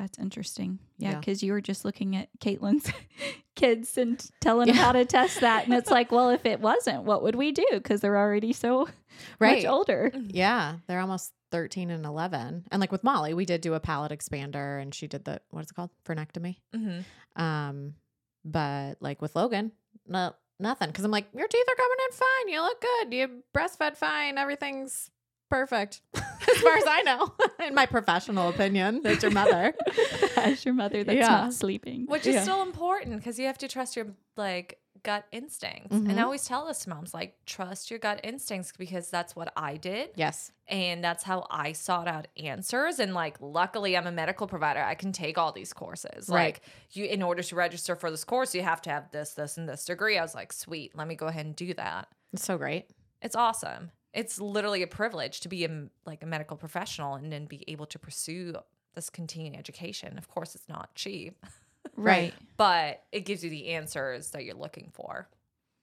That's 0.00 0.18
interesting. 0.18 0.78
Yeah, 0.96 1.10
Yeah. 1.10 1.18
because 1.18 1.42
you 1.42 1.52
were 1.52 1.60
just 1.60 1.84
looking 1.84 2.16
at 2.16 2.30
Caitlin's 2.40 2.90
kids 3.54 3.98
and 3.98 4.18
telling 4.40 4.68
them 4.68 4.76
how 4.76 4.92
to 4.92 5.04
test 5.04 5.40
that. 5.42 5.64
And 5.66 5.74
it's 5.74 5.90
like, 5.98 6.10
well, 6.10 6.30
if 6.30 6.46
it 6.46 6.58
wasn't, 6.58 7.02
what 7.04 7.22
would 7.22 7.34
we 7.34 7.52
do? 7.52 7.66
Because 7.70 8.00
they're 8.00 8.16
already 8.16 8.54
so 8.54 8.88
Right. 9.38 9.62
much 9.62 9.70
older. 9.70 10.10
Yeah, 10.28 10.76
they're 10.86 11.00
almost 11.00 11.34
13 11.50 11.90
and 11.90 12.06
11. 12.06 12.64
And 12.72 12.80
like 12.80 12.90
with 12.90 13.04
Molly, 13.04 13.34
we 13.34 13.44
did 13.44 13.60
do 13.60 13.74
a 13.74 13.80
palate 13.80 14.10
expander 14.10 14.80
and 14.80 14.94
she 14.94 15.06
did 15.06 15.26
the 15.26 15.42
what 15.50 15.64
is 15.66 15.70
it 15.70 15.74
called? 15.74 15.90
Frenectomy. 16.06 16.56
Mm-hmm. 16.74 17.42
Um 17.42 17.94
but 18.42 18.94
like 19.00 19.20
with 19.20 19.36
Logan, 19.36 19.72
no 20.08 20.32
nothing 20.58 20.90
cuz 20.92 21.04
I'm 21.04 21.10
like 21.10 21.26
your 21.36 21.46
teeth 21.48 21.66
are 21.68 21.74
coming 21.74 21.98
in 22.06 22.12
fine. 22.16 22.48
You 22.54 22.62
look 22.62 22.80
good. 22.80 23.12
You 23.12 23.42
breastfed 23.54 23.96
fine. 23.98 24.38
Everything's 24.38 25.10
perfect 25.50 26.00
as 26.14 26.58
far 26.62 26.76
as 26.76 26.84
I 26.86 27.02
know. 27.02 27.34
in 27.66 27.74
my 27.74 27.86
professional 27.86 28.48
opinion, 28.48 29.02
it's 29.04 29.22
your 29.22 29.32
mother. 29.32 29.74
As 30.36 30.64
your 30.64 30.72
mother 30.74 31.04
that's 31.04 31.18
Yeah. 31.18 31.26
not 31.28 31.52
sleeping. 31.52 32.06
Which 32.06 32.26
is 32.26 32.36
Yeah. 32.36 32.42
still 32.42 32.62
important 32.62 33.16
because 33.16 33.38
you 33.38 33.46
have 33.46 33.58
to 33.58 33.68
trust 33.68 33.94
your 33.96 34.06
like 34.36 34.78
gut 35.02 35.24
instincts. 35.32 35.94
Mhm. 35.94 36.08
And 36.10 36.20
I 36.20 36.22
always 36.22 36.44
tell 36.44 36.66
this 36.66 36.80
to 36.80 36.90
moms 36.90 37.12
like 37.12 37.36
trust 37.46 37.90
your 37.90 37.98
gut 37.98 38.20
instincts 38.24 38.72
because 38.78 39.10
that's 39.10 39.34
what 39.36 39.52
I 39.56 39.76
did. 39.76 40.10
yes. 40.14 40.50
And 40.68 41.02
that's 41.02 41.24
how 41.24 41.46
I 41.50 41.72
sought 41.72 42.06
out 42.06 42.28
answers. 42.36 43.00
And 43.00 43.12
like, 43.12 43.36
luckily, 43.40 43.96
I'm 43.96 44.06
a 44.06 44.12
medical 44.12 44.46
provider. 44.46 44.80
I 44.80 44.94
can 44.94 45.10
take 45.12 45.36
all 45.36 45.52
these 45.52 45.72
courses. 45.72 46.28
Right. 46.28 46.54
Like, 46.54 46.60
you, 46.92 47.06
in 47.06 47.22
order 47.22 47.42
to 47.42 47.56
register 47.56 47.96
for 47.96 48.10
this 48.10 48.24
course, 48.24 48.54
you 48.54 48.62
have 48.62 48.80
to 48.82 48.90
have 48.90 49.10
this, 49.10 49.34
this, 49.34 49.56
and 49.58 49.68
this 49.68 49.84
degree. 49.84 50.16
I 50.16 50.22
was 50.22 50.34
like, 50.34 50.52
sweet, 50.52 50.96
let 50.96 51.08
me 51.08 51.16
go 51.16 51.26
ahead 51.26 51.44
and 51.44 51.56
do 51.56 51.74
that. 51.74 52.08
It's 52.32 52.44
so 52.44 52.56
great. 52.56 52.86
It's 53.20 53.34
awesome. 53.34 53.90
It's 54.12 54.40
literally 54.40 54.82
a 54.82 54.86
privilege 54.86 55.40
to 55.40 55.48
be 55.48 55.64
a, 55.64 55.88
like 56.04 56.22
a 56.22 56.26
medical 56.26 56.56
professional 56.56 57.14
and 57.14 57.32
then 57.32 57.46
be 57.46 57.64
able 57.68 57.86
to 57.86 57.98
pursue 57.98 58.54
this 58.94 59.08
continuing 59.10 59.56
education. 59.56 60.18
Of 60.18 60.28
course, 60.28 60.54
it's 60.54 60.68
not 60.68 60.94
cheap, 60.96 61.44
Right. 61.96 62.34
but 62.56 63.04
it 63.12 63.20
gives 63.20 63.44
you 63.44 63.50
the 63.50 63.68
answers 63.68 64.30
that 64.32 64.44
you're 64.44 64.56
looking 64.56 64.90
for. 64.92 65.28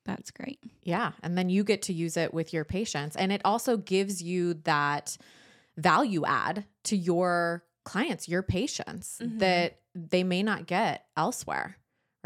That's 0.05 0.31
great. 0.31 0.59
Yeah. 0.83 1.11
And 1.23 1.37
then 1.37 1.49
you 1.49 1.63
get 1.63 1.81
to 1.83 1.93
use 1.93 2.17
it 2.17 2.33
with 2.33 2.53
your 2.53 2.65
patients. 2.65 3.15
And 3.15 3.31
it 3.31 3.41
also 3.45 3.77
gives 3.77 4.21
you 4.21 4.55
that 4.65 5.17
value 5.77 6.25
add 6.25 6.65
to 6.85 6.95
your 6.97 7.63
clients, 7.83 8.27
your 8.27 8.41
patients 8.43 9.19
Mhm. 9.23 9.39
that 9.39 9.79
they 9.95 10.23
may 10.23 10.43
not 10.43 10.65
get 10.67 11.05
elsewhere. 11.15 11.77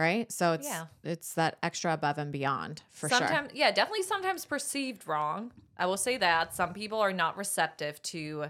Right. 0.02 0.32
So 0.32 0.54
it's 0.54 0.68
Yeah. 0.68 0.86
it's 1.04 1.34
that 1.36 1.58
extra 1.62 1.94
above 1.94 2.18
and 2.18 2.32
beyond 2.32 2.82
for 2.92 3.08
sure. 3.08 3.18
sometimes, 3.20 3.52
yeah, 3.54 3.72
definitely 3.72 4.04
sometimes 4.04 4.46
perceived 4.46 5.08
wrong. 5.08 5.52
I 5.78 5.86
will 5.86 5.98
say 5.98 6.18
that 6.18 6.56
some 6.56 6.74
people 6.74 7.00
are 7.00 7.14
not 7.14 7.38
receptive 7.38 8.02
to 8.14 8.46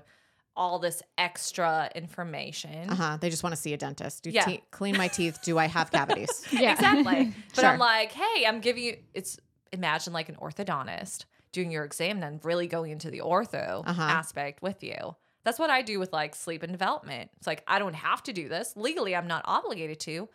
all 0.56 0.80
this 0.80 1.02
extra 1.18 1.90
information. 1.96 2.90
Uh-huh. 2.90 3.18
They 3.20 3.30
just 3.30 3.44
want 3.44 3.56
to 3.56 3.62
see 3.62 3.74
a 3.74 3.78
dentist. 3.78 4.24
Do 4.24 4.30
Yeah. 4.30 4.44
te- 4.46 4.64
clean 4.72 4.98
my 4.98 5.08
teeth. 5.08 5.40
Do 5.44 5.58
I 5.58 5.68
have 5.68 5.92
cavities? 5.92 6.46
Yeah. 6.52 6.74
Exactly. 6.74 7.34
But 7.56 7.62
Sure. 7.62 7.70
I'm 7.70 7.80
like, 7.80 8.12
hey, 8.12 8.46
I'm 8.46 8.60
giving 8.62 8.84
you 8.84 8.98
it's 9.14 9.38
imagine 9.74 10.12
like 10.14 10.30
an 10.30 10.36
orthodontist 10.36 11.26
doing 11.54 11.72
your 11.72 11.84
exam 11.86 12.12
and 12.12 12.24
then 12.24 12.40
really 12.44 12.68
going 12.68 12.92
into 12.92 13.10
the 13.12 13.20
ortho 13.20 13.84
Uh-huh. 13.86 14.02
aspect 14.02 14.62
with 14.62 14.84
you. 14.84 15.16
That's 15.44 15.58
what 15.58 15.70
I 15.70 15.82
do 15.82 16.00
with 16.00 16.14
like 16.14 16.36
sleep 16.36 16.64
and 16.64 16.72
development. 16.72 17.32
It's 17.38 17.48
like 17.48 17.64
I 17.68 17.80
don't 17.80 17.96
have 17.96 18.22
to 18.24 18.34
do 18.34 18.48
this. 18.48 18.74
Legally, 18.76 19.16
I'm 19.16 19.28
not 19.28 19.42
obligated 19.46 20.00
to, 20.02 20.30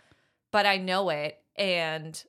but 0.57 0.65
I 0.65 0.79
know 0.79 1.11
it 1.11 1.39
and 1.57 2.25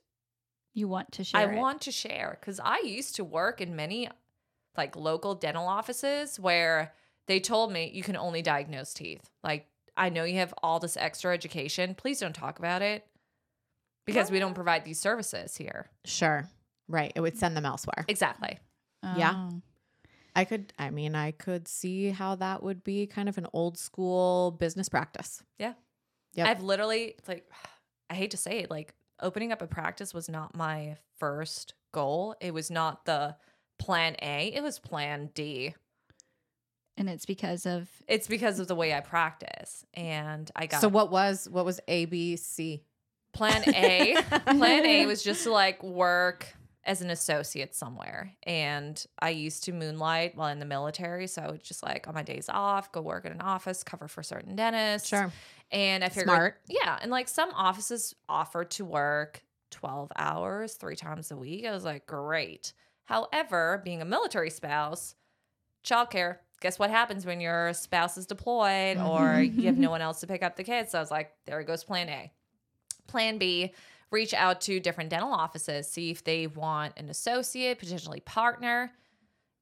You 0.74 0.86
want 0.86 1.12
to 1.12 1.24
share 1.24 1.40
I 1.40 1.44
it. 1.50 1.56
want 1.56 1.80
to 1.80 1.90
share 1.90 2.36
because 2.38 2.60
I 2.62 2.80
used 2.84 3.16
to 3.16 3.24
work 3.24 3.62
in 3.62 3.74
many 3.74 4.10
like 4.76 4.96
local 4.96 5.34
dental 5.34 5.66
offices 5.66 6.38
where 6.38 6.92
they 7.26 7.40
told 7.40 7.72
me 7.72 7.90
you 7.90 8.02
can 8.02 8.18
only 8.18 8.42
diagnose 8.42 8.92
teeth. 8.92 9.30
Like, 9.42 9.66
I 9.96 10.10
know 10.10 10.24
you 10.24 10.36
have 10.40 10.52
all 10.62 10.78
this 10.78 10.98
extra 10.98 11.32
education. 11.32 11.94
Please 11.94 12.20
don't 12.20 12.34
talk 12.34 12.58
about 12.58 12.82
it 12.82 13.06
because 14.04 14.30
we 14.30 14.38
don't 14.40 14.50
oh. 14.50 14.54
provide 14.54 14.84
these 14.84 15.00
services 15.00 15.56
here. 15.56 15.88
sure. 16.04 16.46
Right. 16.86 17.12
It 17.14 17.22
would 17.22 17.38
send 17.38 17.56
them 17.56 17.64
elsewhere. 17.64 18.04
Exactly. 18.08 18.58
Yeah. 19.16 19.48
Oh. 19.50 19.62
I 20.36 20.44
could 20.44 20.74
I 20.78 20.90
mean, 20.90 21.14
I 21.14 21.30
could 21.30 21.66
see 21.66 22.10
how 22.10 22.34
that 22.34 22.62
would 22.62 22.84
be 22.84 23.06
kind 23.06 23.30
of 23.30 23.38
an 23.38 23.46
old 23.54 23.78
school 23.78 24.50
business 24.50 24.90
practice. 24.90 25.42
Yeah. 25.58 25.72
Yeah. 26.34 26.46
I've 26.50 26.62
literally, 26.62 27.14
like, 27.26 27.48
I 28.10 28.14
hate 28.14 28.30
to 28.32 28.36
say 28.36 28.60
it, 28.60 28.70
like, 28.70 28.94
opening 29.20 29.52
up 29.52 29.62
a 29.62 29.66
practice 29.66 30.14
was 30.14 30.28
not 30.28 30.54
my 30.56 30.96
first 31.18 31.74
goal. 31.92 32.36
It 32.40 32.54
was 32.54 32.70
not 32.70 33.04
the 33.04 33.36
plan 33.78 34.16
A, 34.22 34.52
it 34.54 34.62
was 34.62 34.78
plan 34.78 35.30
D. 35.34 35.74
And 36.96 37.08
it's 37.08 37.26
because 37.26 37.64
of 37.64 37.88
It's 38.08 38.26
because 38.26 38.58
of 38.58 38.66
the 38.66 38.74
way 38.74 38.92
I 38.92 39.00
practice. 39.00 39.84
And 39.94 40.50
I 40.56 40.66
got 40.66 40.80
So 40.80 40.88
what 40.88 41.12
was 41.12 41.48
what 41.48 41.64
was 41.64 41.80
A 41.86 42.06
B 42.06 42.36
C? 42.36 42.82
plan 43.32 43.62
A. 43.68 44.16
plan 44.46 44.84
A 44.84 45.06
was 45.06 45.22
just 45.22 45.44
to 45.44 45.52
like 45.52 45.82
work 45.82 46.46
as 46.88 47.02
an 47.02 47.10
associate 47.10 47.74
somewhere. 47.74 48.32
And 48.44 49.04
I 49.20 49.28
used 49.28 49.64
to 49.64 49.72
moonlight 49.72 50.34
while 50.36 50.48
in 50.48 50.58
the 50.58 50.64
military. 50.64 51.26
So 51.26 51.42
I 51.42 51.50
would 51.50 51.62
just 51.62 51.82
like 51.82 52.08
on 52.08 52.14
my 52.14 52.22
days 52.22 52.48
off, 52.48 52.90
go 52.90 53.02
work 53.02 53.26
in 53.26 53.32
an 53.32 53.42
office, 53.42 53.84
cover 53.84 54.08
for 54.08 54.22
certain 54.22 54.56
dentists. 54.56 55.06
Sure. 55.06 55.30
And 55.70 56.02
I 56.02 56.08
figured, 56.08 56.24
Smart. 56.28 56.60
yeah. 56.66 56.98
And 57.02 57.10
like 57.10 57.28
some 57.28 57.50
offices 57.54 58.14
offer 58.26 58.64
to 58.64 58.86
work 58.86 59.42
12 59.70 60.10
hours 60.16 60.74
three 60.74 60.96
times 60.96 61.30
a 61.30 61.36
week. 61.36 61.66
I 61.66 61.72
was 61.72 61.84
like, 61.84 62.06
great. 62.06 62.72
However, 63.04 63.82
being 63.84 64.00
a 64.00 64.06
military 64.06 64.48
spouse, 64.50 65.14
childcare, 65.84 66.38
guess 66.62 66.78
what 66.78 66.88
happens 66.88 67.26
when 67.26 67.38
your 67.38 67.74
spouse 67.74 68.16
is 68.16 68.24
deployed 68.24 68.96
or 68.96 69.42
you 69.42 69.66
have 69.66 69.78
no 69.78 69.90
one 69.90 70.00
else 70.00 70.20
to 70.20 70.26
pick 70.26 70.42
up 70.42 70.56
the 70.56 70.64
kids? 70.64 70.92
So 70.92 70.98
I 70.98 71.02
was 71.02 71.10
like, 71.10 71.32
there 71.44 71.62
goes 71.64 71.84
plan 71.84 72.08
A. 72.08 72.32
Plan 73.06 73.36
B, 73.36 73.74
reach 74.10 74.32
out 74.34 74.60
to 74.62 74.80
different 74.80 75.10
dental 75.10 75.32
offices, 75.32 75.90
see 75.90 76.10
if 76.10 76.24
they 76.24 76.46
want 76.46 76.94
an 76.96 77.08
associate, 77.10 77.78
potentially 77.78 78.20
partner. 78.20 78.92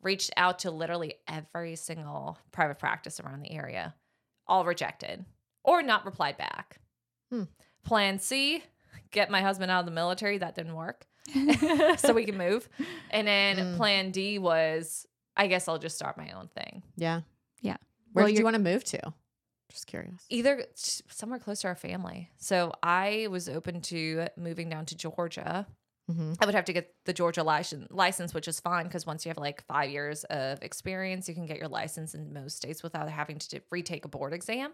Reached 0.02 0.30
out 0.36 0.60
to 0.60 0.70
literally 0.70 1.14
every 1.26 1.74
single 1.74 2.38
private 2.52 2.78
practice 2.78 3.18
around 3.18 3.40
the 3.42 3.50
area, 3.50 3.94
all 4.46 4.64
rejected 4.64 5.24
or 5.64 5.82
not 5.82 6.04
replied 6.04 6.36
back. 6.36 6.78
Hmm. 7.30 7.44
Plan 7.82 8.18
C, 8.20 8.62
get 9.10 9.30
my 9.30 9.40
husband 9.40 9.70
out 9.70 9.80
of 9.80 9.86
the 9.86 9.90
military. 9.92 10.38
That 10.38 10.54
didn't 10.54 10.74
work. 10.76 11.06
so 11.96 12.12
we 12.12 12.24
can 12.24 12.36
move. 12.36 12.68
And 13.10 13.26
then 13.26 13.56
Mm. 13.56 13.76
plan 13.78 14.10
D 14.12 14.38
was, 14.38 15.06
I 15.36 15.48
guess 15.48 15.66
I'll 15.66 15.78
just 15.78 15.96
start 15.96 16.16
my 16.16 16.30
own 16.32 16.48
thing. 16.54 16.82
Yeah. 16.96 17.22
Yeah. 17.62 17.78
Where 18.12 18.24
Well, 18.24 18.26
did 18.28 18.38
you 18.38 18.44
want 18.44 18.54
to 18.54 18.62
move 18.62 18.84
to? 18.84 19.12
Just 19.76 19.88
curious. 19.88 20.24
Either 20.30 20.64
somewhere 20.74 21.38
close 21.38 21.60
to 21.60 21.68
our 21.68 21.74
family. 21.74 22.30
So 22.38 22.72
I 22.82 23.28
was 23.30 23.46
open 23.46 23.82
to 23.82 24.26
moving 24.34 24.70
down 24.70 24.86
to 24.86 24.96
Georgia. 24.96 25.66
Mm-hmm. 26.10 26.32
I 26.40 26.46
would 26.46 26.54
have 26.54 26.64
to 26.64 26.72
get 26.72 26.94
the 27.04 27.12
Georgia 27.12 27.42
license, 27.42 27.86
license 27.90 28.32
which 28.32 28.48
is 28.48 28.58
fine 28.58 28.84
because 28.84 29.04
once 29.04 29.26
you 29.26 29.28
have 29.28 29.36
like 29.36 29.62
five 29.66 29.90
years 29.90 30.24
of 30.24 30.62
experience, 30.62 31.28
you 31.28 31.34
can 31.34 31.44
get 31.44 31.58
your 31.58 31.68
license 31.68 32.14
in 32.14 32.32
most 32.32 32.56
states 32.56 32.82
without 32.82 33.10
having 33.10 33.38
to 33.38 33.60
retake 33.70 34.06
a 34.06 34.08
board 34.08 34.32
exam. 34.32 34.72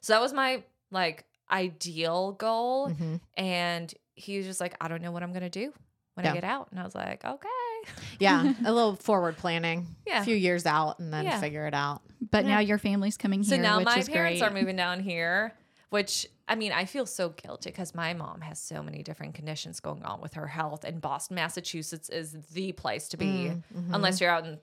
So 0.00 0.14
that 0.14 0.22
was 0.22 0.32
my 0.32 0.62
like 0.90 1.26
ideal 1.50 2.32
goal. 2.32 2.88
Mm-hmm. 2.88 3.16
And 3.36 3.92
he 4.14 4.38
was 4.38 4.46
just 4.46 4.62
like, 4.62 4.76
I 4.80 4.88
don't 4.88 5.02
know 5.02 5.12
what 5.12 5.22
I'm 5.22 5.34
gonna 5.34 5.50
do 5.50 5.74
when 6.14 6.26
I 6.26 6.32
get 6.32 6.44
out. 6.44 6.68
And 6.70 6.80
I 6.80 6.84
was 6.84 6.94
like, 6.94 7.22
okay. 7.22 7.48
Yeah, 8.20 8.52
a 8.64 8.72
little 8.72 8.96
forward 8.96 9.36
planning. 9.36 9.86
Yeah. 10.06 10.22
a 10.22 10.24
few 10.24 10.36
years 10.36 10.66
out, 10.66 10.98
and 10.98 11.12
then 11.12 11.24
Yeah. 11.24 11.40
figure 11.40 11.66
it 11.66 11.74
out. 11.74 12.02
but 12.30 12.44
Yeah. 12.44 12.54
now 12.54 12.58
your 12.60 12.78
family's 12.78 13.16
coming 13.16 13.42
So 13.44 13.54
here, 13.54 13.64
So 13.64 13.68
now 13.70 13.76
which 13.78 13.86
my 13.86 13.98
is 13.98 14.08
parents 14.08 14.40
great. 14.40 14.50
are 14.50 14.52
moving 14.54 14.76
down 14.76 15.00
here, 15.00 15.52
which 15.90 16.26
I 16.50 16.54
mean, 16.54 16.72
I 16.72 16.86
feel 16.86 17.04
so 17.04 17.28
guilty 17.28 17.68
because 17.70 17.94
my 17.94 18.14
mom 18.14 18.40
has 18.40 18.58
so 18.58 18.82
many 18.82 19.02
different 19.02 19.34
conditions 19.34 19.80
going 19.80 20.02
on 20.02 20.20
with 20.22 20.32
her 20.34 20.46
health, 20.46 20.82
and 20.84 20.98
Boston, 21.00 21.34
Massachusetts 21.36 22.08
is 22.08 22.32
the 22.54 22.72
place 22.72 23.08
to 23.08 23.16
be, 23.18 23.50
Mm, 23.50 23.62
mhm. 23.76 23.94
unless 23.94 24.18
you're 24.20 24.30
out 24.30 24.46
in 24.46 24.58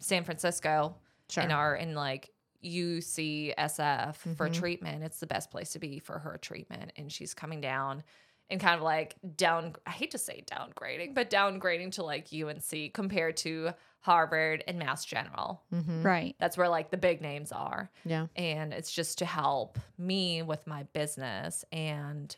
San 0.00 0.24
Francisco 0.24 0.96
Sure. 1.30 1.44
and 1.44 1.52
are 1.52 1.76
in 1.76 1.94
like 1.94 2.30
UCSF 2.62 4.16
for 4.36 4.48
Mhm. 4.48 4.54
treatment. 4.54 5.04
It's 5.04 5.20
the 5.20 5.26
best 5.26 5.50
place 5.50 5.70
to 5.72 5.78
be 5.78 5.98
for 5.98 6.18
her 6.18 6.38
treatment, 6.38 6.92
and 6.96 7.12
she's 7.12 7.34
coming 7.34 7.60
down. 7.60 8.02
And 8.50 8.60
kind 8.60 8.76
of 8.76 8.82
like 8.82 9.16
down, 9.36 9.74
I 9.86 9.90
hate 9.90 10.10
to 10.12 10.18
say 10.18 10.44
downgrading, 10.50 11.14
but 11.14 11.30
downgrading 11.30 11.92
to 11.92 12.04
like 12.04 12.28
UNC 12.32 12.92
compared 12.92 13.36
to 13.38 13.70
Harvard 14.00 14.62
and 14.68 14.78
Mass 14.78 15.04
General. 15.04 15.62
Mhm. 15.72 16.04
right. 16.04 16.36
That's 16.38 16.58
where 16.58 16.68
like 16.68 16.90
the 16.90 16.98
big 16.98 17.22
names 17.22 17.52
are 17.52 17.90
Yeah. 18.04 18.26
and 18.36 18.74
it's 18.74 18.92
just 18.92 19.18
to 19.18 19.24
help 19.24 19.78
me 19.96 20.42
with 20.42 20.66
my 20.66 20.82
business 20.92 21.64
and 21.72 22.36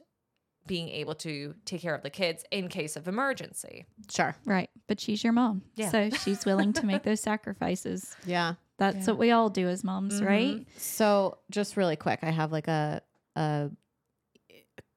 being 0.66 0.88
able 0.90 1.14
to 1.16 1.54
take 1.64 1.80
care 1.80 1.94
of 1.94 2.02
the 2.02 2.10
kids 2.10 2.44
in 2.52 2.68
case 2.68 2.96
of 2.96 3.08
emergency. 3.08 3.86
Sure. 4.08 4.34
Right. 4.44 4.70
But 4.86 5.00
she's 5.00 5.22
your 5.24 5.32
mom. 5.32 5.62
Yeah. 5.74 5.90
So 5.90 6.10
she's 6.10 6.44
willing 6.46 6.72
to 6.74 6.86
make 6.86 7.02
those 7.04 7.20
sacrifices. 7.20 8.16
Yeah. 8.24 8.54
That's 8.78 9.06
Yeah. 9.06 9.12
what 9.12 9.18
we 9.18 9.30
all 9.32 9.48
do 9.50 9.68
as 9.68 9.82
moms, 9.82 10.20
Mhm. 10.20 10.26
right? 10.26 10.66
So 10.76 11.38
just 11.50 11.76
really 11.76 11.96
quick, 11.96 12.20
I 12.22 12.30
have 12.30 12.52
like 12.52 12.68
a 12.68 13.02
a 13.36 13.70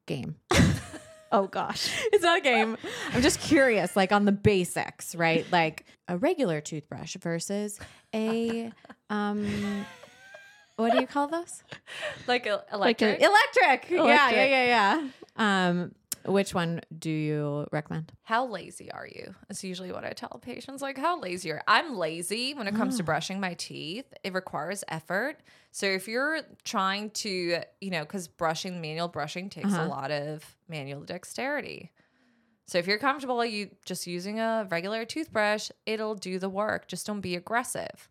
game. 0.05 0.35
Oh 1.31 1.47
gosh. 1.47 1.89
it's 2.13 2.23
not 2.23 2.39
a 2.39 2.41
game. 2.41 2.77
I'm 3.13 3.21
just 3.21 3.39
curious, 3.39 3.95
like 3.95 4.11
on 4.11 4.25
the 4.25 4.31
basics, 4.31 5.13
right? 5.15 5.45
Like 5.51 5.85
a 6.07 6.17
regular 6.17 6.61
toothbrush 6.61 7.15
versus 7.17 7.79
a 8.13 8.71
um 9.09 9.85
what 10.75 10.93
do 10.93 11.01
you 11.01 11.07
call 11.07 11.27
those? 11.27 11.61
Like 12.25 12.45
a 12.45 12.63
Like 12.75 13.01
a- 13.01 13.21
electric. 13.23 13.91
Electric. 13.91 13.91
Yeah, 13.91 14.29
yeah, 14.31 14.45
yeah, 14.45 14.65
yeah. 15.37 15.69
Um 15.69 15.91
which 16.25 16.53
one 16.53 16.81
do 16.97 17.09
you 17.09 17.67
recommend? 17.71 18.11
how 18.23 18.45
lazy 18.45 18.91
are 18.91 19.07
you? 19.07 19.33
It's 19.49 19.63
usually 19.63 19.91
what 19.91 20.03
I 20.05 20.11
tell 20.11 20.39
patients. 20.41 20.81
Like, 20.81 20.97
how 20.97 21.19
lazy 21.19 21.51
are? 21.51 21.61
I'm 21.67 21.95
lazy 21.97 22.53
when 22.53 22.67
it 22.67 22.75
comes 22.75 22.97
to 22.97 23.03
Oh. 23.03 23.05
brushing 23.05 23.39
my 23.39 23.53
teeth. 23.55 24.05
It 24.23 24.33
requires 24.33 24.83
effort. 24.87 25.37
So 25.71 25.85
if 25.87 26.07
you're 26.07 26.41
trying 26.63 27.09
to, 27.11 27.61
you 27.81 27.89
know, 27.89 28.01
because 28.01 28.27
brushing, 28.27 28.81
manual 28.81 29.07
brushing 29.07 29.49
takes 29.49 29.73
Uh-huh. 29.73 29.85
a 29.85 29.87
lot 29.87 30.11
of 30.11 30.55
manual 30.67 31.01
dexterity. 31.01 31.91
So 32.67 32.77
if 32.77 32.85
you're 32.85 32.99
comfortable 32.99 33.43
you 33.43 33.71
just 33.85 34.05
using 34.05 34.39
a 34.39 34.67
regular 34.69 35.03
toothbrush, 35.05 35.71
it'll 35.87 36.13
do 36.15 36.37
the 36.37 36.49
work. 36.49 36.87
Just 36.87 37.07
don't 37.07 37.21
be 37.21 37.35
aggressive. 37.35 38.09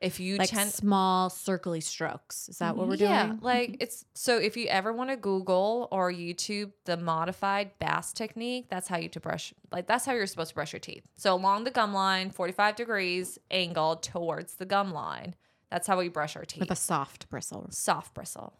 If 0.00 0.20
you 0.20 0.36
Like 0.36 0.50
tend 0.50 0.70
small 0.70 1.30
circly 1.30 1.82
strokes. 1.82 2.48
Is 2.48 2.58
that 2.58 2.76
what 2.76 2.88
we're 2.88 2.96
doing? 2.96 3.10
yeah, 3.10 3.36
like 3.40 3.70
mm-hmm. 3.70 3.82
it's 3.82 4.04
so 4.14 4.38
if 4.38 4.56
you 4.56 4.66
ever 4.66 4.92
want 4.92 5.10
to 5.10 5.16
Google 5.16 5.88
or 5.90 6.12
YouTube 6.12 6.72
the 6.84 6.96
modified 6.96 7.78
Bass 7.78 8.12
technique, 8.12 8.66
that's 8.68 8.88
how 8.88 8.98
you 8.98 9.08
to 9.10 9.20
brush 9.20 9.54
like 9.72 9.86
that's 9.86 10.04
how 10.04 10.12
you're 10.12 10.26
supposed 10.26 10.50
to 10.50 10.54
brush 10.54 10.72
your 10.72 10.80
teeth. 10.80 11.06
So 11.16 11.34
along 11.34 11.64
the 11.64 11.70
gum 11.70 11.94
line, 11.94 12.30
45 12.30 12.76
degrees 12.76 13.38
angled 13.50 14.02
towards 14.02 14.54
the 14.54 14.66
gum 14.66 14.92
line. 14.92 15.36
That's 15.70 15.86
how 15.86 15.98
we 15.98 16.08
brush 16.08 16.36
our 16.36 16.44
teeth. 16.44 16.60
With 16.60 16.70
a 16.70 16.76
soft 16.76 17.28
bristle. 17.30 17.66
soft 17.70 18.14
bristle. 18.14 18.52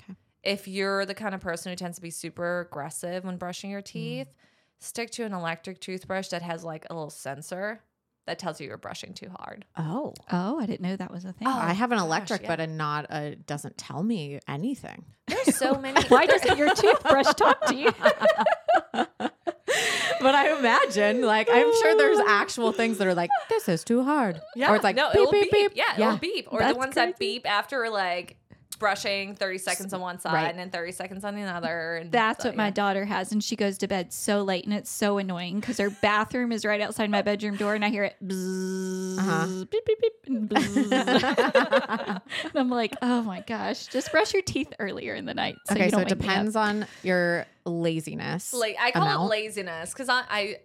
Okay. 0.00 0.14
If 0.42 0.66
you're 0.66 1.04
the 1.04 1.14
kind 1.14 1.34
of 1.34 1.40
person 1.40 1.70
who 1.70 1.76
tends 1.76 1.96
to 1.98 2.02
be 2.02 2.10
super 2.10 2.60
aggressive 2.60 3.24
when 3.24 3.36
brushing 3.36 3.70
your 3.70 3.82
mm. 3.82 3.86
teeth, 3.86 4.34
stick 4.78 5.10
to 5.12 5.24
an 5.24 5.32
electric 5.32 5.80
toothbrush 5.80 6.28
that 6.28 6.42
has 6.42 6.64
like 6.64 6.86
a 6.88 6.94
little 6.94 7.10
sensor 7.10 7.82
that 8.26 8.38
tells 8.38 8.60
you 8.60 8.66
you're 8.66 8.76
brushing 8.76 9.14
too 9.14 9.30
hard. 9.38 9.64
Oh. 9.76 10.14
Oh, 10.30 10.60
I 10.60 10.66
didn't 10.66 10.82
know 10.82 10.96
that 10.96 11.10
was 11.12 11.24
a 11.24 11.32
thing. 11.32 11.48
Oh, 11.48 11.58
I 11.58 11.72
have 11.72 11.92
an 11.92 11.98
oh, 11.98 12.02
gosh, 12.02 12.06
electric, 12.06 12.42
yeah. 12.42 12.48
but 12.48 12.60
a 12.60 12.66
not 12.66 13.06
a 13.10 13.36
doesn't 13.36 13.78
tell 13.78 14.02
me 14.02 14.40
anything. 14.48 15.04
There's 15.26 15.56
so 15.56 15.74
many 15.80 16.02
Why 16.08 16.26
doesn't 16.26 16.58
your 16.58 16.74
toothbrush 16.74 17.34
talk 17.34 17.64
to 17.66 17.74
you? 17.74 17.92
but 18.92 20.34
I 20.34 20.58
imagine, 20.58 21.22
like, 21.22 21.48
I'm 21.50 21.72
sure 21.80 21.96
there's 21.96 22.18
actual 22.18 22.72
things 22.72 22.98
that 22.98 23.06
are 23.06 23.14
like, 23.14 23.30
this 23.48 23.68
is 23.68 23.84
too 23.84 24.02
hard. 24.02 24.40
Yeah. 24.56 24.72
Or 24.72 24.76
it's 24.76 24.84
like, 24.84 24.96
no, 24.96 25.10
beep, 25.12 25.20
it'll 25.20 25.32
beep, 25.32 25.50
beep. 25.52 25.72
Yeah, 25.74 25.94
it'll 25.94 26.18
beep. 26.18 26.48
Or 26.50 26.58
the 26.58 26.64
That's 26.66 26.78
ones 26.78 26.94
that 26.96 27.18
beep 27.18 27.48
after 27.48 27.88
like 27.88 28.36
brushing 28.78 29.34
30 29.34 29.58
seconds 29.58 29.92
on 29.92 30.00
one 30.00 30.18
side 30.18 30.34
right. 30.34 30.50
and 30.50 30.58
then 30.58 30.70
30 30.70 30.92
seconds 30.92 31.24
on 31.24 31.34
the 31.34 31.42
other. 31.42 31.96
And 31.96 32.12
That's 32.12 32.42
so, 32.42 32.48
what 32.50 32.56
my 32.56 32.70
daughter 32.70 33.04
has, 33.04 33.32
and 33.32 33.42
she 33.42 33.56
goes 33.56 33.78
to 33.78 33.88
bed 33.88 34.12
so 34.12 34.42
late, 34.42 34.64
and 34.64 34.74
it's 34.74 34.90
so 34.90 35.18
annoying 35.18 35.60
because 35.60 35.78
her 35.78 35.90
bathroom 35.90 36.52
is 36.52 36.64
right 36.64 36.80
outside 36.80 37.10
my 37.10 37.22
bedroom 37.22 37.56
door, 37.56 37.74
and 37.74 37.84
I 37.84 37.90
hear 37.90 38.04
it 38.04 38.16
bzzz, 38.24 39.18
Uh-huh. 39.18 39.64
beep 39.70 39.84
beep 39.86 40.00
beep, 40.00 40.12
and, 40.26 40.48
bzzz. 40.50 40.92
and 42.44 42.52
I'm 42.54 42.70
like, 42.70 42.94
oh 43.02 43.22
my 43.22 43.40
gosh, 43.40 43.86
just 43.86 44.12
brush 44.12 44.32
your 44.32 44.42
teeth 44.42 44.72
earlier 44.78 45.14
in 45.14 45.24
the 45.24 45.34
night. 45.34 45.56
So 45.66 45.74
okay, 45.74 45.84
you 45.84 45.90
so 45.90 45.96
don't 45.98 46.10
it 46.10 46.10
wake 46.12 46.20
me 46.20 46.26
up. 46.26 46.32
depends 46.32 46.56
on 46.56 46.86
your 47.02 47.46
laziness. 47.64 48.52
Like 48.52 48.76
I 48.80 48.90
call 48.90 49.02
amount. 49.02 49.24
it 49.24 49.30
laziness 49.30 49.92
because 49.92 50.08
I, 50.08 50.22
I 50.30 50.56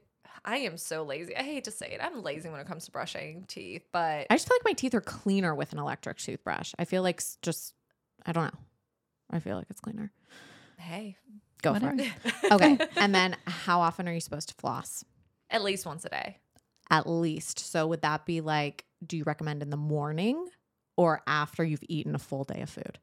I 0.44 0.58
am 0.58 0.78
so 0.78 1.04
lazy. 1.04 1.36
I 1.38 1.44
hate 1.44 1.66
to 1.66 1.72
say 1.72 1.92
it. 1.92 2.02
I'm 2.04 2.24
lazy 2.24 2.50
when 2.50 2.60
it 2.60 2.68
comes 2.68 2.86
to 2.86 2.92
brushing 2.92 3.46
teeth, 3.48 3.84
but 3.92 4.26
I 4.30 4.36
just 4.36 4.48
feel 4.48 4.58
like 4.58 4.66
my 4.66 4.74
teeth 4.74 4.96
are 4.96 5.02
cleaner 5.02 5.54
with 5.54 5.72
an 5.72 5.80
electric 5.80 6.18
toothbrush. 6.18 6.74
I 6.80 6.86
feel 6.86 7.04
like 7.04 7.22
just, 7.44 7.74
I 8.26 8.32
don't 8.32 8.46
know. 8.54 8.60
I 9.32 9.40
feel 9.40 9.56
like 9.58 9.68
it's 9.70 9.80
cleaner. 9.82 10.12
hey, 10.78 11.16
Go 11.62 11.74
Whatever. 11.74 11.96
for 11.98 12.04
it. 12.04 12.12
Okay. 12.52 12.78
and 12.98 13.14
then 13.14 13.36
how 13.46 13.82
often 13.82 14.08
are 14.08 14.14
you 14.14 14.20
supposed 14.20 14.50
to 14.50 14.56
floss? 14.56 15.04
at 15.50 15.62
least 15.64 15.86
once 15.86 16.06
a 16.06 16.10
day. 16.10 16.38
At 16.90 17.08
least. 17.10 17.60
So 17.60 17.86
would 17.88 18.02
that 18.04 18.26
be 18.26 18.40
like, 18.42 18.86
do 19.06 19.18
you 19.18 19.24
recommend 19.26 19.62
in 19.62 19.70
the 19.70 19.78
morning 19.78 20.48
or 20.98 21.22
after 21.28 21.64
you've 21.64 21.84
eaten 21.90 22.16
a 22.16 22.20
full 22.20 22.44
day 22.46 22.62
of 22.62 22.70
food? 22.70 23.00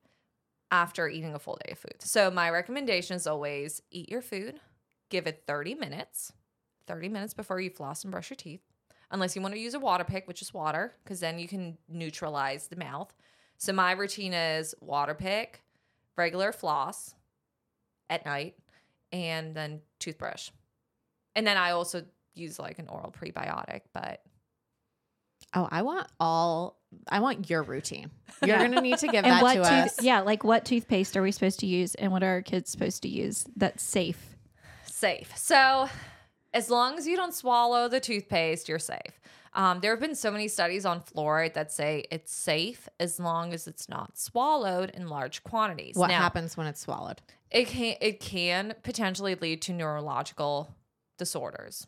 after 0.70 1.08
eating 1.08 1.34
a 1.34 1.38
full 1.38 1.58
day 1.64 1.72
of 1.72 1.78
food. 1.78 1.94
So 2.00 2.30
my 2.30 2.50
recommendation 2.50 3.16
is 3.16 3.26
always 3.26 3.80
eat 3.90 4.10
your 4.10 4.20
food, 4.20 4.60
give 5.08 5.26
it 5.26 5.44
30 5.46 5.74
minutes, 5.76 6.30
30 6.86 7.08
minutes 7.08 7.32
before 7.32 7.58
you 7.58 7.70
floss 7.70 8.02
and 8.04 8.10
brush 8.10 8.28
your 8.28 8.36
teeth. 8.36 8.60
Unless 9.10 9.34
you 9.34 9.40
want 9.40 9.54
to 9.54 9.60
use 9.60 9.72
a 9.72 9.80
water 9.80 10.04
pick, 10.04 10.28
which 10.28 10.42
is 10.42 10.52
water, 10.52 10.92
because 11.02 11.20
then 11.20 11.38
you 11.38 11.48
can 11.48 11.78
neutralize 11.88 12.66
the 12.68 12.76
mouth. 12.76 13.10
So 13.58 13.72
my 13.72 13.92
routine 13.92 14.32
is 14.32 14.74
water 14.80 15.14
pick, 15.14 15.62
regular 16.16 16.52
floss 16.52 17.14
at 18.08 18.24
night, 18.24 18.54
and 19.12 19.54
then 19.54 19.80
toothbrush. 19.98 20.50
And 21.36 21.46
then 21.46 21.56
I 21.56 21.72
also 21.72 22.04
use 22.34 22.58
like 22.58 22.78
an 22.78 22.88
oral 22.88 23.10
prebiotic, 23.12 23.82
but 23.92 24.22
Oh, 25.54 25.66
I 25.70 25.82
want 25.82 26.06
all. 26.20 26.78
I 27.08 27.20
want 27.20 27.48
your 27.50 27.62
routine. 27.62 28.10
You're 28.42 28.56
Yeah. 28.56 28.62
gonna 28.62 28.80
need 28.82 28.98
to 28.98 29.08
give 29.08 29.24
and 29.24 29.32
that 29.32 29.42
what 29.42 29.52
to 29.54 29.58
tooth 29.60 29.98
us. 29.98 30.02
yeah, 30.02 30.20
like 30.20 30.44
what 30.44 30.64
toothpaste 30.64 31.16
are 31.16 31.22
we 31.22 31.32
supposed 31.32 31.60
to 31.60 31.66
use 31.66 31.94
and 31.96 32.12
what 32.12 32.22
are 32.22 32.28
our 32.28 32.42
kids 32.42 32.70
supposed 32.70 33.02
to 33.02 33.08
use 33.08 33.44
that's 33.56 33.82
safe? 33.82 34.36
safe. 34.86 35.36
So, 35.36 35.88
as 36.58 36.70
long 36.70 36.98
as 36.98 37.06
you 37.06 37.16
don't 37.16 37.32
swallow 37.32 37.86
the 37.86 38.00
toothpaste, 38.00 38.68
you're 38.68 38.80
safe. 38.80 39.20
Um, 39.54 39.78
there 39.80 39.92
have 39.92 40.00
been 40.00 40.16
so 40.16 40.32
many 40.32 40.48
studies 40.48 40.84
on 40.84 41.00
fluoride 41.00 41.54
that 41.54 41.70
say 41.70 42.04
it's 42.10 42.34
safe 42.34 42.88
as 42.98 43.20
long 43.20 43.54
as 43.54 43.68
it's 43.68 43.88
not 43.88 44.18
swallowed 44.18 44.90
in 44.90 45.08
large 45.08 45.44
quantities. 45.44 45.94
What 45.94 46.08
Now, 46.08 46.18
happens 46.18 46.56
when 46.56 46.66
it's 46.66 46.80
swallowed? 46.80 47.22
It 47.52 47.68
can 47.68 47.94
it 48.00 48.18
can 48.18 48.74
potentially 48.82 49.36
lead 49.36 49.62
to 49.62 49.72
neurological 49.72 50.74
disorders. 51.16 51.86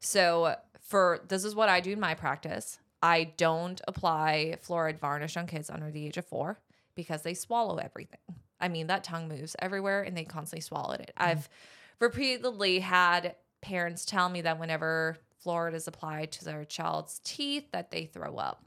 So 0.00 0.56
for 0.80 1.20
this 1.28 1.44
is 1.44 1.54
what 1.54 1.68
I 1.68 1.80
do 1.80 1.92
in 1.92 2.00
my 2.00 2.14
practice. 2.14 2.78
I 3.02 3.24
don't 3.36 3.80
apply 3.86 4.56
fluoride 4.66 4.98
varnish 4.98 5.36
on 5.36 5.46
kids 5.46 5.68
under 5.68 5.90
the 5.90 6.06
age 6.06 6.16
of 6.16 6.24
four 6.24 6.58
because 6.94 7.22
they 7.22 7.34
swallow 7.34 7.76
everything. 7.76 8.20
I 8.58 8.68
mean, 8.68 8.86
that 8.86 9.04
tongue 9.04 9.28
moves 9.28 9.54
everywhere 9.58 10.02
and 10.02 10.16
they 10.16 10.24
constantly 10.24 10.62
swallow 10.62 10.94
it. 10.94 11.10
I've 11.16 11.48
repeatedly 12.02 12.80
had 12.80 13.36
parents 13.60 14.04
tell 14.04 14.28
me 14.28 14.40
that 14.42 14.58
whenever 14.58 15.16
fluoride 15.44 15.74
is 15.74 15.86
applied 15.86 16.32
to 16.32 16.44
their 16.44 16.64
child's 16.64 17.20
teeth, 17.24 17.70
that 17.70 17.92
they 17.92 18.04
throw 18.04 18.36
up. 18.36 18.66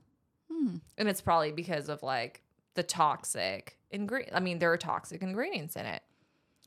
Hmm. 0.52 0.78
And 0.98 1.10
it's 1.10 1.22
probably 1.22 1.52
because 1.52 1.90
of 1.90 2.02
like 2.02 2.42
the 2.76 2.84
toxic 2.84 3.78
ingredient. 3.92 4.36
I 4.36 4.40
mean, 4.40 4.60
there 4.60 4.72
are 4.72 4.78
toxic 4.78 5.22
ingredients 5.22 5.76
in 5.76 5.86
it. 5.86 6.02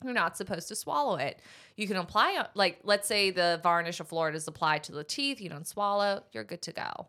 You're 0.05 0.13
not 0.13 0.37
supposed 0.37 0.69
to 0.69 0.77
swallow 0.77 1.17
it. 1.17 1.41
You 1.75 1.89
can 1.89 1.97
apply, 1.97 2.47
like, 2.55 2.81
let's 2.85 3.09
say 3.09 3.31
the 3.31 3.59
varnish 3.63 3.99
of 3.99 4.09
fluoride 4.09 4.35
is 4.35 4.47
applied 4.47 4.85
to 4.85 4.93
the 4.93 5.03
teeth, 5.03 5.41
you 5.41 5.49
don't 5.49 5.67
swallow, 5.67 6.23
you're 6.33 6.45
good 6.45 6.63
to 6.63 6.73
go. 6.73 7.09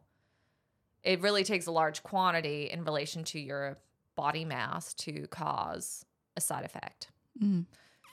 It 1.03 1.21
really 1.21 1.43
takes 1.43 1.67
a 1.67 1.71
large 1.71 2.01
quantity 2.01 2.69
in 2.71 2.83
relation 2.83 3.23
to 3.25 3.39
your 3.39 3.77
body 4.15 4.43
mass 4.43 4.93
to 4.95 5.27
cause 5.27 6.03
a 6.35 6.41
side 6.41 6.65
effect. 6.65 7.09
Mm. 7.41 7.65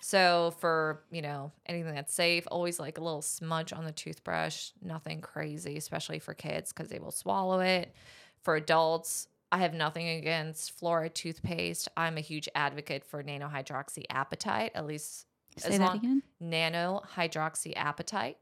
So 0.06 0.54
for, 0.60 1.02
you 1.10 1.20
know, 1.20 1.50
anything 1.66 1.92
that's 1.92 2.14
safe, 2.14 2.46
always 2.48 2.78
like 2.78 2.96
a 2.96 3.00
little 3.00 3.22
smudge 3.22 3.72
on 3.72 3.84
the 3.84 3.90
toothbrush, 3.90 4.70
nothing 4.80 5.20
crazy, 5.20 5.76
especially 5.76 6.20
for 6.20 6.32
kids 6.32 6.72
because 6.72 6.88
they 6.88 7.00
will 7.00 7.10
swallow 7.10 7.58
it. 7.58 7.92
For 8.40 8.54
adults, 8.54 9.26
I 9.50 9.58
have 9.58 9.74
nothing 9.74 10.06
against 10.06 10.78
fluoride 10.80 11.14
toothpaste. 11.14 11.88
I'm 11.96 12.18
a 12.18 12.20
huge 12.20 12.48
advocate 12.54 13.04
for 13.04 13.24
nanohydroxyapatite, 13.24 14.70
at 14.76 14.86
least 14.86 15.26
Say 15.58 15.66
as 15.66 15.78
that 15.78 15.92
long 15.92 15.96
again. 15.96 16.22
nanohydroxyapatite, 16.40 18.36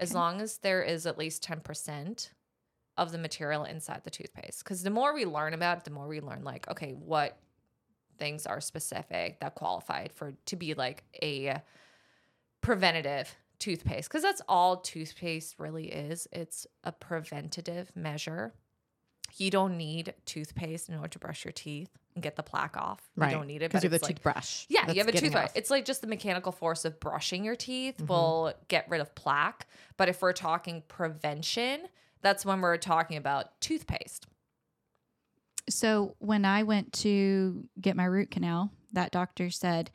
as 0.00 0.14
Okay. 0.14 0.14
long 0.14 0.40
as 0.40 0.56
there 0.56 0.82
is 0.82 1.04
at 1.04 1.18
least 1.18 1.42
10% 1.42 2.30
of 2.96 3.12
the 3.12 3.18
material 3.18 3.64
inside 3.64 4.04
the 4.04 4.10
toothpaste. 4.10 4.64
Because 4.64 4.82
the 4.82 4.88
more 4.88 5.12
we 5.12 5.26
learn 5.26 5.52
about 5.52 5.76
it, 5.76 5.84
the 5.84 5.90
more 5.90 6.08
we 6.08 6.22
learn 6.22 6.44
like, 6.44 6.66
okay, 6.70 6.92
what 6.92 7.36
things 8.20 8.46
are 8.46 8.60
specific 8.60 9.40
that 9.40 9.56
qualified 9.56 10.12
for 10.12 10.34
to 10.46 10.54
be 10.56 10.74
like 10.74 11.02
a 11.22 11.60
preventative 12.60 13.34
toothpaste. 13.58 14.08
Because 14.08 14.22
that's 14.22 14.42
all 14.48 14.76
toothpaste 14.76 15.56
really 15.58 15.86
is. 15.86 16.28
It's 16.32 16.66
a 16.84 16.92
preventative 16.92 17.90
measure. 17.96 18.52
You 19.36 19.50
don't 19.50 19.76
need 19.76 20.14
toothpaste 20.26 20.88
in 20.88 20.96
order 20.96 21.08
to 21.08 21.18
brush 21.18 21.44
your 21.44 21.52
teeth 21.52 21.90
and 22.14 22.22
get 22.22 22.34
the 22.36 22.42
plaque 22.42 22.76
off. 22.76 23.00
You 23.16 23.30
don't 23.30 23.46
need 23.46 23.62
it, 23.62 23.70
because 23.70 23.84
you 23.84 23.90
have 23.90 24.00
a 24.00 24.04
like, 24.04 24.16
toothbrush. 24.16 24.66
yeah, 24.68 24.90
you 24.90 24.98
have 24.98 25.06
a 25.08 25.12
toothbrush. 25.12 25.44
off. 25.44 25.52
It's 25.54 25.70
like 25.70 25.84
just 25.84 26.00
the 26.00 26.08
mechanical 26.08 26.50
force 26.50 26.84
of 26.84 26.98
brushing 26.98 27.44
your 27.44 27.54
teeth 27.54 27.98
Mhm. 27.98 28.08
will 28.08 28.52
get 28.66 28.88
rid 28.90 29.00
of 29.00 29.14
plaque. 29.14 29.68
But 29.96 30.08
if 30.08 30.20
we're 30.20 30.32
talking 30.32 30.82
prevention, 30.88 31.88
that's 32.22 32.44
when 32.44 32.60
we're 32.60 32.76
talking 32.76 33.16
about 33.16 33.60
toothpaste. 33.60 34.26
So 35.70 36.16
when 36.18 36.44
I 36.44 36.62
went 36.64 36.92
to 36.94 37.66
get 37.80 37.96
my 37.96 38.04
root 38.04 38.30
canal, 38.30 38.70
that 38.92 39.12
doctor 39.12 39.50
said, 39.50 39.90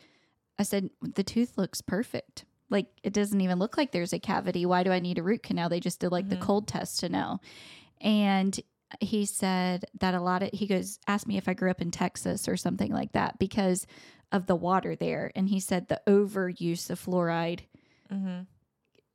I 0.57 0.63
said, 0.63 0.89
the 1.01 1.23
tooth 1.23 1.57
looks 1.57 1.81
perfect. 1.81 2.45
Like 2.69 2.87
it 3.03 3.13
doesn't 3.13 3.41
even 3.41 3.59
look 3.59 3.77
like 3.77 3.91
there's 3.91 4.13
a 4.13 4.19
cavity. 4.19 4.65
Why 4.65 4.83
do 4.83 4.91
I 4.91 4.99
need 4.99 5.17
a 5.19 5.23
root 5.23 5.43
canal? 5.43 5.69
They 5.69 5.79
just 5.79 5.99
did 5.99 6.11
like 6.11 6.25
Mhm. 6.25 6.29
the 6.29 6.37
cold 6.37 6.67
test 6.67 6.99
to 7.01 7.09
know. 7.09 7.39
And 8.01 8.59
he 9.01 9.25
said 9.25 9.85
that 9.99 10.13
a 10.13 10.21
lot 10.21 10.43
of, 10.43 10.49
he 10.53 10.65
goes, 10.67 10.99
asked 11.07 11.27
me 11.27 11.37
if 11.37 11.47
I 11.49 11.53
grew 11.53 11.69
up 11.71 11.81
in 11.81 11.91
Texas 11.91 12.47
or 12.47 12.55
something 12.57 12.91
like 12.91 13.11
that 13.13 13.37
because 13.39 13.85
of 14.31 14.45
the 14.47 14.55
water 14.55 14.95
there. 14.95 15.31
And 15.35 15.49
he 15.49 15.59
said 15.59 15.87
the 15.87 16.01
overuse 16.07 16.89
of 16.89 17.03
fluoride 17.03 17.61
Mm-hmm. 18.11 18.41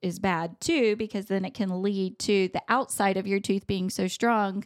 is 0.03 0.19
bad 0.19 0.61
too 0.61 0.97
because 0.97 1.27
then 1.27 1.45
it 1.45 1.55
can 1.55 1.83
lead 1.83 2.19
to 2.21 2.49
the 2.49 2.63
outside 2.69 3.17
of 3.17 3.27
your 3.27 3.39
tooth 3.41 3.67
being 3.67 3.89
so 3.91 4.07
strong 4.09 4.65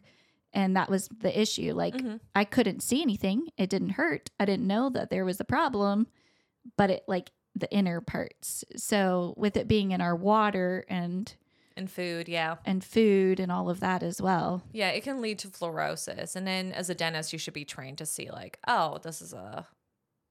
and 0.54 0.76
that 0.76 0.88
was 0.88 1.08
the 1.20 1.38
issue 1.38 1.72
like 1.74 1.94
Mhm. 1.96 2.20
i 2.34 2.44
couldn't 2.44 2.82
see 2.82 3.02
anything 3.02 3.48
it 3.58 3.68
didn't 3.68 3.90
hurt 3.90 4.30
i 4.40 4.44
didn't 4.44 4.66
know 4.66 4.88
that 4.90 5.10
there 5.10 5.24
was 5.24 5.38
a 5.40 5.44
problem 5.44 6.06
but 6.76 6.88
it 6.90 7.04
like 7.08 7.30
the 7.54 7.70
inner 7.72 8.00
parts 8.00 8.64
so 8.76 9.34
with 9.36 9.56
it 9.56 9.68
being 9.68 9.90
in 9.92 10.00
our 10.00 10.16
water 10.16 10.84
and 10.88 11.36
And 11.76 11.90
food, 11.90 12.28
yeah. 12.28 12.56
and 12.64 12.82
food 12.84 13.38
and 13.40 13.50
all 13.52 13.68
of 13.68 13.80
that 13.80 14.02
as 14.02 14.20
well 14.22 14.62
Yeah, 14.72 14.88
it 14.90 15.02
can 15.02 15.20
lead 15.20 15.38
to 15.40 15.48
fluorosis. 15.48 16.36
And 16.36 16.46
then 16.46 16.72
as 16.72 16.88
a 16.88 16.94
dentist, 16.94 17.32
you 17.32 17.38
should 17.38 17.52
be 17.54 17.64
trained 17.64 17.98
to 17.98 18.06
see, 18.06 18.30
like, 18.30 18.58
oh, 18.68 18.98
this 19.02 19.20
is 19.20 19.32
a 19.32 19.66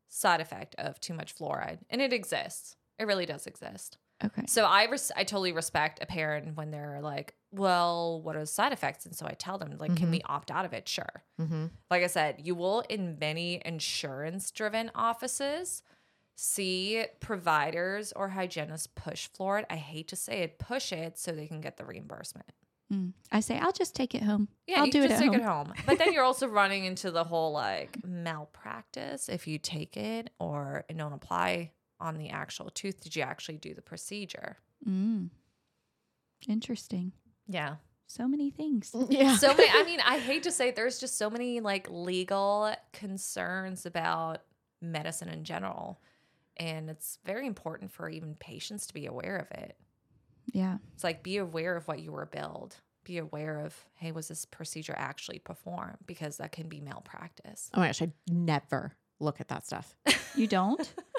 side 0.07 0.39
effect 0.41 0.73
of 0.77 0.99
too 1.01 1.13
much 1.13 1.35
fluoride. 1.35 1.79
And 1.89 2.01
it 2.01 2.13
exists. 2.13 2.77
It 2.97 3.07
really 3.07 3.25
does 3.25 3.45
exist. 3.47 3.97
okay 4.23 4.45
So 4.47 4.63
I 4.65 4.85
res- 4.85 5.11
I 5.17 5.23
totally 5.25 5.51
respect 5.51 6.01
a 6.01 6.05
parent 6.05 6.55
when 6.55 6.71
they're 6.71 7.01
like, 7.01 7.35
well, 7.53 8.21
what 8.21 8.35
are 8.35 8.39
the 8.41 8.45
side 8.47 8.73
effects? 8.73 9.05
And 9.05 9.15
so 9.15 9.25
I 9.27 9.33
tell 9.33 9.57
them, 9.57 9.77
like, 9.77 9.95
can 9.95 10.07
Mhm. 10.07 10.11
we 10.11 10.21
opt 10.23 10.49
out 10.51 10.65
of 10.65 10.73
it? 10.73 10.87
Sure. 10.89 11.23
Mm-hmm. 11.39 11.67
Like 11.91 12.03
I 12.03 12.07
said, 12.07 12.41
you 12.43 12.55
will 12.55 12.81
in 12.89 13.17
many 13.19 13.61
insurance 13.63 14.49
driven 14.51 14.89
offices 14.95 15.83
see 16.35 17.05
providers 17.19 18.11
or 18.13 18.29
hygienists 18.29 18.87
push 18.87 19.27
for 19.27 19.59
it. 19.59 19.65
I 19.69 19.75
hate 19.75 20.07
to 20.09 20.15
say 20.15 20.39
it, 20.41 20.57
push 20.57 20.91
it 20.91 21.17
so 21.19 21.31
they 21.31 21.45
can 21.47 21.61
get 21.61 21.77
the 21.77 21.85
reimbursement. 21.85 22.51
Mm. 22.91 23.13
i 23.31 23.39
say 23.39 23.57
i'll 23.57 23.71
just 23.71 23.95
take 23.95 24.13
it 24.13 24.21
home 24.21 24.49
Yeah, 24.67 24.81
i'll 24.81 24.85
do 24.87 25.01
can 25.01 25.03
it 25.03 25.11
at 25.11 25.19
take 25.19 25.31
home. 25.31 25.39
it 25.39 25.41
home. 25.43 25.73
But 25.85 25.99
then 25.99 26.11
you're 26.11 26.23
also 26.31 26.47
running 26.47 26.83
into 26.83 27.11
the 27.11 27.23
whole 27.23 27.53
like 27.53 27.97
malpractice 28.05 29.29
if 29.29 29.47
you 29.47 29.57
take 29.57 29.95
it 29.95 30.29
or 30.37 30.83
and 30.89 30.97
don't 30.97 31.13
apply 31.13 31.71
on 32.01 32.17
the 32.17 32.29
actual 32.29 32.69
tooth. 32.69 32.99
Did 32.99 33.15
you 33.15 33.21
actually 33.23 33.57
do 33.57 33.73
the 33.73 33.81
procedure? 33.81 34.57
mm. 34.87 35.29
interesting 36.47 37.13
Yeah. 37.47 37.75
so 38.07 38.27
many 38.27 38.51
things. 38.51 38.93
Yeah. 39.09 39.35
so 39.37 39.53
many 39.55 39.69
i 39.71 39.83
mean 39.83 39.99
i 40.05 40.17
hate 40.29 40.43
to 40.43 40.51
say 40.51 40.69
it, 40.69 40.75
there's 40.75 40.99
just 40.99 41.17
so 41.17 41.29
many 41.29 41.59
like 41.59 41.87
legal 41.89 42.73
concerns 42.93 43.85
about 43.85 44.41
medicine 44.81 45.29
in 45.29 45.43
general 45.43 45.99
and 46.57 46.89
it's 46.89 47.17
very 47.25 47.47
important 47.47 47.91
for 47.91 48.09
even 48.09 48.35
patients 48.35 48.85
to 48.87 48.93
be 48.93 49.07
aware 49.07 49.37
of 49.37 49.49
it. 49.57 49.75
Yeah. 50.51 50.77
It's 50.93 51.03
like 51.03 51.23
be 51.23 51.37
aware 51.37 51.75
of 51.75 51.87
what 51.87 51.99
you 51.99 52.11
were 52.11 52.27
billed. 52.27 52.75
Be 53.05 53.17
aware 53.17 53.59
of 53.65 53.75
hey 53.95 54.11
was 54.11 54.27
this 54.27 54.45
procedure 54.45 54.93
actually 54.95 55.39
performed? 55.39 55.97
Because 56.05 56.37
that 56.37 56.51
can 56.51 56.69
be 56.69 56.79
malpractice. 56.79 57.71
Oh 57.73 57.79
my 57.79 57.87
gosh, 57.87 58.01
I 58.03 58.11
never 58.29 58.93
look 59.19 59.41
at 59.41 59.47
that 59.47 59.65
stuff. 59.65 59.95
you 60.35 60.45
don't 60.47 60.93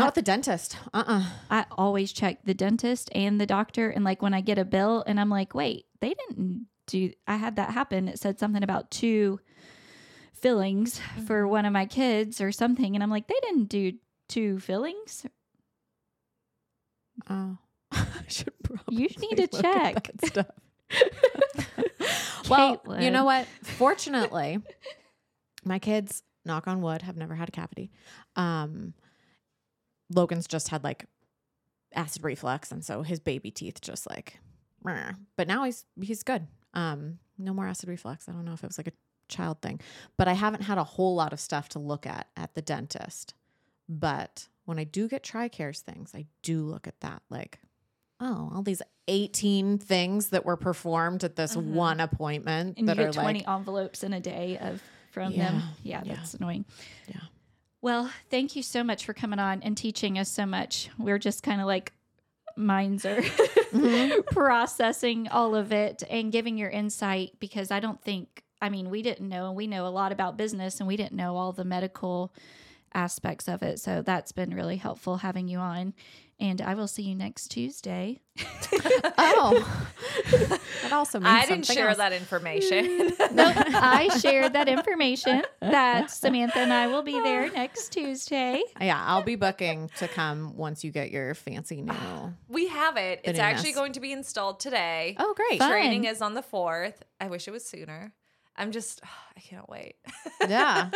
Not 0.00 0.14
the 0.14 0.22
dentist. 0.22 0.76
Uh 0.92 1.04
uh 1.06 1.26
I 1.50 1.66
always 1.72 2.12
check 2.12 2.38
the 2.44 2.54
dentist 2.54 3.10
and 3.14 3.40
the 3.40 3.46
doctor. 3.46 3.90
And 3.90 4.04
like 4.04 4.22
when 4.22 4.34
I 4.34 4.40
get 4.40 4.58
a 4.58 4.64
bill 4.64 5.04
and 5.06 5.20
I'm 5.20 5.30
like, 5.30 5.54
wait, 5.54 5.86
they 6.00 6.14
didn't 6.14 6.66
do, 6.86 7.12
I 7.26 7.36
had 7.36 7.56
that 7.56 7.70
happen. 7.70 8.08
It 8.08 8.18
said 8.18 8.38
something 8.38 8.62
about 8.62 8.90
two 8.90 9.40
fillings 10.34 11.00
for 11.26 11.46
one 11.46 11.66
of 11.66 11.72
my 11.72 11.86
kids 11.86 12.40
or 12.40 12.50
something. 12.52 12.94
And 12.94 13.02
I'm 13.02 13.10
like, 13.10 13.28
they 13.28 13.38
didn't 13.42 13.68
do 13.68 13.92
two 14.28 14.58
fillings. 14.58 15.26
Oh. 17.28 17.58
I 17.92 18.06
should 18.28 18.52
probably 18.62 19.02
You 19.02 19.08
need 19.20 19.36
to 19.36 19.62
check. 19.62 20.10
that 20.16 20.26
stuff. 20.26 20.46
well, 22.48 22.80
you 23.00 23.10
know 23.10 23.24
what? 23.24 23.46
Fortunately, 23.62 24.58
my 25.64 25.78
kids, 25.78 26.22
knock 26.44 26.66
on 26.66 26.80
wood, 26.80 27.02
have 27.02 27.16
never 27.16 27.34
had 27.34 27.48
a 27.48 27.52
cavity. 27.52 27.90
Um, 28.36 28.94
Logan's 30.10 30.46
just 30.46 30.68
had 30.68 30.84
like 30.84 31.06
acid 31.94 32.22
reflux, 32.24 32.70
and 32.72 32.84
so 32.84 33.02
his 33.02 33.20
baby 33.20 33.50
teeth 33.50 33.80
just 33.80 34.08
like, 34.08 34.38
meh. 34.84 35.12
but 35.36 35.48
now 35.48 35.64
he's 35.64 35.84
he's 36.00 36.22
good. 36.22 36.46
Um, 36.74 37.18
no 37.38 37.52
more 37.54 37.66
acid 37.66 37.88
reflux. 37.88 38.28
I 38.28 38.32
don't 38.32 38.44
know 38.44 38.52
if 38.52 38.62
it 38.62 38.68
was 38.68 38.78
like 38.78 38.88
a 38.88 38.92
child 39.28 39.60
thing, 39.62 39.80
but 40.16 40.28
I 40.28 40.32
haven't 40.34 40.62
had 40.62 40.78
a 40.78 40.84
whole 40.84 41.14
lot 41.14 41.32
of 41.32 41.40
stuff 41.40 41.68
to 41.70 41.78
look 41.78 42.06
at 42.06 42.28
at 42.36 42.54
the 42.54 42.62
dentist. 42.62 43.34
But 43.88 44.48
when 44.66 44.78
I 44.78 44.84
do 44.84 45.08
get 45.08 45.24
TRICARE's 45.24 45.80
things, 45.80 46.12
I 46.14 46.26
do 46.42 46.62
look 46.62 46.86
at 46.86 47.00
that 47.00 47.22
like, 47.28 47.58
oh, 48.20 48.52
all 48.54 48.62
these 48.62 48.82
18 49.08 49.78
things 49.78 50.28
that 50.28 50.44
were 50.44 50.56
performed 50.56 51.24
at 51.24 51.34
this 51.34 51.56
Mhm. 51.56 51.64
one 51.72 51.98
appointment 52.00 52.78
And 52.78 52.86
you 52.86 52.94
that 52.94 52.96
get 52.98 53.08
are 53.08 53.12
20 53.12 53.40
like, 53.40 53.48
envelopes 53.48 54.04
in 54.04 54.12
a 54.12 54.20
day 54.20 54.58
of 54.58 54.80
from 55.10 55.32
Yeah, 55.32 55.50
them. 55.50 55.62
Yeah, 55.82 56.02
yeah. 56.04 56.14
that's 56.14 56.34
annoying. 56.34 56.64
Yeah. 57.08 57.20
Well, 57.82 58.10
thank 58.30 58.56
you 58.56 58.62
so 58.62 58.84
much 58.84 59.06
for 59.06 59.14
coming 59.14 59.38
on 59.38 59.62
and 59.62 59.76
teaching 59.76 60.18
us 60.18 60.28
so 60.28 60.44
much. 60.44 60.90
We're 60.98 61.18
just 61.18 61.42
kind 61.42 61.60
of 61.60 61.66
like 61.66 61.92
minds 62.56 63.06
are 63.06 63.16
mm-hmm. 63.22 64.20
processing 64.34 65.28
all 65.28 65.54
of 65.54 65.72
it 65.72 66.02
and 66.10 66.30
giving 66.30 66.58
your 66.58 66.68
insight 66.68 67.32
because 67.40 67.70
I 67.70 67.80
don't 67.80 68.00
think, 68.02 68.42
I 68.60 68.68
mean, 68.68 68.90
we 68.90 69.00
didn't 69.00 69.28
know, 69.28 69.46
and 69.46 69.56
we 69.56 69.66
know 69.66 69.86
a 69.86 69.88
lot 69.88 70.12
about 70.12 70.36
business 70.36 70.80
and 70.80 70.86
we 70.86 70.96
didn't 70.96 71.16
know 71.16 71.36
all 71.36 71.52
the 71.52 71.64
medical 71.64 72.34
aspects 72.92 73.48
of 73.48 73.62
it. 73.62 73.80
So 73.80 74.02
that's 74.02 74.32
been 74.32 74.54
really 74.54 74.76
helpful 74.76 75.18
having 75.18 75.48
you 75.48 75.58
on. 75.58 75.94
And 76.40 76.62
I 76.62 76.74
will 76.74 76.88
see 76.88 77.02
you 77.02 77.14
next 77.14 77.48
Tuesday. 77.48 78.20
Oh, 79.22 79.88
that 80.82 80.92
also 80.92 81.18
means 81.18 81.28
I 81.28 81.40
didn't 81.46 81.66
something 81.66 81.76
share 81.76 81.88
else. 81.88 81.98
that 81.98 82.12
information. 82.12 83.10
Mm. 83.10 83.32
no, 83.32 83.52
I 83.56 84.08
shared 84.20 84.54
that 84.54 84.68
information 84.68 85.42
that 85.60 86.10
Samantha 86.10 86.58
and 86.58 86.72
I 86.72 86.86
will 86.86 87.02
be 87.02 87.12
there 87.12 87.50
next 87.52 87.90
Tuesday. 87.90 88.62
Yeah, 88.80 89.02
I'll 89.04 89.22
be 89.22 89.36
booking 89.36 89.90
to 89.98 90.08
come 90.08 90.56
once 90.56 90.84
you 90.84 90.90
get 90.90 91.10
your 91.10 91.34
fancy 91.34 91.82
new. 91.82 91.92
we 92.48 92.68
have 92.68 92.96
it. 92.96 93.20
It's 93.24 93.38
actually 93.38 93.72
going 93.72 93.92
to 93.92 94.00
be 94.00 94.12
installed 94.12 94.60
today. 94.60 95.16
Oh, 95.18 95.34
great. 95.34 95.58
Fun. 95.58 95.70
Training 95.70 96.04
is 96.04 96.22
on 96.22 96.34
the 96.34 96.42
4th. 96.42 96.94
I 97.20 97.28
wish 97.28 97.46
it 97.46 97.50
was 97.50 97.64
sooner. 97.64 98.12
I'm 98.56 98.72
just, 98.72 99.00
I 99.36 99.40
can't 99.40 99.68
wait. 99.68 99.96
Yeah. 100.48 100.90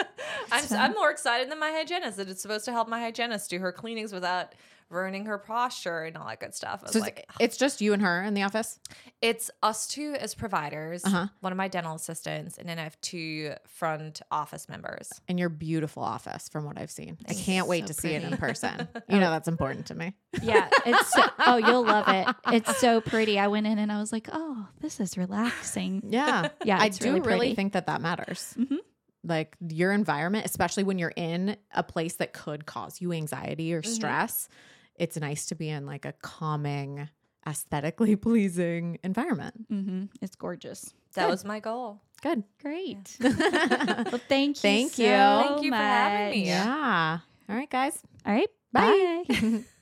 I'm, 0.52 0.64
I'm 0.70 0.92
more 0.92 1.10
excited 1.10 1.50
than 1.50 1.58
my 1.58 1.70
hygienist 1.70 2.16
that 2.16 2.28
it's 2.28 2.42
supposed 2.42 2.64
to 2.66 2.72
help 2.72 2.88
my 2.88 3.00
hygienist 3.00 3.50
do 3.50 3.58
her 3.58 3.72
cleanings 3.72 4.12
without 4.12 4.54
ruining 4.90 5.26
her 5.26 5.38
posture 5.38 6.02
and 6.02 6.16
all 6.16 6.26
that 6.28 6.40
good 6.40 6.54
stuff. 6.54 6.80
I 6.82 6.86
was 6.86 6.92
So 6.92 7.00
like, 7.00 7.24
it's, 7.30 7.36
it's 7.40 7.56
just 7.56 7.80
you 7.80 7.92
and 7.92 8.02
her 8.02 8.22
in 8.22 8.34
the 8.34 8.42
office? 8.42 8.78
it's 9.20 9.50
us 9.62 9.86
two 9.86 10.14
as 10.20 10.34
providers, 10.34 11.04
Uh-huh. 11.04 11.26
one 11.40 11.52
of 11.52 11.56
my 11.56 11.68
dental 11.68 11.94
assistants, 11.94 12.58
and 12.58 12.68
then 12.68 12.78
I 12.78 12.82
have 12.84 13.00
two 13.00 13.54
front 13.66 14.20
office 14.30 14.68
members. 14.68 15.08
And 15.28 15.38
your 15.38 15.48
beautiful 15.48 16.02
office, 16.02 16.48
from 16.48 16.64
what 16.64 16.78
I've 16.78 16.90
seen. 16.90 17.16
I 17.28 17.34
can't 17.34 17.66
wait 17.66 17.82
so 17.84 17.86
to 17.88 17.94
see 17.94 18.10
it 18.12 18.22
in 18.22 18.36
person. 18.36 18.86
You 19.08 19.20
know, 19.20 19.30
that's 19.30 19.48
important 19.48 19.86
to 19.86 19.94
me. 19.94 20.14
Yeah, 20.42 20.68
it's 20.86 21.12
so, 21.12 21.22
oh, 21.40 21.56
you'll 21.56 21.84
love 21.84 22.06
it. 22.08 22.26
It's 22.52 22.78
so 22.78 23.00
pretty. 23.00 23.38
I 23.38 23.48
went 23.48 23.66
in 23.66 23.78
and 23.78 23.90
I 23.92 23.98
was 24.00 24.12
like, 24.12 24.28
oh, 24.32 24.66
this 24.80 24.98
is 25.00 25.16
relaxing. 25.18 26.02
Yeah. 26.08 26.48
Yeah, 26.64 26.78
I 26.80 26.88
do 26.88 27.10
really 27.14 27.20
really, 27.20 27.54
think 27.54 27.72
that 27.74 27.86
that 27.86 28.00
matters. 28.00 28.54
Mhm. 28.58 28.78
Like 29.26 29.56
your 29.66 29.92
environment, 29.92 30.44
especially 30.46 30.84
when 30.84 30.98
you're 30.98 31.12
in 31.16 31.56
a 31.74 31.82
place 31.82 32.16
that 32.16 32.32
could 32.34 32.66
cause 32.66 33.00
you 33.00 33.12
anxiety 33.12 33.72
or 33.72 33.82
stress, 33.82 34.48
it's 34.96 35.16
nice 35.16 35.46
to 35.46 35.54
be 35.54 35.68
in 35.68 35.86
like 35.86 36.04
a 36.04 36.12
calming, 36.22 37.08
aesthetically 37.46 38.16
pleasing 38.28 38.98
environment. 39.02 39.70
Mm-hmm. 39.70 40.04
It's 40.22 40.36
gorgeous. 40.36 40.94
That 41.14 41.24
Good. 41.26 41.30
was 41.30 41.44
my 41.44 41.60
goal. 41.60 42.00
Good. 42.22 42.42
Great. 42.60 43.16
yeah. 43.20 44.04
Well, 44.10 44.20
thank 44.28 44.56
you. 44.56 44.60
Thank 44.62 44.92
so 44.92 45.02
you. 45.02 45.08
Thank 45.08 45.62
you 45.62 45.70
for 45.70 45.76
having 45.76 46.28
much. 46.28 46.46
me. 46.46 46.52
All 46.52 47.56
right, 47.56 47.70
guys. 47.70 48.00
All 48.26 48.32
right. 48.32 48.48
Bye. 48.72 49.24
Bye. 49.28 49.60